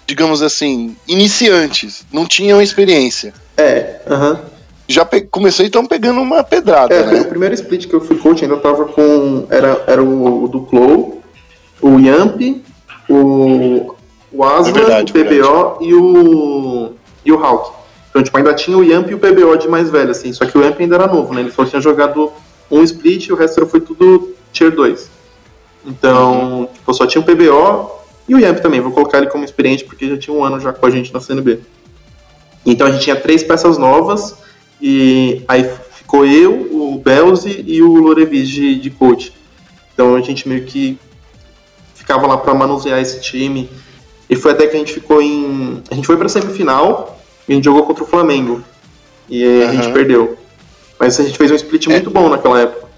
Digamos 0.10 0.42
assim, 0.42 0.96
iniciantes. 1.08 2.04
Não 2.12 2.26
tinham 2.26 2.60
experiência. 2.60 3.32
É, 3.56 4.02
aham. 4.08 4.32
Uh 4.32 4.36
-huh 4.36 4.60
já 4.90 5.08
começou 5.30 5.64
então 5.64 5.86
pegando 5.86 6.20
uma 6.20 6.44
pedrada, 6.44 6.96
é, 6.96 7.06
né? 7.06 7.22
O 7.22 7.26
primeiro 7.26 7.54
split 7.54 7.88
que 7.88 7.94
eu 7.94 8.02
fui 8.02 8.18
coach 8.18 8.44
ainda 8.44 8.58
tava 8.58 8.86
com. 8.86 9.46
Era, 9.48 9.84
era 9.86 10.04
o, 10.04 10.44
o 10.44 10.48
do 10.48 10.62
Clow, 10.62 11.22
o 11.80 12.00
Yamp, 12.00 12.42
o, 13.08 13.96
o 14.32 14.44
Aslan, 14.44 14.70
é 14.70 14.74
verdade, 14.74 15.12
o 15.12 15.14
PBO 15.14 15.30
verdade. 15.30 15.86
e 15.86 15.94
o. 15.94 16.94
e 17.24 17.32
o 17.32 17.38
Hulk. 17.38 17.72
Então, 18.10 18.24
tipo, 18.24 18.36
ainda 18.36 18.52
tinha 18.56 18.76
o 18.76 18.84
Yamp 18.84 19.08
e 19.12 19.14
o 19.14 19.20
PBO 19.20 19.56
de 19.58 19.68
mais 19.68 19.92
velho, 19.92 20.10
assim, 20.10 20.34
só 20.34 20.44
que 20.44 20.58
o 20.58 20.64
Yamp 20.64 20.80
ainda 20.80 20.96
era 20.96 21.06
novo, 21.06 21.36
né? 21.36 21.42
Ele 21.42 21.52
só 21.52 21.64
tinha 21.64 21.80
jogado 21.80 22.32
um 22.72 22.82
split 22.82 23.28
e 23.28 23.34
o 23.34 23.36
resto 23.36 23.68
foi 23.68 23.82
tudo 23.82 24.34
Tier 24.52 24.72
2. 24.72 25.08
Então, 25.86 26.62
uhum. 26.62 26.66
tipo, 26.66 26.94
só 26.96 27.06
tinha 27.06 27.22
o 27.22 27.26
PBO 27.26 27.92
e 28.30 28.36
o 28.36 28.40
Yamp 28.40 28.60
também, 28.60 28.80
vou 28.80 28.92
colocar 28.92 29.18
ele 29.18 29.28
como 29.28 29.44
experiente 29.44 29.84
porque 29.84 30.08
já 30.08 30.16
tinha 30.16 30.36
um 30.36 30.44
ano 30.44 30.60
já 30.60 30.72
com 30.72 30.86
a 30.86 30.90
gente 30.92 31.12
na 31.12 31.20
CNB. 31.20 31.60
Então 32.64 32.86
a 32.86 32.92
gente 32.92 33.04
tinha 33.04 33.16
três 33.16 33.42
peças 33.42 33.78
novas 33.78 34.36
e 34.80 35.42
aí 35.48 35.68
ficou 35.92 36.26
eu, 36.26 36.70
o 36.72 37.02
Belzi 37.04 37.64
e 37.66 37.82
o 37.82 37.96
Lorevis 37.96 38.48
de, 38.48 38.76
de 38.76 38.92
coach. 38.92 39.34
Então 39.94 40.16
a 40.16 40.22
gente 40.22 40.48
meio 40.48 40.64
que 40.66 40.98
ficava 41.96 42.28
lá 42.28 42.38
para 42.38 42.54
manusear 42.54 43.02
esse 43.02 43.20
time. 43.20 43.70
E 44.30 44.36
foi 44.36 44.52
até 44.52 44.68
que 44.68 44.76
a 44.76 44.80
gente 44.80 44.94
ficou 44.94 45.22
em. 45.22 45.82
A 45.90 45.96
gente 45.96 46.06
foi 46.06 46.16
pra 46.16 46.30
semifinal 46.30 47.20
e 47.48 47.54
a 47.54 47.56
gente 47.56 47.66
jogou 47.66 47.84
contra 47.84 48.04
o 48.04 48.08
Flamengo. 48.08 48.64
E 49.28 49.44
uhum. 49.44 49.70
a 49.70 49.74
gente 49.74 49.92
perdeu. 49.92 50.38
Mas 51.00 51.20
a 51.20 51.24
gente 51.24 51.38
fez 51.38 51.52
um 51.52 51.56
split 51.56 51.88
é. 51.88 51.90
muito 51.90 52.12
bom 52.12 52.30
naquela 52.30 52.60
época. 52.60 52.89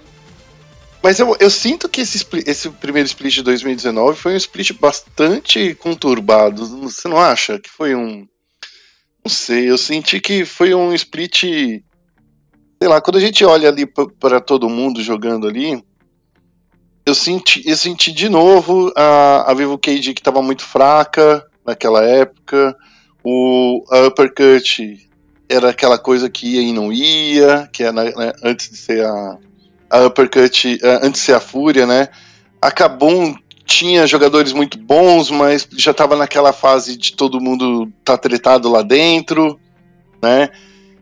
Mas 1.02 1.18
eu, 1.18 1.36
eu 1.40 1.50
sinto 1.50 1.88
que 1.88 2.00
esse, 2.00 2.24
esse 2.46 2.70
primeiro 2.70 3.06
split 3.06 3.34
de 3.34 3.42
2019 3.42 4.16
foi 4.16 4.34
um 4.34 4.36
split 4.36 4.72
bastante 4.78 5.74
conturbado. 5.74 6.64
Você 6.64 7.08
não 7.08 7.18
acha? 7.18 7.58
Que 7.58 7.68
foi 7.68 7.94
um. 7.94 8.26
Não 9.24 9.30
sei, 9.30 9.68
eu 9.68 9.76
senti 9.76 10.20
que 10.20 10.44
foi 10.44 10.74
um 10.74 10.94
split. 10.94 11.42
Sei 11.42 12.88
lá, 12.88 13.00
quando 13.00 13.16
a 13.16 13.20
gente 13.20 13.44
olha 13.44 13.68
ali 13.68 13.84
para 13.86 14.40
todo 14.40 14.68
mundo 14.68 15.02
jogando 15.02 15.48
ali, 15.48 15.82
eu 17.04 17.14
senti, 17.14 17.62
eu 17.68 17.76
senti 17.76 18.12
de 18.12 18.28
novo 18.28 18.92
a, 18.96 19.50
a 19.50 19.54
Vivo 19.54 19.78
Cage 19.78 20.14
que 20.14 20.20
estava 20.20 20.40
muito 20.40 20.64
fraca 20.64 21.44
naquela 21.66 22.04
época. 22.04 22.76
O 23.24 23.84
a 23.90 24.06
Uppercut 24.06 25.08
era 25.48 25.70
aquela 25.70 25.98
coisa 25.98 26.30
que 26.30 26.54
ia 26.54 26.62
e 26.62 26.72
não 26.72 26.92
ia, 26.92 27.68
que 27.72 27.82
era 27.82 27.92
né, 27.92 28.32
antes 28.42 28.70
de 28.70 28.76
ser 28.76 29.04
a, 29.04 29.38
a 29.92 30.06
Uppercut, 30.06 30.80
antes 30.82 31.20
de 31.20 31.26
ser 31.26 31.34
a 31.34 31.40
Fúria, 31.40 31.86
né? 31.86 32.08
Acabou 32.60 33.36
tinha 33.64 34.06
jogadores 34.06 34.52
muito 34.52 34.76
bons, 34.76 35.30
mas 35.30 35.68
já 35.76 35.92
estava 35.92 36.16
naquela 36.16 36.52
fase 36.52 36.96
de 36.96 37.12
todo 37.12 37.40
mundo 37.40 37.90
tá 38.04 38.18
tretado 38.18 38.68
lá 38.68 38.82
dentro, 38.82 39.58
né? 40.20 40.50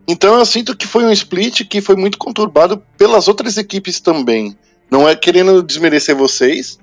Então 0.06 0.38
eu 0.38 0.44
sinto 0.44 0.76
que 0.76 0.86
foi 0.86 1.04
um 1.04 1.10
split 1.10 1.64
que 1.66 1.80
foi 1.80 1.96
muito 1.96 2.18
conturbado 2.18 2.82
pelas 2.98 3.28
outras 3.28 3.56
equipes 3.56 4.00
também. 4.00 4.56
Não 4.90 5.08
é 5.08 5.14
querendo 5.14 5.62
desmerecer 5.62 6.16
vocês, 6.16 6.78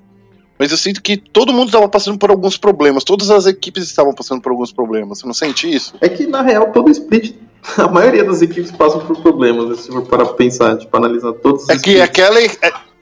mas 0.58 0.70
eu 0.70 0.76
sinto 0.76 1.02
que 1.02 1.16
todo 1.16 1.52
mundo 1.52 1.66
estava 1.66 1.88
passando 1.88 2.18
por 2.18 2.30
alguns 2.30 2.56
problemas. 2.56 3.04
Todas 3.04 3.30
as 3.30 3.46
equipes 3.46 3.84
estavam 3.84 4.14
passando 4.14 4.40
por 4.40 4.50
alguns 4.50 4.72
problemas. 4.72 5.18
Você 5.18 5.26
não 5.26 5.34
sente 5.34 5.72
isso? 5.72 5.94
É 6.00 6.08
que, 6.08 6.26
na 6.26 6.42
real, 6.42 6.72
todo 6.72 6.90
split, 6.90 7.34
a 7.76 7.88
maioria 7.88 8.24
das 8.24 8.42
equipes 8.42 8.70
passam 8.70 9.00
por 9.00 9.20
problemas, 9.20 9.68
né, 9.68 9.74
se 9.76 9.88
for 9.88 10.02
para 10.06 10.24
pensar, 10.26 10.76
tipo, 10.76 10.96
analisar 10.96 11.32
todos 11.34 11.64
os 11.64 11.68
é 11.68 11.78
que 11.78 12.00
aquela 12.00 12.40
é, 12.40 12.48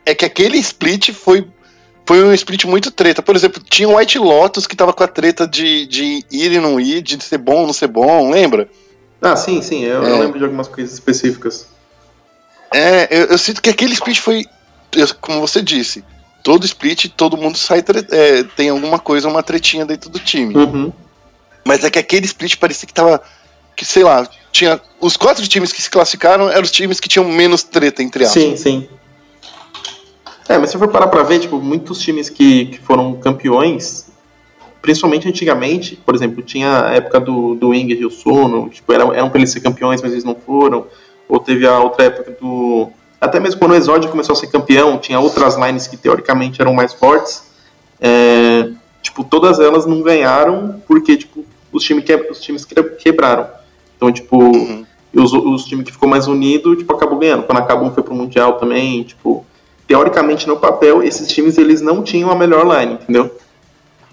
é, 0.07 0.15
que 0.15 0.25
aquele 0.25 0.59
split 0.59 1.13
foi, 1.13 1.47
foi 2.05 2.25
um 2.25 2.33
split 2.33 2.65
muito 2.65 2.91
treta. 2.91 3.23
Por 3.23 3.37
exemplo, 3.37 3.63
tinha 3.63 3.89
o 3.89 3.97
White 3.97 4.19
Lotus 4.19 4.67
que 4.67 4.77
tava 4.77 4.93
com 4.93 5.05
a 5.05 5.09
treta 5.09 5.47
de, 5.47 5.87
de 5.87 6.25
ir 6.31 6.53
e 6.53 6.59
não 6.59 6.81
ir, 6.81 7.03
de 7.03 7.23
ser 7.23 7.39
bom 7.39 7.61
ou 7.61 7.67
não 7.67 7.73
ser 7.73 7.89
bom, 7.89 8.31
lembra? 8.31 8.69
Ah, 9.21 9.37
sim, 9.37 9.63
sim. 9.63 9.85
Eu, 9.85 10.05
é. 10.05 10.11
eu 10.11 10.19
lembro 10.19 10.39
de 10.39 10.45
algumas 10.45 10.69
coisas 10.69 10.95
específicas. 10.95 11.67
É, 12.75 13.09
eu, 13.11 13.27
eu 13.27 13.39
sinto 13.39 13.63
que 13.63 13.71
aquele 13.71 13.93
split 13.93 14.21
foi 14.21 14.45
como 15.21 15.41
você 15.41 15.63
disse, 15.63 16.05
todo 16.43 16.65
split, 16.65 17.09
todo 17.17 17.37
mundo 17.37 17.59
sai 17.59 17.85
é, 18.11 18.43
tem 18.57 18.71
alguma 18.71 18.99
coisa, 18.99 19.29
uma 19.29 19.43
tretinha 19.43 19.85
dentro 19.85 20.09
do 20.09 20.19
time. 20.19 20.55
Uhum. 20.55 20.93
Mas 21.65 21.83
é 21.85 21.91
que 21.91 21.99
aquele 21.99 22.27
split 22.27 22.57
parecia 22.57 22.87
que 22.87 22.95
tava. 22.95 23.21
Que, 23.77 23.85
sei 23.85 24.03
lá, 24.03 24.27
tinha. 24.51 24.81
Os 24.99 25.17
quatro 25.17 25.47
times 25.47 25.73
que 25.73 25.81
se 25.83 25.91
classificaram 25.91 26.49
eram 26.49 26.63
os 26.63 26.71
times 26.71 26.99
que 26.99 27.09
tinham 27.09 27.29
menos 27.29 27.63
treta, 27.63 28.03
entre 28.03 28.25
aspas. 28.25 28.43
Sim, 28.43 28.57
sim. 28.57 28.89
É, 30.49 30.57
mas 30.59 30.71
se 30.71 30.79
for 30.79 30.89
parar 30.89 31.09
pra 31.09 31.23
ver, 31.23 31.41
tipo, 31.41 31.59
muitos 31.59 32.01
times 32.01 32.31
que, 32.31 32.67
que 32.67 32.79
foram 32.79 33.15
campeões, 33.15 34.07
principalmente 34.81 35.29
antigamente, 35.29 35.97
por 35.97 36.15
exemplo, 36.15 36.43
tinha 36.43 36.87
a 36.87 36.95
época 36.95 37.21
do, 37.21 37.55
do 37.55 37.75
Inger 37.75 37.99
e 38.01 38.07
o 38.07 38.11
Sono, 38.11 38.69
tipo, 38.71 38.93
eram, 38.93 39.13
eram 39.13 39.29
pra 39.29 39.39
eles 39.39 39.51
ser 39.51 39.61
campeões, 39.61 40.01
mas 40.01 40.13
eles 40.13 40.25
não 40.25 40.35
foram. 40.35 40.87
Ou 41.29 41.39
teve 41.41 41.67
a 41.67 41.79
outra 41.81 42.05
época 42.05 42.31
do, 42.41 42.91
até 43.21 43.41
mesmo 43.41 43.59
quando 43.59 43.73
o 43.73 43.75
Exódio 43.75 44.11
começou 44.11 44.35
a 44.35 44.37
ser 44.37 44.49
campeão, 44.49 44.99
tinha 44.99 45.19
outras 45.19 45.57
lines 45.57 45.87
que 45.87 45.97
teoricamente 45.97 46.61
eram 46.61 46.75
mais 46.75 46.93
fortes. 46.93 47.45
É, 48.01 48.71
tipo, 49.03 49.25
todas 49.25 49.59
elas 49.59 49.87
não 49.87 50.03
ganharam 50.03 50.83
porque 50.87 51.17
tipo, 51.17 51.45
os, 51.73 51.83
time 51.83 52.03
que, 52.03 52.15
os 52.15 52.41
times 52.41 52.67
quebraram. 52.99 53.49
Então, 53.97 54.13
tipo, 54.13 54.37
uhum. 54.39 54.85
os, 55.15 55.33
os 55.33 55.65
times 55.65 55.85
que 55.85 55.93
ficou 55.93 56.09
mais 56.09 56.27
unido, 56.27 56.77
tipo, 56.77 56.93
acabou 56.95 57.19
ganhando. 57.19 57.45
Quando 57.45 57.59
acabou 57.59 57.91
foi 57.91 58.03
pro 58.03 58.15
Mundial 58.15 58.55
também, 58.55 59.03
tipo, 59.03 59.45
teoricamente 59.87 60.47
no 60.47 60.57
papel, 60.57 61.03
esses 61.03 61.29
times 61.29 61.59
eles 61.59 61.81
não 61.81 62.03
tinham 62.03 62.31
a 62.31 62.35
melhor 62.35 62.67
line, 62.67 62.95
entendeu? 62.95 63.35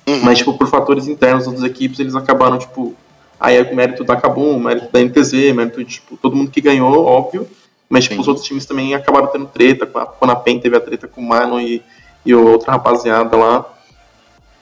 Uhum. 0.07 0.21
Mas, 0.23 0.39
tipo, 0.39 0.53
por 0.53 0.67
fatores 0.67 1.07
internos 1.07 1.47
das 1.47 1.63
equipes, 1.63 1.99
eles 1.99 2.15
acabaram, 2.15 2.57
tipo, 2.57 2.95
aí 3.39 3.57
é 3.57 3.73
mérito 3.73 4.03
da 4.03 4.15
Kabum, 4.15 4.59
mérito 4.59 4.91
da 4.91 4.99
NTZ, 4.99 5.53
mérito 5.53 5.83
de, 5.83 5.91
tipo, 5.91 6.17
todo 6.17 6.35
mundo 6.35 6.51
que 6.51 6.61
ganhou, 6.61 7.05
óbvio. 7.05 7.47
Mas, 7.89 8.05
tipo, 8.05 8.19
os 8.19 8.27
outros 8.27 8.45
times 8.45 8.65
também 8.65 8.95
acabaram 8.95 9.27
tendo 9.27 9.45
treta. 9.45 9.85
Quando 9.85 10.31
a 10.31 10.35
PEN 10.35 10.59
teve 10.59 10.75
a 10.75 10.79
treta 10.79 11.07
com 11.07 11.21
o 11.21 11.23
Mano 11.23 11.59
e, 11.59 11.81
e 12.25 12.33
outra 12.33 12.71
rapaziada 12.71 13.37
lá. 13.37 13.65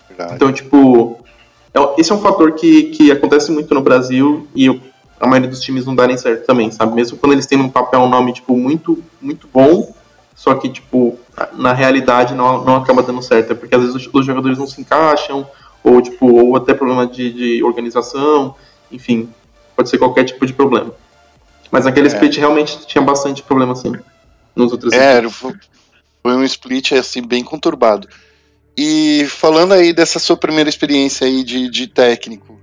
Verdade. 0.09 0.35
Então, 0.35 0.51
tipo, 0.51 1.17
é, 1.73 1.79
esse 1.97 2.11
é 2.11 2.15
um 2.15 2.19
fator 2.19 2.51
que, 2.53 2.83
que 2.85 3.11
acontece 3.11 3.51
muito 3.51 3.73
no 3.73 3.81
Brasil 3.81 4.47
e 4.55 4.69
a 5.21 5.27
maioria 5.27 5.49
dos 5.49 5.61
times 5.61 5.85
não 5.85 5.93
darem 5.93 6.17
certo 6.17 6.45
também, 6.45 6.71
sabe? 6.71 6.95
Mesmo 6.95 7.17
quando 7.17 7.33
eles 7.33 7.45
têm 7.45 7.59
um 7.59 7.69
papel, 7.69 8.01
um 8.01 8.09
nome, 8.09 8.33
tipo, 8.33 8.57
muito, 8.57 9.03
muito 9.21 9.47
bom, 9.53 9.93
só 10.35 10.55
que, 10.55 10.67
tipo, 10.67 11.17
na 11.53 11.71
realidade 11.71 12.33
não, 12.33 12.65
não 12.65 12.75
acaba 12.75 13.03
dando 13.03 13.21
certo. 13.21 13.51
É 13.51 13.55
porque 13.55 13.75
às 13.75 13.81
vezes 13.81 13.95
os, 13.95 14.09
os 14.11 14.25
jogadores 14.25 14.57
não 14.57 14.65
se 14.65 14.81
encaixam, 14.81 15.47
ou, 15.83 16.01
tipo, 16.01 16.25
ou 16.25 16.55
até 16.55 16.73
problema 16.73 17.05
de, 17.05 17.31
de 17.31 17.63
organização, 17.63 18.55
enfim, 18.91 19.29
pode 19.75 19.89
ser 19.89 19.99
qualquer 19.99 20.23
tipo 20.23 20.43
de 20.43 20.53
problema. 20.53 20.91
Mas 21.69 21.85
naquele 21.85 22.07
é. 22.07 22.11
split 22.11 22.37
realmente 22.37 22.85
tinha 22.87 23.03
bastante 23.03 23.43
problema 23.43 23.73
assim. 23.73 23.93
Nos 24.55 24.71
outros 24.71 24.91
É, 24.91 25.21
foi, 25.29 25.53
foi 26.23 26.35
um 26.35 26.43
split 26.43 26.93
assim 26.93 27.21
bem 27.21 27.43
conturbado. 27.43 28.07
E 28.75 29.25
falando 29.29 29.73
aí 29.73 29.93
dessa 29.93 30.17
sua 30.17 30.35
primeira 30.35 30.69
experiência 30.69 31.27
aí 31.27 31.43
de, 31.43 31.69
de 31.69 31.85
técnico, 31.85 32.59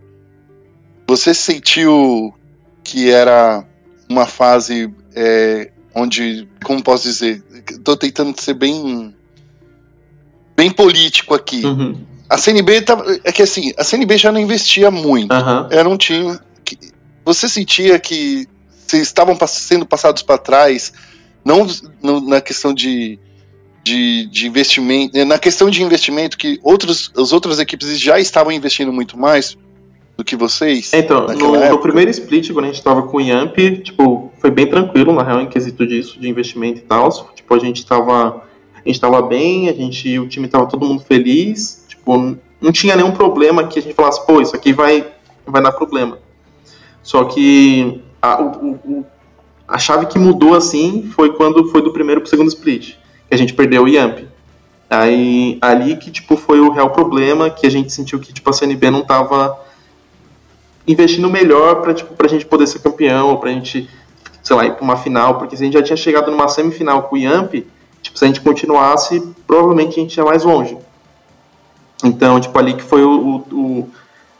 você 1.06 1.32
sentiu 1.32 2.34
que 2.88 3.10
era 3.10 3.62
uma 4.08 4.24
fase 4.24 4.90
é, 5.14 5.70
onde, 5.94 6.48
como 6.64 6.82
posso 6.82 7.02
dizer, 7.02 7.44
estou 7.70 7.98
tentando 7.98 8.40
ser 8.40 8.54
bem 8.54 9.14
bem 10.56 10.70
político 10.70 11.34
aqui. 11.34 11.64
Uhum. 11.66 12.00
A 12.30 12.38
CNB 12.38 12.80
tá, 12.80 12.96
é 13.24 13.30
que 13.30 13.42
assim, 13.42 13.72
a 13.76 13.84
CNB 13.84 14.16
já 14.16 14.32
não 14.32 14.40
investia 14.40 14.90
muito. 14.90 15.34
Uhum. 15.34 15.68
Era 15.70 15.86
um 15.86 15.98
time 15.98 16.38
que 16.64 16.78
você 17.26 17.46
sentia 17.46 17.98
que 17.98 18.48
se 18.86 18.98
estavam 19.02 19.36
sendo 19.46 19.84
passados 19.84 20.22
para 20.22 20.38
trás, 20.38 20.90
não 21.44 21.66
na 22.26 22.40
questão 22.40 22.72
de, 22.72 23.18
de, 23.84 24.26
de, 24.26 24.46
investimento, 24.46 25.24
na 25.26 25.38
questão 25.38 25.68
de 25.68 25.82
investimento 25.82 26.38
que 26.38 26.58
outros, 26.62 27.12
as 27.14 27.34
outras 27.34 27.58
equipes 27.58 28.00
já 28.00 28.18
estavam 28.18 28.50
investindo 28.50 28.90
muito 28.90 29.18
mais 29.18 29.58
do 30.18 30.24
que 30.24 30.34
vocês. 30.34 30.92
Então, 30.92 31.28
no, 31.28 31.70
no, 31.70 31.78
primeiro 31.78 32.10
split, 32.10 32.52
quando 32.52 32.64
a 32.64 32.68
gente 32.68 32.78
estava 32.78 33.02
com 33.02 33.18
o 33.18 33.20
Yamp, 33.20 33.56
tipo, 33.84 34.32
foi 34.38 34.50
bem 34.50 34.66
tranquilo, 34.66 35.12
na 35.12 35.22
real, 35.22 35.40
em 35.40 35.46
quesito 35.46 35.86
disso, 35.86 36.18
de 36.18 36.28
investimento 36.28 36.80
e 36.80 36.82
tal. 36.82 37.08
Tipo, 37.34 37.54
a 37.54 37.58
gente 37.60 37.78
estava 37.78 38.42
a 38.84 38.88
gente 38.88 39.00
tava 39.00 39.20
bem, 39.22 39.68
a 39.68 39.72
gente, 39.72 40.18
o 40.18 40.26
time 40.26 40.46
estava 40.46 40.66
todo 40.66 40.86
mundo 40.86 41.02
feliz, 41.02 41.84
tipo, 41.88 42.36
não 42.60 42.72
tinha 42.72 42.96
nenhum 42.96 43.12
problema 43.12 43.66
que 43.66 43.78
a 43.78 43.82
gente 43.82 43.94
falasse, 43.94 44.24
pô, 44.26 44.40
isso 44.40 44.56
aqui 44.56 44.72
vai, 44.72 45.06
vai 45.46 45.62
dar 45.62 45.72
problema. 45.72 46.18
Só 47.02 47.24
que 47.24 48.00
a, 48.20 48.42
o, 48.42 49.04
a 49.66 49.78
chave 49.78 50.06
que 50.06 50.18
mudou 50.18 50.54
assim 50.54 51.10
foi 51.14 51.34
quando 51.34 51.70
foi 51.70 51.82
do 51.82 51.92
primeiro 51.92 52.20
pro 52.20 52.30
segundo 52.30 52.48
split, 52.48 52.94
que 53.28 53.34
a 53.34 53.36
gente 53.36 53.52
perdeu 53.52 53.84
o 53.84 53.88
Yamp. 53.88 54.20
Aí 54.88 55.58
ali 55.60 55.96
que 55.96 56.10
tipo 56.10 56.36
foi 56.36 56.58
o 56.58 56.70
real 56.70 56.90
problema, 56.90 57.50
que 57.50 57.66
a 57.66 57.70
gente 57.70 57.92
sentiu 57.92 58.18
que 58.18 58.32
tipo 58.32 58.48
a 58.48 58.52
CNB 58.52 58.90
não 58.90 59.04
tava 59.04 59.67
investindo 60.88 61.30
melhor 61.30 61.82
para 61.82 61.94
tipo 61.94 62.14
pra 62.14 62.26
gente 62.26 62.44
poder 62.46 62.66
ser 62.66 62.80
campeão, 62.80 63.28
ou 63.28 63.38
pra 63.38 63.50
gente, 63.50 63.88
sei 64.42 64.56
lá, 64.56 64.66
ir 64.66 64.74
pra 64.74 64.82
uma 64.82 64.96
final, 64.96 65.38
porque 65.38 65.56
se 65.56 65.62
a 65.62 65.66
gente 65.66 65.74
já 65.74 65.82
tinha 65.82 65.96
chegado 65.96 66.30
numa 66.30 66.48
semifinal 66.48 67.04
com 67.04 67.14
o 67.14 67.18
Yamp, 67.18 67.54
tipo, 68.02 68.18
se 68.18 68.24
a 68.24 68.26
gente 68.26 68.40
continuasse, 68.40 69.20
provavelmente 69.46 70.00
a 70.00 70.02
gente 70.02 70.16
ia 70.16 70.24
mais 70.24 70.42
longe. 70.42 70.76
Então, 72.02 72.40
tipo, 72.40 72.58
ali 72.58 72.74
que 72.74 72.82
foi 72.82 73.02
o, 73.02 73.44
o, 73.50 73.54
o 73.54 73.90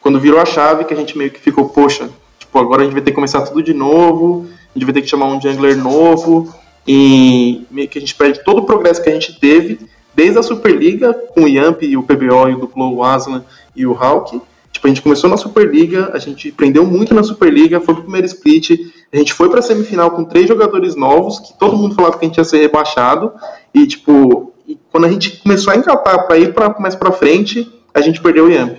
quando 0.01 0.19
virou 0.19 0.41
a 0.41 0.47
chave 0.47 0.85
que 0.85 0.95
a 0.95 0.97
gente 0.97 1.17
meio 1.17 1.31
que 1.31 1.39
ficou, 1.39 1.69
poxa, 1.69 2.09
Tipo, 2.49 2.59
agora 2.61 2.81
a 2.81 2.85
gente 2.85 2.95
vai 2.95 3.03
ter 3.03 3.11
que 3.11 3.15
começar 3.15 3.43
tudo 3.43 3.63
de 3.63 3.75
novo, 3.75 4.47
a 4.75 4.79
gente 4.79 4.85
vai 4.87 4.95
ter 4.95 5.03
que 5.03 5.09
chamar 5.09 5.27
um 5.27 5.41
jungler 5.41 5.77
novo, 5.77 6.53
e 6.87 7.67
meio 7.71 7.87
que 7.87 7.99
a 7.99 8.01
gente 8.01 8.15
perde 8.15 8.43
todo 8.43 8.61
o 8.61 8.65
progresso 8.65 9.03
que 9.03 9.11
a 9.11 9.13
gente 9.13 9.39
teve, 9.39 9.79
desde 10.15 10.39
a 10.39 10.43
Superliga, 10.43 11.13
com 11.13 11.43
o 11.43 11.49
Yamp 11.49 11.83
e 11.83 11.95
o 11.97 12.03
PBO 12.03 12.49
e 12.49 12.55
o 12.55 12.61
Duplo, 12.61 12.95
o 12.95 13.05
Aslan 13.05 13.45
e 13.77 13.87
o 13.87 13.93
Hulk. 13.93 14.41
Tipo, 14.79 14.87
a 14.87 14.91
gente 14.91 15.03
começou 15.03 15.29
na 15.29 15.37
Superliga, 15.37 16.13
a 16.15 16.21
gente 16.21 16.51
aprendeu 16.51 16.87
muito 16.87 17.13
na 17.13 17.25
Superliga, 17.25 17.81
foi 17.81 17.95
pro 17.95 18.05
primeiro 18.05 18.29
split, 18.29 18.79
a 19.13 19.17
gente 19.17 19.35
foi 19.35 19.51
pra 19.51 19.61
semifinal 19.61 20.13
com 20.13 20.23
três 20.23 20.47
jogadores 20.47 20.95
novos, 20.95 21.41
que 21.41 21.59
todo 21.59 21.77
mundo 21.77 21.97
falava 21.97 22.17
que 22.17 22.25
a 22.25 22.29
gente 22.29 22.39
ia 22.39 22.45
ser 22.45 22.59
rebaixado, 22.59 23.33
e 23.75 23.89
tipo, 23.89 24.53
e 24.69 24.79
quando 24.93 25.07
a 25.07 25.11
gente 25.11 25.43
começou 25.43 25.73
a 25.73 25.77
encatar 25.77 26.29
para 26.29 26.39
ir 26.39 26.55
pra, 26.55 26.79
mais 26.79 26.95
pra 26.95 27.11
frente, 27.11 27.69
a 27.93 28.01
gente 28.01 28.23
perdeu 28.23 28.45
o 28.45 28.51
Yamp, 28.53 28.79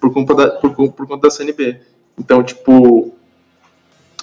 por 0.00 0.12
conta 0.12 0.34
da, 0.34 0.50
por, 0.50 0.72
por 0.72 1.06
conta 1.06 1.28
da 1.28 1.30
CNB. 1.30 1.82
Então, 2.18 2.42
tipo, 2.42 3.12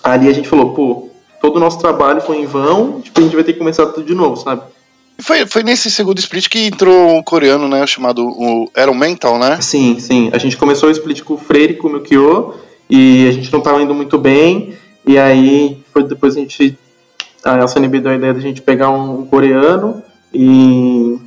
ali 0.04 0.28
a 0.28 0.34
gente 0.34 0.50
falou, 0.50 0.74
pô, 0.74 1.10
todo 1.40 1.56
o 1.56 1.60
nosso 1.62 1.80
trabalho 1.80 2.20
foi 2.20 2.40
em 2.40 2.46
vão, 2.46 3.00
tipo, 3.00 3.18
a 3.22 3.24
gente 3.24 3.36
vai 3.36 3.46
ter 3.46 3.54
que 3.54 3.60
começar 3.60 3.86
tudo 3.86 4.06
de 4.06 4.14
novo, 4.14 4.36
sabe? 4.36 4.64
Foi, 5.20 5.46
foi 5.46 5.64
nesse 5.64 5.90
segundo 5.90 6.20
split 6.20 6.50
que 6.50 6.60
entrou 6.68 7.16
um 7.16 7.24
coreano, 7.24 7.68
né? 7.68 7.86
Chamado. 7.88 8.28
O, 8.28 8.70
era 8.76 8.92
o 8.92 8.96
Mental, 8.96 9.40
né? 9.40 9.60
Sim, 9.62 9.98
sim. 10.00 10.30
A 10.34 10.38
gente 10.38 10.58
começou 10.58 10.90
o 10.90 10.92
split 10.92 11.22
com 11.24 11.36
o 11.36 11.38
Freire 11.38 11.76
com 11.76 11.88
o 11.88 11.92
Mukio. 11.92 12.56
E 12.90 13.28
a 13.28 13.32
gente 13.32 13.52
não 13.52 13.60
estava 13.60 13.82
indo 13.82 13.94
muito 13.94 14.18
bem. 14.18 14.78
E 15.06 15.18
aí 15.18 15.82
foi 15.94 16.04
depois 16.04 16.36
a 16.36 16.40
gente. 16.40 16.78
A 17.44 17.68
CNB 17.68 18.02
deu 18.02 18.12
a 18.12 18.16
ideia 18.16 18.34
de 18.34 18.40
a 18.40 18.42
gente 18.42 18.62
pegar 18.62 18.90
um, 18.90 19.22
um 19.22 19.26
coreano. 19.26 20.04
E, 20.34 21.18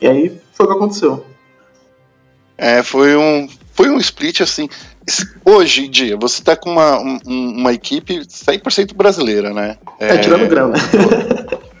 e 0.00 0.06
aí 0.06 0.38
foi 0.52 0.66
o 0.66 0.68
que 0.68 0.74
aconteceu. 0.76 1.24
É, 2.56 2.82
foi 2.82 3.16
um, 3.16 3.48
foi 3.72 3.88
um 3.88 3.98
split 3.98 4.40
assim. 4.40 4.68
Hoje 5.44 5.86
em 5.86 5.90
dia, 5.90 6.16
você 6.16 6.42
tá 6.42 6.54
com 6.54 6.70
uma, 6.70 7.00
um, 7.00 7.18
uma 7.24 7.72
equipe 7.72 8.18
100% 8.18 8.94
brasileira, 8.94 9.54
né? 9.54 9.78
É, 9.98 10.16
é 10.16 10.18
tirando 10.18 10.46
grão, 10.48 10.68
né? 10.68 10.78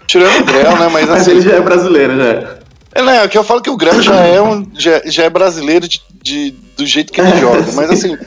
Tirando 0.08 0.40
o 0.40 0.44
grão, 0.44 0.78
né? 0.78 0.88
Mas, 0.88 1.06
Mas 1.08 1.20
assim, 1.20 1.30
ele 1.32 1.42
já 1.42 1.52
é 1.52 1.60
brasileiro, 1.60 2.16
já. 2.16 2.58
É, 2.94 3.02
né? 3.02 3.24
O 3.24 3.28
que 3.28 3.38
eu 3.38 3.44
falo 3.44 3.60
que 3.60 3.70
o 3.70 3.76
grão 3.76 4.02
já 4.02 4.16
é, 4.16 4.40
um, 4.40 4.66
já, 4.74 5.02
já 5.04 5.24
é 5.24 5.30
brasileiro 5.30 5.86
de, 5.86 6.02
de, 6.22 6.50
do 6.76 6.86
jeito 6.86 7.12
que 7.12 7.20
ele 7.20 7.38
joga. 7.38 7.70
Mas 7.72 7.90
assim. 7.90 8.18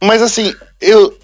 Mas 0.00 0.22
assim, 0.22 0.54
eu. 0.80 1.16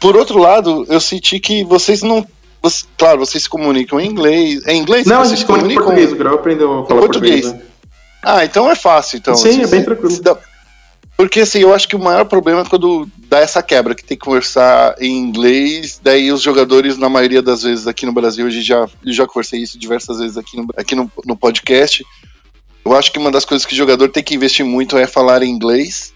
Por 0.00 0.16
outro 0.16 0.38
lado, 0.38 0.84
eu 0.88 1.00
senti 1.00 1.40
que 1.40 1.64
vocês 1.64 2.02
não. 2.02 2.26
Você, 2.62 2.84
claro, 2.98 3.20
vocês 3.20 3.44
se 3.44 3.48
comunicam 3.48 3.98
em 3.98 4.08
inglês. 4.08 4.66
É 4.66 4.74
em 4.74 4.80
inglês? 4.80 5.06
Não, 5.06 5.22
a 5.22 5.24
gente 5.24 5.46
comunica 5.46 5.72
em 5.72 5.76
português. 5.76 6.12
O 6.12 6.16
grau 6.16 6.34
aprendeu 6.34 6.80
a 6.80 6.86
falar 6.86 7.00
português. 7.00 7.42
português 7.42 7.64
né? 7.64 7.70
Ah, 8.22 8.44
então 8.44 8.70
é 8.70 8.74
fácil, 8.74 9.16
então. 9.16 9.34
Sim, 9.34 9.62
é 9.62 9.66
bem 9.66 9.82
tranquilo. 9.82 10.20
Dá... 10.20 10.36
Porque 11.20 11.40
assim, 11.40 11.58
eu 11.58 11.74
acho 11.74 11.86
que 11.86 11.94
o 11.94 11.98
maior 11.98 12.24
problema 12.24 12.62
é 12.62 12.64
quando 12.64 13.06
dá 13.28 13.40
essa 13.40 13.62
quebra, 13.62 13.94
que 13.94 14.02
tem 14.02 14.16
que 14.16 14.24
conversar 14.24 14.94
em 14.98 15.18
inglês, 15.18 16.00
daí 16.02 16.32
os 16.32 16.40
jogadores, 16.40 16.96
na 16.96 17.10
maioria 17.10 17.42
das 17.42 17.62
vezes 17.62 17.86
aqui 17.86 18.06
no 18.06 18.12
Brasil, 18.12 18.46
eu 18.46 18.50
já, 18.50 18.88
eu 19.04 19.12
já 19.12 19.26
conversei 19.26 19.60
isso 19.60 19.78
diversas 19.78 20.18
vezes 20.18 20.38
aqui 20.38 20.56
no, 20.56 20.66
aqui 20.78 20.94
no, 20.94 21.12
no 21.26 21.36
podcast. 21.36 22.06
Eu 22.82 22.94
acho 22.94 23.12
que 23.12 23.18
uma 23.18 23.30
das 23.30 23.44
coisas 23.44 23.66
que 23.66 23.74
o 23.74 23.76
jogador 23.76 24.08
tem 24.08 24.22
que 24.22 24.34
investir 24.34 24.64
muito 24.64 24.96
é 24.96 25.06
falar 25.06 25.42
em 25.42 25.50
inglês, 25.50 26.14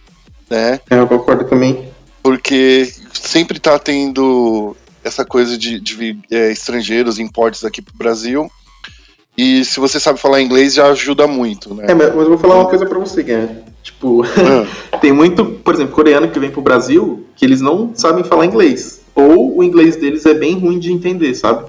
né? 0.48 0.80
É, 0.88 0.98
eu 0.98 1.06
concordo 1.06 1.44
também. 1.44 1.86
Porque 2.22 2.90
sempre 3.12 3.60
tá 3.60 3.78
tendo 3.78 4.74
essa 5.04 5.22
coisa 5.22 5.58
de, 5.58 5.80
de 5.80 6.18
é, 6.30 6.50
estrangeiros, 6.50 7.18
importes 7.18 7.62
aqui 7.62 7.82
pro 7.82 7.94
Brasil. 7.94 8.50
E 9.36 9.64
se 9.64 9.80
você 9.80 9.98
sabe 9.98 10.20
falar 10.20 10.40
inglês, 10.40 10.74
já 10.74 10.86
ajuda 10.88 11.26
muito, 11.26 11.74
né? 11.74 11.86
É, 11.88 11.94
mas 11.94 12.08
eu 12.08 12.28
vou 12.28 12.38
falar 12.38 12.56
uma 12.56 12.68
coisa 12.68 12.86
pra 12.86 12.98
você, 12.98 13.22
Guilherme. 13.22 13.64
Tipo, 13.82 14.22
ah. 14.24 14.98
tem 14.98 15.12
muito, 15.12 15.44
por 15.44 15.74
exemplo, 15.74 15.94
coreano 15.94 16.28
que 16.28 16.38
vem 16.38 16.50
pro 16.50 16.62
Brasil 16.62 17.26
que 17.34 17.44
eles 17.44 17.60
não 17.60 17.90
sabem 17.94 18.22
falar 18.22 18.46
inglês. 18.46 19.02
Ou 19.14 19.58
o 19.58 19.62
inglês 19.64 19.96
deles 19.96 20.24
é 20.26 20.34
bem 20.34 20.58
ruim 20.58 20.78
de 20.78 20.92
entender, 20.92 21.34
sabe? 21.34 21.64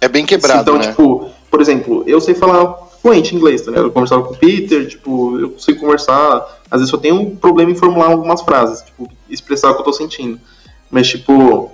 É 0.00 0.08
bem 0.08 0.24
quebrado, 0.24 0.62
Então, 0.62 0.78
né? 0.78 0.88
tipo, 0.88 1.30
por 1.50 1.60
exemplo, 1.60 2.02
eu 2.06 2.20
sei 2.20 2.34
falar 2.34 2.74
fluente 3.02 3.34
inglês, 3.34 3.62
tá 3.62 3.70
ligado? 3.70 3.86
Eu 3.86 3.92
conversava 3.92 4.22
com 4.22 4.34
o 4.34 4.36
Peter, 4.36 4.86
tipo, 4.88 5.38
eu 5.38 5.50
consigo 5.50 5.80
conversar. 5.80 6.60
Às 6.70 6.80
vezes 6.80 6.92
eu 6.92 6.98
tenho 6.98 7.16
um 7.16 7.36
problema 7.36 7.70
em 7.70 7.74
formular 7.74 8.06
algumas 8.06 8.40
frases, 8.42 8.82
tipo, 8.82 9.10
expressar 9.28 9.70
o 9.70 9.74
que 9.74 9.80
eu 9.80 9.84
tô 9.84 9.92
sentindo. 9.92 10.40
Mas, 10.90 11.08
tipo, 11.08 11.70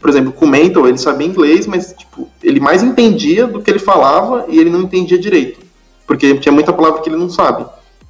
por 0.00 0.10
exemplo, 0.10 0.32
com 0.32 0.44
o 0.44 0.48
Mental, 0.48 0.88
ele 0.88 0.98
sabia 0.98 1.26
inglês, 1.26 1.66
mas, 1.66 1.94
tipo, 1.96 2.28
ele 2.42 2.60
mais 2.60 2.82
entendia 2.82 3.46
do 3.46 3.60
que 3.60 3.70
ele 3.70 3.78
falava 3.78 4.46
e 4.48 4.58
ele 4.58 4.70
não 4.70 4.82
entendia 4.82 5.18
direito. 5.18 5.60
Porque 6.06 6.34
tinha 6.38 6.52
muita 6.52 6.72
palavra 6.72 7.00
que 7.02 7.08
ele 7.08 7.16
não 7.16 7.28
sabe. 7.28 7.66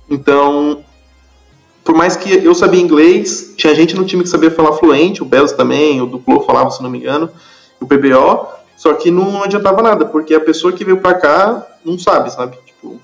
Então, 0.09 0.85
por 1.85 1.95
mais 1.95 2.17
que 2.17 2.33
eu 2.45 2.55
sabia 2.55 2.81
inglês, 2.81 3.55
tinha 3.57 3.75
gente 3.75 3.97
no 3.97 4.05
time 4.05 4.23
que 4.23 4.29
sabia 4.29 4.51
falar 4.51 4.75
fluente, 4.75 5.23
o 5.23 5.27
Belos 5.27 5.53
também, 5.53 6.01
o 6.01 6.07
Duplo 6.07 6.41
falava, 6.43 6.71
se 6.71 6.83
não 6.83 6.91
me 6.91 6.99
engano, 6.99 7.31
o 7.81 7.87
PBO, 7.87 8.47
só 8.77 8.93
que 8.95 9.11
não 9.11 9.43
adiantava 9.43 9.83
nada, 9.83 10.05
porque 10.05 10.35
a 10.35 10.41
pessoa 10.41 10.73
que 10.73 10.85
veio 10.85 10.99
pra 10.99 11.15
cá 11.15 11.67
não 11.85 11.99
sabe, 11.99 12.33
sabe? 12.33 12.59
Tipo, 12.65 13.01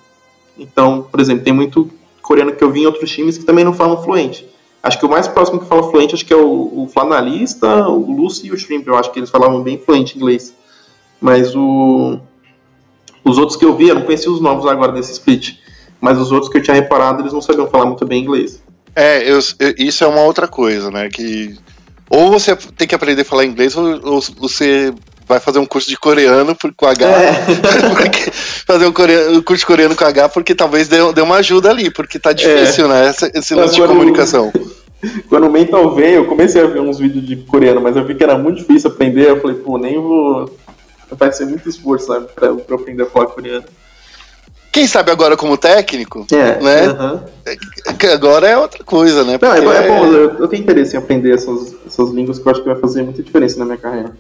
então, 0.58 1.06
por 1.10 1.18
exemplo, 1.18 1.42
tem 1.42 1.52
muito 1.52 1.90
coreano 2.22 2.52
que 2.52 2.62
eu 2.62 2.70
vi 2.70 2.82
em 2.82 2.86
outros 2.86 3.10
times 3.10 3.36
que 3.36 3.44
também 3.44 3.64
não 3.64 3.72
falam 3.72 4.02
fluente. 4.02 4.48
Acho 4.84 4.98
que 4.98 5.06
o 5.06 5.08
mais 5.08 5.26
próximo 5.26 5.60
que 5.60 5.66
fala 5.66 5.90
fluente 5.90 6.14
acho 6.14 6.26
que 6.26 6.32
é 6.34 6.36
o, 6.36 6.82
o 6.82 6.90
Flanalista, 6.92 7.88
o 7.88 8.12
Lucy 8.12 8.48
e 8.48 8.52
o 8.52 8.58
Shrimp. 8.58 8.86
Eu 8.86 8.96
acho 8.96 9.10
que 9.10 9.18
eles 9.18 9.30
falavam 9.30 9.62
bem 9.62 9.78
fluente 9.78 10.14
inglês. 10.14 10.52
Mas 11.18 11.56
o, 11.56 12.18
os 13.24 13.38
outros 13.38 13.56
que 13.56 13.64
eu 13.64 13.74
vi, 13.74 13.88
eu 13.88 13.94
não 13.94 14.02
conhecia 14.02 14.30
os 14.30 14.42
novos 14.42 14.66
agora 14.66 14.92
desse 14.92 15.12
split. 15.12 15.54
Mas 15.98 16.18
os 16.18 16.30
outros 16.30 16.52
que 16.52 16.58
eu 16.58 16.62
tinha 16.62 16.74
reparado, 16.74 17.22
eles 17.22 17.32
não 17.32 17.40
sabiam 17.40 17.66
falar 17.66 17.86
muito 17.86 18.04
bem 18.04 18.22
inglês. 18.22 18.62
É, 18.94 19.22
eu, 19.22 19.38
eu, 19.58 19.74
isso 19.78 20.04
é 20.04 20.06
uma 20.06 20.20
outra 20.20 20.46
coisa, 20.46 20.90
né? 20.90 21.08
Que 21.08 21.56
ou 22.10 22.30
você 22.30 22.54
tem 22.54 22.86
que 22.86 22.94
aprender 22.94 23.22
a 23.22 23.24
falar 23.24 23.46
inglês 23.46 23.74
ou, 23.74 23.86
ou 24.04 24.20
você 24.20 24.92
vai 25.26 25.40
fazer 25.40 25.58
um 25.58 25.66
curso 25.66 25.88
de 25.88 25.96
coreano 25.96 26.56
com 26.76 26.86
H. 26.86 27.06
É. 27.06 27.32
fazer 28.66 28.86
um, 28.86 28.92
coreano, 28.92 29.38
um, 29.38 29.42
curso 29.42 29.60
de 29.60 29.66
coreano 29.66 29.96
com 29.96 30.04
H 30.04 30.28
porque 30.28 30.54
talvez 30.54 30.88
dê, 30.88 30.98
dê 31.12 31.20
uma 31.20 31.36
ajuda 31.36 31.70
ali, 31.70 31.90
porque 31.90 32.18
tá 32.18 32.32
difícil, 32.32 32.86
é. 32.86 32.88
né? 32.88 33.10
Esse, 33.10 33.30
esse 33.34 33.54
lance 33.54 33.74
de 33.74 33.86
comunicação. 33.86 34.52
Quando 35.28 35.46
o 35.46 35.50
Mental 35.50 35.94
veio, 35.94 36.16
eu 36.16 36.24
comecei 36.26 36.62
a 36.62 36.66
ver 36.66 36.80
uns 36.80 36.98
vídeos 36.98 37.26
de 37.26 37.36
coreano, 37.36 37.80
mas 37.80 37.96
eu 37.96 38.04
vi 38.04 38.14
que 38.14 38.24
era 38.24 38.38
muito 38.38 38.58
difícil 38.58 38.90
aprender. 38.90 39.28
Eu 39.28 39.40
falei, 39.40 39.56
pô, 39.56 39.76
nem 39.76 40.00
vou. 40.00 40.50
Vai 41.10 41.30
ser 41.32 41.44
muito 41.44 41.68
esforço, 41.68 42.06
sabe, 42.06 42.26
pra, 42.34 42.54
pra 42.54 42.76
aprender 42.76 43.02
a 43.02 43.06
falar 43.06 43.26
coreano. 43.26 43.64
Quem 44.72 44.88
sabe 44.88 45.12
agora 45.12 45.36
como 45.36 45.56
técnico, 45.56 46.26
é, 46.32 46.60
né? 46.60 46.88
Uh 46.88 46.94
-huh. 46.96 48.12
Agora 48.12 48.48
é 48.48 48.58
outra 48.58 48.82
coisa, 48.82 49.22
né? 49.22 49.38
Não, 49.40 49.54
é, 49.54 49.60
bom, 49.60 49.72
é 49.72 49.86
bom, 49.86 50.06
eu, 50.06 50.38
eu, 50.38 50.48
tenho 50.48 50.62
interesse 50.62 50.96
em 50.96 50.98
aprender 50.98 51.32
essas, 51.32 51.76
essas 51.86 52.10
línguas 52.10 52.40
que 52.40 52.48
eu 52.48 52.50
acho 52.50 52.60
que 52.60 52.68
vai 52.68 52.80
fazer 52.80 53.02
muita 53.04 53.22
diferença 53.22 53.56
na 53.58 53.66
minha 53.66 53.76
carreira. 53.76 54.16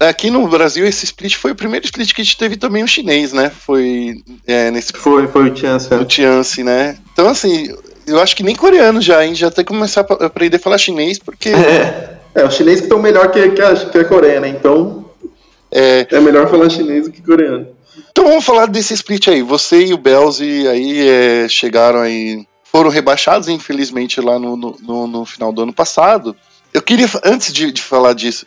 Aqui 0.00 0.28
no 0.28 0.46
Brasil, 0.48 0.84
esse 0.84 1.04
split 1.04 1.36
foi 1.36 1.52
o 1.52 1.54
primeiro 1.56 1.84
split 1.84 2.12
que 2.12 2.20
a 2.20 2.24
gente 2.24 2.36
teve 2.36 2.56
também 2.56 2.82
o 2.82 2.88
chinês, 2.88 3.32
né? 3.32 3.50
Foi 3.50 4.22
é, 4.46 4.70
nesse. 4.70 4.92
Foi, 4.92 5.26
foi 5.28 5.50
o 5.50 5.56
Chance. 5.56 5.94
O 5.94 6.08
Chance, 6.08 6.64
né? 6.64 6.98
Então, 7.12 7.28
assim, 7.28 7.74
eu 8.06 8.20
acho 8.20 8.34
que 8.34 8.42
nem 8.42 8.56
coreano 8.56 9.00
já, 9.00 9.24
hein? 9.24 9.34
Já 9.34 9.50
tem 9.50 9.64
que 9.64 9.72
começar 9.72 10.00
a 10.08 10.26
aprender 10.26 10.56
a 10.56 10.60
falar 10.60 10.78
chinês, 10.78 11.18
porque. 11.18 11.52
É, 12.36 12.42
é 12.42 12.44
os 12.44 12.54
chineses 12.54 12.80
que 12.80 12.86
estão 12.86 12.98
melhor 12.98 13.30
que, 13.30 13.50
que, 13.50 13.62
a, 13.62 13.76
que 13.76 13.96
a 13.96 14.04
Coreia, 14.04 14.40
né? 14.40 14.48
Então. 14.48 15.04
É, 15.70 16.06
é 16.10 16.20
melhor 16.20 16.48
falar 16.50 16.68
chinês 16.68 17.04
do 17.04 17.12
que 17.12 17.22
coreano. 17.22 17.68
Então 18.10 18.26
vamos 18.28 18.44
falar 18.44 18.66
desse 18.66 18.94
split 18.94 19.28
aí. 19.28 19.42
Você 19.42 19.86
e 19.86 19.92
o 19.92 19.98
Belzi 19.98 20.68
aí 20.68 21.08
é, 21.08 21.48
chegaram 21.48 22.00
aí. 22.00 22.46
Foram 22.62 22.90
rebaixados, 22.90 23.48
infelizmente, 23.48 24.20
lá 24.20 24.38
no, 24.38 24.56
no, 24.56 25.06
no, 25.06 25.24
final 25.24 25.52
do 25.52 25.62
ano 25.62 25.72
passado. 25.72 26.34
Eu 26.72 26.82
queria, 26.82 27.08
antes 27.24 27.52
de, 27.52 27.70
de 27.70 27.82
falar 27.82 28.12
disso, 28.14 28.46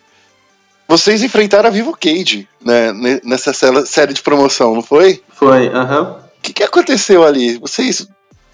vocês 0.87 1.21
enfrentaram 1.21 1.67
a 1.67 1.71
Vivo 1.71 1.95
Cage, 1.99 2.47
né, 2.63 2.93
nessa 3.23 3.51
série 3.85 4.13
de 4.13 4.21
promoção, 4.21 4.73
não 4.73 4.81
foi? 4.81 5.21
Foi, 5.33 5.67
aham. 5.67 6.15
O 6.37 6.41
que, 6.41 6.53
que 6.53 6.63
aconteceu 6.63 7.25
ali? 7.25 7.57
Vocês. 7.57 8.07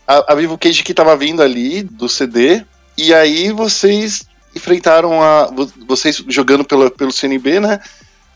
A, 0.07 0.33
a 0.33 0.35
Vivo 0.35 0.57
Cage 0.57 0.83
que 0.83 0.93
tava 0.93 1.15
vindo 1.15 1.41
ali 1.41 1.83
do 1.83 2.09
CD, 2.09 2.63
e 2.97 3.13
aí 3.13 3.51
vocês 3.51 4.23
enfrentaram 4.55 5.21
a. 5.21 5.49
Vocês 5.87 6.23
jogando 6.27 6.63
pela, 6.63 6.89
pelo 6.89 7.11
CNB, 7.11 7.59
né? 7.59 7.79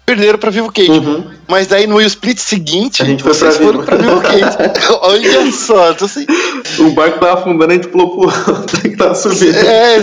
Perderam 0.06 0.40
pra 0.40 0.49
Vivo 0.49 0.72
Cage. 0.72 0.90
Uhum. 0.90 1.32
Mas 1.49 1.68
daí 1.68 1.86
no 1.86 1.99
split 1.99 2.38
seguinte, 2.38 3.02
a 3.02 3.06
gente 3.06 3.24
foi 3.24 3.34
vocês 3.34 3.57
pra 3.57 3.65
foram 3.65 3.84
pra 3.84 3.98
Vivo 3.98 4.22
Cage. 4.22 4.57
Olha 5.02 5.52
só, 5.52 5.94
tô 5.94 6.06
assim. 6.06 6.26
O 6.80 6.91
barco 6.91 7.19
tava 7.19 7.41
afundando, 7.41 7.72
a 7.72 7.76
gente 7.76 7.90
pulou 7.90 8.15
pro 8.15 8.53
outro 8.53 8.80
que 8.90 8.95
tava 8.95 9.15
subindo. 9.15 9.57
É, 9.57 10.02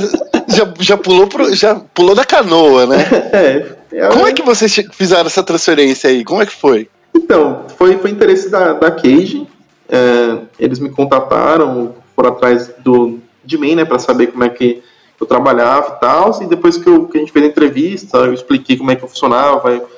já, 0.49 0.75
já, 0.79 0.97
pulou 0.99 1.27
pro, 1.27 1.55
já 1.55 1.77
pulou 1.95 2.15
da 2.15 2.25
canoa, 2.25 2.87
né? 2.87 2.99
É. 3.33 3.84
É, 3.95 4.09
Como 4.09 4.27
é 4.27 4.33
que 4.33 4.43
vocês 4.43 4.75
fizeram 4.91 5.27
essa 5.27 5.43
transferência 5.43 6.11
aí? 6.11 6.25
Como 6.25 6.43
é 6.43 6.47
que 6.47 6.53
foi? 6.53 6.89
Então, 7.15 7.65
foi, 7.79 7.97
foi 7.97 8.11
interesse 8.11 8.51
da, 8.51 8.73
da 8.73 8.91
Cage. 8.91 9.47
É, 9.89 10.39
eles 10.59 10.81
me 10.81 10.91
contataram, 10.91 11.95
foram 12.17 12.31
atrás 12.31 12.73
do, 12.79 13.21
de 13.45 13.57
mim, 13.57 13.77
né, 13.77 13.85
para 13.85 14.01
saber 14.01 14.29
como 14.29 14.43
é 14.43 14.49
que 14.49 14.83
eu 15.21 15.27
trabalhava 15.27 15.95
e 15.97 16.01
tal. 16.01 16.43
E 16.43 16.47
depois 16.47 16.77
que, 16.77 16.89
eu, 16.89 17.07
que 17.07 17.19
a 17.19 17.21
gente 17.21 17.31
fez 17.31 17.45
a 17.45 17.49
entrevista, 17.49 18.19
eu 18.19 18.35
expliquei 18.35 18.77
como 18.77 18.91
é 18.91 18.97
que 18.97 19.05
eu 19.05 19.09
funcionava. 19.09 19.71
Eu, 19.71 19.89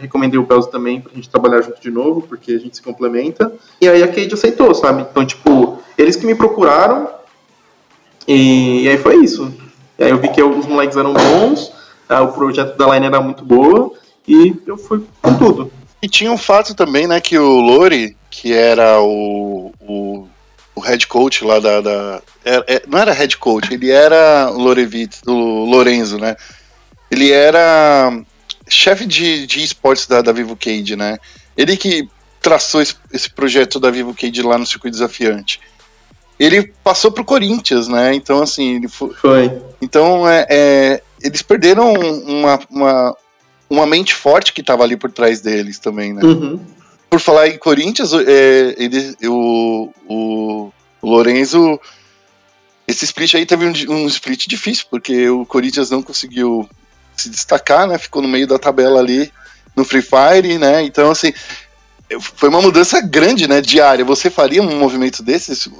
recomendei 0.00 0.40
o 0.40 0.44
Belzo 0.44 0.68
também 0.68 1.00
pra 1.00 1.14
gente 1.14 1.28
trabalhar 1.28 1.60
junto 1.60 1.80
de 1.80 1.90
novo, 1.90 2.22
porque 2.22 2.50
a 2.52 2.58
gente 2.58 2.74
se 2.76 2.82
complementa. 2.82 3.52
E 3.80 3.88
aí 3.88 4.02
a 4.02 4.08
Cage 4.08 4.34
aceitou, 4.34 4.74
sabe? 4.74 5.02
Então, 5.08 5.24
tipo, 5.24 5.78
eles 5.96 6.16
que 6.16 6.26
me 6.26 6.34
procuraram. 6.34 7.08
E, 8.26 8.82
e 8.84 8.88
aí 8.88 8.98
foi 8.98 9.16
isso. 9.18 9.54
E 9.96 10.02
aí 10.02 10.10
eu 10.10 10.18
vi 10.18 10.28
que 10.30 10.42
os 10.42 10.66
moleques 10.66 10.96
eram 10.96 11.12
bons 11.12 11.83
ah, 12.14 12.22
o 12.22 12.32
projeto 12.32 12.76
da 12.76 12.94
Line 12.94 13.06
era 13.06 13.20
muito 13.20 13.44
boa 13.44 13.92
e 14.26 14.54
eu 14.66 14.76
fui 14.76 15.04
com 15.20 15.34
tudo. 15.36 15.72
E 16.02 16.08
tinha 16.08 16.30
um 16.30 16.38
fato 16.38 16.74
também, 16.74 17.06
né, 17.06 17.20
que 17.20 17.38
o 17.38 17.60
Lori, 17.60 18.16
que 18.30 18.52
era 18.52 19.00
o, 19.00 19.72
o, 19.80 20.28
o 20.74 20.80
head 20.80 21.06
coach 21.06 21.44
lá 21.44 21.58
da. 21.58 21.80
da 21.80 22.22
era, 22.44 22.64
é, 22.68 22.82
não 22.86 22.98
era 22.98 23.12
head 23.12 23.36
coach, 23.38 23.72
ele 23.72 23.90
era 23.90 24.50
o 24.50 24.58
Lorevitz, 24.58 25.22
do 25.22 25.32
Lorenzo, 25.32 26.18
né? 26.18 26.36
Ele 27.10 27.30
era 27.30 28.20
chefe 28.68 29.06
de, 29.06 29.46
de 29.46 29.62
esportes 29.62 30.06
da, 30.06 30.20
da 30.20 30.32
Vivo 30.32 30.56
Cage, 30.56 30.96
né? 30.96 31.18
Ele 31.56 31.76
que 31.76 32.08
traçou 32.40 32.82
esse, 32.82 32.94
esse 33.12 33.30
projeto 33.30 33.80
da 33.80 33.90
Vivo 33.90 34.14
Cage 34.14 34.42
lá 34.42 34.58
no 34.58 34.66
circuito 34.66 34.96
desafiante. 34.96 35.60
Ele 36.38 36.72
passou 36.82 37.12
pro 37.12 37.24
Corinthians, 37.24 37.88
né? 37.88 38.12
Então, 38.14 38.42
assim, 38.42 38.76
ele 38.76 38.88
foi. 38.88 39.14
foi. 39.14 39.62
Então, 39.80 40.28
é, 40.28 40.46
é 40.50 41.02
eles 41.24 41.40
perderam 41.40 41.92
uma, 41.94 42.60
uma, 42.70 43.16
uma 43.70 43.86
mente 43.86 44.14
forte 44.14 44.52
que 44.52 44.60
estava 44.60 44.84
ali 44.84 44.94
por 44.94 45.10
trás 45.10 45.40
deles 45.40 45.78
também, 45.78 46.12
né? 46.12 46.22
Uhum. 46.22 46.60
por 47.08 47.18
falar 47.18 47.48
em 47.48 47.58
Corinthians, 47.58 48.12
é, 48.12 48.74
ele, 48.76 49.16
o, 49.24 49.90
o, 50.06 50.72
o 51.00 51.08
Lorenzo. 51.08 51.80
Esse 52.86 53.06
split 53.06 53.34
aí 53.34 53.46
teve 53.46 53.64
um, 53.64 53.94
um, 53.94 54.06
split 54.06 54.46
difícil, 54.46 54.84
porque 54.90 55.26
o 55.30 55.46
Corinthians 55.46 55.88
não 55.88 56.02
conseguiu 56.02 56.68
se 57.16 57.30
destacar, 57.30 57.86
né? 57.86 57.96
Ficou 57.96 58.20
no 58.20 58.28
meio 58.28 58.46
da 58.46 58.58
tabela 58.58 59.00
ali 59.00 59.32
no 59.74 59.84
Free 59.84 60.02
Fire, 60.02 60.58
né? 60.58 60.82
Então, 60.82 61.10
assim, 61.10 61.32
foi 62.20 62.50
uma 62.50 62.60
mudança 62.60 63.00
grande, 63.00 63.48
né? 63.48 63.62
Diária. 63.62 64.04
Você 64.04 64.28
faria 64.28 64.62
um 64.62 64.78
movimento 64.78 65.22
desse? 65.22 65.70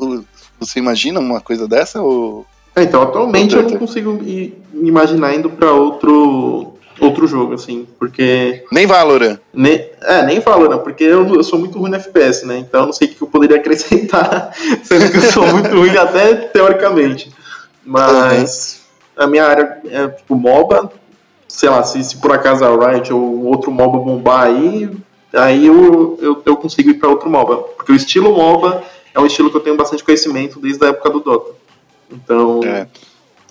Você 0.59 0.79
imagina 0.79 1.21
uma 1.21 1.43
coisa 1.43 1.69
dessa? 1.69 2.01
Ou... 2.01 2.47
É, 2.77 2.83
então, 2.83 3.03
atualmente 3.03 3.55
eu 3.55 3.63
não 3.63 3.79
consigo 3.79 4.21
imaginar 4.75 5.35
indo 5.35 5.51
para 5.51 5.73
outro 5.73 6.75
outro 7.01 7.27
jogo, 7.27 7.55
assim, 7.55 7.87
porque. 7.99 8.65
Nem 8.71 8.87
Valorant. 8.87 9.39
Nem, 9.53 9.89
é, 10.03 10.23
nem 10.25 10.41
Valorant, 10.41 10.79
porque 10.79 11.05
eu, 11.05 11.27
eu 11.35 11.43
sou 11.43 11.59
muito 11.59 11.79
ruim 11.79 11.91
no 11.91 11.97
FPS, 11.97 12.47
né? 12.47 12.59
Então 12.59 12.81
eu 12.81 12.87
não 12.87 12.93
sei 12.93 13.09
o 13.09 13.11
que 13.11 13.23
eu 13.23 13.29
poderia 13.29 13.57
acrescentar, 13.59 14.53
sendo 14.83 15.11
que 15.11 15.19
eu 15.19 15.23
sou 15.23 15.47
muito 15.47 15.69
ruim 15.71 15.97
até 15.97 16.35
teoricamente. 16.35 17.33
Mas 17.85 18.83
uhum. 19.17 19.25
a 19.25 19.27
minha 19.27 19.45
área 19.45 19.81
é 19.91 20.09
tipo 20.09 20.35
MOBA, 20.35 20.91
sei 21.49 21.69
lá, 21.69 21.83
se, 21.83 22.03
se 22.03 22.17
por 22.17 22.33
acaso 22.33 22.65
a 22.65 22.93
Riot 22.93 23.13
ou 23.13 23.45
outro 23.45 23.71
MOBA 23.71 23.99
bombar 23.99 24.47
aí, 24.47 24.91
aí 25.33 25.67
eu, 25.67 26.19
eu, 26.21 26.43
eu 26.45 26.57
consigo 26.57 26.91
ir 26.91 26.95
para 26.95 27.09
outro 27.09 27.29
MOBA. 27.29 27.57
Porque 27.77 27.93
o 27.93 27.97
estilo 27.97 28.33
MOBA 28.33 28.83
é 29.15 29.21
um 29.21 29.27
estilo 29.27 29.51
que 29.51 29.57
eu 29.57 29.61
tenho 29.61 29.77
bastante 29.77 30.03
conhecimento 30.03 30.59
desde 30.59 30.85
a 30.85 30.89
época 30.89 31.11
do 31.11 31.21
Dota. 31.21 31.64
Então. 32.11 32.61
É. 32.65 32.87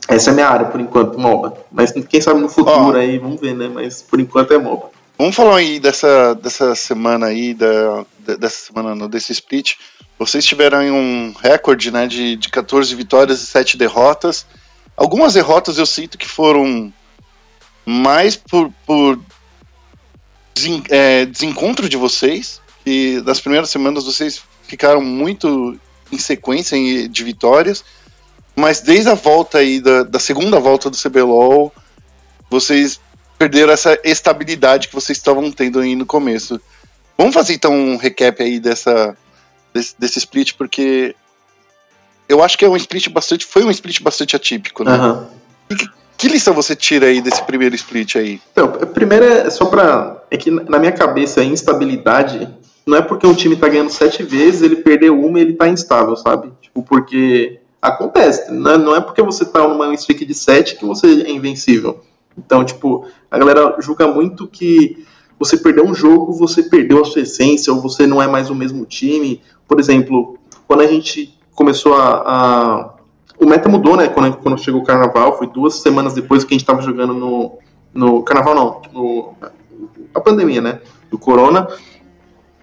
Essa 0.08 0.30
é 0.30 0.32
a 0.32 0.34
minha 0.34 0.48
área, 0.48 0.66
por 0.66 0.82
enquanto, 0.82 1.18
MOBA. 1.18 1.58
Mas 1.72 1.92
quem 1.92 2.20
sabe 2.20 2.42
no 2.42 2.50
futuro 2.50 2.98
aí, 2.98 3.18
vamos 3.18 3.40
ver, 3.40 3.56
né? 3.56 3.70
Mas 3.74 4.02
por 4.02 4.20
enquanto 4.20 4.54
é 4.54 4.58
MOBA. 4.58 4.90
Vamos 5.18 5.36
falar 5.36 5.58
aí 5.58 5.80
dessa, 5.80 6.34
dessa 6.36 6.76
semana 6.76 7.28
aí, 7.28 7.54
da, 7.54 8.06
dessa 8.38 8.66
semana, 8.68 8.96
no 8.96 9.08
desse 9.08 9.32
split. 9.32 9.76
Vocês 10.20 10.44
tiveram 10.44 10.80
um 10.80 11.34
recorde, 11.40 11.92
né, 11.92 12.08
de, 12.08 12.36
de 12.36 12.50
14 12.50 12.94
vitórias 12.96 13.42
e 13.42 13.46
7 13.46 13.78
derrotas. 13.78 14.46
Algumas 14.96 15.34
derrotas 15.34 15.78
eu 15.78 15.86
sinto 15.86 16.18
que 16.18 16.28
foram 16.28 16.92
mais 17.86 18.36
por, 18.36 18.72
por 18.86 19.20
desen, 20.54 20.84
é, 20.90 21.26
desencontro 21.26 21.88
de 21.88 21.98
vocês, 21.98 22.62
que 22.84 23.22
das 23.22 23.40
primeiras 23.40 23.70
semanas 23.70 24.06
vocês 24.06 24.42
ficaram 24.64 25.02
muito 25.02 25.80
em 26.12 26.18
sequência 26.18 26.78
de 27.08 27.24
vitórias 27.24 27.84
mas 28.56 28.82
desde 28.82 29.10
a 29.10 29.16
volta 29.16 29.58
aí, 29.58 29.82
da, 29.82 30.04
da 30.04 30.20
segunda 30.20 30.60
volta 30.60 30.90
do 30.90 30.98
CBLOL, 30.98 31.74
vocês 32.50 33.00
perderam 33.38 33.74
essa 33.74 33.98
estabilidade 34.04 34.88
que 34.88 34.96
vocês 34.96 35.18
estavam 35.18 35.52
tendo 35.52 35.80
aí 35.80 35.96
no 35.96 36.06
começo. 36.06 36.62
Vamos 37.18 37.34
fazer 37.34 37.54
então 37.54 37.74
um 37.74 37.98
recap 37.98 38.42
aí 38.42 38.60
dessa, 38.60 39.16
desse, 39.74 39.96
desse 39.98 40.20
split, 40.20 40.54
porque 40.54 41.16
eu 42.30 42.44
acho 42.44 42.58
que 42.58 42.66
é 42.66 42.70
um 42.70 42.78
split 42.78 43.10
bastante. 43.10 43.46
Foi 43.46 43.64
um 43.64 43.72
split 43.72 44.02
bastante 44.02 44.36
atípico, 44.36 44.84
né? 44.84 44.96
Uhum. 44.98 45.26
Que, 45.70 45.90
que, 46.18 46.28
lição 46.28 46.54
você 46.54 46.76
tira 46.76 47.08
aí 47.08 47.22
desse 47.22 47.44
primeiro 47.44 47.76
split 47.76 48.16
aí? 48.16 48.42
Então, 48.52 48.72
primeiro 48.94 49.26
é 49.26 49.50
só 49.50 49.66
pra. 49.66 50.24
É 50.30 50.38
que 50.38 50.52
na 50.52 50.80
minha 50.80 50.92
cabeça 50.92 51.42
a 51.42 51.44
instabilidade 51.44 52.48
não 52.86 52.98
é 52.98 53.02
porque 53.02 53.26
um 53.26 53.34
time 53.34 53.56
tá 53.56 53.68
ganhando 53.68 53.90
sete 53.90 54.24
vezes, 54.24 54.62
ele 54.62 54.78
perdeu 54.78 55.20
uma 55.20 55.40
e 55.40 55.42
ele 55.42 55.54
tá 55.54 55.68
instável, 55.68 56.16
sabe? 56.16 56.52
Tipo, 56.62 56.84
porque 56.84 57.60
acontece. 57.84 58.50
Né? 58.50 58.78
Não 58.78 58.96
é 58.96 59.02
porque 59.02 59.22
você 59.22 59.46
tá 59.46 59.68
numa 59.68 59.94
streak 59.94 60.26
de 60.26 60.34
7 60.34 60.78
que 60.78 60.86
você 60.86 61.24
é 61.24 61.30
invencível. 61.30 62.02
Então, 62.38 62.64
tipo, 62.64 63.06
a 63.30 63.38
galera 63.38 63.76
julga 63.80 64.08
muito 64.08 64.48
que 64.48 65.06
você 65.38 65.58
perdeu 65.58 65.86
um 65.86 65.94
jogo, 65.94 66.32
você 66.34 66.64
perdeu 66.64 67.02
a 67.02 67.06
sua 67.06 67.22
essência, 67.22 67.72
ou 67.74 67.82
você 67.82 68.08
não 68.08 68.22
é 68.22 68.28
mais 68.28 68.50
o 68.50 68.56
mesmo 68.56 68.86
time. 68.86 69.42
Por 69.68 69.80
exemplo, 69.80 70.38
quando 70.66 70.82
a 70.82 70.88
gente 70.88 71.38
começou 71.54 71.94
a. 71.96 72.24
a... 72.26 72.94
O 73.40 73.46
meta 73.46 73.68
mudou, 73.68 73.98
né? 73.98 74.08
Quando, 74.08 74.38
quando 74.38 74.58
chegou 74.58 74.82
o 74.82 74.86
carnaval, 74.86 75.38
foi 75.38 75.48
duas 75.48 75.76
semanas 75.76 76.14
depois 76.14 76.44
que 76.44 76.54
a 76.54 76.58
gente 76.58 76.66
tava 76.66 76.82
jogando 76.82 77.14
no. 77.14 77.60
No 77.94 78.24
carnaval, 78.24 78.56
não. 78.56 78.82
No, 78.92 79.34
a 80.16 80.20
pandemia, 80.22 80.62
né? 80.62 80.80
Do 81.12 81.18
corona. 81.20 81.68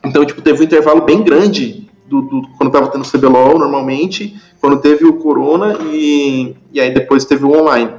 Então, 0.02 0.24
tipo, 0.24 0.40
teve 0.40 0.60
um 0.60 0.64
intervalo 0.64 1.02
bem 1.02 1.22
grande 1.22 1.89
do, 2.10 2.22
do, 2.22 2.42
quando 2.58 2.66
estava 2.66 2.88
tendo 2.88 3.08
CBLOL 3.08 3.56
normalmente, 3.56 4.36
quando 4.60 4.80
teve 4.80 5.06
o 5.06 5.14
Corona 5.14 5.78
e, 5.92 6.56
e 6.72 6.80
aí 6.80 6.92
depois 6.92 7.24
teve 7.24 7.44
o 7.44 7.56
online. 7.56 7.92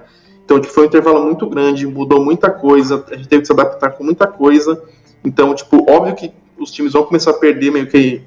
Então 0.44 0.60
tipo, 0.60 0.74
foi 0.74 0.84
um 0.84 0.88
intervalo 0.88 1.24
muito 1.24 1.48
grande, 1.48 1.88
mudou 1.88 2.24
muita 2.24 2.52
coisa, 2.52 3.06
a 3.10 3.16
gente 3.16 3.30
teve 3.30 3.42
que 3.42 3.48
se 3.48 3.54
adaptar 3.54 3.92
com 3.92 4.04
muita 4.04 4.28
coisa. 4.28 4.84
Então, 5.24 5.56
tipo, 5.56 5.90
óbvio 5.90 6.14
que 6.14 6.32
os 6.60 6.72
times 6.72 6.92
vão 6.92 7.04
começar 7.04 7.32
a 7.32 7.36
perder 7.36 7.72
meio 7.72 7.88
que 7.88 8.22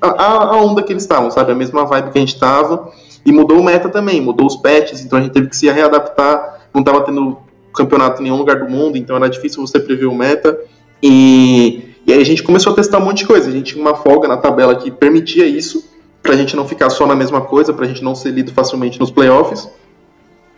a, 0.00 0.54
a 0.54 0.56
onda 0.56 0.82
que 0.82 0.92
eles 0.92 1.04
estavam, 1.04 1.30
sabe? 1.30 1.52
A 1.52 1.54
mesma 1.54 1.84
vibe 1.84 2.10
que 2.10 2.18
a 2.18 2.20
gente 2.20 2.34
estava. 2.34 2.90
E 3.24 3.32
mudou 3.32 3.60
o 3.60 3.64
meta 3.64 3.88
também, 3.88 4.20
mudou 4.20 4.46
os 4.46 4.56
patches, 4.56 5.04
então 5.04 5.18
a 5.18 5.22
gente 5.22 5.32
teve 5.32 5.48
que 5.48 5.56
se 5.56 5.70
readaptar. 5.70 6.68
Não 6.74 6.80
estava 6.80 7.02
tendo 7.02 7.38
campeonato 7.74 8.20
em 8.20 8.24
nenhum 8.24 8.36
lugar 8.36 8.58
do 8.58 8.68
mundo, 8.68 8.96
então 8.96 9.16
era 9.16 9.28
difícil 9.28 9.64
você 9.64 9.78
prever 9.78 10.06
o 10.06 10.14
meta. 10.14 10.58
E 11.02 11.85
e 12.06 12.12
aí 12.12 12.20
a 12.20 12.24
gente 12.24 12.42
começou 12.42 12.72
a 12.72 12.76
testar 12.76 12.98
um 12.98 13.04
monte 13.04 13.18
de 13.18 13.26
coisa. 13.26 13.48
A 13.48 13.52
gente 13.52 13.72
tinha 13.72 13.82
uma 13.82 13.96
folga 13.96 14.28
na 14.28 14.36
tabela 14.36 14.76
que 14.76 14.92
permitia 14.92 15.44
isso, 15.44 15.84
para 16.22 16.34
a 16.34 16.36
gente 16.36 16.54
não 16.54 16.66
ficar 16.66 16.88
só 16.88 17.04
na 17.04 17.16
mesma 17.16 17.40
coisa, 17.40 17.72
para 17.72 17.84
a 17.84 17.88
gente 17.88 18.02
não 18.02 18.14
ser 18.14 18.30
lido 18.30 18.52
facilmente 18.52 19.00
nos 19.00 19.10
playoffs. 19.10 19.68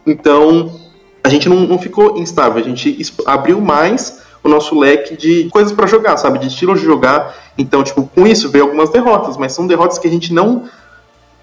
Então, 0.06 0.78
a 1.24 1.30
gente 1.30 1.48
não, 1.48 1.60
não 1.60 1.78
ficou 1.78 2.18
instável, 2.18 2.62
a 2.62 2.64
gente 2.64 3.00
abriu 3.24 3.60
mais 3.60 4.22
o 4.44 4.48
nosso 4.48 4.78
leque 4.78 5.16
de 5.16 5.48
coisas 5.50 5.72
para 5.72 5.86
jogar, 5.86 6.18
sabe? 6.18 6.38
De 6.38 6.48
estilos 6.48 6.80
de 6.80 6.86
jogar. 6.86 7.34
Então, 7.56 7.82
tipo, 7.82 8.02
com 8.14 8.26
isso 8.26 8.50
veio 8.50 8.64
algumas 8.64 8.90
derrotas, 8.90 9.38
mas 9.38 9.52
são 9.52 9.66
derrotas 9.66 9.98
que 9.98 10.06
a 10.06 10.10
gente 10.10 10.34
não. 10.34 10.68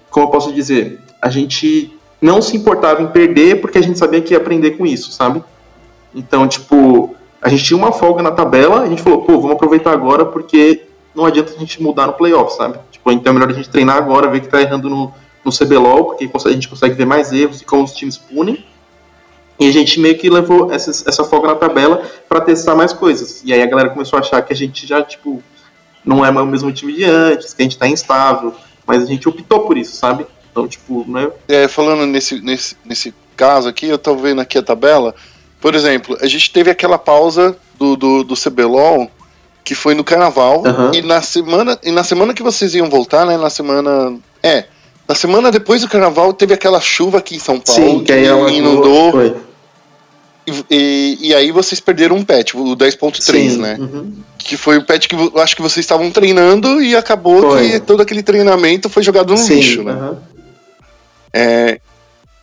Como 0.08 0.26
eu 0.26 0.30
posso 0.30 0.52
dizer? 0.52 1.00
A 1.20 1.28
gente 1.28 1.98
não 2.20 2.40
se 2.40 2.56
importava 2.56 3.02
em 3.02 3.08
perder 3.08 3.60
porque 3.60 3.78
a 3.78 3.82
gente 3.82 3.98
sabia 3.98 4.20
que 4.20 4.34
ia 4.34 4.38
aprender 4.38 4.72
com 4.72 4.86
isso, 4.86 5.10
sabe? 5.10 5.42
Então, 6.14 6.46
tipo, 6.46 7.15
a 7.46 7.48
gente 7.48 7.62
tinha 7.62 7.76
uma 7.78 7.92
folga 7.92 8.24
na 8.24 8.32
tabela, 8.32 8.82
a 8.82 8.88
gente 8.88 9.00
falou, 9.00 9.22
pô, 9.22 9.34
vamos 9.40 9.52
aproveitar 9.52 9.92
agora 9.92 10.26
porque 10.26 10.82
não 11.14 11.24
adianta 11.24 11.54
a 11.54 11.58
gente 11.60 11.80
mudar 11.80 12.08
no 12.08 12.12
playoff, 12.14 12.56
sabe? 12.56 12.76
Tipo, 12.90 13.12
então 13.12 13.30
é 13.30 13.34
melhor 13.34 13.50
a 13.50 13.52
gente 13.52 13.70
treinar 13.70 13.96
agora, 13.96 14.28
ver 14.28 14.40
que 14.40 14.48
tá 14.48 14.60
errando 14.60 14.90
no, 14.90 15.14
no 15.44 15.52
CBLOL, 15.52 16.06
porque 16.06 16.28
a 16.34 16.50
gente 16.50 16.68
consegue 16.68 16.96
ver 16.96 17.06
mais 17.06 17.32
erros 17.32 17.60
e 17.60 17.64
como 17.64 17.84
os 17.84 17.92
times 17.92 18.18
punem. 18.18 18.66
E 19.60 19.68
a 19.68 19.70
gente 19.70 20.00
meio 20.00 20.18
que 20.18 20.28
levou 20.28 20.72
essa, 20.72 20.90
essa 20.90 21.22
folga 21.22 21.46
na 21.46 21.54
tabela 21.54 22.02
para 22.28 22.40
testar 22.40 22.74
mais 22.74 22.92
coisas. 22.92 23.42
E 23.44 23.52
aí 23.52 23.62
a 23.62 23.66
galera 23.66 23.90
começou 23.90 24.16
a 24.16 24.20
achar 24.22 24.42
que 24.42 24.52
a 24.52 24.56
gente 24.56 24.84
já, 24.84 25.00
tipo, 25.00 25.40
não 26.04 26.26
é 26.26 26.30
o 26.30 26.46
mesmo 26.46 26.72
time 26.72 26.94
de 26.94 27.04
antes, 27.04 27.54
que 27.54 27.62
a 27.62 27.64
gente 27.64 27.78
tá 27.78 27.86
instável. 27.86 28.52
Mas 28.84 29.04
a 29.04 29.06
gente 29.06 29.28
optou 29.28 29.60
por 29.60 29.78
isso, 29.78 29.94
sabe? 29.94 30.26
Então, 30.50 30.66
tipo, 30.66 31.04
né? 31.08 31.30
É, 31.46 31.68
falando 31.68 32.06
nesse, 32.06 32.40
nesse, 32.40 32.76
nesse 32.84 33.14
caso 33.36 33.68
aqui, 33.68 33.86
eu 33.86 33.98
tô 33.98 34.16
vendo 34.16 34.40
aqui 34.40 34.58
a 34.58 34.62
tabela. 34.64 35.14
Por 35.66 35.74
exemplo, 35.74 36.16
a 36.20 36.28
gente 36.28 36.52
teve 36.52 36.70
aquela 36.70 36.96
pausa 36.96 37.56
do, 37.76 37.96
do, 37.96 38.22
do 38.22 38.34
CBLOL 38.36 39.10
que 39.64 39.74
foi 39.74 39.96
no 39.96 40.04
carnaval 40.04 40.62
uhum. 40.64 40.94
e 40.94 41.02
na 41.02 41.20
semana 41.20 41.76
e 41.82 41.90
na 41.90 42.04
semana 42.04 42.32
que 42.32 42.40
vocês 42.40 42.72
iam 42.76 42.88
voltar, 42.88 43.26
né, 43.26 43.36
na 43.36 43.50
semana 43.50 44.16
é, 44.40 44.66
na 45.08 45.16
semana 45.16 45.50
depois 45.50 45.80
do 45.80 45.88
carnaval 45.88 46.32
teve 46.32 46.54
aquela 46.54 46.80
chuva 46.80 47.18
aqui 47.18 47.34
em 47.34 47.40
São 47.40 47.58
Paulo 47.58 47.98
Sim, 47.98 48.04
que, 48.04 48.12
aí 48.12 48.56
inundou. 48.56 49.10
Foi. 49.10 49.36
E, 50.46 50.64
e, 50.70 51.18
e, 51.30 51.34
aí 51.34 51.50
vocês 51.50 51.80
perderam 51.80 52.14
um 52.14 52.24
patch, 52.24 52.54
o 52.54 52.76
10.3, 52.76 53.56
né? 53.56 53.76
Uhum. 53.80 54.12
Que 54.38 54.56
foi 54.56 54.78
o 54.78 54.84
patch 54.84 55.08
que 55.08 55.16
eu 55.16 55.40
acho 55.40 55.56
que 55.56 55.62
vocês 55.62 55.82
estavam 55.82 56.12
treinando 56.12 56.80
e 56.80 56.94
acabou 56.94 57.42
foi. 57.42 57.70
que 57.70 57.80
todo 57.80 58.02
aquele 58.02 58.22
treinamento 58.22 58.88
foi 58.88 59.02
jogado 59.02 59.30
no 59.30 59.36
Sim, 59.36 59.56
lixo, 59.56 59.82
né? 59.82 59.94
Uhum. 59.94 60.16
É, 61.32 61.80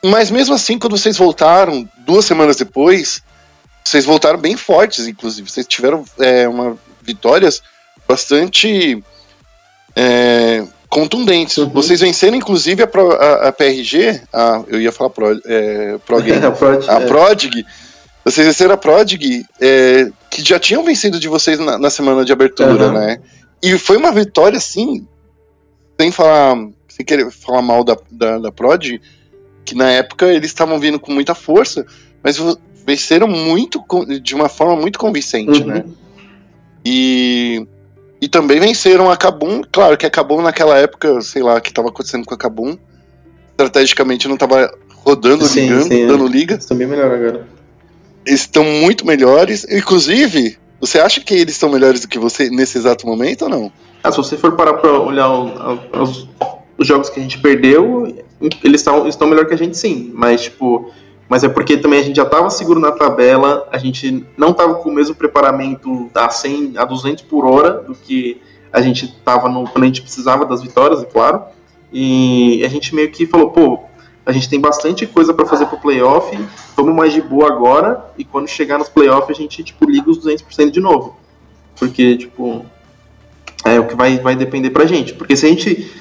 mas 0.04 0.30
mesmo 0.30 0.54
assim, 0.54 0.78
quando 0.78 0.98
vocês 0.98 1.18
voltaram, 1.18 1.88
duas 2.06 2.26
semanas 2.26 2.58
depois, 2.58 3.22
vocês 3.84 4.06
voltaram 4.06 4.40
bem 4.40 4.58
fortes, 4.58 5.08
inclusive. 5.08 5.50
Vocês 5.50 5.68
tiveram 5.68 6.04
é, 6.20 6.48
uma 6.48 6.78
vitórias 7.02 7.62
bastante 8.08 9.04
é, 9.96 10.66
contundentes. 10.90 11.58
Uhum. 11.58 11.70
Vocês 11.70 12.00
venceram, 12.00 12.36
inclusive, 12.36 12.84
a, 12.84 12.88
Pro, 12.88 13.12
a, 13.14 13.48
a 13.48 13.52
PRG, 13.52 14.22
a, 14.32 14.64
eu 14.68 14.82
ia 14.82 14.92
falar 14.92 15.10
Pro, 15.10 15.42
é, 15.46 15.98
Pro 16.06 16.22
Game, 16.22 16.44
a, 16.46 16.52
Prod, 16.52 16.90
a 16.90 17.02
é. 17.02 17.06
Prodig. 17.06 17.66
Vocês 18.24 18.48
venceram 18.48 18.74
a 18.74 18.78
Prodig, 18.78 19.46
é, 19.60 20.10
que 20.30 20.44
já 20.44 20.60
tinham 20.60 20.84
vencido 20.84 21.20
de 21.20 21.28
vocês 21.28 21.60
na, 21.60 21.78
na 21.78 21.90
semana 21.90 22.24
de 22.24 22.32
abertura, 22.32 22.88
uhum. 22.88 22.94
né? 22.94 23.20
E 23.62 23.78
foi 23.78 23.98
uma 23.98 24.12
vitória, 24.12 24.58
assim, 24.58 25.06
sem 26.00 26.12
falar, 26.12 26.56
sem 26.88 27.06
querer 27.06 27.32
falar 27.32 27.62
mal 27.62 27.84
da, 27.84 27.98
da, 28.12 28.38
da 28.38 28.52
Prodig, 28.52 29.02
que 29.66 29.76
na 29.76 29.90
época 29.90 30.28
eles 30.32 30.50
estavam 30.50 30.80
vindo 30.80 31.00
com 31.00 31.12
muita 31.12 31.34
força, 31.34 31.86
mas 32.24 32.38
venceram 32.86 33.28
muito 33.28 33.84
de 34.22 34.36
uma 34.36 34.50
forma 34.50 34.76
muito 34.76 35.00
convincente, 35.00 35.62
uhum. 35.62 35.68
né? 35.68 35.86
E, 36.86 37.66
e 38.22 38.28
também 38.28 38.60
venceram 38.60 39.10
a 39.10 39.16
Kabum, 39.16 39.62
claro 39.72 39.98
que 39.98 40.06
a 40.06 40.10
Kabum 40.10 40.42
naquela 40.42 40.78
época, 40.78 41.22
sei 41.22 41.42
lá, 41.42 41.62
que 41.62 41.70
estava 41.70 41.90
acontecendo 41.90 42.26
com 42.26 42.34
a 42.34 42.38
Kabum, 42.38 42.78
estrategicamente 43.52 44.28
não 44.28 44.36
estava 44.36 44.74
rodando, 44.98 45.46
ligando, 45.46 45.84
sim, 45.84 46.08
dando 46.08 46.28
liga. 46.28 46.56
Estão 46.56 46.78
bem 46.78 46.88
melhor 46.88 47.12
agora. 47.12 47.48
Eles 48.26 48.42
estão 48.42 48.64
muito 48.64 49.06
melhores, 49.06 49.66
inclusive, 49.70 50.58
Você 50.84 51.00
acha 51.00 51.22
que 51.22 51.34
eles 51.34 51.56
são 51.56 51.70
melhores 51.70 52.02
do 52.02 52.10
que 52.10 52.20
você 52.20 52.50
nesse 52.50 52.78
exato 52.78 53.08
momento 53.08 53.44
ou 53.44 53.50
não? 53.50 53.72
Ah, 54.04 54.12
se 54.12 54.18
você 54.18 54.36
for 54.36 54.52
parar 54.58 54.74
pra 54.74 54.92
olhar 55.00 55.30
os, 55.32 56.28
os, 56.78 56.88
jogos 56.88 57.10
que 57.10 57.20
a 57.20 57.24
gente 57.24 57.40
perdeu, 57.40 58.16
eles 58.64 58.82
estão 58.82 59.08
estão 59.08 59.28
melhor 59.28 59.46
que 59.46 59.54
a 59.54 59.58
gente 59.58 59.78
sim, 59.78 60.12
mas 60.14 60.44
tipo, 60.44 60.92
mas 61.30 61.44
é 61.44 61.50
porque 61.50 61.78
também 61.78 62.00
a 62.00 62.04
gente 62.04 62.18
já 62.18 62.24
estava 62.24 62.50
seguro 62.50 62.80
na 62.80 62.92
tabela, 62.92 63.68
a 63.72 63.78
gente 63.78 64.26
não 64.38 64.52
estava 64.52 64.76
com 64.76 64.90
o 64.90 64.94
mesmo 64.94 65.16
preparamento 65.16 66.10
a 66.14 66.30
100, 66.30 66.74
a 66.78 66.86
200 66.86 67.24
por 67.24 67.46
hora 67.46 67.82
do 67.82 67.96
que 67.96 68.42
a 68.72 68.82
gente 68.82 69.06
estava 69.06 69.42
quando 69.42 69.84
a 69.84 69.86
gente 69.86 70.02
precisava 70.02 70.46
das 70.46 70.62
vitórias, 70.62 71.04
é 71.04 71.06
claro. 71.06 71.44
E 71.92 72.64
a 72.66 72.68
gente 72.68 72.96
meio 72.96 73.12
que 73.12 73.28
falou, 73.28 73.52
pô, 73.52 73.80
a 74.26 74.32
gente 74.32 74.50
tem 74.50 74.60
bastante 74.60 75.06
coisa 75.06 75.34
para 75.34 75.46
fazer 75.46 75.68
pro 75.68 75.78
playoff, 75.78 76.36
vamos 76.76 76.96
mais 76.96 77.14
de 77.14 77.22
boa 77.22 77.48
agora, 77.48 78.04
e 78.18 78.24
quando 78.24 78.48
chegar 78.48 78.80
nos 78.80 78.90
playoffs 78.90 79.38
a 79.38 79.40
gente, 79.40 79.64
tipo, 79.64 79.90
liga 79.90 80.10
os 80.10 80.18
200% 80.26 80.72
de 80.72 80.80
novo. 80.80 81.18
Porque, 81.78 82.18
tipo, 82.18 82.66
é 83.66 83.80
o 83.80 83.88
que 83.88 83.96
vai, 83.96 84.18
vai 84.20 84.36
depender 84.36 84.72
pra 84.72 84.86
gente. 84.86 85.14
Porque 85.14 85.36
se 85.36 85.46
a 85.46 85.50
gente 85.50 85.92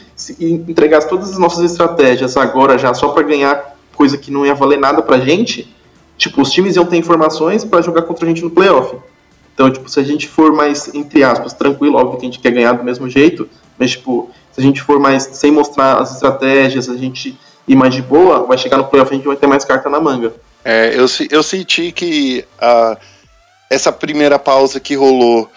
entregasse 0.40 1.08
todas 1.08 1.30
as 1.30 1.38
nossas 1.38 1.70
estratégias 1.70 2.36
agora 2.36 2.78
já 2.78 2.92
só 2.94 3.08
para 3.08 3.22
ganhar 3.22 3.76
coisa 3.94 4.16
que 4.16 4.30
não 4.30 4.44
ia 4.44 4.54
valer 4.54 4.78
nada 4.78 5.02
pra 5.02 5.18
gente, 5.18 5.72
tipo, 6.16 6.40
os 6.42 6.50
times 6.50 6.76
iam 6.76 6.86
ter 6.86 6.96
informações 6.96 7.64
para 7.64 7.82
jogar 7.82 8.02
contra 8.02 8.24
a 8.24 8.28
gente 8.28 8.42
no 8.42 8.50
playoff. 8.50 8.96
Então, 9.54 9.70
tipo, 9.70 9.88
se 9.88 10.00
a 10.00 10.02
gente 10.02 10.26
for 10.26 10.52
mais, 10.52 10.92
entre 10.94 11.22
aspas, 11.22 11.52
tranquilo, 11.52 11.98
óbvio 11.98 12.18
que 12.18 12.26
a 12.26 12.28
gente 12.28 12.40
quer 12.40 12.52
ganhar 12.52 12.72
do 12.72 12.82
mesmo 12.82 13.08
jeito, 13.08 13.48
mas, 13.78 13.90
tipo, 13.92 14.30
se 14.50 14.60
a 14.60 14.62
gente 14.62 14.80
for 14.80 14.98
mais 14.98 15.24
sem 15.32 15.50
mostrar 15.50 15.98
as 15.98 16.14
estratégias, 16.14 16.88
a 16.88 16.96
gente 16.96 17.38
ir 17.66 17.76
mais 17.76 17.94
de 17.94 18.02
boa, 18.02 18.44
vai 18.44 18.56
chegar 18.56 18.78
no 18.78 18.84
playoff 18.84 19.12
a 19.12 19.16
gente 19.16 19.26
vai 19.26 19.36
ter 19.36 19.46
mais 19.46 19.64
carta 19.64 19.88
na 19.90 20.00
manga. 20.00 20.32
É, 20.64 20.94
eu, 20.96 21.06
eu 21.30 21.42
senti 21.42 21.92
que 21.92 22.44
a, 22.60 22.96
essa 23.68 23.92
primeira 23.92 24.38
pausa 24.38 24.80
que 24.80 24.94
rolou, 24.94 25.50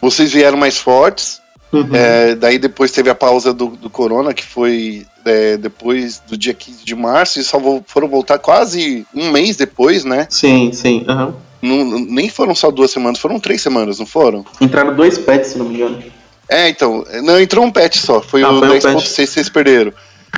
vocês 0.00 0.32
vieram 0.32 0.56
mais 0.56 0.78
fortes. 0.78 1.41
Uhum. 1.72 1.88
É, 1.94 2.34
daí 2.34 2.58
depois 2.58 2.90
teve 2.90 3.08
a 3.08 3.14
pausa 3.14 3.52
do, 3.52 3.68
do 3.68 3.88
Corona, 3.88 4.34
que 4.34 4.44
foi 4.44 5.06
é, 5.24 5.56
depois 5.56 6.20
do 6.28 6.36
dia 6.36 6.52
15 6.52 6.84
de 6.84 6.94
março, 6.94 7.40
e 7.40 7.44
só 7.44 7.58
foram 7.86 8.08
voltar 8.08 8.38
quase 8.38 9.06
um 9.14 9.30
mês 9.30 9.56
depois, 9.56 10.04
né? 10.04 10.26
Sim, 10.28 10.70
sim. 10.72 11.04
Uhum. 11.08 11.32
Não, 11.62 12.00
nem 12.00 12.28
foram 12.28 12.54
só 12.54 12.70
duas 12.70 12.90
semanas, 12.90 13.18
foram 13.18 13.40
três 13.40 13.62
semanas, 13.62 13.98
não 13.98 14.06
foram? 14.06 14.44
Entraram 14.60 14.94
dois 14.94 15.16
pets, 15.16 15.52
se 15.52 15.58
não 15.58 15.66
me 15.66 15.76
engano. 15.76 16.02
É, 16.48 16.68
então, 16.68 17.04
não 17.22 17.40
entrou 17.40 17.64
um 17.64 17.70
pet 17.70 17.98
só, 17.98 18.20
foi 18.20 18.42
ah, 18.42 18.50
o 18.50 18.60
10.6 18.60 19.00
que 19.00 19.26
vocês 19.26 19.48
perderam. 19.48 19.92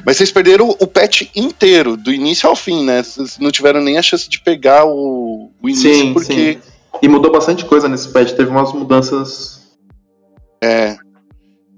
Mas 0.05 0.17
vocês 0.17 0.31
perderam 0.31 0.69
o 0.69 0.87
patch 0.87 1.23
inteiro, 1.35 1.97
do 1.97 2.13
início 2.13 2.49
ao 2.49 2.55
fim, 2.55 2.85
né? 2.85 3.03
Vocês 3.03 3.39
não 3.39 3.51
tiveram 3.51 3.81
nem 3.81 3.97
a 3.97 4.03
chance 4.03 4.29
de 4.29 4.41
pegar 4.41 4.85
o, 4.85 5.51
o 5.63 5.69
início, 5.69 5.95
sim, 5.95 6.13
porque. 6.13 6.35
Sim. 6.55 6.59
E 7.03 7.09
mudou 7.09 7.33
bastante 7.33 7.65
coisa 7.65 7.89
nesse 7.89 8.09
patch, 8.09 8.33
teve 8.33 8.51
umas 8.51 8.73
mudanças. 8.73 9.63
É. 10.63 10.97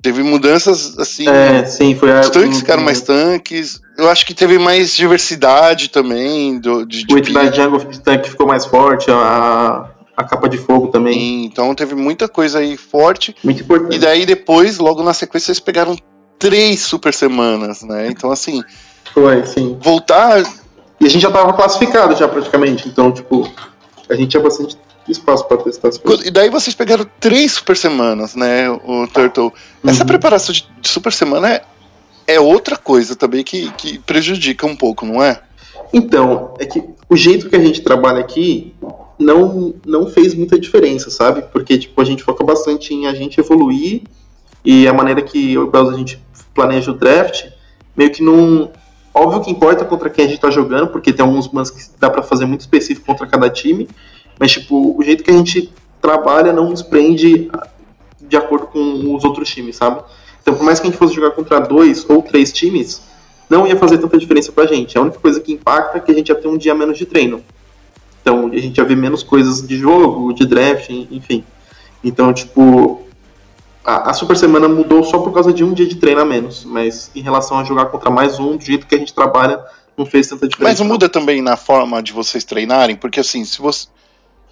Teve 0.06 0.22
mudanças 0.22 0.96
assim. 1.00 1.28
É, 1.28 1.64
sim, 1.64 1.96
foi 1.96 2.12
a. 2.12 2.20
Os 2.20 2.30
tanques 2.30 2.60
ficaram 2.60 2.80
mais 2.80 3.00
tanques. 3.00 3.80
Eu 3.98 4.08
acho 4.08 4.24
que 4.24 4.32
teve 4.32 4.56
mais 4.56 4.94
diversidade 4.94 5.90
também. 5.90 6.60
Do, 6.60 6.86
de, 6.86 7.04
o 7.12 7.16
It 7.16 7.32
da 7.32 7.50
Jungle 7.50 7.80
tanque 8.04 8.30
ficou 8.30 8.46
mais 8.46 8.64
forte, 8.64 9.10
a, 9.10 9.90
a 10.16 10.22
capa 10.22 10.48
de 10.48 10.58
fogo 10.58 10.86
também. 10.86 11.14
Sim, 11.14 11.44
então 11.46 11.74
teve 11.74 11.96
muita 11.96 12.28
coisa 12.28 12.60
aí 12.60 12.76
forte. 12.76 13.34
Muito 13.42 13.64
importante. 13.64 13.96
E 13.96 13.98
daí 13.98 14.24
depois, 14.24 14.78
logo 14.78 15.02
na 15.02 15.12
sequência, 15.12 15.46
vocês 15.46 15.58
pegaram 15.58 15.98
três 16.38 16.82
super 16.82 17.12
semanas, 17.12 17.82
né? 17.82 18.06
Então, 18.08 18.30
assim. 18.30 18.62
Foi, 19.12 19.44
sim. 19.44 19.76
Voltar. 19.80 20.40
E 21.00 21.06
a 21.06 21.08
gente 21.08 21.22
já 21.22 21.32
tava 21.32 21.52
classificado 21.52 22.14
já 22.14 22.28
praticamente, 22.28 22.88
então, 22.88 23.10
tipo, 23.10 23.50
a 24.08 24.14
gente 24.14 24.28
tinha 24.28 24.42
bastante 24.42 24.78
espaço 25.12 25.46
para 25.46 25.58
testar 25.58 25.88
as 25.88 25.98
coisas. 25.98 26.26
E 26.26 26.30
daí 26.30 26.50
vocês 26.50 26.74
pegaram 26.74 27.06
três 27.20 27.52
super 27.52 27.76
semanas, 27.76 28.34
né, 28.34 28.70
o 28.70 29.06
Turtle. 29.06 29.52
Essa 29.84 30.00
uhum. 30.00 30.06
preparação 30.06 30.54
de, 30.54 30.68
de, 30.80 30.88
super 30.88 31.12
semana 31.12 31.50
é, 31.50 31.62
é 32.26 32.40
outra 32.40 32.76
coisa 32.76 33.14
também 33.14 33.44
que, 33.44 33.70
que 33.72 33.98
prejudica 34.00 34.66
um 34.66 34.76
pouco, 34.76 35.06
não 35.06 35.22
é? 35.22 35.40
Então, 35.92 36.54
é 36.58 36.66
que 36.66 36.82
o 37.08 37.16
jeito 37.16 37.48
que 37.48 37.56
a 37.56 37.60
gente 37.60 37.80
trabalha 37.80 38.20
aqui 38.20 38.74
não, 39.18 39.74
não 39.84 40.06
fez 40.06 40.34
muita 40.34 40.58
diferença, 40.58 41.10
sabe? 41.10 41.42
Porque, 41.52 41.78
tipo, 41.78 42.00
a 42.00 42.04
gente 42.04 42.22
foca 42.22 42.44
bastante 42.44 42.92
em 42.92 43.06
a 43.06 43.14
gente 43.14 43.40
evoluir 43.40 44.02
e 44.64 44.86
a 44.88 44.92
maneira 44.92 45.22
que 45.22 45.52
eu 45.52 45.70
e 45.72 45.76
a 45.76 45.96
gente 45.96 46.20
planeja 46.54 46.90
o 46.90 46.94
draft, 46.94 47.46
meio 47.96 48.10
que 48.10 48.22
não. 48.22 48.70
Óbvio 49.14 49.40
que 49.40 49.50
importa 49.50 49.84
contra 49.84 50.10
quem 50.10 50.26
a 50.26 50.28
gente 50.28 50.40
tá 50.40 50.50
jogando, 50.50 50.88
porque 50.88 51.12
tem 51.12 51.24
alguns 51.24 51.46
bans 51.46 51.70
que 51.70 51.80
dá 51.98 52.10
para 52.10 52.22
fazer 52.22 52.44
muito 52.44 52.60
específico 52.60 53.06
contra 53.06 53.26
cada 53.26 53.48
time, 53.48 53.88
mas 54.38 54.52
tipo, 54.52 54.98
o 54.98 55.02
jeito 55.02 55.22
que 55.24 55.30
a 55.30 55.34
gente 55.34 55.72
trabalha 56.00 56.52
não 56.52 56.70
nos 56.70 56.82
prende 56.82 57.50
de 58.20 58.36
acordo 58.36 58.66
com 58.66 59.14
os 59.14 59.24
outros 59.24 59.48
times, 59.48 59.76
sabe? 59.76 60.02
Então, 60.42 60.54
por 60.54 60.64
mais 60.64 60.78
que 60.78 60.86
a 60.86 60.90
gente 60.90 60.98
fosse 60.98 61.14
jogar 61.14 61.32
contra 61.32 61.60
dois 61.60 62.08
ou 62.08 62.22
três 62.22 62.52
times, 62.52 63.02
não 63.48 63.66
ia 63.66 63.76
fazer 63.76 63.98
tanta 63.98 64.18
diferença 64.18 64.52
pra 64.52 64.66
gente. 64.66 64.96
A 64.96 65.00
única 65.00 65.18
coisa 65.18 65.40
que 65.40 65.52
impacta 65.52 65.98
é 65.98 66.00
que 66.00 66.10
a 66.10 66.14
gente 66.14 66.28
ia 66.28 66.34
ter 66.34 66.48
um 66.48 66.56
dia 66.56 66.74
menos 66.74 66.98
de 66.98 67.06
treino. 67.06 67.42
Então, 68.22 68.46
a 68.46 68.58
gente 68.58 68.76
ia 68.78 68.84
ver 68.84 68.96
menos 68.96 69.22
coisas 69.22 69.66
de 69.66 69.76
jogo, 69.76 70.32
de 70.32 70.44
draft, 70.46 70.90
enfim. 70.90 71.44
Então, 72.02 72.32
tipo, 72.32 73.02
a, 73.84 74.10
a, 74.10 74.14
Super 74.14 74.36
Semana 74.36 74.68
mudou 74.68 75.04
só 75.04 75.18
por 75.18 75.32
causa 75.32 75.52
de 75.52 75.62
um 75.62 75.72
dia 75.72 75.86
de 75.86 75.96
treino 75.96 76.20
a 76.20 76.24
menos, 76.24 76.64
mas 76.64 77.10
em 77.14 77.20
relação 77.20 77.58
a 77.58 77.64
jogar 77.64 77.86
contra 77.86 78.10
mais 78.10 78.38
um, 78.38 78.56
do 78.56 78.64
jeito 78.64 78.86
que 78.86 78.94
a 78.94 78.98
gente 78.98 79.14
trabalha, 79.14 79.64
não 79.96 80.04
fez 80.04 80.28
tanta 80.28 80.48
diferença. 80.48 80.82
Mas 80.82 80.88
muda 80.88 81.08
também 81.08 81.40
na 81.40 81.56
forma 81.56 82.02
de 82.02 82.12
vocês 82.12 82.44
treinarem, 82.44 82.96
porque 82.96 83.20
assim, 83.20 83.44
se 83.44 83.60
você. 83.60 83.86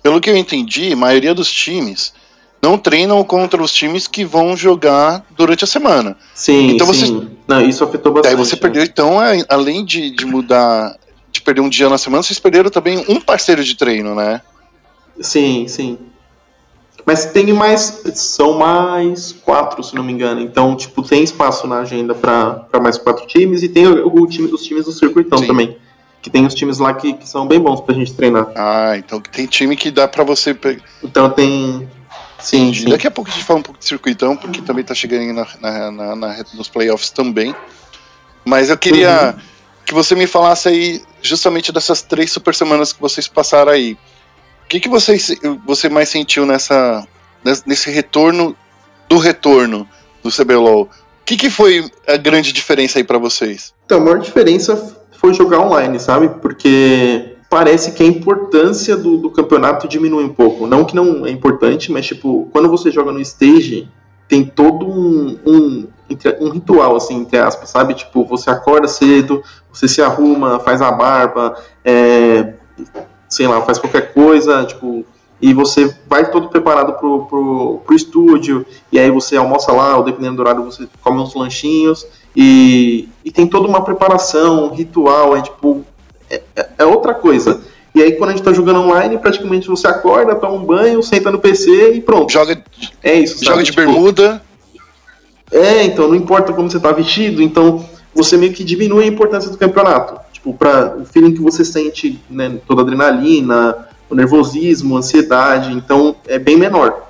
Pelo 0.04 0.20
que 0.20 0.28
eu 0.28 0.36
entendi, 0.36 0.92
a 0.92 0.96
maioria 0.96 1.32
dos 1.32 1.50
times 1.50 2.12
não 2.62 2.76
treinam 2.76 3.24
contra 3.24 3.62
os 3.62 3.72
times 3.72 4.06
que 4.06 4.22
vão 4.22 4.54
jogar 4.54 5.24
durante 5.30 5.64
a 5.64 5.66
semana. 5.66 6.14
Sim, 6.34 6.72
então 6.72 6.92
sim. 6.92 7.20
Você, 7.20 7.26
não, 7.48 7.66
isso 7.66 7.82
afetou 7.82 8.12
bastante. 8.12 8.36
Daí 8.36 8.44
você 8.44 8.54
perdeu, 8.54 8.82
né? 8.82 8.88
então, 8.92 9.22
é, 9.22 9.42
além 9.48 9.82
de, 9.82 10.10
de 10.10 10.26
mudar, 10.26 10.94
de 11.32 11.40
perder 11.40 11.62
um 11.62 11.70
dia 11.70 11.88
na 11.88 11.96
semana, 11.96 12.22
vocês 12.22 12.38
perderam 12.38 12.68
também 12.68 13.02
um 13.08 13.18
parceiro 13.18 13.64
de 13.64 13.74
treino, 13.74 14.14
né? 14.14 14.42
Sim, 15.18 15.66
sim. 15.68 15.98
Mas 17.06 17.24
tem 17.24 17.50
mais. 17.54 18.02
São 18.14 18.58
mais 18.58 19.32
quatro, 19.32 19.82
se 19.82 19.94
não 19.94 20.02
me 20.02 20.12
engano. 20.12 20.42
Então, 20.42 20.76
tipo, 20.76 21.02
tem 21.02 21.22
espaço 21.22 21.66
na 21.66 21.78
agenda 21.78 22.14
para 22.14 22.66
mais 22.78 22.98
quatro 22.98 23.26
times 23.26 23.62
e 23.62 23.70
tem 23.70 23.86
o, 23.86 24.22
o, 24.22 24.26
time, 24.26 24.52
os 24.52 24.62
times 24.62 24.84
do 24.84 24.92
circuitão 24.92 25.38
Sim. 25.38 25.46
também. 25.46 25.78
Que 26.24 26.30
tem 26.30 26.46
os 26.46 26.54
times 26.54 26.78
lá 26.78 26.94
que, 26.94 27.12
que 27.12 27.28
são 27.28 27.46
bem 27.46 27.60
bons 27.60 27.82
pra 27.82 27.94
gente 27.94 28.14
treinar. 28.14 28.50
Ah, 28.56 28.96
então 28.96 29.20
tem 29.20 29.44
time 29.44 29.76
que 29.76 29.90
dá 29.90 30.08
para 30.08 30.24
você. 30.24 30.56
Então 31.02 31.28
tem. 31.28 31.86
Sim, 32.38 32.72
sim, 32.72 32.88
Daqui 32.88 33.06
a 33.06 33.10
pouco 33.10 33.30
a 33.30 33.34
gente 33.34 33.44
fala 33.44 33.58
um 33.58 33.62
pouco 33.62 33.78
de 33.78 33.84
circuitão, 33.84 34.34
porque 34.34 34.62
também 34.62 34.82
tá 34.82 34.94
chegando 34.94 35.34
na, 35.34 35.46
na, 35.60 35.90
na, 35.90 36.16
na 36.16 36.44
nos 36.54 36.66
playoffs 36.66 37.10
também. 37.10 37.54
Mas 38.42 38.70
eu 38.70 38.78
queria 38.78 39.34
uhum. 39.34 39.42
que 39.84 39.92
você 39.92 40.14
me 40.14 40.26
falasse 40.26 40.66
aí 40.66 41.02
justamente 41.20 41.70
dessas 41.70 42.00
três 42.00 42.32
super 42.32 42.54
semanas 42.54 42.90
que 42.90 43.02
vocês 43.02 43.28
passaram 43.28 43.72
aí. 43.72 43.92
O 44.64 44.68
que, 44.68 44.80
que 44.80 44.88
você, 44.88 45.18
você 45.66 45.90
mais 45.90 46.08
sentiu 46.08 46.46
nessa, 46.46 47.06
nesse 47.66 47.90
retorno 47.90 48.56
do 49.10 49.18
retorno 49.18 49.86
do 50.22 50.30
CBLOL? 50.30 50.84
O 50.84 50.88
que, 51.26 51.36
que 51.36 51.50
foi 51.50 51.90
a 52.08 52.16
grande 52.16 52.50
diferença 52.50 52.98
aí 52.98 53.04
para 53.04 53.18
vocês? 53.18 53.74
Então, 53.84 53.98
a 53.98 54.00
maior 54.00 54.20
diferença 54.20 55.03
foi 55.24 55.32
jogar 55.32 55.60
online, 55.60 55.98
sabe? 55.98 56.28
Porque 56.28 57.36
parece 57.48 57.92
que 57.92 58.02
a 58.02 58.06
importância 58.06 58.94
do, 58.94 59.16
do, 59.16 59.30
campeonato 59.30 59.88
diminui 59.88 60.22
um 60.22 60.34
pouco. 60.34 60.66
Não 60.66 60.84
que 60.84 60.94
não 60.94 61.24
é 61.24 61.30
importante, 61.30 61.90
mas 61.90 62.04
tipo, 62.04 62.46
quando 62.52 62.68
você 62.68 62.90
joga 62.90 63.10
no 63.10 63.18
stage, 63.22 63.88
tem 64.28 64.44
todo 64.44 64.86
um, 64.86 65.38
um, 65.46 65.88
um 66.40 66.50
ritual, 66.50 66.94
assim, 66.94 67.20
entre 67.20 67.38
aspas, 67.38 67.70
sabe? 67.70 67.94
Tipo, 67.94 68.26
você 68.26 68.50
acorda 68.50 68.86
cedo, 68.86 69.42
você 69.72 69.88
se 69.88 70.02
arruma, 70.02 70.60
faz 70.60 70.82
a 70.82 70.92
barba, 70.92 71.56
é, 71.82 72.52
sei 73.26 73.46
lá, 73.46 73.62
faz 73.62 73.78
qualquer 73.78 74.12
coisa, 74.12 74.66
tipo, 74.66 75.06
e 75.40 75.54
você 75.54 75.96
vai 76.06 76.30
todo 76.30 76.50
preparado 76.50 76.98
pro, 76.98 77.24
pro, 77.24 77.80
pro 77.86 77.96
estúdio, 77.96 78.66
e 78.92 78.98
aí 78.98 79.10
você 79.10 79.38
almoça 79.38 79.72
lá, 79.72 79.96
ou 79.96 80.02
dependendo 80.02 80.36
do 80.36 80.42
horário 80.42 80.64
você 80.64 80.86
come 81.02 81.18
uns 81.18 81.34
lanchinhos, 81.34 82.06
e, 82.34 83.08
e 83.24 83.30
tem 83.30 83.46
toda 83.46 83.68
uma 83.68 83.84
preparação, 83.84 84.66
um 84.66 84.74
ritual, 84.74 85.36
é 85.36 85.42
tipo, 85.42 85.84
é, 86.30 86.42
é, 86.56 86.68
é 86.78 86.84
outra 86.84 87.14
coisa. 87.14 87.60
E 87.94 88.02
aí 88.02 88.12
quando 88.12 88.30
a 88.30 88.32
gente 88.32 88.44
tá 88.44 88.52
jogando 88.52 88.80
online, 88.80 89.18
praticamente 89.18 89.68
você 89.68 89.86
acorda, 89.86 90.34
toma 90.34 90.54
um 90.54 90.64
banho, 90.64 91.02
senta 91.02 91.30
no 91.30 91.38
PC 91.38 91.92
e 91.92 92.00
pronto. 92.00 92.32
Joga, 92.32 92.62
é 93.02 93.14
isso, 93.14 93.34
sabe? 93.36 93.46
Joga 93.46 93.62
de 93.62 93.70
tipo, 93.70 93.80
bermuda. 93.82 94.42
É, 95.52 95.84
então 95.84 96.08
não 96.08 96.16
importa 96.16 96.52
como 96.52 96.68
você 96.68 96.80
tá 96.80 96.90
vestido, 96.90 97.40
então 97.40 97.84
você 98.12 98.36
meio 98.36 98.52
que 98.52 98.64
diminui 98.64 99.04
a 99.04 99.06
importância 99.06 99.50
do 99.50 99.56
campeonato 99.56 100.24
tipo, 100.44 100.52
para 100.52 100.96
o 100.98 101.06
feeling 101.06 101.32
que 101.32 101.40
você 101.40 101.64
sente, 101.64 102.20
né, 102.28 102.58
toda 102.66 102.82
a 102.82 102.84
adrenalina, 102.84 103.88
o 104.10 104.14
nervosismo, 104.14 104.96
a 104.96 104.98
ansiedade, 104.98 105.72
então 105.72 106.14
é 106.26 106.38
bem 106.38 106.58
menor. 106.58 107.08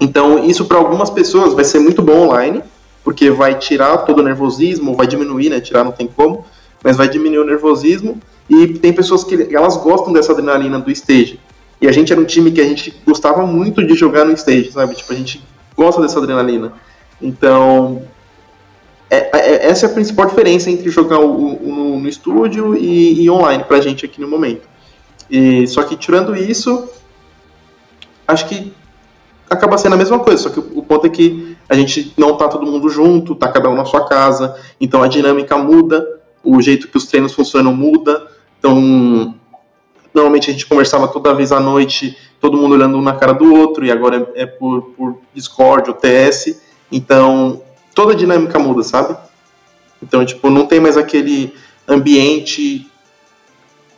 Então, 0.00 0.44
isso 0.44 0.64
para 0.64 0.78
algumas 0.78 1.10
pessoas 1.10 1.52
vai 1.52 1.64
ser 1.64 1.78
muito 1.78 2.00
bom 2.00 2.28
online, 2.28 2.62
porque 3.06 3.30
vai 3.30 3.56
tirar 3.56 3.98
todo 3.98 4.18
o 4.18 4.22
nervosismo, 4.24 4.96
vai 4.96 5.06
diminuir, 5.06 5.48
né, 5.48 5.60
tirar 5.60 5.84
não 5.84 5.92
tem 5.92 6.08
como, 6.08 6.44
mas 6.82 6.96
vai 6.96 7.08
diminuir 7.08 7.38
o 7.38 7.44
nervosismo, 7.44 8.20
e 8.50 8.66
tem 8.66 8.92
pessoas 8.92 9.22
que 9.22 9.54
elas 9.54 9.76
gostam 9.76 10.12
dessa 10.12 10.32
adrenalina 10.32 10.80
do 10.80 10.90
stage. 10.90 11.38
E 11.80 11.86
a 11.86 11.92
gente 11.92 12.12
era 12.12 12.20
um 12.20 12.24
time 12.24 12.50
que 12.50 12.60
a 12.60 12.64
gente 12.64 13.00
gostava 13.06 13.46
muito 13.46 13.86
de 13.86 13.94
jogar 13.94 14.24
no 14.24 14.32
stage, 14.32 14.72
sabe? 14.72 14.96
Tipo, 14.96 15.12
a 15.12 15.14
gente 15.14 15.40
gosta 15.76 16.02
dessa 16.02 16.18
adrenalina. 16.18 16.72
Então, 17.22 18.02
é, 19.08 19.30
é, 19.38 19.68
essa 19.68 19.86
é 19.86 19.88
a 19.88 19.92
principal 19.92 20.26
diferença 20.26 20.68
entre 20.68 20.90
jogar 20.90 21.20
o, 21.20 21.54
o, 21.54 21.72
no, 21.72 22.00
no, 22.00 22.08
estúdio 22.08 22.76
e, 22.76 23.22
e, 23.22 23.30
online 23.30 23.62
pra 23.62 23.80
gente 23.80 24.04
aqui 24.04 24.20
no 24.20 24.26
momento. 24.26 24.68
E, 25.30 25.64
só 25.68 25.84
que 25.84 25.94
tirando 25.96 26.34
isso, 26.34 26.88
acho 28.26 28.48
que 28.48 28.72
acaba 29.48 29.78
sendo 29.78 29.94
a 29.94 29.96
mesma 29.96 30.18
coisa, 30.18 30.42
só 30.42 30.50
que 30.50 30.58
o, 30.58 30.80
o 30.80 30.82
ponto 30.82 31.06
é 31.06 31.10
que 31.10 31.55
a 31.68 31.74
gente 31.74 32.12
não 32.16 32.36
tá 32.36 32.48
todo 32.48 32.66
mundo 32.66 32.88
junto, 32.88 33.34
tá 33.34 33.48
cada 33.48 33.68
um 33.68 33.74
na 33.74 33.84
sua 33.84 34.06
casa, 34.06 34.56
então 34.80 35.02
a 35.02 35.08
dinâmica 35.08 35.56
muda, 35.58 36.20
o 36.42 36.60
jeito 36.62 36.88
que 36.88 36.96
os 36.96 37.06
treinos 37.06 37.34
funcionam 37.34 37.74
muda, 37.74 38.26
então 38.58 39.34
normalmente 40.14 40.50
a 40.50 40.52
gente 40.52 40.66
conversava 40.66 41.08
toda 41.08 41.34
vez 41.34 41.52
à 41.52 41.60
noite, 41.60 42.16
todo 42.40 42.56
mundo 42.56 42.74
olhando 42.74 42.96
um 42.96 43.02
na 43.02 43.14
cara 43.14 43.32
do 43.32 43.52
outro, 43.54 43.84
e 43.84 43.90
agora 43.90 44.30
é, 44.34 44.42
é 44.42 44.46
por, 44.46 44.82
por 44.96 45.18
Discord 45.34 45.90
ou 45.90 45.96
TS, 45.96 46.60
então 46.90 47.60
toda 47.94 48.12
a 48.12 48.16
dinâmica 48.16 48.58
muda, 48.58 48.82
sabe? 48.82 49.16
Então, 50.02 50.24
tipo, 50.24 50.50
não 50.50 50.66
tem 50.66 50.78
mais 50.78 50.96
aquele 50.96 51.54
ambiente. 51.88 52.86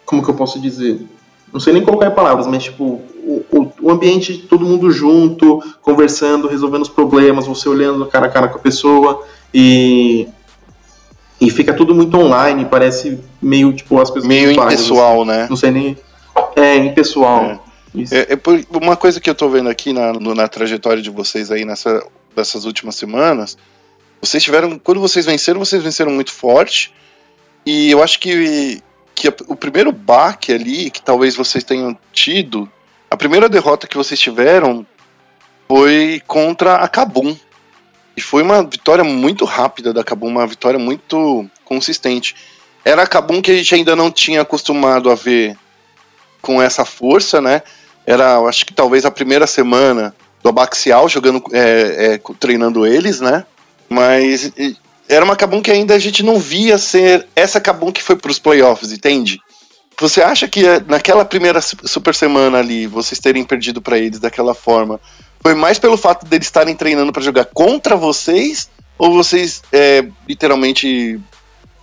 Como 0.04 0.22
que 0.22 0.30
eu 0.30 0.34
posso 0.34 0.60
dizer? 0.60 1.06
Não 1.52 1.60
sei 1.60 1.72
nem 1.72 1.82
colocar 1.82 2.10
palavras, 2.12 2.46
mas 2.46 2.64
tipo, 2.64 2.84
o, 2.84 3.44
o, 3.50 3.72
o 3.90 3.94
ambiente, 3.94 4.38
todo 4.38 4.64
mundo 4.64 4.90
junto, 4.90 5.62
conversando, 5.82 6.48
resolvendo 6.48 6.82
os 6.82 6.88
problemas, 6.88 7.46
você 7.46 7.68
olhando 7.68 8.06
cara 8.06 8.26
a 8.26 8.30
cara 8.30 8.48
com 8.48 8.58
a 8.58 8.60
pessoa 8.60 9.24
e. 9.52 10.28
E 11.40 11.50
fica 11.50 11.72
tudo 11.72 11.94
muito 11.94 12.16
online, 12.16 12.64
parece 12.64 13.20
meio 13.40 13.72
tipo 13.72 14.00
as 14.00 14.10
coisas 14.10 14.26
Meio 14.26 14.50
impessoal, 14.50 15.22
assim. 15.22 15.30
né? 15.30 15.46
Não 15.48 15.56
sei 15.56 15.70
nem. 15.70 15.96
É, 16.56 16.76
impessoal. 16.76 17.44
É. 17.44 17.58
É, 18.10 18.34
é, 18.34 18.76
uma 18.76 18.96
coisa 18.96 19.20
que 19.20 19.30
eu 19.30 19.34
tô 19.34 19.48
vendo 19.48 19.68
aqui 19.68 19.92
na, 19.92 20.12
no, 20.12 20.34
na 20.34 20.48
trajetória 20.48 21.00
de 21.00 21.10
vocês 21.10 21.50
aí 21.50 21.64
nessa, 21.64 22.04
dessas 22.34 22.64
últimas 22.64 22.96
semanas 22.96 23.56
vocês 24.20 24.42
tiveram. 24.42 24.78
Quando 24.78 25.00
vocês 25.00 25.26
venceram, 25.26 25.60
vocês 25.60 25.82
venceram 25.82 26.12
muito 26.12 26.32
forte. 26.32 26.92
E 27.64 27.90
eu 27.90 28.02
acho 28.02 28.18
que, 28.18 28.82
que 29.14 29.28
o 29.46 29.56
primeiro 29.56 29.92
baque 29.92 30.52
ali, 30.52 30.90
que 30.90 31.02
talvez 31.02 31.36
vocês 31.36 31.62
tenham 31.62 31.96
tido, 32.12 32.70
a 33.10 33.16
primeira 33.16 33.48
derrota 33.48 33.86
que 33.86 33.96
vocês 33.96 34.18
tiveram 34.18 34.86
foi 35.66 36.22
contra 36.26 36.76
a 36.76 36.88
Kabum. 36.88 37.36
E 38.16 38.20
foi 38.20 38.42
uma 38.42 38.62
vitória 38.64 39.04
muito 39.04 39.44
rápida 39.44 39.92
da 39.92 40.02
Kabum, 40.02 40.28
uma 40.28 40.46
vitória 40.46 40.78
muito 40.78 41.48
consistente. 41.64 42.34
Era 42.84 43.02
a 43.02 43.06
Kabum 43.06 43.40
que 43.40 43.52
a 43.52 43.54
gente 43.54 43.74
ainda 43.74 43.94
não 43.94 44.10
tinha 44.10 44.40
acostumado 44.40 45.10
a 45.10 45.14
ver 45.14 45.56
com 46.42 46.60
essa 46.60 46.84
força, 46.84 47.40
né? 47.40 47.62
Era, 48.06 48.38
acho 48.40 48.66
que 48.66 48.72
talvez 48.72 49.04
a 49.04 49.10
primeira 49.10 49.46
semana 49.46 50.14
do 50.42 50.48
Abaxial 50.48 51.08
jogando, 51.08 51.42
é, 51.52 52.14
é, 52.14 52.20
treinando 52.40 52.86
eles, 52.86 53.20
né? 53.20 53.44
Mas 53.88 54.52
era 55.08 55.24
uma 55.24 55.36
Kabum 55.36 55.62
que 55.62 55.70
ainda 55.70 55.94
a 55.94 55.98
gente 55.98 56.22
não 56.22 56.38
via 56.38 56.76
ser 56.78 57.26
essa 57.36 57.60
Kabum 57.60 57.92
que 57.92 58.02
foi 58.02 58.16
para 58.16 58.30
os 58.30 58.38
playoffs, 58.38 58.92
entende? 58.92 59.40
Você 60.00 60.22
acha 60.22 60.46
que 60.46 60.66
eh, 60.66 60.82
naquela 60.86 61.24
primeira 61.24 61.60
super 61.60 62.14
semana 62.14 62.58
ali, 62.58 62.86
vocês 62.86 63.18
terem 63.18 63.44
perdido 63.44 63.82
para 63.82 63.98
eles 63.98 64.18
daquela 64.18 64.54
forma, 64.54 65.00
foi 65.40 65.54
mais 65.54 65.78
pelo 65.78 65.96
fato 65.96 66.26
deles 66.26 66.46
estarem 66.46 66.74
treinando 66.74 67.12
para 67.12 67.22
jogar 67.22 67.46
contra 67.46 67.96
vocês? 67.96 68.70
Ou 68.96 69.12
vocês 69.12 69.62
é, 69.72 70.06
literalmente, 70.28 71.20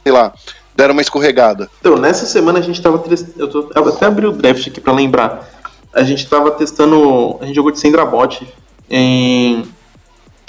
sei 0.03 0.11
lá, 0.11 0.33
deram 0.75 0.93
uma 0.93 1.01
escorregada? 1.01 1.69
Então, 1.79 1.95
nessa 1.95 2.25
semana 2.25 2.59
a 2.59 2.61
gente 2.61 2.75
estava. 2.75 3.01
Eu, 3.37 3.49
tô, 3.49 3.71
eu 3.73 3.87
até 3.89 4.05
abri 4.05 4.25
o 4.25 4.31
draft 4.31 4.67
aqui 4.67 4.81
para 4.81 4.93
lembrar. 4.93 5.49
A 5.93 6.03
gente 6.03 6.23
estava 6.23 6.51
testando. 6.51 7.37
A 7.41 7.45
gente 7.45 7.55
jogou 7.55 7.71
de 7.71 7.79
Sendrabot 7.79 8.45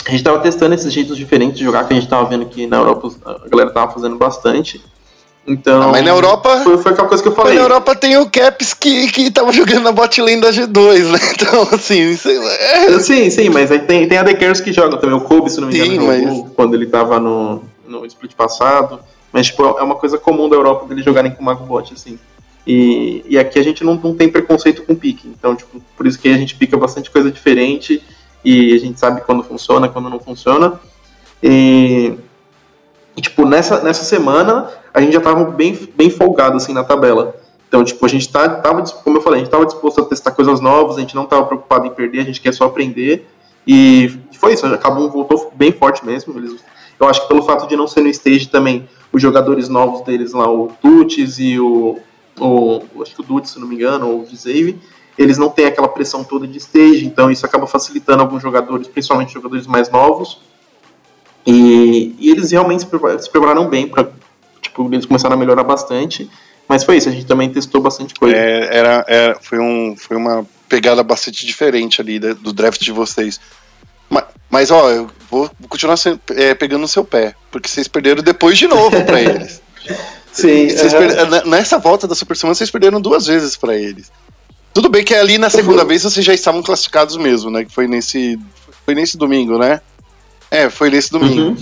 a 0.07 0.11
gente 0.11 0.21
estava 0.21 0.39
testando 0.39 0.75
esses 0.75 0.93
jeitos 0.93 1.17
diferentes 1.17 1.59
de 1.59 1.65
jogar, 1.65 1.85
que 1.85 1.93
a 1.93 1.97
gente 1.97 2.05
estava 2.05 2.25
vendo 2.29 2.47
que 2.47 2.67
na 2.67 2.77
Europa 2.77 3.11
a 3.25 3.49
galera 3.49 3.71
estava 3.71 3.93
fazendo 3.93 4.17
bastante. 4.17 4.81
Então. 5.47 5.83
Ah, 5.83 5.89
mas 5.89 6.05
na 6.05 6.11
Europa. 6.11 6.61
Foi, 6.65 6.79
foi 6.79 6.93
aquela 6.93 7.07
coisa 7.07 7.23
que 7.23 7.29
eu 7.29 7.35
falei. 7.35 7.55
na 7.55 7.61
Europa 7.61 7.95
tem 7.95 8.17
o 8.17 8.29
Caps 8.29 8.75
que, 8.75 9.07
que 9.13 9.31
tava 9.31 9.53
jogando 9.53 9.83
na 9.83 9.93
bot 9.93 10.21
lane 10.21 10.41
da 10.41 10.51
G2, 10.51 11.05
né? 11.11 11.19
Então, 11.37 11.69
assim, 11.73 12.17
sei 12.17 12.39
lá. 12.39 12.53
É... 12.53 12.99
Sim, 12.99 13.31
sim, 13.31 13.49
mas 13.51 13.71
aí 13.71 13.79
tem, 13.81 14.09
tem 14.09 14.19
a 14.19 14.25
The 14.25 14.35
que 14.35 14.73
joga 14.73 14.97
também. 14.97 15.17
O 15.17 15.21
Kobe, 15.21 15.51
se 15.51 15.61
não 15.61 15.69
me 15.69 15.75
engano, 15.75 15.91
sim, 15.91 15.97
jogou 15.97 16.43
mas... 16.45 16.53
quando 16.55 16.75
ele 16.75 16.87
tava 16.87 17.21
no, 17.21 17.63
no 17.87 18.05
split 18.07 18.35
passado. 18.35 18.99
Mas, 19.33 19.47
tipo, 19.47 19.63
é 19.63 19.83
uma 19.83 19.97
coisa 19.97 20.19
comum 20.19 20.49
da 20.49 20.57
Europa 20.57 20.87
deles 20.87 21.05
jogarem 21.05 21.31
com 21.31 21.45
Mago 21.45 21.65
Bot, 21.65 21.93
assim. 21.93 22.19
E, 22.67 23.25
e 23.29 23.39
aqui 23.39 23.59
a 23.59 23.63
gente 23.63 23.85
não, 23.85 23.95
não 23.95 24.15
tem 24.15 24.29
preconceito 24.29 24.83
com 24.83 24.95
pique. 24.95 25.29
Então, 25.29 25.55
tipo, 25.55 25.81
por 25.97 26.07
isso 26.07 26.19
que 26.19 26.29
a 26.29 26.37
gente 26.37 26.57
pica 26.57 26.77
bastante 26.77 27.11
coisa 27.11 27.31
diferente 27.31 28.03
e 28.45 28.75
a 28.75 28.79
gente 28.79 28.99
sabe 28.99 29.21
quando 29.21 29.45
funciona, 29.45 29.89
quando 29.89 30.11
não 30.11 30.19
funciona. 30.19 30.81
E, 31.43 32.15
e, 33.17 33.21
tipo, 33.21 33.47
nessa, 33.47 33.83
nessa 33.83 34.05
semana 34.05 34.69
a 34.93 35.01
gente 35.01 35.13
já 35.13 35.21
tava 35.21 35.45
bem, 35.45 35.79
bem 35.97 36.11
folgado 36.11 36.57
assim 36.57 36.73
na 36.73 36.85
tabela. 36.85 37.35
Então, 37.69 37.83
tipo, 37.83 38.05
a 38.05 38.09
gente 38.09 38.29
tá, 38.31 38.49
tava, 38.49 38.83
como 38.83 39.19
eu 39.19 39.23
falei, 39.23 39.41
a 39.41 39.45
gente 39.45 39.51
tava 39.51 39.67
disposto 39.67 40.01
a 40.01 40.05
testar 40.05 40.31
coisas 40.31 40.61
novas, 40.61 40.97
a 40.97 41.01
gente 41.01 41.15
não 41.15 41.25
tava 41.25 41.45
preocupado 41.45 41.87
em 41.87 41.91
perder, 41.91 42.21
a 42.21 42.25
gente 42.25 42.41
quer 42.41 42.53
só 42.53 42.65
aprender. 42.65 43.27
E 43.67 44.21
foi 44.39 44.53
isso, 44.53 44.67
acabou, 44.67 45.11
voltou 45.11 45.53
bem 45.55 45.73
forte 45.73 46.05
mesmo. 46.05 46.39
Eles, 46.39 46.61
eu 47.01 47.09
acho 47.09 47.23
que 47.23 47.29
pelo 47.29 47.43
fato 47.43 47.67
de 47.67 47.77
não 47.77 47.89
ser 47.89 48.03
no 48.03 48.09
stage 48.09 48.49
também, 48.49 48.89
os 49.13 49.21
jogadores 49.21 49.69
novos 49.69 50.03
deles 50.03 50.33
lá, 50.33 50.51
o 50.51 50.69
Tuts 50.81 51.39
e 51.39 51.59
o, 51.59 51.99
o. 52.39 52.83
Acho 53.03 53.15
que 53.15 53.21
o 53.21 53.25
Dudes, 53.25 53.51
se 53.51 53.59
não 53.59 53.67
me 53.67 53.75
engano, 53.75 54.09
ou 54.09 54.21
o 54.21 54.25
Vizave, 54.25 54.79
eles 55.19 55.39
não 55.39 55.49
têm 55.49 55.67
aquela 55.67 55.89
pressão 55.89 56.23
toda 56.23 56.47
de 56.47 56.59
stage, 56.59 57.05
então 57.05 57.31
isso 57.31 57.45
acaba 57.45 57.67
facilitando 57.67 58.23
alguns 58.23 58.43
jogadores, 58.43 58.87
principalmente 58.87 59.33
jogadores 59.33 59.67
mais 59.67 59.91
novos. 59.91 60.41
E, 61.47 62.15
e 62.19 62.31
eles 62.31 62.51
realmente 62.51 62.83
se 62.83 63.31
prepararam 63.31 63.69
bem 63.69 63.87
para 63.87 64.09
tipo, 64.61 64.93
eles 64.93 65.07
começaram 65.07 65.37
a 65.37 65.39
melhorar 65.39 65.63
bastante. 65.63 66.29
Mas 66.69 66.83
foi 66.83 66.97
isso, 66.97 67.09
a 67.09 67.13
gente 67.13 67.27
também 67.27 67.49
testou 67.49 67.81
bastante 67.81 68.15
coisa. 68.15 68.37
É, 68.37 68.77
era, 68.77 69.05
era, 69.07 69.39
foi, 69.41 69.59
um, 69.59 69.95
foi 69.97 70.17
uma 70.17 70.45
pegada 70.69 71.03
bastante 71.03 71.47
diferente 71.47 72.01
ali 72.01 72.19
do 72.19 72.53
draft 72.53 72.83
de 72.83 72.91
vocês. 72.91 73.41
Mas, 74.11 74.25
mas 74.51 74.71
ó, 74.71 74.91
eu 74.91 75.09
vou, 75.31 75.49
continuar 75.69 75.97
é, 76.31 76.55
pegando 76.55 76.81
no 76.81 76.89
seu 76.89 77.05
pé, 77.05 77.35
porque 77.51 77.69
vocês 77.69 77.87
perderam 77.87 78.23
depois 78.23 78.59
de 78.59 78.67
novo 78.67 79.05
para 79.05 79.21
eles. 79.23 79.63
Sim. 80.33 80.69
É... 80.69 81.45
Nessa 81.47 81.79
volta 81.79 82.09
da 82.09 82.15
Super 82.15 82.37
Semana, 82.37 82.55
vocês 82.55 82.71
perderam 82.71 83.01
duas 83.01 83.27
vezes 83.27 83.57
para 83.57 83.77
eles. 83.77 84.11
Tudo 84.75 84.91
bem 84.91 85.05
que 85.05 85.15
ali 85.15 85.39
na 85.39 85.49
segunda 85.49 85.83
uhum. 85.83 85.89
vez 85.89 86.03
vocês 86.03 86.27
já 86.27 86.35
estavam 86.35 86.63
classificados 86.63 87.17
mesmo, 87.17 87.51
né? 87.51 87.65
Que 87.65 87.73
foi 87.73 87.87
nesse. 87.87 88.39
Foi 88.85 88.95
nesse 88.95 89.17
domingo, 89.17 89.59
né? 89.59 89.81
É, 90.51 90.71
foi 90.71 90.91
nesse 90.91 91.11
domingo. 91.11 91.51
Uhum. 91.51 91.57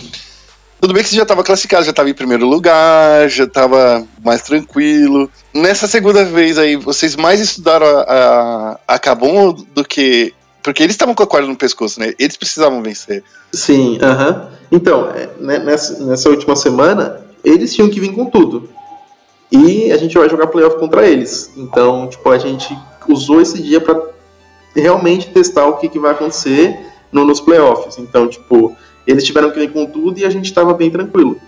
Tudo 0.81 0.93
bem 0.93 1.02
que 1.02 1.09
você 1.09 1.16
já 1.16 1.23
estava 1.23 1.43
classificado, 1.43 1.85
já 1.85 1.90
estava 1.90 2.11
em 2.11 2.15
primeiro 2.15 2.47
lugar, 2.47 3.28
já 3.31 3.44
estava 3.44 4.06
mais 4.23 4.43
tranquilo. 4.43 5.31
Nessa 5.55 5.86
segunda 5.86 6.24
vez 6.24 6.59
aí, 6.59 6.77
vocês 6.77 7.16
mais 7.16 7.40
estudaram 7.40 7.86
a, 7.86 8.02
a, 8.02 8.81
a 8.89 8.98
Cabum 8.98 9.52
do 9.74 9.85
que. 9.85 10.35
Porque 10.62 10.82
eles 10.82 10.94
estavam 10.94 11.15
com 11.15 11.23
a 11.23 11.27
corda 11.27 11.47
no 11.47 11.56
pescoço, 11.56 12.01
né? 12.01 12.12
Eles 12.19 12.36
precisavam 12.36 12.82
vencer. 12.82 13.23
Sim, 13.52 13.98
aham. 14.02 14.28
Uh 14.28 14.35
-huh. 14.35 14.55
Então, 14.73 15.11
é, 15.11 15.28
né, 15.39 15.59
nessa, 15.59 16.05
nessa 16.05 16.28
última 16.28 16.56
semana, 16.56 17.20
eles 17.44 17.74
tinham 17.74 17.89
que 17.89 18.01
vir 18.01 18.12
com 18.12 18.27
tudo. 18.27 18.69
E 19.51 19.93
a 19.93 19.97
gente 19.97 20.19
vai 20.19 20.28
jogar 20.28 20.48
playoff 20.48 20.78
contra 20.78 21.06
eles. 21.06 21.51
Então, 21.56 22.09
tipo, 22.09 22.28
a 22.31 22.39
gente 22.39 22.77
usou 23.09 23.40
esse 23.40 23.62
dia 23.62 23.81
para 23.81 24.01
realmente 24.74 25.28
testar 25.28 25.66
o 25.66 25.77
que, 25.77 25.89
que 25.89 25.98
vai 25.98 26.12
acontecer 26.12 26.78
no, 27.14 27.24
nos 27.24 27.40
playoffs. 27.40 27.96
Então, 27.98 28.28
tipo, 28.28 28.76
eles 29.06 29.24
tiveram 29.24 29.50
que 29.52 29.60
vir 29.60 29.72
com 29.72 29.86
tudo 29.86 30.18
e 30.18 30.24
a 30.24 30.30
gente 30.30 30.46
estava 30.46 30.74
bem 30.74 30.90
tranquilo. 30.90 31.40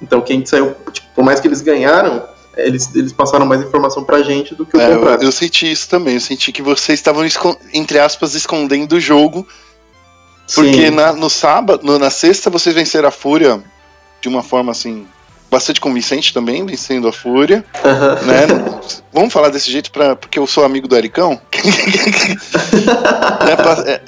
Então, 0.00 0.20
quem 0.20 0.46
saiu, 0.46 0.74
tipo, 0.92 1.08
por 1.14 1.24
mais 1.24 1.40
que 1.40 1.48
eles 1.48 1.60
ganharam, 1.60 2.22
eles, 2.56 2.94
eles 2.94 3.12
passaram 3.12 3.44
mais 3.44 3.60
informação 3.60 4.04
pra 4.04 4.22
gente 4.22 4.54
do 4.54 4.64
que 4.64 4.76
o 4.76 4.80
é, 4.80 4.94
contrário. 4.94 5.22
Eu, 5.22 5.26
eu, 5.26 5.32
senti 5.32 5.70
isso 5.70 5.88
também, 5.88 6.14
eu 6.14 6.20
senti 6.20 6.52
que 6.52 6.62
vocês 6.62 6.98
estavam, 6.98 7.24
entre 7.74 7.98
aspas, 7.98 8.34
escondendo 8.34 8.94
o 8.94 9.00
jogo. 9.00 9.46
Porque 10.54 10.90
na, 10.90 11.12
no 11.12 11.28
sábado, 11.28 11.84
no, 11.84 11.98
na 11.98 12.10
sexta, 12.10 12.48
vocês 12.48 12.74
venceram 12.74 13.08
a 13.08 13.12
Fúria 13.12 13.62
de 14.20 14.28
uma 14.28 14.42
forma 14.42 14.72
assim, 14.72 15.06
bastante 15.50 15.80
convincente 15.80 16.34
também, 16.34 16.66
vencendo 16.66 17.06
a 17.06 17.12
Fúria. 17.12 17.64
Uhum. 17.84 18.26
Né? 18.26 18.46
Vamos 19.12 19.32
falar 19.32 19.50
desse 19.50 19.70
jeito 19.70 19.92
pra, 19.92 20.16
porque 20.16 20.38
eu 20.38 20.46
sou 20.46 20.64
amigo 20.64 20.88
do 20.88 20.96
Ericão? 20.96 21.40
é, 23.86 24.00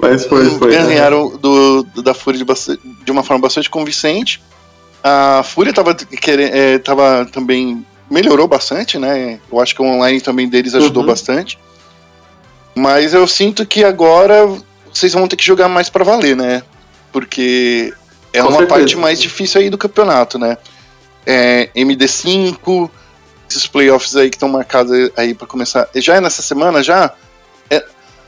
Mas 0.00 0.26
foi, 0.26 0.50
foi. 0.58 0.72
Ganharam 0.72 1.36
do, 1.36 1.82
do, 1.82 2.02
da 2.02 2.14
Fúria 2.14 2.38
de, 2.38 2.44
bastante, 2.44 2.80
de, 2.84 3.10
uma 3.10 3.22
forma 3.22 3.42
bastante 3.42 3.70
convincente. 3.70 4.42
A 5.02 5.42
Fúria 5.42 5.72
tava, 5.72 5.94
querendo, 5.94 6.54
é, 6.54 6.78
tava 6.78 7.26
também. 7.26 7.84
melhorou 8.10 8.46
bastante, 8.46 8.98
né? 8.98 9.40
Eu 9.50 9.60
acho 9.60 9.74
que 9.74 9.82
o 9.82 9.86
online 9.86 10.20
também 10.20 10.48
deles 10.48 10.74
ajudou 10.74 11.02
uhum. 11.02 11.08
bastante. 11.08 11.58
Mas 12.74 13.14
eu 13.14 13.26
sinto 13.26 13.66
que 13.66 13.84
agora 13.84 14.48
vocês 14.92 15.12
vão 15.12 15.26
ter 15.26 15.36
que 15.36 15.44
jogar 15.44 15.68
mais 15.68 15.88
para 15.88 16.04
valer, 16.04 16.36
né? 16.36 16.62
Porque 17.12 17.92
é 18.32 18.40
Com 18.40 18.48
uma 18.48 18.58
certeza. 18.58 18.78
parte 18.78 18.96
mais 18.96 19.20
difícil 19.20 19.60
aí 19.60 19.70
do 19.70 19.78
campeonato, 19.78 20.38
né? 20.38 20.58
É, 21.26 21.70
MD5, 21.74 22.90
esses 23.48 23.66
playoffs 23.66 24.14
aí 24.16 24.30
que 24.30 24.36
estão 24.36 24.48
marcados 24.48 24.92
aí 25.16 25.34
para 25.34 25.46
começar. 25.46 25.88
Já 25.94 26.16
é 26.16 26.20
nessa 26.20 26.42
semana 26.42 26.82
já? 26.82 27.14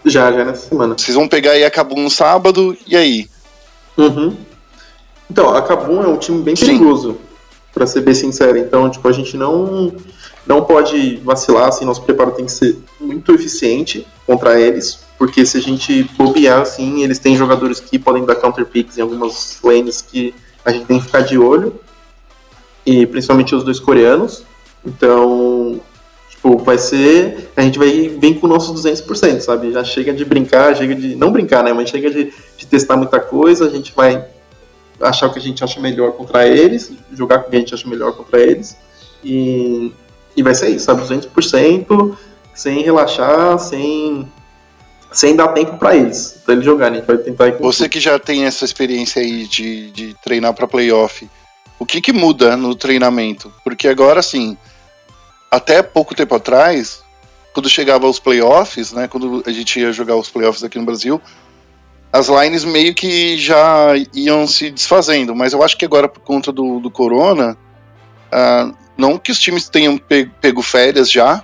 Já, 0.05 0.32
já 0.32 0.40
é 0.40 0.44
nessa 0.44 0.68
semana. 0.68 0.97
Vocês 0.97 1.14
vão 1.14 1.28
pegar 1.28 1.52
aí 1.52 1.64
a 1.64 1.70
Cabum 1.70 2.02
no 2.02 2.10
sábado, 2.10 2.77
e 2.86 2.97
aí? 2.97 3.28
Uhum. 3.97 4.36
Então, 5.31 5.55
a 5.55 5.62
Cabum 5.62 6.02
é 6.02 6.09
um 6.09 6.16
time 6.16 6.43
bem 6.43 6.55
perigoso, 6.55 7.18
para 7.72 7.86
ser 7.86 8.01
bem 8.01 8.14
sincero. 8.14 8.59
Então, 8.59 8.89
tipo, 8.90 9.06
a 9.06 9.12
gente 9.12 9.36
não 9.36 9.94
não 10.47 10.64
pode 10.64 11.16
vacilar, 11.18 11.68
assim, 11.68 11.85
nosso 11.85 12.02
preparo 12.02 12.32
tem 12.32 12.47
que 12.47 12.52
ser 12.52 12.77
muito 12.98 13.32
eficiente 13.32 14.06
contra 14.27 14.59
eles, 14.59 15.01
porque 15.18 15.44
se 15.44 15.59
a 15.59 15.60
gente 15.60 16.02
bobear, 16.16 16.62
assim, 16.62 17.05
eles 17.05 17.18
têm 17.18 17.36
jogadores 17.36 17.78
que 17.78 17.98
podem 17.98 18.24
dar 18.24 18.35
counter 18.36 18.64
picks 18.66 18.98
em 18.98 19.02
algumas 19.02 19.59
lanes 19.62 20.01
que 20.01 20.35
a 20.64 20.72
gente 20.72 20.86
tem 20.86 20.98
que 20.98 21.06
ficar 21.06 21.20
de 21.20 21.39
olho, 21.39 21.78
e 22.85 23.06
principalmente 23.06 23.55
os 23.55 23.62
dois 23.62 23.78
coreanos. 23.78 24.43
Então, 24.85 25.81
tipo, 26.40 26.56
vai 26.58 26.78
ser. 26.78 27.50
A 27.54 27.62
gente 27.62 27.78
vai 27.78 28.08
vir 28.08 28.40
com 28.40 28.46
o 28.46 28.48
nosso 28.50 28.74
200%, 28.74 29.40
sabe? 29.40 29.72
Já 29.72 29.84
chega 29.84 30.12
de 30.12 30.24
brincar, 30.24 30.74
chega 30.74 30.94
de. 30.94 31.14
Não 31.14 31.30
brincar, 31.30 31.62
né? 31.62 31.72
Mas 31.72 31.90
chega 31.90 32.10
de, 32.10 32.32
de 32.56 32.66
testar 32.66 32.96
muita 32.96 33.20
coisa, 33.20 33.66
a 33.66 33.70
gente 33.70 33.92
vai 33.94 34.24
achar 35.00 35.26
o 35.26 35.32
que 35.32 35.38
a 35.38 35.42
gente 35.42 35.62
acha 35.62 35.80
melhor 35.80 36.12
contra 36.12 36.46
eles, 36.46 36.92
jogar 37.12 37.40
com 37.40 37.48
o 37.48 37.50
que 37.50 37.56
a 37.56 37.60
gente 37.60 37.74
acha 37.74 37.88
melhor 37.88 38.12
contra 38.12 38.40
eles. 38.40 38.76
E, 39.22 39.92
e 40.36 40.42
vai 40.42 40.54
ser 40.54 40.70
isso, 40.70 40.86
sabe? 40.86 41.02
200%, 41.02 42.16
sem 42.54 42.82
relaxar, 42.82 43.58
sem 43.58 44.26
sem 45.12 45.34
dar 45.34 45.48
tempo 45.48 45.76
para 45.76 45.96
eles, 45.96 46.40
para 46.44 46.54
eles 46.54 46.64
jogarem. 46.64 46.98
A 46.98 47.00
gente 47.00 47.06
vai 47.06 47.18
tentar. 47.18 47.50
Você 47.58 47.88
que 47.88 47.98
já 47.98 48.18
tem 48.18 48.44
essa 48.44 48.64
experiência 48.64 49.20
aí 49.20 49.44
de, 49.46 49.90
de 49.90 50.14
treinar 50.22 50.54
para 50.54 50.68
playoff, 50.68 51.28
o 51.78 51.84
que, 51.84 52.00
que 52.00 52.12
muda 52.12 52.56
no 52.56 52.76
treinamento? 52.76 53.52
Porque 53.64 53.88
agora, 53.88 54.20
assim, 54.20 54.56
até 55.51 55.82
pouco 55.82 56.14
tempo 56.14 56.35
atrás, 56.35 57.02
quando 57.52 57.68
chegava 57.68 58.06
aos 58.06 58.18
playoffs, 58.18 58.93
né, 58.93 59.09
quando 59.09 59.43
a 59.47 59.51
gente 59.51 59.81
ia 59.81 59.93
jogar 59.93 60.16
os 60.16 60.31
playoffs 60.31 60.62
aqui 60.62 60.78
no 60.78 60.85
Brasil, 60.85 61.20
as 62.12 62.28
lines 62.28 62.64
meio 62.64 62.94
que 62.94 63.36
já 63.36 63.93
iam 64.14 64.47
se 64.47 64.70
desfazendo, 64.70 65.35
mas 65.35 65.52
eu 65.52 65.62
acho 65.62 65.77
que 65.77 65.85
agora 65.85 66.09
por 66.09 66.20
conta 66.20 66.52
do, 66.52 66.78
do 66.81 66.90
corona, 66.90 67.56
uh, 68.32 68.74
não 68.97 69.18
que 69.18 69.32
os 69.32 69.39
times 69.39 69.68
tenham 69.68 69.97
pego, 69.97 70.31
pego 70.40 70.62
férias 70.62 71.10
já, 71.10 71.43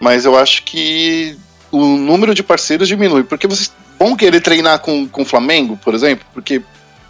mas 0.00 0.24
eu 0.24 0.36
acho 0.36 0.62
que 0.64 1.38
o 1.70 1.84
número 1.84 2.34
de 2.34 2.42
parceiros 2.42 2.88
diminui, 2.88 3.24
porque 3.24 3.46
vocês 3.46 3.72
vão 3.98 4.16
querer 4.16 4.40
treinar 4.40 4.80
com, 4.80 5.08
com 5.08 5.22
o 5.22 5.26
Flamengo, 5.26 5.78
por 5.82 5.94
exemplo, 5.94 6.26
porque 6.32 6.62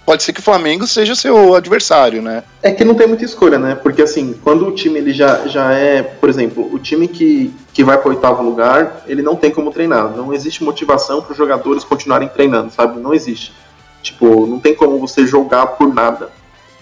pode 0.06 0.22
ser 0.22 0.32
que 0.32 0.38
o 0.38 0.42
Flamengo 0.42 0.86
seja 0.86 1.16
seu 1.16 1.56
adversário, 1.56 2.22
né? 2.22 2.44
É 2.62 2.70
que 2.70 2.84
não 2.84 2.94
tem 2.94 3.08
muita 3.08 3.24
escolha, 3.24 3.58
né? 3.58 3.74
Porque 3.74 4.00
assim, 4.00 4.38
quando 4.42 4.68
o 4.68 4.72
time 4.72 5.00
ele 5.00 5.12
já, 5.12 5.48
já 5.48 5.72
é, 5.72 6.00
por 6.00 6.30
exemplo, 6.30 6.72
o 6.72 6.78
time 6.78 7.08
que, 7.08 7.52
que 7.72 7.82
vai 7.82 7.98
para 7.98 8.08
o 8.08 8.14
oitavo 8.14 8.42
lugar, 8.42 9.02
ele 9.08 9.20
não 9.20 9.34
tem 9.34 9.50
como 9.50 9.72
treinar. 9.72 10.16
Não 10.16 10.32
existe 10.32 10.62
motivação 10.62 11.20
para 11.20 11.32
os 11.32 11.36
jogadores 11.36 11.82
continuarem 11.82 12.28
treinando, 12.28 12.72
sabe? 12.72 13.00
Não 13.00 13.12
existe. 13.12 13.52
Tipo, 14.00 14.46
não 14.46 14.60
tem 14.60 14.76
como 14.76 15.00
você 15.00 15.26
jogar 15.26 15.66
por 15.66 15.92
nada. 15.92 16.30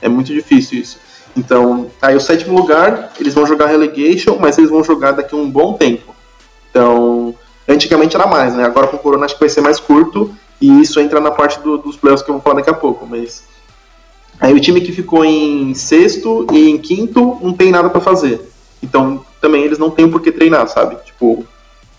É 0.02 0.09
muito 0.09 0.30
difícil 0.30 0.78
isso. 0.78 0.98
Então, 1.34 1.90
aí 2.02 2.14
o 2.14 2.20
sétimo 2.20 2.55
lugar, 2.55 3.12
eles 3.18 3.32
vão 3.32 3.46
jogar 3.46 3.66
relegation, 3.66 4.36
mas 4.38 4.59
eles 4.59 4.70
vão 4.70 4.84
jogar 4.84 5.12
daqui 5.12 5.34
a 5.34 5.38
um 5.38 5.51
bom 5.51 5.72
tempo. 5.72 6.14
Então, 6.70 7.34
antigamente 7.66 8.14
era 8.14 8.26
mais, 8.26 8.55
né? 8.55 8.64
Agora 8.64 8.86
com 8.86 8.96
o 8.96 9.01
Corona 9.01 9.24
acho 9.24 9.34
que 9.34 9.40
vai 9.40 9.48
ser 9.48 9.62
mais 9.62 9.80
curto 9.80 10.34
e 10.64 10.80
isso 10.80 10.98
entra 10.98 11.20
na 11.20 11.30
parte 11.30 11.60
do, 11.60 11.76
dos 11.76 11.94
playoffs 11.94 12.24
que 12.24 12.30
eu 12.30 12.36
vou 12.36 12.42
falar 12.42 12.56
daqui 12.56 12.70
a 12.70 12.74
pouco, 12.74 13.06
mas. 13.06 13.44
Aí 14.40 14.54
o 14.54 14.58
time 14.58 14.80
que 14.80 14.92
ficou 14.92 15.22
em 15.22 15.74
sexto 15.74 16.46
e 16.50 16.70
em 16.70 16.78
quinto 16.78 17.38
não 17.42 17.52
tem 17.52 17.70
nada 17.70 17.90
para 17.90 18.00
fazer. 18.00 18.40
Então 18.82 19.22
também 19.42 19.62
eles 19.62 19.78
não 19.78 19.90
têm 19.90 20.10
por 20.10 20.22
que 20.22 20.32
treinar, 20.32 20.66
sabe? 20.68 20.96
Tipo, 21.04 21.44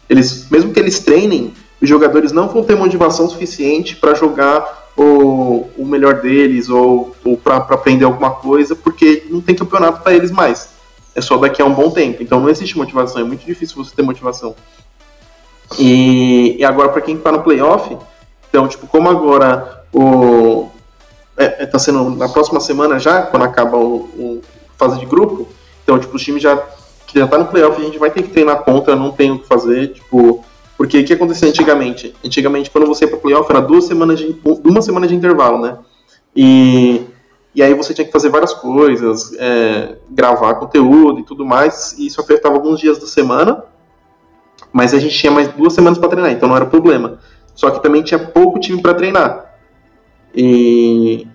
eles, 0.10 0.50
mesmo 0.50 0.74
que 0.74 0.80
eles 0.80 1.00
treinem, 1.00 1.54
os 1.80 1.88
jogadores 1.88 2.32
não 2.32 2.48
vão 2.48 2.64
ter 2.64 2.76
motivação 2.76 3.30
suficiente 3.30 3.96
para 3.96 4.16
jogar 4.16 4.90
o, 4.98 5.68
o 5.78 5.86
melhor 5.86 6.22
deles 6.22 6.68
ou, 6.68 7.16
ou 7.24 7.38
para 7.38 7.58
aprender 7.58 8.06
alguma 8.06 8.32
coisa, 8.32 8.76
porque 8.76 9.28
não 9.30 9.42
tem 9.42 9.54
campeonato 9.54 10.02
para 10.02 10.16
eles 10.16 10.32
mais. 10.32 10.70
É 11.14 11.22
só 11.22 11.38
daqui 11.38 11.62
a 11.62 11.66
um 11.66 11.74
bom 11.74 11.92
tempo. 11.92 12.24
Então 12.24 12.40
não 12.40 12.50
existe 12.50 12.76
motivação, 12.76 13.22
é 13.22 13.24
muito 13.24 13.46
difícil 13.46 13.76
você 13.78 13.96
ter 13.96 14.02
motivação. 14.02 14.56
E, 15.78 16.58
e 16.58 16.66
agora, 16.66 16.90
para 16.90 17.02
quem 17.02 17.16
está 17.16 17.32
no 17.32 17.44
playoff, 17.44 17.96
então, 18.56 18.70
tipo, 18.70 18.88
como 18.88 19.10
agora 19.10 19.84
o. 19.92 20.70
É, 21.36 21.64
é, 21.64 21.66
tá 21.66 21.78
sendo 21.78 22.10
na 22.12 22.30
próxima 22.30 22.62
semana 22.62 22.98
já, 22.98 23.24
quando 23.24 23.44
acaba 23.44 23.76
o, 23.76 23.96
o 24.18 24.42
fase 24.78 24.98
de 24.98 25.06
grupo, 25.06 25.46
então, 25.84 26.00
tipo, 26.00 26.16
o 26.16 26.18
time 26.18 26.40
já 26.40 26.56
que 27.06 27.20
já 27.20 27.28
tá 27.28 27.38
no 27.38 27.48
playoff, 27.48 27.82
a 27.82 27.84
gente 27.84 28.00
vai 28.00 28.10
ter 28.10 28.24
que 28.24 28.30
treinar 28.30 28.64
contra, 28.64 28.96
não 28.96 29.12
tem 29.12 29.32
o 29.32 29.40
que 29.40 29.46
fazer, 29.46 29.90
tipo. 29.90 30.46
Porque 30.78 31.02
o 31.02 31.06
que 31.06 31.14
acontecia 31.14 31.50
antigamente? 31.50 32.16
Antigamente, 32.24 32.72
quando 32.72 32.88
você 32.88 33.04
ia 33.04 33.10
pro 33.10 33.20
playoff, 33.20 33.52
era 33.52 33.60
duas 33.60 33.84
semanas 33.84 34.20
de. 34.20 34.34
uma 34.64 34.82
semana 34.82 35.06
de 35.06 35.14
intervalo, 35.14 35.60
né? 35.60 35.78
E, 36.34 37.02
e 37.54 37.62
aí 37.62 37.74
você 37.74 37.94
tinha 37.94 38.06
que 38.06 38.12
fazer 38.12 38.30
várias 38.30 38.54
coisas, 38.54 39.34
é, 39.38 39.98
gravar 40.10 40.56
conteúdo 40.56 41.20
e 41.20 41.24
tudo 41.24 41.46
mais, 41.46 41.94
e 42.00 42.08
isso 42.08 42.22
apertava 42.22 42.56
alguns 42.56 42.80
dias 42.80 43.00
da 43.00 43.06
semana, 43.06 43.66
mas 44.72 44.94
a 44.94 45.00
gente 45.00 45.18
tinha 45.18 45.32
mais 45.32 45.50
duas 45.50 45.74
semanas 45.74 46.00
para 46.00 46.08
treinar, 46.08 46.32
então 46.32 46.48
não 46.48 46.56
era 46.56 46.66
problema. 46.66 47.20
Só 47.56 47.72
que 47.72 47.82
também 47.82 48.04
tinha 48.04 48.20
pouco 48.20 48.60
time 48.60 48.82
para 48.82 48.94
treinar. 48.94 49.56
E, 50.36 51.26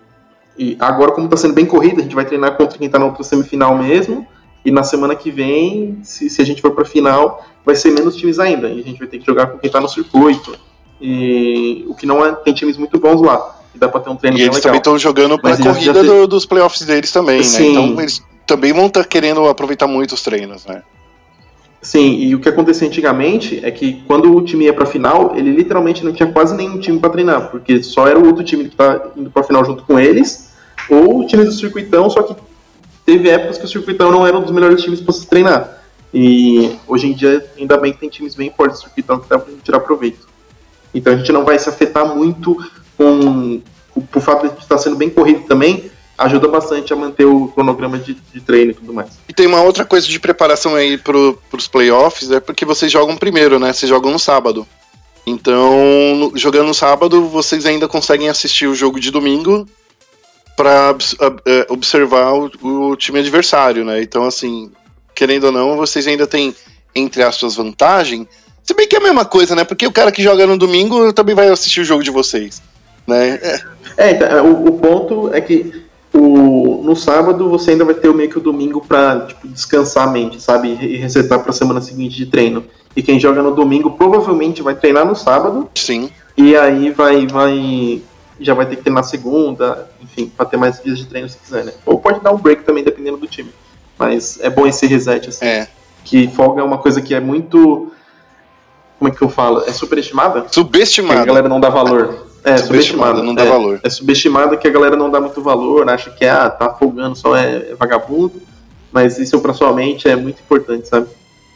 e, 0.57 0.77
agora, 0.79 1.13
como 1.13 1.27
está 1.27 1.37
sendo 1.37 1.55
bem 1.55 1.65
corrido, 1.65 2.01
a 2.01 2.03
gente 2.03 2.15
vai 2.15 2.27
treinar 2.27 2.57
contra 2.57 2.77
quem 2.77 2.87
está 2.87 2.99
na 2.99 3.07
outra 3.07 3.25
semifinal 3.25 3.77
mesmo. 3.77 4.27
E 4.63 4.71
na 4.71 4.83
semana 4.83 5.17
que 5.17 5.31
vem, 5.31 5.99
se, 6.03 6.29
se 6.29 6.43
a 6.43 6.45
gente 6.45 6.61
for 6.61 6.73
para 6.73 6.83
a 6.83 6.87
final, 6.87 7.45
vai 7.65 7.75
ser 7.75 7.91
menos 7.91 8.15
times 8.15 8.39
ainda. 8.39 8.69
E 8.69 8.81
a 8.81 8.85
gente 8.85 8.99
vai 8.99 9.09
ter 9.09 9.19
que 9.19 9.27
jogar 9.27 9.47
com 9.47 9.59
quem 9.59 9.69
está 9.69 9.81
no 9.81 9.89
circuito. 9.89 10.55
E 11.01 11.87
o 11.89 11.95
que 11.95 12.05
não 12.05 12.25
é, 12.25 12.33
tem 12.33 12.53
times 12.53 12.77
muito 12.77 12.99
bons 12.99 13.23
lá. 13.23 13.59
E 13.75 13.79
dá 13.79 13.89
para 13.89 14.01
ter 14.01 14.11
um 14.11 14.17
treino 14.17 14.37
E 14.37 14.43
eles 14.43 14.57
legal. 14.57 14.63
também 14.63 14.79
estão 14.79 14.99
jogando 14.99 15.41
para 15.41 15.55
a 15.55 15.57
corrida 15.57 16.03
do, 16.03 16.27
dos 16.27 16.45
playoffs 16.45 16.83
deles 16.83 17.11
também, 17.11 17.41
né? 17.41 17.63
Então 17.63 17.99
eles 17.99 18.23
também 18.47 18.73
vão 18.73 18.87
estar 18.87 19.03
tá 19.03 19.09
querendo 19.09 19.49
aproveitar 19.49 19.87
muito 19.87 20.13
os 20.13 20.23
treinos, 20.23 20.67
né? 20.67 20.83
Sim, 21.83 22.19
e 22.19 22.35
o 22.35 22.41
que 22.41 22.49
acontecia 22.49 22.87
antigamente 22.87 23.65
é 23.65 23.71
que 23.71 24.03
quando 24.07 24.37
o 24.37 24.45
time 24.45 24.67
ia 24.67 24.75
pra 24.75 24.85
final, 24.85 25.35
ele 25.35 25.51
literalmente 25.51 26.05
não 26.05 26.13
tinha 26.13 26.31
quase 26.31 26.55
nenhum 26.55 26.79
time 26.79 26.99
para 26.99 27.11
treinar, 27.11 27.51
porque 27.51 27.83
só 27.83 28.07
era 28.07 28.19
o 28.19 28.27
outro 28.27 28.45
time 28.45 28.69
que 28.69 28.77
tá 28.77 29.11
indo 29.17 29.31
pra 29.31 29.43
final 29.43 29.65
junto 29.65 29.83
com 29.85 29.99
eles, 29.99 30.51
ou 30.91 31.21
o 31.21 31.27
time 31.27 31.45
do 31.45 31.53
circuitão, 31.53 32.11
só 32.11 32.23
que 32.23 32.37
teve 33.07 33.31
épocas 33.31 33.57
que 33.57 33.65
o 33.65 33.69
circuitão 33.69 34.13
não 34.13 34.27
era 34.27 34.37
um 34.37 34.43
dos 34.43 34.51
melhores 34.51 34.83
times 34.83 35.01
para 35.01 35.15
se 35.15 35.27
treinar. 35.27 35.79
E 36.13 36.77
hoje 36.87 37.07
em 37.07 37.15
dia, 37.15 37.47
ainda 37.59 37.79
bem 37.79 37.93
que 37.93 38.01
tem 38.01 38.11
times 38.11 38.35
bem 38.35 38.53
fortes 38.55 38.81
do 38.81 38.85
circuitão 38.85 39.19
que 39.19 39.29
dá 39.29 39.39
gente 39.39 39.63
tirar 39.63 39.81
proveito. 39.81 40.29
Então 40.95 41.15
a 41.15 41.17
gente 41.17 41.33
não 41.33 41.45
vai 41.45 41.59
se 41.59 41.69
afetar 41.69 42.15
muito 42.15 42.57
com, 42.99 43.63
com 43.95 44.19
o 44.19 44.21
fato 44.21 44.49
de 44.49 44.61
estar 44.61 44.77
sendo 44.77 44.97
bem 44.97 45.09
corrido 45.09 45.45
também, 45.47 45.91
ajuda 46.21 46.49
bastante 46.49 46.93
a 46.93 46.97
manter 46.97 47.25
o 47.25 47.49
cronograma 47.49 47.99
de, 47.99 48.15
de 48.15 48.41
treino 48.41 48.73
e 48.73 48.75
tudo 48.75 48.93
mais. 48.93 49.09
E 49.27 49.33
tem 49.33 49.47
uma 49.47 49.63
outra 49.63 49.87
coisa 49.87 50.07
de 50.07 50.21
preparação 50.21 50.75
aí 50.75 50.99
pro, 50.99 51.41
pros 51.51 51.67
playoffs, 51.67 52.31
é 52.31 52.39
porque 52.39 52.67
vocês 52.67 52.93
jogam 52.93 53.17
primeiro, 53.17 53.59
né? 53.59 53.73
Vocês 53.73 53.89
jogam 53.89 54.13
no 54.13 54.19
sábado. 54.19 54.67
Então, 55.27 56.31
jogando 56.35 56.69
no 56.69 56.75
sábado, 56.75 57.27
vocês 57.27 57.65
ainda 57.65 57.89
conseguem 57.89 58.29
assistir 58.29 58.67
o 58.67 58.75
jogo 58.75 59.01
de 59.01 59.11
domingo 59.11 59.67
para 60.55 60.95
é, 61.47 61.67
observar 61.71 62.35
o, 62.35 62.51
o, 62.91 62.97
time 62.97 63.21
adversário, 63.21 63.83
né? 63.83 64.03
Então, 64.03 64.25
assim, 64.25 64.71
querendo 65.15 65.45
ou 65.45 65.53
não, 65.53 65.77
vocês 65.77 66.07
ainda 66.07 66.27
têm, 66.27 66.55
entre 66.95 67.23
aspas, 67.23 67.55
vantagem. 67.55 68.29
Se 68.63 68.75
bem 68.75 68.87
que 68.87 68.97
é 68.97 68.99
a 68.99 69.03
mesma 69.03 69.25
coisa, 69.25 69.55
né? 69.55 69.65
Porque 69.65 69.87
o 69.87 69.93
cara 69.93 70.13
que 70.13 70.23
joga 70.23 70.47
no 70.47 70.59
domingo 70.59 71.15
também 71.15 71.35
vai 71.35 71.49
assistir 71.49 71.81
o 71.81 71.85
jogo 71.85 72.03
de 72.03 72.11
vocês, 72.11 72.61
né? 73.07 73.39
É, 73.43 73.61
é 73.97 74.11
então, 74.11 74.53
o, 74.53 74.69
o 74.69 74.79
ponto 74.79 75.33
é 75.33 75.41
que 75.41 75.89
o, 76.13 76.83
no 76.85 76.97
sábado 76.97 77.49
você 77.49 77.73
ainda 77.73 77.85
vai 77.85 77.95
ter 77.95 78.13
meio 78.13 78.29
que 78.29 78.39
o 78.39 78.43
domingo 78.43 78.85
para 78.87 79.27
tipo, 79.27 79.47
descansar 79.49 80.09
a 80.09 80.11
mente, 80.11 80.41
sabe? 80.41 80.69
E 80.81 80.97
resetar 80.97 81.41
para 81.41 81.51
a 81.51 81.55
semana 81.55 81.81
seguinte 81.81 82.17
de 82.17 82.27
treino. 82.27 82.65
E 82.97 83.03
quem 83.03 83.21
joga 83.21 83.43
no 83.43 83.55
domingo 83.55 83.93
provavelmente 83.93 84.63
vai 84.63 84.75
treinar 84.75 85.07
no 85.07 85.15
sábado. 85.15 85.69
Sim. 85.75 86.11
E 86.37 86.57
aí 86.57 86.91
vai, 86.91 87.27
vai 87.27 88.03
já 88.41 88.55
vai 88.55 88.67
ter 88.67 88.77
que 88.77 88.83
treinar 88.83 89.05
segunda, 89.05 89.89
enfim, 90.03 90.33
para 90.35 90.47
ter 90.47 90.57
mais 90.57 90.83
dias 90.83 90.99
de 90.99 91.07
treino 91.07 91.29
se 91.29 91.39
quiser, 91.39 91.65
né? 91.65 91.73
Ou 91.85 91.99
pode 91.99 92.21
dar 92.21 92.33
um 92.33 92.39
break 92.39 92.65
também, 92.65 92.83
dependendo 92.83 93.19
do 93.19 93.27
time. 93.27 93.53
Mas 93.99 94.41
é 94.41 94.49
bom 94.49 94.67
esse 94.67 94.87
reset, 94.87 95.29
assim. 95.29 95.45
É. 95.45 95.69
Que 96.05 96.27
folga 96.29 96.63
é 96.63 96.65
uma 96.65 96.79
coisa 96.79 97.03
que 97.03 97.15
é 97.15 97.21
muito. 97.21 97.93
Como 98.99 99.11
é 99.11 99.15
que 99.15 99.23
eu 99.23 99.29
falo? 99.29 99.63
É 99.67 99.73
superestimada? 99.73 100.47
Subestimada. 100.51 101.21
a 101.21 101.25
galera 101.25 101.49
não 101.49 101.61
dá 101.61 101.69
valor. 101.69 102.30
É, 102.43 102.57
subestimada, 102.59 103.23
não 103.23 103.35
dá 103.35 103.45
é, 103.45 103.49
valor. 103.49 103.81
É 103.83 103.91
subestimada 103.91 104.57
que 104.57 104.67
a 104.67 104.71
galera 104.71 104.97
não 104.97 105.11
dá 105.11 105.21
muito 105.21 105.43
valor, 105.43 105.89
acha 105.89 106.11
que 106.11 106.25
ah, 106.25 106.49
tá 106.49 106.73
folgando, 106.73 107.17
só 107.17 107.37
é, 107.37 107.71
é 107.71 107.75
vagabundo. 107.75 108.41
Mas 108.93 109.19
isso 109.19 109.39
pra 109.41 109.53
sua 109.53 109.73
mente 109.73 110.09
é 110.09 110.17
muito 110.17 110.41
importante, 110.41 110.89
sabe? 110.89 111.07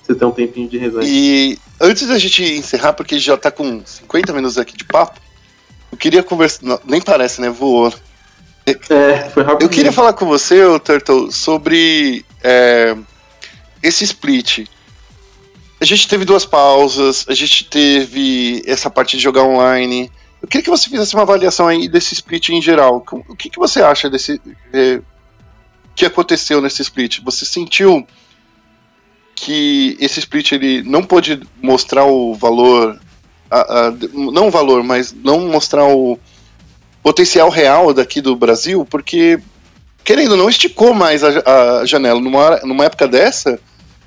Você 0.02 0.14
ter 0.14 0.24
um 0.24 0.30
tempinho 0.30 0.68
de 0.68 0.78
resenha. 0.78 1.04
E 1.04 1.58
antes 1.80 2.06
da 2.06 2.18
gente 2.18 2.42
encerrar, 2.44 2.92
porque 2.92 3.18
já 3.18 3.36
tá 3.36 3.50
com 3.50 3.82
50 3.84 4.32
minutos 4.32 4.58
aqui 4.58 4.76
de 4.76 4.84
papo, 4.84 5.18
eu 5.90 5.98
queria 5.98 6.22
conversar. 6.22 6.60
Não, 6.62 6.78
nem 6.84 7.00
parece, 7.00 7.40
né? 7.40 7.48
Voou. 7.48 7.92
É, 8.66 9.30
foi 9.30 9.42
rápido. 9.42 9.62
Eu 9.62 9.68
queria 9.68 9.92
falar 9.92 10.12
com 10.12 10.26
você, 10.26 10.62
Turtle, 10.80 11.30
sobre 11.30 12.24
é, 12.42 12.96
esse 13.82 14.04
split. 14.04 14.66
A 15.80 15.84
gente 15.84 16.08
teve 16.08 16.24
duas 16.24 16.46
pausas, 16.46 17.26
a 17.28 17.34
gente 17.34 17.64
teve 17.64 18.62
essa 18.66 18.88
parte 18.88 19.16
de 19.16 19.22
jogar 19.22 19.42
online. 19.42 20.10
Eu 20.44 20.48
queria 20.48 20.62
que 20.62 20.70
você 20.70 20.90
fizesse 20.90 21.14
uma 21.14 21.22
avaliação 21.22 21.66
aí 21.66 21.88
desse 21.88 22.12
split 22.12 22.50
em 22.50 22.60
geral. 22.60 23.02
O 23.28 23.34
que, 23.34 23.48
que 23.48 23.58
você 23.58 23.80
acha 23.80 24.10
desse. 24.10 24.38
É, 24.74 25.00
que 25.96 26.04
aconteceu 26.04 26.60
nesse 26.60 26.82
split? 26.82 27.22
Você 27.24 27.46
sentiu 27.46 28.06
que 29.34 29.96
esse 29.98 30.18
split 30.18 30.52
ele 30.52 30.82
não 30.82 31.02
pôde 31.02 31.40
mostrar 31.62 32.04
o 32.04 32.34
valor. 32.34 33.00
A, 33.50 33.86
a, 33.86 33.92
não 34.12 34.48
o 34.48 34.50
valor, 34.50 34.82
mas 34.82 35.14
não 35.14 35.48
mostrar 35.48 35.86
o 35.86 36.18
potencial 37.02 37.48
real 37.48 37.94
daqui 37.94 38.20
do 38.20 38.36
Brasil, 38.36 38.84
porque, 38.84 39.40
querendo 40.04 40.32
ou 40.32 40.36
não, 40.36 40.50
esticou 40.50 40.92
mais 40.92 41.24
a, 41.24 41.80
a 41.80 41.86
janela. 41.86 42.20
Numa, 42.20 42.60
numa 42.64 42.84
época 42.84 43.08
dessa, 43.08 43.58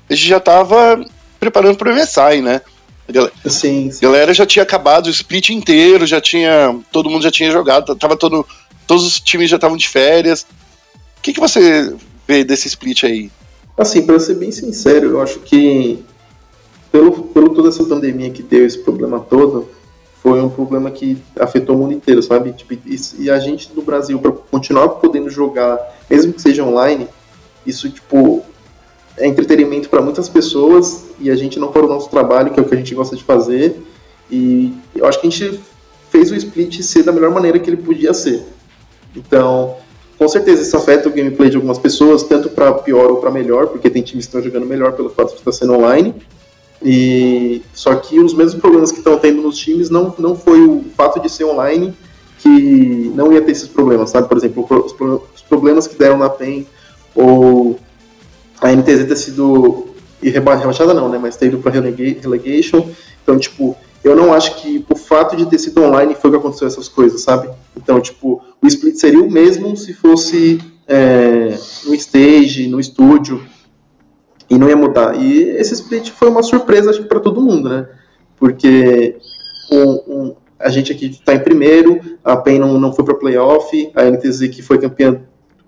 a 0.08 0.14
gente 0.14 0.28
já 0.28 0.36
estava 0.36 1.04
preparando 1.40 1.76
para 1.76 1.90
o 1.90 1.96
MSI, 1.96 2.40
né? 2.42 2.60
A 3.08 3.12
galera, 3.12 3.32
sim, 3.46 3.90
sim. 3.90 4.00
galera 4.02 4.34
já 4.34 4.44
tinha 4.44 4.62
acabado 4.62 5.06
o 5.06 5.10
split 5.10 5.48
inteiro, 5.48 6.06
já 6.06 6.20
tinha. 6.20 6.78
Todo 6.92 7.08
mundo 7.08 7.22
já 7.22 7.30
tinha 7.30 7.50
jogado, 7.50 7.96
tava 7.96 8.16
todo. 8.16 8.46
Todos 8.86 9.04
os 9.04 9.18
times 9.18 9.48
já 9.48 9.56
estavam 9.56 9.76
de 9.76 9.88
férias. 9.88 10.42
O 11.18 11.22
que, 11.22 11.32
que 11.32 11.40
você 11.40 11.94
vê 12.26 12.44
desse 12.44 12.68
split 12.68 13.04
aí? 13.04 13.30
Assim, 13.76 14.02
para 14.02 14.18
ser 14.18 14.34
bem 14.34 14.52
sincero, 14.52 15.10
eu 15.10 15.22
acho 15.22 15.38
que 15.40 16.04
pelo, 16.90 17.12
pelo 17.12 17.50
toda 17.50 17.68
essa 17.68 17.84
pandemia 17.84 18.30
que 18.30 18.42
deu 18.42 18.66
esse 18.66 18.78
problema 18.78 19.20
todo, 19.20 19.68
foi 20.22 20.40
um 20.40 20.48
problema 20.48 20.90
que 20.90 21.16
afetou 21.38 21.76
o 21.76 21.78
mundo 21.78 21.92
inteiro, 21.92 22.22
sabe? 22.22 22.52
Tipo, 22.52 22.74
e, 23.18 23.30
a 23.30 23.38
gente 23.38 23.70
no 23.74 23.82
Brasil, 23.82 24.18
para 24.18 24.32
continuar 24.32 24.88
podendo 24.88 25.30
jogar, 25.30 25.78
mesmo 26.10 26.32
que 26.32 26.42
seja 26.42 26.64
online, 26.64 27.08
isso, 27.64 27.88
tipo, 27.88 28.44
é 29.18 29.26
entretenimento 29.26 29.88
para 29.88 30.00
muitas 30.00 30.28
pessoas 30.28 31.06
e 31.20 31.30
a 31.30 31.36
gente 31.36 31.58
não 31.58 31.68
para 31.68 31.84
o 31.84 31.88
nosso 31.88 32.08
trabalho, 32.08 32.50
que 32.50 32.58
é 32.58 32.62
o 32.62 32.66
que 32.66 32.74
a 32.74 32.78
gente 32.78 32.94
gosta 32.94 33.16
de 33.16 33.24
fazer. 33.24 33.80
E 34.30 34.72
eu 34.94 35.06
acho 35.06 35.20
que 35.20 35.26
a 35.26 35.30
gente 35.30 35.60
fez 36.10 36.30
o 36.30 36.34
split 36.34 36.80
ser 36.82 37.02
da 37.02 37.12
melhor 37.12 37.30
maneira 37.30 37.58
que 37.58 37.68
ele 37.68 37.76
podia 37.76 38.14
ser. 38.14 38.44
Então, 39.16 39.76
com 40.18 40.28
certeza 40.28 40.62
isso 40.62 40.76
afeta 40.76 41.08
o 41.08 41.12
gameplay 41.12 41.50
de 41.50 41.56
algumas 41.56 41.78
pessoas, 41.78 42.22
tanto 42.22 42.48
para 42.50 42.72
pior 42.72 43.10
ou 43.10 43.16
para 43.18 43.30
melhor, 43.30 43.68
porque 43.68 43.90
tem 43.90 44.02
times 44.02 44.26
que 44.26 44.36
estão 44.36 44.42
jogando 44.42 44.66
melhor 44.66 44.92
pelo 44.92 45.10
fato 45.10 45.30
de 45.30 45.38
estar 45.38 45.52
sendo 45.52 45.74
online. 45.74 46.14
E 46.82 47.62
só 47.72 47.94
que 47.96 48.20
os 48.20 48.34
mesmos 48.34 48.60
problemas 48.60 48.92
que 48.92 48.98
estão 48.98 49.18
tendo 49.18 49.42
nos 49.42 49.58
times 49.58 49.90
não, 49.90 50.14
não 50.18 50.36
foi 50.36 50.60
o 50.60 50.84
fato 50.96 51.20
de 51.20 51.28
ser 51.28 51.44
online 51.44 51.94
que 52.38 53.12
não 53.14 53.32
ia 53.32 53.40
ter 53.40 53.50
esses 53.50 53.68
problemas, 53.68 54.10
sabe? 54.10 54.28
Por 54.28 54.36
exemplo, 54.36 54.66
os 55.34 55.42
problemas 55.42 55.86
que 55.88 55.96
deram 55.96 56.18
na 56.18 56.30
PEN 56.30 56.66
ou 57.14 57.78
a 58.60 58.72
NTZ 58.72 59.06
ter 59.06 59.16
sido 59.16 59.88
rebaixada 60.22 60.92
não, 60.92 61.08
né, 61.08 61.18
mas 61.18 61.36
ter 61.36 61.46
ido 61.46 61.58
para 61.58 61.72
relegation. 61.72 62.88
Então, 63.22 63.38
tipo, 63.38 63.76
eu 64.02 64.16
não 64.16 64.32
acho 64.32 64.56
que 64.56 64.84
o 64.88 64.96
fato 64.96 65.36
de 65.36 65.46
ter 65.46 65.58
sido 65.58 65.82
online 65.82 66.14
foi 66.14 66.30
o 66.30 66.32
que 66.32 66.38
aconteceu 66.38 66.66
essas 66.66 66.88
coisas, 66.88 67.20
sabe? 67.22 67.50
Então, 67.76 68.00
tipo, 68.00 68.42
o 68.60 68.66
split 68.66 68.96
seria 68.96 69.20
o 69.20 69.30
mesmo 69.30 69.76
se 69.76 69.92
fosse 69.92 70.60
é, 70.86 71.56
no 71.84 71.94
stage, 71.94 72.68
no 72.68 72.80
estúdio, 72.80 73.44
e 74.48 74.56
não 74.56 74.68
ia 74.68 74.76
mudar. 74.76 75.14
E 75.20 75.42
esse 75.42 75.74
split 75.74 76.10
foi 76.10 76.28
uma 76.28 76.42
surpresa, 76.42 76.90
acho 76.90 77.02
que 77.02 77.08
para 77.08 77.20
todo 77.20 77.40
mundo, 77.40 77.68
né? 77.68 77.86
Porque 78.36 79.16
um, 79.70 79.90
um, 80.06 80.36
a 80.58 80.70
gente 80.70 80.90
aqui 80.90 81.06
está 81.06 81.34
em 81.34 81.40
primeiro, 81.40 82.00
a 82.24 82.36
PEN 82.36 82.58
não, 82.58 82.78
não 82.78 82.92
foi 82.92 83.04
para 83.04 83.14
playoff, 83.14 83.90
a 83.94 84.04
NTZ 84.04 84.48
que 84.48 84.62
foi 84.62 84.78
campeã 84.78 85.20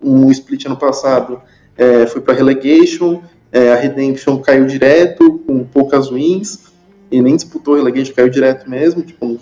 um 0.03 0.31
split 0.31 0.65
ano 0.65 0.77
passado 0.77 1.43
é, 1.77 2.07
foi 2.07 2.21
para 2.21 2.35
relegation, 2.35 3.23
é, 3.53 3.73
a 3.73 3.77
Redemption 3.77 4.39
caiu 4.39 4.67
direto, 4.67 5.41
com 5.47 5.65
poucas 5.65 6.09
wins, 6.11 6.71
e 7.11 7.21
nem 7.21 7.35
disputou 7.35 7.75
relegation, 7.75 8.15
caiu 8.15 8.29
direto 8.29 8.69
mesmo, 8.71 9.03
tipo, 9.03 9.39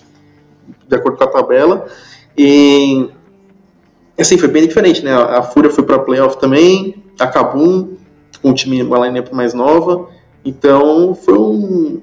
de 0.89 0.97
acordo 0.97 1.19
com 1.19 1.25
a 1.25 1.29
tabela. 1.29 1.87
E 2.37 3.09
assim, 4.19 4.39
foi 4.39 4.49
bem 4.49 4.67
diferente, 4.67 5.05
né? 5.05 5.13
A, 5.13 5.43
Fúria 5.43 5.71
foi 5.71 5.85
para 5.85 5.99
playoff 5.99 6.41
também, 6.41 7.03
a 7.19 7.27
Kabum, 7.27 7.97
com 8.41 8.51
um 8.51 8.55
time, 8.55 8.83
uma 8.83 9.07
lineup 9.07 9.33
mais 9.33 9.53
nova. 9.53 10.09
Então, 10.45 11.15
foi 11.15 11.37
um. 11.37 12.01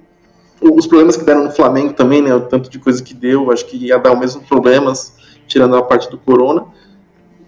Os 0.61 0.87
problemas 0.87 1.17
que 1.17 1.23
deram 1.23 1.43
no 1.43 1.51
Flamengo 1.51 1.93
também, 1.93 2.21
né? 2.21 2.33
O 2.33 2.41
tanto 2.41 2.69
de 2.69 2.79
coisa 2.79 3.01
que 3.03 3.13
deu, 3.13 3.51
acho 3.51 3.65
que 3.65 3.77
ia 3.77 3.97
dar 3.97 4.13
os 4.13 4.19
mesmos 4.19 4.45
problemas, 4.47 5.13
tirando 5.47 5.75
a 5.75 5.81
parte 5.81 6.09
do 6.09 6.17
Corona. 6.17 6.65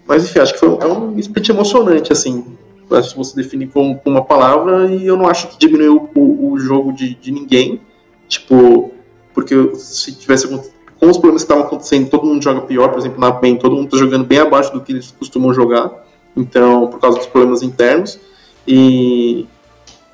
Mas 0.06 0.24
enfim, 0.24 0.38
acho 0.38 0.54
que 0.54 0.60
foi 0.60 0.68
um, 0.68 0.78
é 0.78 0.86
um 0.86 1.18
split 1.18 1.48
emocionante, 1.48 2.12
assim 2.12 2.44
acho 2.92 3.10
que 3.10 3.18
você 3.18 3.36
define 3.36 3.66
com, 3.66 3.96
com, 3.96 4.10
uma 4.10 4.24
palavra 4.24 4.86
e 4.92 5.06
eu 5.06 5.16
não 5.16 5.26
acho 5.26 5.48
que 5.48 5.58
diminuiu 5.58 6.10
o, 6.14 6.52
o 6.52 6.58
jogo 6.58 6.92
de, 6.92 7.14
de, 7.14 7.30
ninguém. 7.30 7.80
Tipo, 8.28 8.92
porque 9.34 9.74
se 9.74 10.12
tivesse 10.12 10.48
com 10.48 11.06
os 11.06 11.16
problemas 11.16 11.42
que 11.42 11.46
estavam 11.46 11.64
acontecendo, 11.64 12.10
todo 12.10 12.26
mundo 12.26 12.42
joga 12.42 12.62
pior, 12.62 12.88
por 12.88 12.98
exemplo, 12.98 13.20
na 13.20 13.32
PEN, 13.32 13.56
todo 13.56 13.76
mundo 13.76 13.86
está 13.86 13.98
jogando 13.98 14.24
bem 14.24 14.38
abaixo 14.38 14.72
do 14.72 14.80
que 14.80 14.92
eles 14.92 15.14
costumam 15.18 15.54
jogar, 15.54 16.04
então, 16.36 16.88
por 16.88 17.00
causa 17.00 17.18
dos 17.18 17.26
problemas 17.26 17.62
internos. 17.62 18.18
E, 18.66 19.46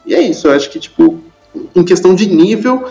e 0.07 0.15
é 0.15 0.21
isso, 0.21 0.47
eu 0.47 0.53
acho 0.53 0.71
que, 0.71 0.79
tipo, 0.79 1.21
em 1.75 1.85
questão 1.85 2.15
de 2.15 2.27
nível, 2.27 2.85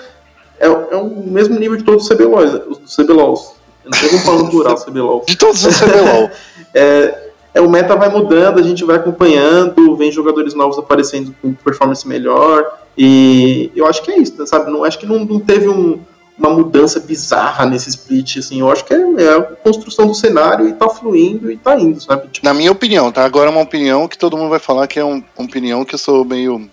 é, 0.60 0.66
é 0.66 0.98
o 0.98 1.10
mesmo 1.10 1.58
nível 1.60 1.78
de 1.78 1.84
todos 1.84 2.04
os 2.04 2.10
CBLOls. 2.10 2.62
Os 2.84 2.96
CBLOls. 2.96 3.54
Eu 3.86 3.92
não 3.92 4.00
estou 4.00 4.20
falando 4.20 4.50
plural, 4.50 4.76
CBLOL. 4.76 5.24
De 5.28 5.38
todos 5.38 5.66
os 5.66 5.78
CBLOL. 5.78 6.30
é, 6.74 7.23
é, 7.54 7.62
o 7.62 7.70
meta 7.70 7.96
vai 7.96 8.10
mudando, 8.10 8.60
a 8.60 8.64
gente 8.64 8.84
vai 8.84 8.96
acompanhando, 8.96 9.96
vem 9.96 10.12
jogadores 10.12 10.54
novos 10.54 10.78
aparecendo 10.78 11.36
com 11.42 11.54
performance 11.54 12.08
melhor, 12.08 12.80
e 12.98 13.72
eu 13.76 13.86
acho 13.86 14.02
que 14.02 14.12
é 14.12 14.20
isso, 14.20 14.46
sabe? 14.48 14.72
Não 14.72 14.84
acho 14.84 14.98
que 14.98 15.06
não, 15.06 15.24
não 15.24 15.40
teve 15.40 15.70
um, 15.70 16.00
uma 16.38 16.50
mudança 16.50 17.00
bizarra 17.00 17.66
nesse 17.66 17.90
split, 17.90 18.38
assim, 18.38 18.60
eu 18.60 18.72
acho 18.72 18.84
que 18.84 18.94
é, 18.94 18.98
é, 18.98 19.38
a 19.38 19.42
construção 19.42 20.08
do 20.08 20.16
cenário 20.16 20.68
e 20.68 20.74
tá 20.74 20.90
fluindo 20.90 21.52
e 21.52 21.58
tá 21.58 21.80
indo, 21.80 22.02
sabe? 22.02 22.28
Tipo... 22.28 22.46
Na 22.46 22.54
minha 22.54 22.72
opinião, 22.72 23.12
tá? 23.12 23.24
Agora 23.24 23.50
é 23.50 23.52
uma 23.52 23.62
opinião 23.62 24.08
que 24.08 24.18
todo 24.18 24.36
mundo 24.38 24.50
vai 24.50 24.60
falar 24.60 24.88
que 24.88 25.00
é 25.00 25.06
um, 25.06 25.24
uma 25.38 25.48
opinião 25.48 25.86
que 25.86 25.96
eu 25.96 26.00
sou 26.00 26.26
meio 26.26 26.70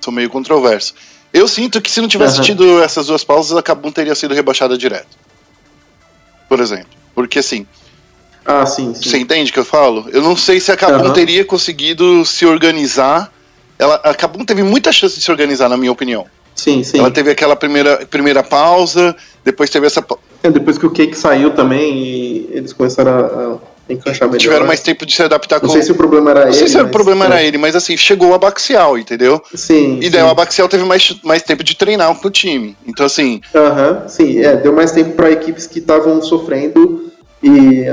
sou 0.00 0.12
meio 0.12 0.28
controverso. 0.28 0.94
Eu 1.32 1.48
sinto 1.48 1.80
que 1.80 1.90
se 1.90 2.00
não 2.00 2.08
tivesse 2.08 2.38
uhum. 2.38 2.44
tido 2.44 2.82
essas 2.82 3.06
duas 3.06 3.24
pausas, 3.24 3.56
a 3.56 3.62
Kabum 3.62 3.90
teria 3.90 4.14
sido 4.14 4.34
rebaixada 4.34 4.76
direto. 4.76 5.16
Por 6.48 6.60
exemplo. 6.60 6.90
Porque 7.14 7.38
assim, 7.38 7.66
ah, 8.44 8.66
sim, 8.66 8.94
sim. 8.94 9.08
Você 9.08 9.18
entende 9.18 9.50
o 9.50 9.54
que 9.54 9.60
eu 9.60 9.64
falo? 9.64 10.06
Eu 10.12 10.22
não 10.22 10.36
sei 10.36 10.60
se 10.60 10.72
a 10.72 10.76
Kabum 10.76 11.06
uhum. 11.06 11.12
teria 11.12 11.44
conseguido 11.44 12.24
se 12.24 12.44
organizar. 12.44 13.32
Ela, 13.78 13.96
a 13.96 14.14
Kabum 14.14 14.44
teve 14.44 14.62
muita 14.62 14.92
chance 14.92 15.16
de 15.16 15.24
se 15.24 15.30
organizar, 15.30 15.68
na 15.68 15.76
minha 15.76 15.92
opinião. 15.92 16.26
Sim, 16.54 16.82
sim. 16.82 16.98
Ela 16.98 17.10
teve 17.10 17.30
aquela 17.30 17.56
primeira, 17.56 18.04
primeira 18.06 18.42
pausa, 18.42 19.16
depois 19.44 19.70
teve 19.70 19.86
essa. 19.86 20.04
É, 20.42 20.50
depois 20.50 20.76
que 20.76 20.86
o 20.86 20.90
Cake 20.90 21.16
saiu 21.16 21.50
também 21.50 21.98
e 21.98 22.50
eles 22.52 22.72
começaram 22.72 23.12
a, 23.12 23.92
encaixar 23.92 24.28
melhor. 24.28 24.38
Tiveram 24.38 24.66
mais 24.66 24.80
tempo 24.80 25.06
de 25.06 25.14
se 25.14 25.22
adaptar 25.22 25.60
com. 25.60 25.66
Não 25.66 25.72
sei 25.72 25.82
se 25.82 25.92
o 25.92 25.94
problema 25.94 26.30
era 26.30 26.40
não 26.40 26.48
ele. 26.48 26.60
Não 26.60 26.66
sei 26.66 26.68
se 26.68 26.80
o 26.80 26.88
problema 26.88 27.24
é. 27.24 27.26
era 27.26 27.42
ele, 27.42 27.58
mas 27.58 27.74
assim, 27.74 27.96
chegou 27.96 28.30
o 28.30 28.34
Abaxial, 28.34 28.98
entendeu? 28.98 29.40
Sim. 29.54 29.98
E 30.02 30.10
daí 30.10 30.22
o 30.22 30.28
Abaxial 30.28 30.68
teve 30.68 30.84
mais, 30.84 31.16
mais 31.22 31.42
tempo 31.42 31.64
de 31.64 31.76
treinar 31.76 32.14
com 32.14 32.28
o 32.28 32.30
time. 32.30 32.76
Então, 32.86 33.06
assim. 33.06 33.40
Aham, 33.54 34.04
sim, 34.08 34.40
é, 34.40 34.56
deu 34.56 34.72
mais 34.72 34.92
tempo 34.92 35.12
para 35.12 35.30
equipes 35.30 35.66
que 35.66 35.78
estavam 35.78 36.20
sofrendo 36.22 37.10
e 37.42 37.84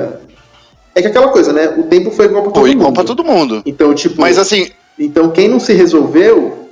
é 0.99 1.01
que 1.03 1.07
aquela 1.07 1.29
coisa, 1.29 1.51
né? 1.51 1.69
O 1.69 1.83
tempo 1.83 2.11
foi 2.11 2.25
igual 2.25 2.43
pra 2.43 2.51
todo 2.51 2.61
foi 2.61 2.69
mundo. 2.69 2.79
igual 2.79 2.93
pra 2.93 3.03
todo 3.03 3.23
mundo. 3.23 3.63
Então, 3.65 3.93
tipo. 3.93 4.19
Mas 4.19 4.37
assim. 4.37 4.71
Então, 4.97 5.31
quem 5.31 5.47
não 5.47 5.59
se 5.59 5.73
resolveu. 5.73 6.69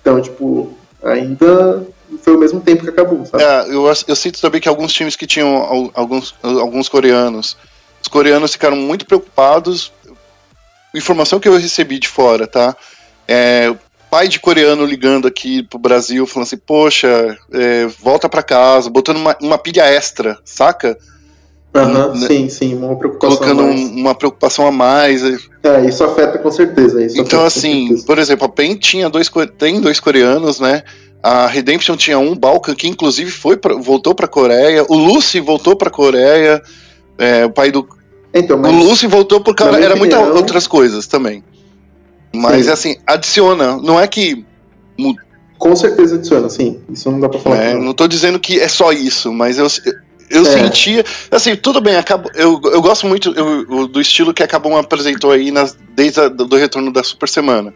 Então, 0.00 0.20
tipo, 0.20 0.72
ainda 1.02 1.86
foi 2.22 2.34
o 2.34 2.38
mesmo 2.38 2.60
tempo 2.60 2.82
que 2.84 2.90
acabou, 2.90 3.24
sabe? 3.26 3.42
É, 3.42 3.74
eu, 3.74 3.86
eu 3.86 4.16
sinto 4.16 4.40
também 4.40 4.60
que 4.60 4.68
alguns 4.68 4.92
times 4.92 5.16
que 5.16 5.26
tinham 5.26 5.90
alguns, 5.94 6.34
alguns 6.42 6.88
coreanos. 6.88 7.56
Os 8.02 8.08
coreanos 8.08 8.52
ficaram 8.52 8.76
muito 8.76 9.06
preocupados. 9.06 9.92
Informação 10.94 11.38
que 11.38 11.48
eu 11.48 11.56
recebi 11.56 11.98
de 11.98 12.08
fora, 12.08 12.46
tá? 12.46 12.74
É, 13.28 13.74
pai 14.10 14.26
de 14.26 14.40
coreano 14.40 14.84
ligando 14.84 15.28
aqui 15.28 15.62
pro 15.62 15.78
Brasil, 15.78 16.26
falando 16.26 16.46
assim, 16.46 16.56
poxa, 16.56 17.38
é, 17.52 17.86
volta 17.86 18.28
para 18.28 18.42
casa, 18.42 18.90
botando 18.90 19.18
uma, 19.18 19.36
uma 19.40 19.58
pilha 19.58 19.82
extra, 19.82 20.38
saca? 20.44 20.98
Uhum, 21.72 22.14
né? 22.14 22.26
Sim, 22.26 22.48
sim, 22.48 22.74
uma 22.74 22.96
preocupação 22.96 23.36
colocando 23.36 23.62
um, 23.62 24.00
uma 24.00 24.14
preocupação 24.14 24.66
a 24.66 24.72
mais. 24.72 25.22
É, 25.62 25.84
isso 25.86 26.02
afeta 26.02 26.38
com 26.38 26.50
certeza. 26.50 27.00
então, 27.16 27.44
assim, 27.44 28.02
por 28.02 28.18
exemplo, 28.18 28.44
a 28.46 28.48
PEN 28.48 28.76
tinha 28.76 29.08
dois, 29.08 29.30
tem 29.56 29.80
dois 29.80 30.00
coreanos, 30.00 30.58
né? 30.58 30.82
A 31.22 31.46
Redemption 31.46 31.96
tinha 31.96 32.18
um, 32.18 32.34
Balkan, 32.34 32.74
que 32.74 32.88
inclusive 32.88 33.30
foi 33.30 33.56
pra, 33.56 33.74
voltou 33.74 34.14
para 34.14 34.26
Coreia. 34.26 34.84
O 34.88 34.96
Lucy 34.96 35.38
voltou 35.38 35.76
para 35.76 35.90
Coreia. 35.90 36.62
É, 37.18 37.44
o 37.44 37.50
pai 37.50 37.70
do. 37.70 37.86
Então, 38.32 38.60
o 38.60 38.70
Lucy 38.70 39.06
voltou 39.06 39.40
por 39.40 39.54
causa. 39.54 39.78
Era 39.78 39.94
muitas 39.94 40.18
outras 40.30 40.66
coisas 40.66 41.06
também. 41.06 41.44
Mas, 42.34 42.66
sim. 42.66 42.72
assim, 42.72 42.96
adiciona. 43.06 43.76
Não 43.76 44.00
é 44.00 44.06
que. 44.08 44.44
Com 45.58 45.76
certeza 45.76 46.14
adiciona, 46.14 46.48
sim. 46.48 46.80
Isso 46.88 47.10
não 47.10 47.20
dá 47.20 47.28
pra 47.28 47.38
falar. 47.38 47.56
É, 47.62 47.74
não 47.74 47.92
tô 47.92 48.08
dizendo 48.08 48.40
que 48.40 48.58
é 48.58 48.68
só 48.68 48.92
isso, 48.92 49.30
mas 49.30 49.58
eu, 49.58 49.66
eu 50.30 50.42
é. 50.42 50.44
sentia. 50.44 51.04
Assim, 51.30 51.56
tudo 51.56 51.80
bem, 51.80 51.96
acabo, 51.96 52.30
eu, 52.34 52.60
eu 52.64 52.80
gosto 52.80 53.06
muito 53.06 53.32
eu, 53.36 53.86
do 53.86 54.00
estilo 54.00 54.32
que 54.32 54.42
a 54.42 54.46
Cabum 54.46 54.76
apresentou 54.76 55.32
aí 55.32 55.50
nas, 55.50 55.76
desde 55.94 56.20
o 56.20 56.56
retorno 56.56 56.92
da 56.92 57.02
Super 57.02 57.28
Semana. 57.28 57.74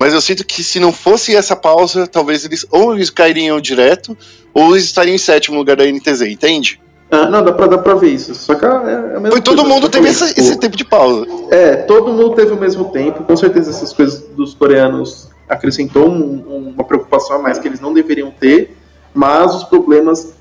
Mas 0.00 0.12
eu 0.12 0.20
sinto 0.20 0.44
que 0.44 0.64
se 0.64 0.80
não 0.80 0.92
fosse 0.92 1.36
essa 1.36 1.54
pausa, 1.54 2.06
talvez 2.08 2.44
eles 2.44 2.66
ou 2.70 2.94
eles 2.94 3.08
cairiam 3.08 3.60
direto, 3.60 4.16
ou 4.52 4.72
eles 4.72 4.86
estariam 4.86 5.14
em 5.14 5.18
sétimo 5.18 5.56
lugar 5.58 5.76
da 5.76 5.84
NTZ, 5.84 6.22
entende? 6.22 6.80
Ah, 7.08 7.28
não, 7.28 7.44
dá 7.44 7.52
pra, 7.52 7.66
dá 7.66 7.78
pra 7.78 7.94
ver 7.94 8.08
isso. 8.08 8.34
Só 8.34 8.54
que 8.54 8.64
é 8.64 8.68
a 8.68 8.80
mesma 8.80 9.30
Foi 9.30 9.40
todo 9.42 9.58
coisa, 9.58 9.74
mundo 9.74 9.88
teve 9.88 10.10
tipo, 10.10 10.24
esse, 10.24 10.40
esse 10.40 10.58
tempo 10.58 10.76
de 10.76 10.84
pausa. 10.84 11.26
É, 11.50 11.76
todo 11.76 12.10
mundo 12.10 12.34
teve 12.34 12.52
o 12.52 12.56
mesmo 12.56 12.86
tempo. 12.86 13.22
Com 13.22 13.36
certeza 13.36 13.70
essas 13.70 13.92
coisas 13.92 14.24
dos 14.34 14.54
coreanos 14.54 15.28
acrescentou 15.48 16.08
um- 16.08 16.72
uma 16.74 16.84
preocupação 16.84 17.36
a 17.36 17.38
mais 17.38 17.58
que 17.58 17.68
eles 17.68 17.80
não 17.80 17.92
deveriam 17.92 18.30
ter, 18.30 18.74
mas 19.14 19.54
os 19.54 19.64
problemas 19.64 20.32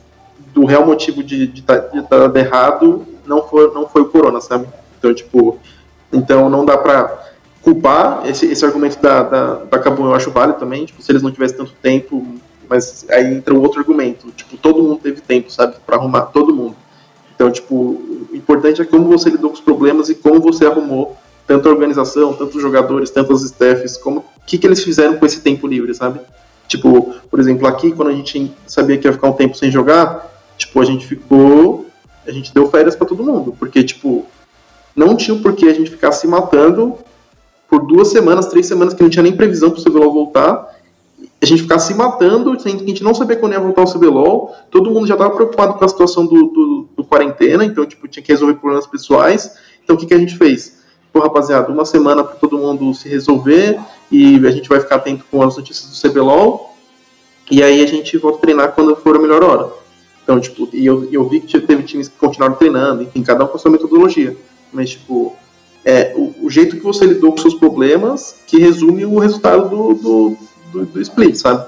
do 0.54 0.66
real 0.66 0.86
motivo 0.86 1.24
de 1.24 1.52
estar 1.54 1.78
de 1.78 2.02
tá 2.04 2.20
dado 2.20 2.38
errado 2.38 3.06
não 3.26 3.44
foi, 3.44 3.72
não 3.74 3.88
foi 3.88 4.02
o 4.02 4.10
corona, 4.10 4.42
sabe? 4.42 4.68
Então, 4.98 5.14
tipo, 5.14 5.58
então 6.12 6.50
não 6.50 6.66
dá 6.66 6.78
pra 6.78 7.30
culpar 7.62 8.24
esse, 8.26 8.46
esse 8.48 8.66
argumento 8.66 9.00
da, 9.02 9.24
da, 9.24 9.54
da 9.56 9.78
eu 9.78 10.16
acho 10.16 10.32
válido 10.32 10.60
também, 10.60 10.86
tipo, 10.86 11.02
se 11.02 11.12
eles 11.12 11.22
não 11.22 11.32
tivessem 11.32 11.58
tanto 11.58 11.74
tempo, 11.82 12.26
mas 12.70 13.06
aí 13.10 13.36
entra 13.36 13.54
o 13.54 13.62
outro 13.62 13.80
argumento, 13.80 14.32
tipo, 14.32 14.58
todo 14.58 14.82
mundo 14.82 15.00
teve 15.02 15.22
tempo, 15.22 15.52
sabe, 15.52 15.76
Pra 15.86 15.98
arrumar, 15.98 16.22
todo 16.28 16.54
mundo. 16.54 16.76
Então, 17.36 17.52
tipo, 17.52 17.76
o 17.76 18.30
importante 18.34 18.82
é 18.82 18.86
como 18.86 19.10
você 19.10 19.30
lidou 19.30 19.50
com 19.50 19.56
os 19.56 19.62
problemas 19.62 20.10
e 20.10 20.16
como 20.16 20.40
você 20.40 20.66
arrumou 20.66 21.18
tanto 21.48 21.68
a 21.68 21.72
organização, 21.72 22.34
tanto 22.34 22.56
os 22.56 22.62
jogadores, 22.62 23.10
tanto 23.10 23.34
os 23.34 23.44
staffs, 23.44 23.98
como 23.98 24.24
que, 24.46 24.58
que 24.58 24.68
eles 24.68 24.84
fizeram 24.84 25.18
com 25.18 25.26
esse 25.26 25.42
tempo 25.42 25.68
livre, 25.68 25.94
sabe? 25.94 26.20
Tipo, 26.68 27.14
por 27.30 27.40
exemplo, 27.40 27.68
aqui, 27.68 27.92
quando 27.92 28.10
a 28.10 28.14
gente 28.14 28.52
sabia 28.66 28.98
que 28.98 29.08
ia 29.08 29.12
ficar 29.12 29.28
um 29.28 29.34
tempo 29.34 29.58
sem 29.58 29.70
jogar, 29.70 30.31
tipo, 30.62 30.80
a 30.80 30.86
gente 30.86 31.06
ficou. 31.06 31.86
A 32.26 32.32
gente 32.32 32.54
deu 32.54 32.70
férias 32.70 32.96
pra 32.96 33.08
todo 33.08 33.24
mundo, 33.24 33.56
porque, 33.58 33.84
tipo, 33.84 34.26
não 34.96 35.16
tinha 35.16 35.38
por 35.38 35.54
que 35.54 35.68
a 35.68 35.74
gente 35.74 35.90
ficar 35.90 36.12
se 36.12 36.28
matando 36.28 36.96
por 37.68 37.86
duas 37.88 38.10
semanas, 38.10 38.48
três 38.48 38.68
semanas, 38.68 38.94
que 38.94 39.02
não 39.02 39.10
tinha 39.10 39.24
nem 39.24 39.36
previsão 39.36 39.72
pro 39.72 39.84
CBLOL 39.84 40.14
voltar. 40.14 40.70
A 41.42 41.46
gente 41.46 41.64
ficar 41.64 41.80
se 41.80 41.94
matando, 41.96 42.52
a 42.52 42.70
gente 42.70 43.04
não 43.04 43.16
sabia 43.16 43.36
quando 43.36 43.54
ia 43.54 43.60
voltar 43.60 43.82
o 43.82 43.92
CBLOL. 43.92 44.56
Todo 44.70 44.92
mundo 44.92 45.08
já 45.08 45.16
estava 45.16 45.34
preocupado 45.34 45.74
com 45.74 45.84
a 45.84 45.88
situação 45.88 46.26
do, 46.26 46.48
do, 46.48 46.88
do 46.98 47.04
quarentena, 47.04 47.66
então, 47.66 47.86
tipo, 47.86 48.08
tinha 48.08 48.22
que 48.22 48.32
resolver 48.32 48.56
problemas 48.56 48.86
pessoais. 48.86 49.58
Então, 49.84 49.96
o 49.96 50.00
que, 50.00 50.06
que 50.06 50.14
a 50.14 50.20
gente 50.20 50.38
fez? 50.38 50.82
Pô, 51.12 51.20
rapaziada, 51.20 51.72
uma 51.72 51.86
semana 51.86 52.24
para 52.24 52.36
todo 52.36 52.58
mundo 52.58 52.94
se 52.94 53.10
resolver 53.10 53.80
e 54.12 54.36
a 54.46 54.52
gente 54.52 54.70
vai 54.70 54.80
ficar 54.80 54.98
atento 54.98 55.26
com 55.32 55.42
as 55.42 55.58
notícias 55.58 55.90
do 55.90 56.10
CBLOL. 56.10 56.76
E 57.50 57.64
aí 57.64 57.84
a 57.84 57.88
gente 57.88 58.18
volta 58.18 58.38
a 58.38 58.42
treinar 58.42 58.72
quando 58.74 58.96
for 58.96 59.16
a 59.16 59.20
melhor 59.20 59.44
hora. 59.44 59.81
Então, 60.32 60.40
tipo, 60.40 60.70
e 60.72 60.86
eu, 60.86 61.10
eu 61.12 61.28
vi 61.28 61.42
que 61.42 61.60
teve 61.60 61.84
times 61.84 62.08
que 62.08 62.18
continuaram 62.18 62.56
treinando, 62.56 63.04
enfim, 63.04 63.22
cada 63.22 63.44
um 63.44 63.48
com 63.48 63.58
a 63.58 63.60
sua 63.60 63.70
metodologia. 63.70 64.34
Mas, 64.72 64.92
tipo, 64.92 65.36
é 65.84 66.14
o, 66.16 66.46
o 66.46 66.50
jeito 66.50 66.78
que 66.78 66.84
você 66.84 67.06
lidou 67.06 67.32
com 67.32 67.38
seus 67.38 67.56
problemas 67.56 68.38
que 68.48 68.58
resume 68.58 69.04
o 69.04 69.20
resultado 69.20 69.68
do, 69.68 69.94
do, 69.94 70.38
do, 70.72 70.86
do 70.86 71.02
split, 71.02 71.36
sabe? 71.36 71.68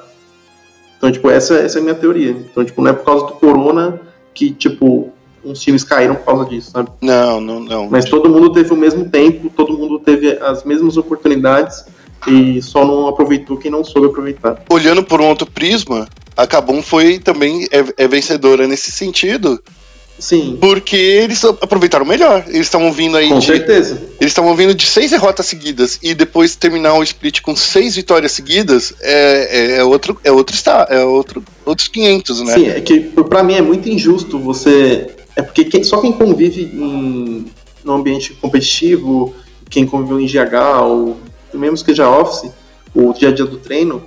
Então, 0.98 1.12
tipo, 1.12 1.30
essa, 1.30 1.56
essa 1.56 1.78
é 1.78 1.82
a 1.82 1.84
minha 1.84 1.96
teoria. 1.96 2.30
Então, 2.30 2.64
tipo, 2.64 2.82
não 2.82 2.92
é 2.92 2.94
por 2.94 3.04
causa 3.04 3.26
do 3.26 3.34
corona 3.34 4.00
que, 4.34 4.54
tipo, 4.54 5.12
uns 5.44 5.60
times 5.60 5.84
caíram 5.84 6.16
por 6.16 6.24
causa 6.24 6.46
disso, 6.46 6.72
sabe? 6.72 6.90
Não, 7.02 7.42
não, 7.42 7.60
não. 7.60 7.90
Mas 7.90 8.06
todo 8.06 8.30
mundo 8.30 8.54
teve 8.54 8.72
o 8.72 8.78
mesmo 8.78 9.10
tempo, 9.10 9.52
todo 9.54 9.78
mundo 9.78 10.00
teve 10.00 10.38
as 10.42 10.64
mesmas 10.64 10.96
oportunidades 10.96 11.84
e 12.28 12.62
só 12.62 12.86
não 12.86 13.08
aproveitou 13.08 13.58
quem 13.58 13.72
não 13.72 13.84
soube 13.84 14.08
aproveitar. 14.08 14.64
Olhando 14.70 15.04
por 15.04 15.22
um 15.22 15.26
outro 15.28 15.46
prisma, 15.50 16.08
a 16.36 16.46
Kabum 16.48 16.82
foi 16.82 17.20
também 17.20 17.68
é, 17.72 18.04
é 18.04 18.08
vencedora 18.08 18.68
nesse 18.68 18.92
sentido, 18.92 19.62
Sim, 20.20 20.58
porque 20.62 20.96
eles 20.96 21.44
aproveitaram 21.44 22.06
melhor. 22.06 22.44
Eles 22.48 22.68
estavam 22.68 22.92
vindo 22.92 23.18
aí 23.18 23.30
com 23.30 23.40
de, 23.40 23.46
certeza. 23.48 23.96
eles 24.22 24.32
estavam 24.32 24.56
vindo 24.56 24.74
de 24.74 24.86
seis 24.86 25.12
derrotas 25.12 25.46
seguidas 25.48 26.00
e 26.04 26.14
depois 26.14 26.56
terminar 26.56 26.94
o 26.94 27.04
split 27.04 27.42
com 27.42 27.56
seis 27.56 27.96
vitórias 27.96 28.32
seguidas 28.32 28.94
é, 29.02 29.74
é, 29.74 29.78
é 29.78 29.84
outro 29.84 30.18
é 30.24 30.32
outro 30.32 30.56
está 30.56 30.88
é 30.90 31.04
outro 31.04 31.44
outros 31.66 31.88
500, 31.88 32.42
né? 32.42 32.54
Sim, 32.54 32.68
é 32.70 32.80
que 32.82 33.00
pra 33.00 33.44
mim 33.44 33.56
é 33.56 33.62
muito 33.62 33.90
injusto 33.90 34.38
você. 34.40 35.08
É 35.36 35.42
porque 35.42 35.66
quem- 35.66 35.84
só 35.84 36.00
quem 36.00 36.12
convive 36.12 36.62
em 36.62 37.46
num 37.84 37.96
ambiente 37.96 38.34
competitivo, 38.36 39.36
quem 39.70 39.86
conviveu 39.86 40.20
em 40.20 40.26
GH, 40.28 40.84
ou 40.84 41.18
mesmo 41.58 41.78
que 41.78 41.86
seja 41.86 42.10
office, 42.10 42.52
o 42.94 43.14
dia 43.14 43.30
a 43.30 43.32
dia 43.32 43.46
do 43.46 43.58
treino, 43.58 44.04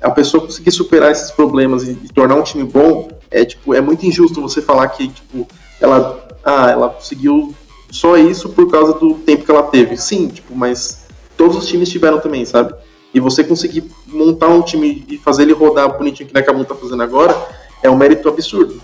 a 0.00 0.10
pessoa 0.10 0.44
conseguir 0.44 0.70
superar 0.70 1.10
esses 1.10 1.30
problemas 1.30 1.84
e, 1.84 1.92
e 1.92 2.08
tornar 2.08 2.34
um 2.36 2.42
time 2.42 2.64
bom, 2.64 3.08
é 3.30 3.44
tipo, 3.44 3.74
é 3.74 3.80
muito 3.80 4.04
injusto 4.04 4.40
você 4.40 4.60
falar 4.60 4.88
que, 4.88 5.08
tipo, 5.08 5.46
ela, 5.80 6.26
ah, 6.44 6.70
ela 6.70 6.88
conseguiu 6.90 7.54
só 7.90 8.16
isso 8.16 8.48
por 8.50 8.70
causa 8.70 8.92
do 8.94 9.14
tempo 9.14 9.44
que 9.44 9.50
ela 9.50 9.62
teve. 9.64 9.96
Sim, 9.96 10.28
tipo, 10.28 10.54
mas 10.54 11.06
todos 11.36 11.56
os 11.56 11.66
times 11.66 11.88
tiveram 11.88 12.20
também, 12.20 12.44
sabe? 12.44 12.74
E 13.14 13.20
você 13.20 13.42
conseguir 13.42 13.84
montar 14.06 14.48
um 14.48 14.62
time 14.62 15.04
e 15.08 15.16
fazer 15.18 15.42
ele 15.42 15.52
rodar 15.52 15.96
bonitinho 15.96 16.28
que 16.28 16.38
a 16.38 16.42
Kabum 16.42 16.64
tá 16.64 16.74
fazendo 16.74 17.02
agora, 17.02 17.34
é 17.82 17.90
um 17.90 17.96
mérito 17.96 18.28
absurdo. 18.28 18.80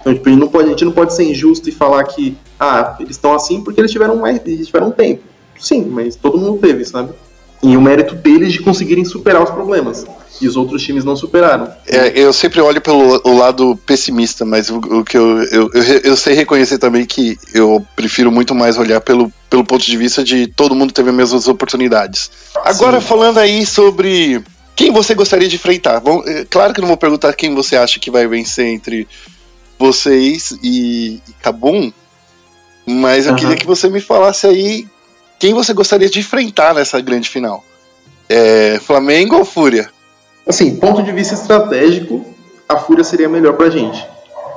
Então, 0.00 0.12
tipo, 0.12 0.28
a 0.28 0.32
gente 0.32 0.40
não 0.40 0.48
pode, 0.48 0.66
a 0.66 0.70
gente 0.70 0.84
não 0.84 0.92
pode 0.92 1.14
ser 1.14 1.24
injusto 1.24 1.68
e 1.68 1.72
falar 1.72 2.04
que, 2.04 2.36
ah, 2.58 2.96
eles 3.00 3.16
estão 3.16 3.32
assim 3.32 3.62
porque 3.62 3.80
eles 3.80 3.90
tiveram 3.90 4.16
mais, 4.16 4.40
eles 4.44 4.66
tiveram 4.66 4.88
um 4.88 4.92
tempo. 4.92 5.22
Sim, 5.58 5.84
mas 5.84 6.16
todo 6.16 6.36
mundo 6.36 6.58
teve, 6.58 6.84
sabe? 6.84 7.12
E 7.62 7.76
o 7.76 7.80
mérito 7.80 8.14
deles 8.14 8.52
de 8.52 8.60
conseguirem 8.60 9.04
superar 9.04 9.42
os 9.42 9.50
problemas. 9.50 10.04
E 10.40 10.48
os 10.48 10.56
outros 10.56 10.82
times 10.82 11.04
não 11.04 11.14
superaram. 11.14 11.72
É, 11.86 12.18
eu 12.18 12.32
sempre 12.32 12.60
olho 12.60 12.80
pelo 12.80 13.20
o 13.22 13.38
lado 13.38 13.78
pessimista, 13.86 14.44
mas 14.44 14.68
o, 14.68 14.78
o 14.78 15.04
que 15.04 15.16
eu, 15.16 15.42
eu, 15.44 15.70
eu, 15.72 15.82
eu 16.02 16.16
sei 16.16 16.34
reconhecer 16.34 16.78
também 16.78 17.06
que 17.06 17.38
eu 17.54 17.86
prefiro 17.94 18.32
muito 18.32 18.52
mais 18.52 18.76
olhar 18.76 19.00
pelo, 19.00 19.32
pelo 19.48 19.64
ponto 19.64 19.84
de 19.84 19.96
vista 19.96 20.24
de 20.24 20.48
todo 20.48 20.74
mundo 20.74 20.92
teve 20.92 21.10
as 21.10 21.14
mesmas 21.14 21.46
oportunidades. 21.46 22.30
Agora, 22.64 23.00
Sim. 23.00 23.06
falando 23.06 23.38
aí 23.38 23.64
sobre 23.64 24.42
quem 24.74 24.90
você 24.90 25.14
gostaria 25.14 25.46
de 25.46 25.54
enfrentar. 25.54 26.00
Bom, 26.00 26.24
é, 26.26 26.44
claro 26.50 26.74
que 26.74 26.80
eu 26.80 26.82
não 26.82 26.88
vou 26.88 26.96
perguntar 26.96 27.32
quem 27.34 27.54
você 27.54 27.76
acha 27.76 28.00
que 28.00 28.10
vai 28.10 28.26
vencer 28.26 28.66
entre 28.66 29.06
vocês 29.78 30.58
e, 30.62 31.20
e 31.28 31.32
Kabum, 31.40 31.92
mas 32.86 33.26
eu 33.26 33.32
Aham. 33.32 33.40
queria 33.40 33.56
que 33.56 33.66
você 33.66 33.88
me 33.88 34.00
falasse 34.00 34.46
aí 34.46 34.86
quem 35.42 35.52
você 35.54 35.72
gostaria 35.72 36.08
de 36.08 36.20
enfrentar 36.20 36.72
nessa 36.72 37.00
grande 37.00 37.28
final. 37.28 37.64
É, 38.28 38.78
Flamengo 38.86 39.34
ou 39.38 39.44
Fúria? 39.44 39.90
Assim, 40.46 40.76
ponto 40.76 41.02
de 41.02 41.10
vista 41.10 41.34
estratégico, 41.34 42.24
a 42.68 42.76
Fúria 42.76 43.02
seria 43.02 43.28
melhor 43.28 43.54
pra 43.54 43.68
gente. 43.68 44.06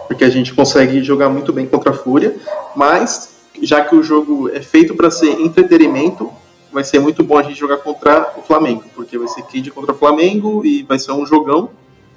Porque 0.07 0.23
a 0.23 0.29
gente 0.29 0.53
consegue 0.53 1.03
jogar 1.03 1.27
muito 1.27 1.51
bem 1.51 1.65
contra 1.65 1.89
a 1.89 1.93
Fúria, 1.95 2.35
mas 2.75 3.29
já 3.63 3.81
que 3.83 3.95
o 3.95 4.03
jogo 4.03 4.47
é 4.53 4.61
feito 4.61 4.93
para 4.93 5.09
ser 5.09 5.31
entretenimento, 5.41 6.31
vai 6.71 6.83
ser 6.83 6.99
muito 6.99 7.23
bom 7.23 7.39
a 7.39 7.41
gente 7.41 7.57
jogar 7.59 7.77
contra 7.77 8.33
o 8.37 8.43
Flamengo, 8.43 8.83
porque 8.93 9.17
vai 9.17 9.27
ser 9.27 9.41
Kid 9.41 9.71
contra 9.71 9.91
o 9.91 9.97
Flamengo 9.97 10.63
e 10.63 10.83
vai 10.83 10.99
ser 10.99 11.13
um 11.13 11.25
jogão, 11.25 11.71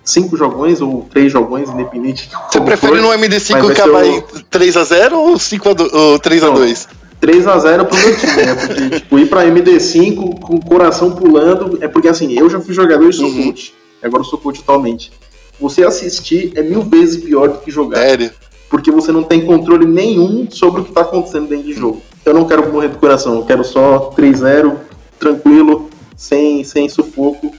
cinco 0.05 0.37
jogões 0.37 0.83
ou 0.83 1.09
três 1.11 1.33
jogões, 1.33 1.71
independente. 1.71 2.29
de 2.29 2.35
Você 2.53 2.61
prefere 2.61 2.97
for. 2.97 3.01
no 3.01 3.09
Mas 3.09 3.21
MD5 3.23 3.63
vai 3.65 3.75
ser 3.75 3.81
acabar 3.83 4.03
o- 4.05 4.07
em 4.07 4.21
3x0 4.51 5.13
ou, 5.15 5.39
5 5.39 5.71
a 5.71 5.73
do, 5.73 5.85
ou 5.97 6.19
3x2? 6.19 6.87
3x0 7.21 7.85
pro 7.87 7.97
meu 7.99 8.17
time, 8.17 8.33
né? 8.45 8.55
Porque, 8.55 8.91
tipo, 9.01 9.19
ir 9.19 9.29
pra 9.29 9.45
MD5 9.47 10.39
com 10.41 10.55
o 10.57 10.65
coração 10.65 11.11
pulando, 11.13 11.79
é 11.83 11.89
porque 11.89 12.09
assim, 12.09 12.33
eu 12.39 12.49
já 12.49 12.61
fui 12.61 12.75
jogador 12.75 13.09
e 13.09 13.13
sou 13.13 13.27
Uhum. 13.29 13.45
coach. 13.47 13.75
Agora 14.03 14.21
eu 14.23 14.25
sou 14.27 14.39
coach 14.39 14.61
atualmente. 14.61 15.11
Você 15.61 15.83
assistir 15.83 16.53
é 16.55 16.63
mil 16.63 16.83
vezes 16.83 17.23
pior 17.23 17.49
do 17.49 17.59
que 17.59 17.71
jogar. 17.71 17.99
Sério? 17.99 18.31
Porque 18.71 18.91
você 18.91 19.11
não 19.11 19.23
tem 19.25 19.45
controle 19.45 19.87
nenhum 19.87 20.47
sobre 20.51 20.83
o 20.83 20.85
que 20.85 20.93
tá 20.93 21.01
acontecendo 21.01 21.49
dentro 21.49 21.65
de 21.67 21.73
jogo. 21.73 22.01
Eu 22.25 22.35
não 22.35 22.45
quero 22.47 22.71
morrer 22.73 22.89
do 22.89 22.99
coração, 22.99 23.35
eu 23.37 23.43
quero 23.45 23.65
só 23.65 24.11
3-0, 24.17 24.77
tranquilo, 25.19 25.89
sem, 26.17 26.63
sem 26.63 26.89
sufoco. 26.89 27.53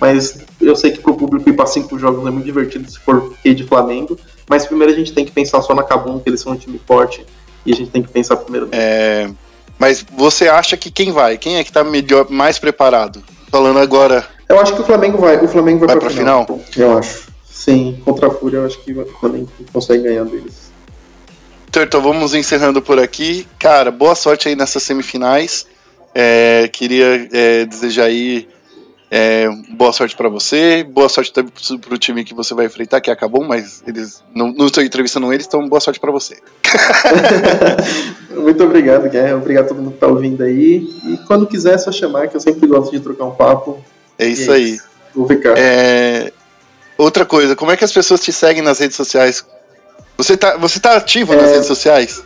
Mas 0.00 0.38
eu 0.60 0.74
sei 0.74 0.90
que 0.90 1.00
pro 1.00 1.14
público 1.14 1.48
ir 1.48 1.52
pra 1.52 1.66
cinco 1.66 1.98
jogos 1.98 2.26
é 2.26 2.30
muito 2.30 2.44
divertido 2.44 2.90
se 2.90 2.98
for 2.98 3.32
de 3.44 3.64
Flamengo. 3.64 4.18
Mas 4.48 4.66
primeiro 4.66 4.92
a 4.92 4.96
gente 4.96 5.12
tem 5.12 5.24
que 5.24 5.30
pensar 5.32 5.62
só 5.62 5.74
na 5.74 5.82
Cabum, 5.82 6.18
que 6.18 6.28
eles 6.28 6.40
são 6.40 6.52
um 6.52 6.56
time 6.56 6.80
forte. 6.86 7.24
E 7.64 7.72
a 7.72 7.76
gente 7.76 7.90
tem 7.90 8.02
que 8.02 8.08
pensar 8.10 8.36
primeiro 8.36 8.68
É, 8.72 9.30
mas 9.78 10.04
você 10.16 10.48
acha 10.48 10.76
que 10.76 10.90
quem 10.90 11.12
vai? 11.12 11.38
Quem 11.38 11.56
é 11.56 11.64
que 11.64 11.72
tá 11.72 11.82
melhor, 11.82 12.28
mais 12.30 12.58
preparado? 12.58 13.22
Falando 13.50 13.78
agora, 13.78 14.26
Eu 14.48 14.60
acho 14.60 14.74
que 14.74 14.80
o 14.80 14.84
Flamengo 14.84 15.18
vai. 15.18 15.36
O 15.42 15.48
Flamengo 15.48 15.80
vai, 15.80 15.88
Vai 15.88 15.96
pra, 15.96 16.06
pra 16.06 16.16
final. 16.16 16.60
Eu 16.76 16.98
acho. 16.98 17.28
Sim, 17.44 18.00
contra 18.04 18.26
a 18.26 18.30
Fúria 18.30 18.58
eu 18.58 18.66
acho 18.66 18.78
que 18.80 18.92
o 18.92 19.06
Flamengo 19.18 19.48
consegue 19.72 20.02
ganhar 20.02 20.24
deles. 20.24 20.70
então, 21.68 21.82
então 21.82 22.02
vamos 22.02 22.34
encerrando 22.34 22.82
por 22.82 22.98
aqui. 22.98 23.46
Cara, 23.58 23.90
boa 23.90 24.14
sorte 24.14 24.48
aí 24.48 24.56
nessas 24.56 24.82
semifinais. 24.82 25.66
É, 26.14 26.68
queria 26.68 27.28
é, 27.32 27.64
desejar 27.64 28.04
aí 28.04 28.48
é, 29.16 29.48
boa 29.70 29.92
sorte 29.92 30.16
pra 30.16 30.28
você, 30.28 30.82
boa 30.82 31.08
sorte 31.08 31.32
também 31.32 31.52
pro, 31.80 31.96
time 31.96 32.24
que 32.24 32.34
você 32.34 32.52
vai 32.52 32.66
enfrentar, 32.66 33.00
que 33.00 33.08
acabou, 33.12 33.44
mas 33.44 33.80
eles 33.86 34.24
não, 34.34 34.52
não 34.52 34.66
estou 34.66 34.82
entrevistando 34.82 35.32
eles, 35.32 35.46
então 35.46 35.68
boa 35.68 35.78
sorte 35.78 36.00
pra 36.00 36.10
você. 36.10 36.36
Muito 38.36 38.64
obrigado, 38.64 39.08
Guerra. 39.08 39.36
Obrigado 39.36 39.66
a 39.66 39.68
todo 39.68 39.76
mundo 39.80 39.92
que 39.92 40.00
tá 40.00 40.08
ouvindo 40.08 40.42
aí. 40.42 40.88
E 41.04 41.16
quando 41.28 41.46
quiser, 41.46 41.74
é 41.74 41.78
só 41.78 41.92
chamar, 41.92 42.26
que 42.26 42.36
eu 42.36 42.40
sempre 42.40 42.66
gosto 42.66 42.90
de 42.90 42.98
trocar 42.98 43.26
um 43.26 43.30
papo. 43.30 43.78
É 44.18 44.26
isso 44.26 44.50
E 44.50 44.54
aí. 44.54 44.80
Vou 45.14 45.28
ficar. 45.28 45.54
É, 45.56 46.32
outra 46.98 47.24
coisa, 47.24 47.54
como 47.54 47.70
é 47.70 47.76
que 47.76 47.84
as 47.84 47.92
pessoas 47.92 48.20
te 48.20 48.32
seguem 48.32 48.64
nas 48.64 48.80
redes 48.80 48.96
sociais? 48.96 49.46
Você 50.18 50.36
tá, 50.36 50.56
você 50.56 50.80
tá 50.80 50.96
ativo 50.96 51.36
nas 51.36 51.50
É. 51.50 51.52
redes 51.52 51.66
sociais? 51.68 52.20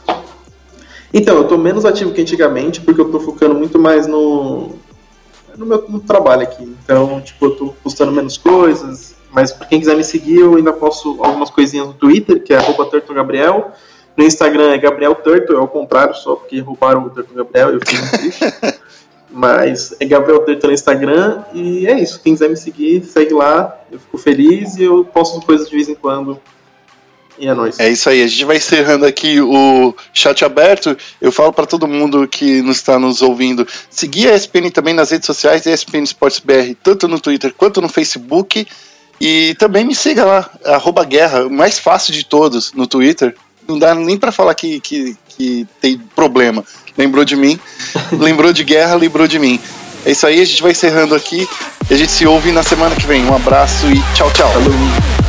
Então, 1.13 1.37
eu 1.37 1.45
tô 1.45 1.59
menos 1.59 1.85
ativo 1.85 2.13
que 2.13 2.23
antigamente, 2.23 2.81
porque 2.81 3.01
eu 3.03 3.11
tô 3.11 3.21
focando 3.21 3.55
muito 3.55 3.79
mais 3.79 4.07
no. 4.07 4.79
No 5.59 5.67
meu 5.67 5.85
no 5.89 6.01
trabalho 6.01 6.43
aqui. 6.43 6.63
Então, 6.83 7.21
tipo, 7.21 7.47
eu 7.47 7.57
tô 7.57 7.67
postando 7.83 8.13
menos 8.13 8.39
coisas, 8.39 9.15
mas 9.31 9.53
pra 9.53 9.67
quem 9.67 9.81
quiser 9.81 9.97
me 9.97 10.05
seguir, 10.05 10.41
eu 10.41 10.55
ainda 10.55 10.73
posto 10.73 11.23
algumas 11.23 11.51
coisinhas 11.51 11.87
no 11.87 11.93
Twitter, 11.93 12.43
que 12.43 12.55
é 12.55 12.57
arroba 12.57 12.89
Gabriel. 13.15 13.73
No 14.17 14.25
Instagram 14.25 14.73
é 14.73 14.79
Gabriel 14.79 15.15
Turtle, 15.15 15.57
é 15.57 15.59
ao 15.59 15.69
contrário, 15.69 16.15
só 16.15 16.35
porque 16.35 16.61
roubaram 16.61 17.05
o 17.05 17.11
Turtle 17.11 17.37
Gabriel, 17.37 17.71
eu 17.71 17.81
fiquei 17.81 17.99
muito 17.99 18.19
triste. 18.19 18.45
Mas 19.31 19.95
é 20.01 20.07
Gabriel 20.07 20.41
Turtle 20.41 20.69
no 20.69 20.75
Instagram 20.75 21.45
e 21.53 21.87
é 21.87 22.01
isso. 22.01 22.21
Quem 22.23 22.33
quiser 22.33 22.49
me 22.49 22.57
seguir, 22.57 23.05
segue 23.05 23.35
lá. 23.35 23.79
Eu 23.93 24.01
fico 24.01 24.17
feliz 24.17 24.77
e 24.77 24.85
eu 24.85 25.05
posto 25.05 25.45
coisas 25.45 25.69
de 25.69 25.77
vez 25.77 25.89
em 25.89 25.95
quando 25.95 26.41
e 27.39 27.47
é 27.47 27.55
nóis. 27.55 27.79
É 27.79 27.89
isso 27.89 28.09
aí, 28.09 28.23
a 28.23 28.27
gente 28.27 28.45
vai 28.45 28.57
encerrando 28.57 29.07
aqui 29.07 29.41
o 29.41 29.95
chat 30.13 30.45
aberto. 30.45 30.97
Eu 31.21 31.31
falo 31.31 31.53
para 31.53 31.67
todo 31.67 31.87
mundo 31.87 32.27
que 32.27 32.63
nos 32.63 32.79
está 32.79 32.99
nos 32.99 33.23
ouvindo, 33.23 33.67
seguir 33.91 34.29
a 34.29 34.35
ESPN 34.35 34.71
também 34.71 34.95
nas 34.95 35.11
redes 35.11 35.27
sociais, 35.27 35.67
ESPN 35.67 36.03
Sports 36.05 36.41
BR, 36.41 36.75
tanto 36.83 37.07
no 37.07 37.21
Twitter 37.21 37.53
quanto 37.57 37.81
no 37.81 37.89
Facebook. 37.89 38.67
E 39.21 39.55
também 39.59 39.85
me 39.85 39.95
siga 39.95 40.25
lá, 40.25 40.51
arroba 40.65 41.05
guerra, 41.05 41.47
o 41.47 41.51
mais 41.51 41.79
fácil 41.79 42.13
de 42.13 42.25
todos 42.25 42.73
no 42.73 42.87
Twitter. 42.87 43.35
Não 43.67 43.79
dá 43.79 43.95
nem 43.95 44.17
para 44.17 44.33
falar 44.33 44.55
que, 44.55 44.81
que, 44.81 45.17
que 45.29 45.67
tem 45.81 45.99
problema. 45.99 46.65
Lembrou 46.97 47.25
de 47.25 47.37
mim, 47.37 47.59
lembrou 48.13 48.53
de 48.53 48.65
guerra, 48.65 48.95
lembrou 48.95 49.27
de 49.27 49.39
mim. 49.39 49.61
É 50.05 50.13
isso 50.13 50.27
aí, 50.27 50.41
a 50.41 50.45
gente 50.45 50.63
vai 50.63 50.73
encerrando 50.73 51.15
aqui. 51.15 51.49
A 51.91 51.95
gente 51.95 52.13
se 52.13 52.27
ouve 52.27 52.53
na 52.53 52.63
semana 52.63 52.95
que 52.95 53.07
vem. 53.07 53.25
Um 53.25 53.35
abraço 53.35 53.87
e 53.87 54.01
tchau, 54.15 54.31
tchau. 54.33 54.53
Falou. 54.53 55.28